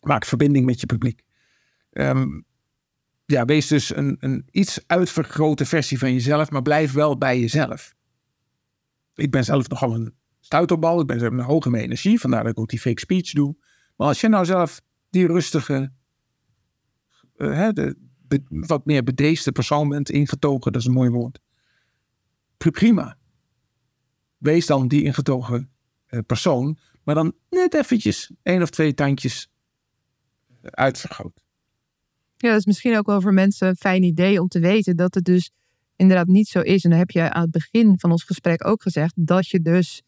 Maak 0.00 0.24
verbinding 0.24 0.66
met 0.66 0.80
je 0.80 0.86
publiek. 0.86 1.22
Um, 1.92 2.48
ja, 3.30 3.44
wees 3.44 3.66
dus 3.66 3.96
een, 3.96 4.16
een 4.20 4.46
iets 4.50 4.80
uitvergrote 4.86 5.66
versie 5.66 5.98
van 5.98 6.12
jezelf, 6.12 6.50
maar 6.50 6.62
blijf 6.62 6.92
wel 6.92 7.18
bij 7.18 7.40
jezelf. 7.40 7.94
Ik 9.14 9.30
ben 9.30 9.44
zelf 9.44 9.68
nogal 9.68 9.94
een 9.94 10.14
stuiterbal, 10.40 11.00
ik 11.00 11.06
ben 11.06 11.18
zelf 11.18 11.32
een 11.32 11.40
hoge 11.40 11.78
energie, 11.78 12.20
vandaar 12.20 12.42
dat 12.42 12.52
ik 12.52 12.58
ook 12.58 12.68
die 12.68 12.80
fake 12.80 13.00
speech 13.00 13.30
doe. 13.30 13.56
Maar 13.96 14.08
als 14.08 14.20
je 14.20 14.28
nou 14.28 14.44
zelf 14.44 14.80
die 15.10 15.26
rustige, 15.26 15.92
uh, 17.36 17.54
hè, 17.54 17.72
de, 17.72 17.96
wat 18.48 18.86
meer 18.86 19.04
bedeesde 19.04 19.52
persoon 19.52 19.88
bent, 19.88 20.10
ingetogen, 20.10 20.72
dat 20.72 20.80
is 20.80 20.86
een 20.86 20.94
mooi 20.94 21.10
woord. 21.10 21.40
Prima. 22.56 23.18
Wees 24.36 24.66
dan 24.66 24.88
die 24.88 25.02
ingetogen 25.02 25.70
uh, 26.08 26.20
persoon, 26.26 26.78
maar 27.04 27.14
dan 27.14 27.34
net 27.50 27.74
eventjes 27.74 28.30
één 28.42 28.62
of 28.62 28.70
twee 28.70 28.94
tandjes 28.94 29.50
uitvergroot. 30.62 31.40
Ja, 32.40 32.48
dat 32.48 32.58
is 32.58 32.66
misschien 32.66 32.96
ook 32.96 33.06
wel 33.06 33.20
voor 33.20 33.34
mensen 33.34 33.68
een 33.68 33.76
fijn 33.76 34.02
idee 34.02 34.40
om 34.40 34.48
te 34.48 34.58
weten 34.58 34.96
dat 34.96 35.14
het 35.14 35.24
dus 35.24 35.50
inderdaad 35.96 36.26
niet 36.26 36.48
zo 36.48 36.60
is. 36.60 36.84
En 36.84 36.90
dan 36.90 36.98
heb 36.98 37.10
je 37.10 37.30
aan 37.30 37.42
het 37.42 37.50
begin 37.50 37.98
van 37.98 38.10
ons 38.10 38.24
gesprek 38.24 38.66
ook 38.66 38.82
gezegd 38.82 39.12
dat 39.16 39.48
je 39.48 39.60
dus 39.60 40.02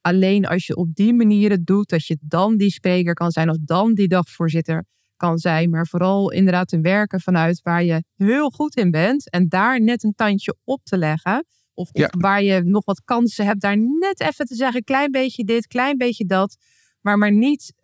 alleen 0.00 0.46
als 0.46 0.66
je 0.66 0.76
op 0.76 0.94
die 0.94 1.14
manier 1.14 1.50
het 1.50 1.66
doet, 1.66 1.88
dat 1.88 2.06
je 2.06 2.18
dan 2.20 2.56
die 2.56 2.70
spreker 2.70 3.14
kan 3.14 3.30
zijn 3.30 3.50
of 3.50 3.56
dan 3.60 3.94
die 3.94 4.08
dagvoorzitter 4.08 4.84
kan 5.16 5.38
zijn. 5.38 5.70
Maar 5.70 5.86
vooral 5.86 6.32
inderdaad 6.32 6.68
te 6.68 6.80
werken 6.80 7.20
vanuit 7.20 7.60
waar 7.62 7.84
je 7.84 8.04
heel 8.16 8.50
goed 8.50 8.76
in 8.76 8.90
bent 8.90 9.30
en 9.30 9.48
daar 9.48 9.80
net 9.80 10.02
een 10.02 10.14
tandje 10.14 10.56
op 10.64 10.84
te 10.84 10.98
leggen. 10.98 11.46
Of, 11.74 11.88
ja. 11.92 12.04
of 12.04 12.20
waar 12.20 12.42
je 12.42 12.62
nog 12.64 12.84
wat 12.84 13.02
kansen 13.04 13.46
hebt, 13.46 13.60
daar 13.60 13.78
net 13.78 14.20
even 14.20 14.46
te 14.46 14.54
zeggen, 14.54 14.84
klein 14.84 15.10
beetje 15.10 15.44
dit, 15.44 15.66
klein 15.66 15.96
beetje 15.96 16.24
dat. 16.24 16.56
Maar 17.00 17.18
maar 17.18 17.32
niet 17.32 17.74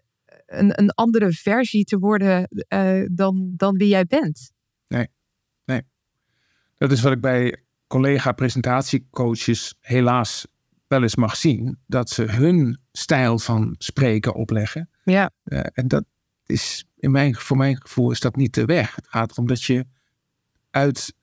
een, 0.49 0.80
een 0.80 0.90
andere 0.90 1.32
versie 1.32 1.84
te 1.84 1.99
worden 1.99 2.49
uh, 2.68 3.07
dan, 3.11 3.53
dan 3.57 3.76
wie 3.76 3.88
jij 3.88 4.05
bent. 4.05 4.53
Nee, 4.86 5.09
nee. 5.64 5.82
Dat 6.76 6.92
is 6.92 7.01
wat 7.01 7.12
ik 7.12 7.20
bij 7.20 7.62
collega-presentatiecoaches 7.86 9.74
helaas 9.80 10.46
wel 10.86 11.03
eens 11.03 11.16
mag 11.16 11.36
zien. 11.36 11.78
Dat 11.86 12.11
ze 12.11 12.22
hun 12.22 12.80
stijl 12.92 13.38
van 13.38 13.74
spreken 13.78 14.34
opleggen. 14.34 14.90
Ja. 15.05 15.30
Uh, 15.44 15.61
en 15.72 15.88
dat 15.88 16.05
is, 16.46 16.84
in 16.96 17.11
mijn, 17.11 17.34
voor 17.34 17.57
mijn 17.57 17.80
gevoel, 17.80 18.11
is 18.11 18.20
dat 18.20 18.36
niet 18.36 18.55
de 18.55 18.64
weg. 18.64 18.94
Het 18.94 19.09
gaat 19.09 19.30
erom 19.30 19.46
dat 19.46 19.62
je 19.62 19.86
uit 20.70 21.14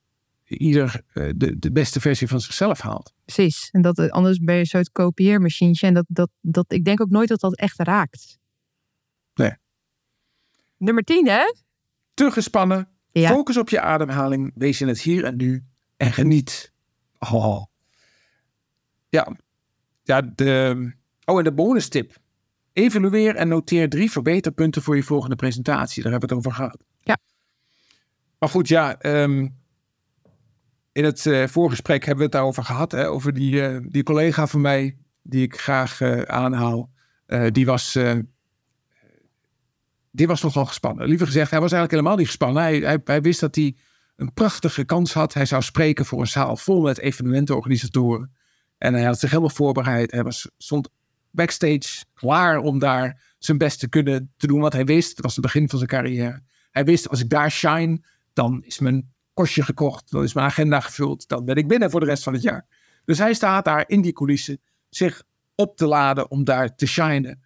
ieder 0.45 1.01
uh, 1.13 1.29
de, 1.35 1.59
de 1.59 1.71
beste 1.71 1.99
versie 1.99 2.27
van 2.27 2.41
zichzelf 2.41 2.79
haalt. 2.79 3.13
Precies. 3.25 3.69
En 3.71 3.81
dat, 3.81 4.09
anders 4.11 4.39
ben 4.39 4.55
je 4.55 4.65
zo 4.65 4.77
het 4.77 4.91
kopieermachientje. 4.91 5.87
En 5.87 5.93
dat, 5.93 6.05
dat, 6.07 6.29
dat, 6.41 6.71
ik 6.71 6.85
denk 6.85 7.01
ook 7.01 7.09
nooit 7.09 7.29
dat 7.29 7.39
dat 7.39 7.55
echt 7.55 7.79
raakt. 7.79 8.37
Nummer 10.85 11.03
10, 11.03 11.27
hè? 11.27 11.53
Te 12.13 12.31
gespannen. 12.31 12.89
Ja. 13.11 13.29
Focus 13.29 13.57
op 13.57 13.69
je 13.69 13.81
ademhaling. 13.81 14.51
Wees 14.55 14.81
in 14.81 14.87
het 14.87 15.01
hier 15.01 15.23
en 15.23 15.35
nu. 15.35 15.63
En 15.97 16.13
geniet. 16.13 16.71
Oh. 17.19 17.63
Ja. 19.09 19.35
Ja, 20.03 20.21
de... 20.21 20.91
Oh, 21.25 21.37
en 21.37 21.43
de 21.43 21.53
bonus 21.53 21.87
tip. 21.87 22.17
Evalueer 22.73 23.35
en 23.35 23.47
noteer 23.47 23.89
drie 23.89 24.11
verbeterpunten 24.11 24.81
voor 24.81 24.95
je 24.95 25.03
volgende 25.03 25.35
presentatie. 25.35 26.03
Daar 26.03 26.11
hebben 26.11 26.29
we 26.29 26.35
het 26.35 26.45
over 26.45 26.57
gehad. 26.57 26.83
Ja. 26.99 27.17
Maar 28.39 28.49
goed, 28.49 28.67
ja. 28.67 28.97
Um, 29.01 29.57
in 30.91 31.03
het 31.03 31.25
uh, 31.25 31.47
voorgesprek 31.47 31.99
hebben 31.99 32.17
we 32.17 32.23
het 32.23 32.31
daarover 32.31 32.63
gehad. 32.63 32.91
Hè, 32.91 33.09
over 33.09 33.33
die, 33.33 33.53
uh, 33.53 33.77
die 33.89 34.03
collega 34.03 34.47
van 34.47 34.61
mij, 34.61 34.97
die 35.21 35.43
ik 35.43 35.59
graag 35.59 35.99
uh, 35.99 36.21
aanhaal. 36.21 36.89
die 37.51 37.65
was 37.65 37.97
die 40.15 40.27
was 40.27 40.41
nogal 40.41 40.65
gespannen. 40.65 41.07
Liever 41.07 41.25
gezegd, 41.25 41.51
hij 41.51 41.59
was 41.59 41.71
eigenlijk 41.71 41.91
helemaal 41.91 42.17
niet 42.17 42.27
gespannen. 42.27 42.63
Hij, 42.63 42.99
hij, 43.03 43.21
wist 43.21 43.39
dat 43.39 43.55
hij 43.55 43.75
een 44.15 44.33
prachtige 44.33 44.83
kans 44.83 45.13
had. 45.13 45.33
Hij 45.33 45.45
zou 45.45 45.61
spreken 45.61 46.05
voor 46.05 46.19
een 46.19 46.27
zaal 46.27 46.57
vol 46.57 46.81
met 46.81 46.99
evenementenorganisatoren. 46.99 48.35
En 48.77 48.93
hij 48.93 49.03
had 49.03 49.19
zich 49.19 49.29
helemaal 49.29 49.49
voorbereid. 49.49 50.11
Hij 50.11 50.23
was, 50.23 50.49
stond 50.57 50.89
backstage 51.31 52.03
klaar 52.13 52.57
om 52.57 52.79
daar 52.79 53.21
zijn 53.39 53.57
best 53.57 53.79
te 53.79 53.89
kunnen 53.89 54.33
te 54.37 54.47
doen. 54.47 54.59
wat 54.59 54.73
hij 54.73 54.85
wist, 54.85 55.09
het 55.09 55.21
was 55.21 55.35
het 55.35 55.43
begin 55.43 55.69
van 55.69 55.77
zijn 55.77 55.89
carrière. 55.89 56.41
Hij 56.71 56.83
wist, 56.83 57.09
als 57.09 57.21
ik 57.21 57.29
daar 57.29 57.51
shine, 57.51 58.01
dan 58.33 58.63
is 58.63 58.79
mijn 58.79 59.13
kostje 59.33 59.63
gekocht. 59.63 60.11
Dan 60.11 60.23
is 60.23 60.33
mijn 60.33 60.47
agenda 60.47 60.79
gevuld. 60.79 61.27
Dan 61.27 61.45
ben 61.45 61.55
ik 61.55 61.67
binnen 61.67 61.91
voor 61.91 61.99
de 61.99 62.05
rest 62.05 62.23
van 62.23 62.33
het 62.33 62.41
jaar. 62.41 62.65
Dus 63.05 63.17
hij 63.17 63.33
staat 63.33 63.65
daar 63.65 63.83
in 63.87 64.01
die 64.01 64.13
coulissen 64.13 64.61
zich 64.89 65.23
op 65.55 65.77
te 65.77 65.85
laden 65.85 66.31
om 66.31 66.43
daar 66.43 66.75
te 66.75 66.85
shinen. 66.85 67.43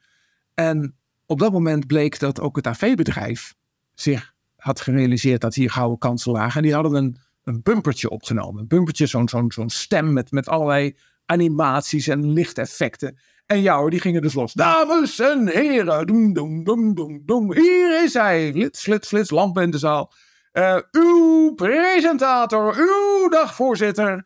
En 0.54 0.99
op 1.30 1.40
dat 1.40 1.52
moment 1.52 1.88
bleek 1.88 2.20
dat 2.20 2.40
ook 2.40 2.56
het 2.56 2.68
AV-bedrijf 2.68 3.56
zich 3.94 4.34
had 4.56 4.82
gerealiseerd 4.82 5.42
dat 5.42 5.56
hier 5.56 5.72
gouden 5.72 5.98
kansen 5.98 6.32
lagen. 6.32 6.56
En 6.56 6.62
die 6.62 6.74
hadden 6.74 6.94
een, 6.94 7.18
een 7.44 7.62
bumpertje 7.62 8.10
opgenomen. 8.10 8.62
Een 8.62 8.68
bumpertje, 8.68 9.06
zo'n 9.06 9.30
zo'n 9.48 9.70
stem 9.70 10.14
met, 10.14 10.32
met 10.32 10.48
allerlei 10.48 10.98
animaties 11.26 12.08
en 12.08 12.34
lichteffecten. 12.34 13.20
En 13.46 13.62
ja 13.62 13.90
die 13.90 14.00
gingen 14.00 14.22
dus 14.22 14.34
los. 14.34 14.54
Dames 14.54 15.20
en 15.20 15.48
heren, 15.48 16.08
doem, 16.08 16.34
doem, 16.34 16.64
doem, 16.64 16.96
doem, 16.96 17.22
doem. 17.26 17.54
Hier 17.54 18.04
is 18.04 18.14
hij. 18.14 18.52
Flits, 18.52 18.82
flits, 18.82 19.08
flits, 19.08 19.30
lampen 19.30 19.64
in 19.64 19.72
de 19.72 19.78
zaal. 19.78 20.14
Uh, 20.54 20.80
uw 20.92 21.54
presentator, 21.54 22.76
uw 22.78 23.30
dagvoorzitter. 23.30 24.18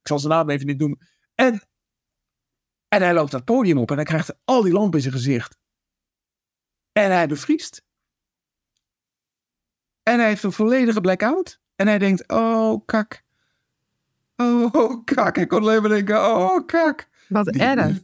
Ik 0.00 0.08
zal 0.08 0.18
zijn 0.18 0.32
naam 0.32 0.50
even 0.50 0.66
niet 0.66 0.78
doen. 0.78 1.00
En, 1.34 1.62
en 2.88 3.02
hij 3.02 3.14
loopt 3.14 3.30
dat 3.30 3.44
podium 3.44 3.78
op 3.78 3.90
en 3.90 3.96
hij 3.96 4.04
krijgt 4.04 4.34
al 4.44 4.62
die 4.62 4.72
lampen 4.72 4.94
in 4.94 5.00
zijn 5.00 5.14
gezicht. 5.14 5.59
En 6.92 7.10
hij 7.10 7.26
bevriest. 7.26 7.82
En 10.02 10.18
hij 10.18 10.28
heeft 10.28 10.42
een 10.42 10.52
volledige 10.52 11.00
blackout. 11.00 11.60
En 11.76 11.86
hij 11.86 11.98
denkt, 11.98 12.28
oh 12.28 12.86
kak. 12.86 13.22
Oh 14.36 15.04
kak. 15.04 15.36
Ik 15.36 15.48
kon 15.48 15.60
alleen 15.60 15.80
maar 15.80 15.90
denken, 15.90 16.16
oh 16.16 16.66
kak. 16.66 17.08
Wat 17.28 17.48
erg. 17.48 18.00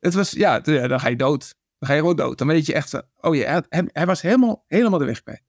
Het 0.00 0.14
was, 0.14 0.30
ja, 0.30 0.60
dan 0.60 1.00
ga 1.00 1.08
je 1.08 1.16
dood. 1.16 1.54
Dan 1.78 1.88
ga 1.88 1.94
je 1.94 2.00
gewoon 2.00 2.16
dood. 2.16 2.38
Dan 2.38 2.46
weet 2.46 2.66
je 2.66 2.74
echt, 2.74 3.02
oh 3.20 3.36
ja, 3.36 3.64
hij, 3.68 3.88
hij 3.92 4.06
was 4.06 4.22
helemaal, 4.22 4.64
helemaal 4.66 4.98
de 4.98 5.04
weg 5.04 5.22
bij. 5.22 5.42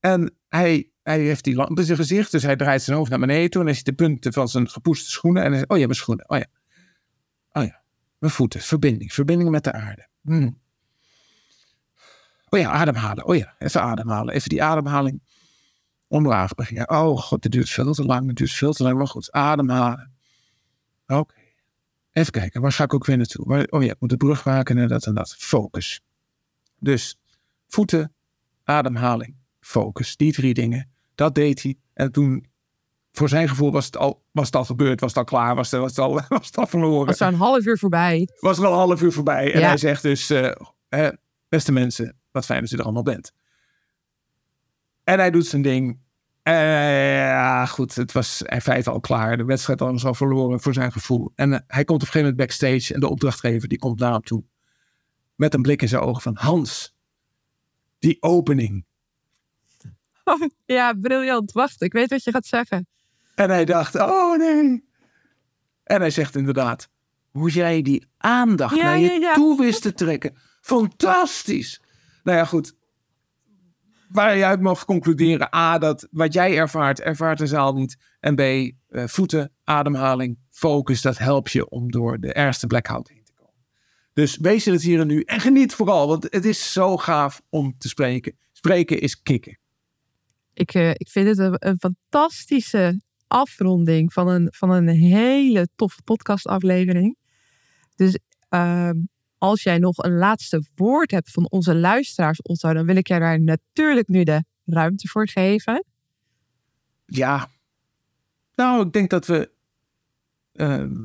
En 0.00 0.36
hij, 0.48 0.90
hij 1.02 1.20
heeft 1.20 1.44
die 1.44 1.54
lamp 1.54 1.78
in 1.78 1.84
zijn 1.84 1.98
gezicht, 1.98 2.30
dus 2.30 2.42
hij 2.42 2.56
draait 2.56 2.82
zijn 2.82 2.96
hoofd 2.96 3.10
naar 3.10 3.18
beneden 3.18 3.50
toe. 3.50 3.60
En 3.60 3.66
hij 3.66 3.76
ziet 3.76 3.84
de 3.84 3.92
punten 3.92 4.32
van 4.32 4.48
zijn 4.48 4.68
gepoeste 4.68 5.10
schoenen. 5.10 5.42
En 5.42 5.48
hij 5.48 5.58
zegt, 5.58 5.70
oh 5.70 5.78
ja, 5.78 5.84
mijn 5.84 5.96
schoenen. 5.96 6.28
Oh 6.28 6.38
ja. 6.38 6.46
Oh 7.52 7.64
ja, 7.64 7.82
mijn 8.18 8.32
voeten. 8.32 8.60
Verbinding. 8.60 9.12
Verbinding 9.12 9.50
met 9.50 9.64
de 9.64 9.72
aarde. 9.72 10.08
Hmm. 10.22 10.61
Oh 12.52 12.60
ja, 12.60 12.70
ademhalen. 12.70 13.26
Oh 13.26 13.36
ja, 13.36 13.54
even 13.58 13.82
ademhalen. 13.82 14.34
Even 14.34 14.48
die 14.48 14.62
ademhaling 14.62 15.20
omlaag 16.06 16.54
beginnen. 16.54 16.90
Oh 16.90 17.18
god, 17.18 17.42
het 17.42 17.52
duurt 17.52 17.68
veel 17.68 17.92
te 17.92 18.04
lang. 18.04 18.26
Het 18.26 18.36
duurt 18.36 18.52
veel 18.52 18.72
te 18.72 18.82
lang. 18.82 18.96
Maar 18.96 19.06
goed, 19.06 19.32
ademhalen. 19.32 20.12
Oké. 21.06 21.34
Even 22.12 22.32
kijken, 22.32 22.60
waar 22.60 22.72
ga 22.72 22.84
ik 22.84 22.94
ook 22.94 23.06
weer 23.06 23.16
naartoe? 23.16 23.66
Oh 23.70 23.82
ja, 23.82 23.90
ik 23.90 24.00
moet 24.00 24.10
de 24.10 24.16
brug 24.16 24.44
maken 24.44 24.78
en 24.78 24.88
dat 24.88 25.06
en 25.06 25.14
dat. 25.14 25.34
Focus. 25.38 26.00
Dus 26.78 27.18
voeten, 27.68 28.12
ademhaling, 28.64 29.36
focus. 29.60 30.16
Die 30.16 30.32
drie 30.32 30.54
dingen. 30.54 30.90
Dat 31.14 31.34
deed 31.34 31.62
hij. 31.62 31.76
En 31.94 32.12
toen, 32.12 32.46
voor 33.12 33.28
zijn 33.28 33.48
gevoel, 33.48 33.72
was 33.72 33.86
het 33.86 33.96
al, 33.96 34.22
was 34.30 34.46
het 34.46 34.56
al 34.56 34.64
gebeurd. 34.64 35.00
Was 35.00 35.08
het 35.08 35.18
al 35.18 35.24
klaar. 35.24 35.54
Was 35.54 35.70
het, 35.70 35.80
was 35.80 35.90
het, 35.90 35.98
al, 35.98 36.12
was 36.28 36.46
het 36.46 36.56
al 36.56 36.66
verloren. 36.66 37.06
Was 37.06 37.20
er 37.20 37.26
een 37.26 37.34
half 37.34 37.64
uur 37.64 37.78
voorbij. 37.78 38.28
Was 38.40 38.58
er 38.58 38.66
al 38.66 38.72
een 38.72 38.78
half 38.78 39.02
uur 39.02 39.12
voorbij. 39.12 39.52
En 39.52 39.60
ja. 39.60 39.66
hij 39.66 39.76
zegt 39.76 40.02
dus, 40.02 40.30
uh, 40.30 41.08
beste 41.48 41.72
mensen, 41.72 42.16
wat 42.32 42.44
fijn 42.44 42.60
dat 42.60 42.70
u 42.70 42.76
er 42.76 42.82
allemaal 42.82 43.02
bent. 43.02 43.32
En 45.04 45.18
hij 45.18 45.30
doet 45.30 45.46
zijn 45.46 45.62
ding. 45.62 46.00
Uh, 46.44 46.54
ja, 47.14 47.66
goed, 47.66 47.94
het 47.94 48.12
was 48.12 48.42
in 48.42 48.60
feite 48.60 48.90
al 48.90 49.00
klaar. 49.00 49.36
De 49.36 49.44
wedstrijd 49.44 49.80
was 49.80 50.04
al 50.04 50.14
verloren 50.14 50.60
voor 50.60 50.72
zijn 50.72 50.92
gevoel. 50.92 51.32
En 51.34 51.52
uh, 51.52 51.58
hij 51.66 51.84
komt 51.84 52.02
op 52.02 52.06
een 52.06 52.12
gegeven 52.12 52.20
moment 52.20 52.36
backstage 52.36 52.94
en 52.94 53.00
de 53.00 53.08
opdrachtgever 53.08 53.68
die 53.68 53.78
komt 53.78 53.98
naar 53.98 54.12
hem 54.12 54.22
toe. 54.22 54.44
Met 55.34 55.54
een 55.54 55.62
blik 55.62 55.82
in 55.82 55.88
zijn 55.88 56.02
ogen 56.02 56.22
van 56.22 56.36
Hans, 56.36 56.94
die 57.98 58.16
opening. 58.20 58.84
Oh, 60.24 60.40
ja, 60.64 60.92
briljant. 60.92 61.52
Wacht, 61.52 61.82
ik 61.82 61.92
weet 61.92 62.10
wat 62.10 62.24
je 62.24 62.30
gaat 62.30 62.46
zeggen. 62.46 62.86
En 63.34 63.50
hij 63.50 63.64
dacht, 63.64 63.94
oh 63.94 64.38
nee. 64.38 64.84
En 65.84 66.00
hij 66.00 66.10
zegt 66.10 66.36
inderdaad, 66.36 66.88
hoe 67.30 67.50
jij 67.50 67.82
die 67.82 68.06
aandacht 68.18 68.76
Ja, 68.76 68.82
naar 68.82 68.98
je 68.98 69.06
ja, 69.06 69.14
ja. 69.14 69.34
toe 69.34 69.58
wist 69.58 69.82
te 69.82 69.92
trekken. 69.92 70.36
Fantastisch. 70.60 71.80
Nou 72.22 72.38
ja, 72.38 72.44
goed. 72.44 72.74
Waar 74.08 74.36
je 74.36 74.44
uit 74.44 74.60
mag 74.60 74.84
concluderen, 74.84 75.54
A, 75.54 75.78
dat 75.78 76.08
wat 76.10 76.32
jij 76.32 76.56
ervaart, 76.56 77.00
ervaart 77.00 77.38
de 77.38 77.46
zaal 77.46 77.74
niet. 77.74 77.96
En 78.20 78.34
B, 78.34 78.40
eh, 78.40 78.72
voeten, 79.06 79.52
ademhaling, 79.64 80.38
focus, 80.50 81.02
dat 81.02 81.18
helpt 81.18 81.50
je 81.50 81.68
om 81.68 81.90
door 81.90 82.20
de 82.20 82.32
ergste 82.32 82.66
blackout 82.66 83.08
heen 83.08 83.24
te 83.24 83.32
komen. 83.34 83.64
Dus 84.12 84.36
wees 84.36 84.66
in 84.66 84.72
het 84.72 84.82
hier 84.82 85.00
en 85.00 85.06
nu 85.06 85.20
en 85.20 85.40
geniet 85.40 85.74
vooral, 85.74 86.08
want 86.08 86.22
het 86.30 86.44
is 86.44 86.72
zo 86.72 86.96
gaaf 86.96 87.42
om 87.48 87.74
te 87.78 87.88
spreken. 87.88 88.36
Spreken 88.52 89.00
is 89.00 89.22
kicken. 89.22 89.58
Ik, 90.54 90.74
eh, 90.74 90.90
ik 90.90 91.08
vind 91.08 91.28
het 91.28 91.38
een, 91.38 91.56
een 91.58 91.78
fantastische 91.78 93.00
afronding 93.26 94.12
van 94.12 94.28
een, 94.28 94.48
van 94.50 94.70
een 94.70 94.88
hele 94.88 95.68
toffe 95.76 96.02
podcastaflevering. 96.02 97.16
Dus 97.96 98.18
ehm, 98.48 98.96
als 99.42 99.62
jij 99.62 99.78
nog 99.78 99.98
een 99.98 100.16
laatste 100.16 100.64
woord 100.74 101.10
hebt 101.10 101.30
van 101.30 101.50
onze 101.50 101.74
luisteraars, 101.74 102.42
Otto, 102.42 102.72
dan 102.72 102.86
wil 102.86 102.96
ik 102.96 103.06
jij 103.06 103.18
daar 103.18 103.40
natuurlijk 103.40 104.08
nu 104.08 104.24
de 104.24 104.44
ruimte 104.64 105.08
voor 105.08 105.28
geven. 105.28 105.84
Ja. 107.06 107.48
Nou, 108.54 108.86
ik 108.86 108.92
denk 108.92 109.10
dat 109.10 109.26
we. 109.26 109.50
ehm, 110.52 111.04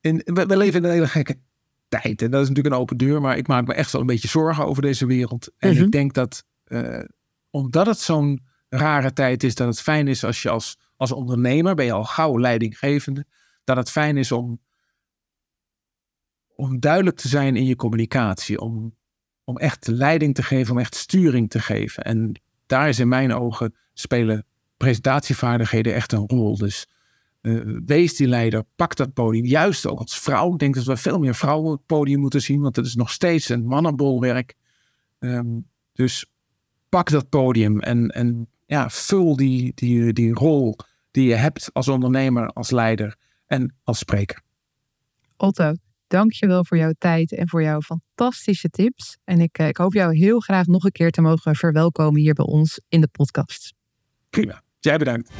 in, 0.00 0.20
we, 0.24 0.46
we 0.46 0.56
leven 0.56 0.78
in 0.80 0.84
een 0.84 0.92
hele 0.94 1.08
gekke 1.08 1.38
tijd. 1.88 2.22
En 2.22 2.30
dat 2.30 2.42
is 2.42 2.48
natuurlijk 2.48 2.74
een 2.74 2.80
open 2.80 2.96
deur. 2.96 3.20
Maar 3.20 3.36
ik 3.36 3.46
maak 3.46 3.66
me 3.66 3.74
echt 3.74 3.92
wel 3.92 4.00
een 4.00 4.06
beetje 4.06 4.28
zorgen 4.28 4.66
over 4.66 4.82
deze 4.82 5.06
wereld. 5.06 5.50
En 5.58 5.72
Mhm. 5.74 5.82
ik 5.84 5.90
denk 5.90 6.14
dat. 6.14 6.44
eh, 6.64 7.00
omdat 7.50 7.86
het 7.86 7.98
zo'n 7.98 8.46
rare 8.68 9.12
tijd 9.12 9.42
is. 9.42 9.54
dat 9.54 9.66
het 9.66 9.80
fijn 9.80 10.08
is 10.08 10.24
als 10.24 10.42
je 10.42 10.50
als, 10.50 10.78
als 10.96 11.12
ondernemer. 11.12 11.74
ben 11.74 11.84
je 11.84 11.92
al 11.92 12.04
gauw 12.04 12.38
leidinggevende. 12.38 13.24
dat 13.64 13.76
het 13.76 13.90
fijn 13.90 14.16
is 14.16 14.32
om. 14.32 14.60
Om 16.56 16.80
duidelijk 16.80 17.16
te 17.16 17.28
zijn 17.28 17.56
in 17.56 17.64
je 17.64 17.76
communicatie. 17.76 18.60
Om, 18.60 18.94
om 19.44 19.56
echt 19.56 19.86
leiding 19.86 20.34
te 20.34 20.42
geven. 20.42 20.72
om 20.72 20.78
echt 20.78 20.94
sturing 20.94 21.50
te 21.50 21.60
geven. 21.60 22.04
En 22.04 22.40
daar 22.66 22.88
is 22.88 22.98
in 22.98 23.08
mijn 23.08 23.32
ogen. 23.32 23.74
spelen 23.92 24.46
presentatievaardigheden 24.76 25.94
echt 25.94 26.12
een 26.12 26.28
rol. 26.28 26.56
Dus 26.56 26.88
eh, 27.40 27.60
wees 27.86 28.16
die 28.16 28.28
leider, 28.28 28.64
pak 28.76 28.96
dat 28.96 29.12
podium. 29.12 29.44
Juist 29.44 29.86
ook 29.86 29.98
als 29.98 30.18
vrouw. 30.18 30.52
Ik 30.52 30.58
denk 30.58 30.74
dat 30.74 30.84
we 30.84 30.96
veel 30.96 31.18
meer 31.18 31.34
vrouwen 31.34 31.72
het 31.72 31.86
podium 31.86 32.20
moeten 32.20 32.42
zien, 32.42 32.60
want 32.60 32.76
het 32.76 32.86
is 32.86 32.94
nog 32.94 33.10
steeds 33.10 33.48
een 33.48 33.66
mannenbolwerk. 33.66 34.54
Ehm, 35.18 35.58
dus 35.92 36.26
pak 36.88 37.10
dat 37.10 37.28
podium 37.28 37.80
en, 37.80 38.08
en 38.08 38.48
ja, 38.66 38.90
vul 38.90 39.36
die, 39.36 39.72
die, 39.74 40.12
die 40.12 40.32
rol 40.32 40.76
die 41.10 41.28
je 41.28 41.34
hebt 41.34 41.70
als 41.72 41.88
ondernemer, 41.88 42.48
als 42.48 42.70
leider 42.70 43.16
en 43.46 43.74
als 43.82 43.98
spreker. 43.98 44.42
Otto, 45.36 45.74
dankjewel 46.06 46.64
voor 46.64 46.76
jouw 46.76 46.92
tijd 46.98 47.32
en 47.32 47.48
voor 47.48 47.62
jouw 47.62 47.80
fantastische 47.80 48.68
tips. 48.68 49.16
En 49.24 49.40
ik, 49.40 49.58
eh, 49.58 49.68
ik 49.68 49.76
hoop 49.76 49.92
jou 49.92 50.16
heel 50.16 50.40
graag 50.40 50.66
nog 50.66 50.84
een 50.84 50.92
keer 50.92 51.10
te 51.10 51.20
mogen 51.20 51.54
verwelkomen 51.54 52.20
hier 52.20 52.34
bij 52.34 52.44
ons 52.44 52.80
in 52.88 53.00
de 53.00 53.08
podcast. 53.08 53.74
Prima. 54.30 54.62
Jij 54.80 54.98
bedankt. 54.98 55.32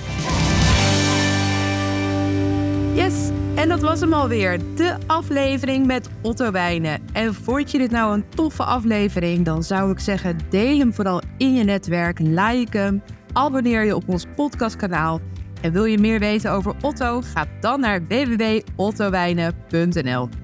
Yes, 2.95 3.31
en 3.55 3.69
dat 3.69 3.81
was 3.81 4.01
hem 4.01 4.12
alweer. 4.12 4.59
De 4.77 4.97
aflevering 5.07 5.86
met 5.86 6.09
Otto 6.23 6.51
Wijnen. 6.51 7.01
En 7.12 7.35
vond 7.35 7.70
je 7.70 7.78
dit 7.78 7.91
nou 7.91 8.15
een 8.15 8.28
toffe 8.28 8.65
aflevering? 8.65 9.45
Dan 9.45 9.62
zou 9.62 9.91
ik 9.91 9.99
zeggen, 9.99 10.39
deel 10.51 10.78
hem 10.78 10.93
vooral 10.93 11.23
in 11.36 11.55
je 11.55 11.65
netwerk. 11.65 12.19
Like 12.19 12.78
hem. 12.78 13.03
Abonneer 13.32 13.85
je 13.85 13.97
op 13.97 14.09
ons 14.09 14.24
podcastkanaal. 14.36 15.20
En 15.61 15.73
wil 15.73 15.85
je 15.85 15.99
meer 15.99 16.19
weten 16.19 16.53
over 16.53 16.74
Otto? 16.81 17.20
Ga 17.20 17.47
dan 17.61 17.81
naar 17.81 18.07
www.ottowijnen.nl. 18.07 20.44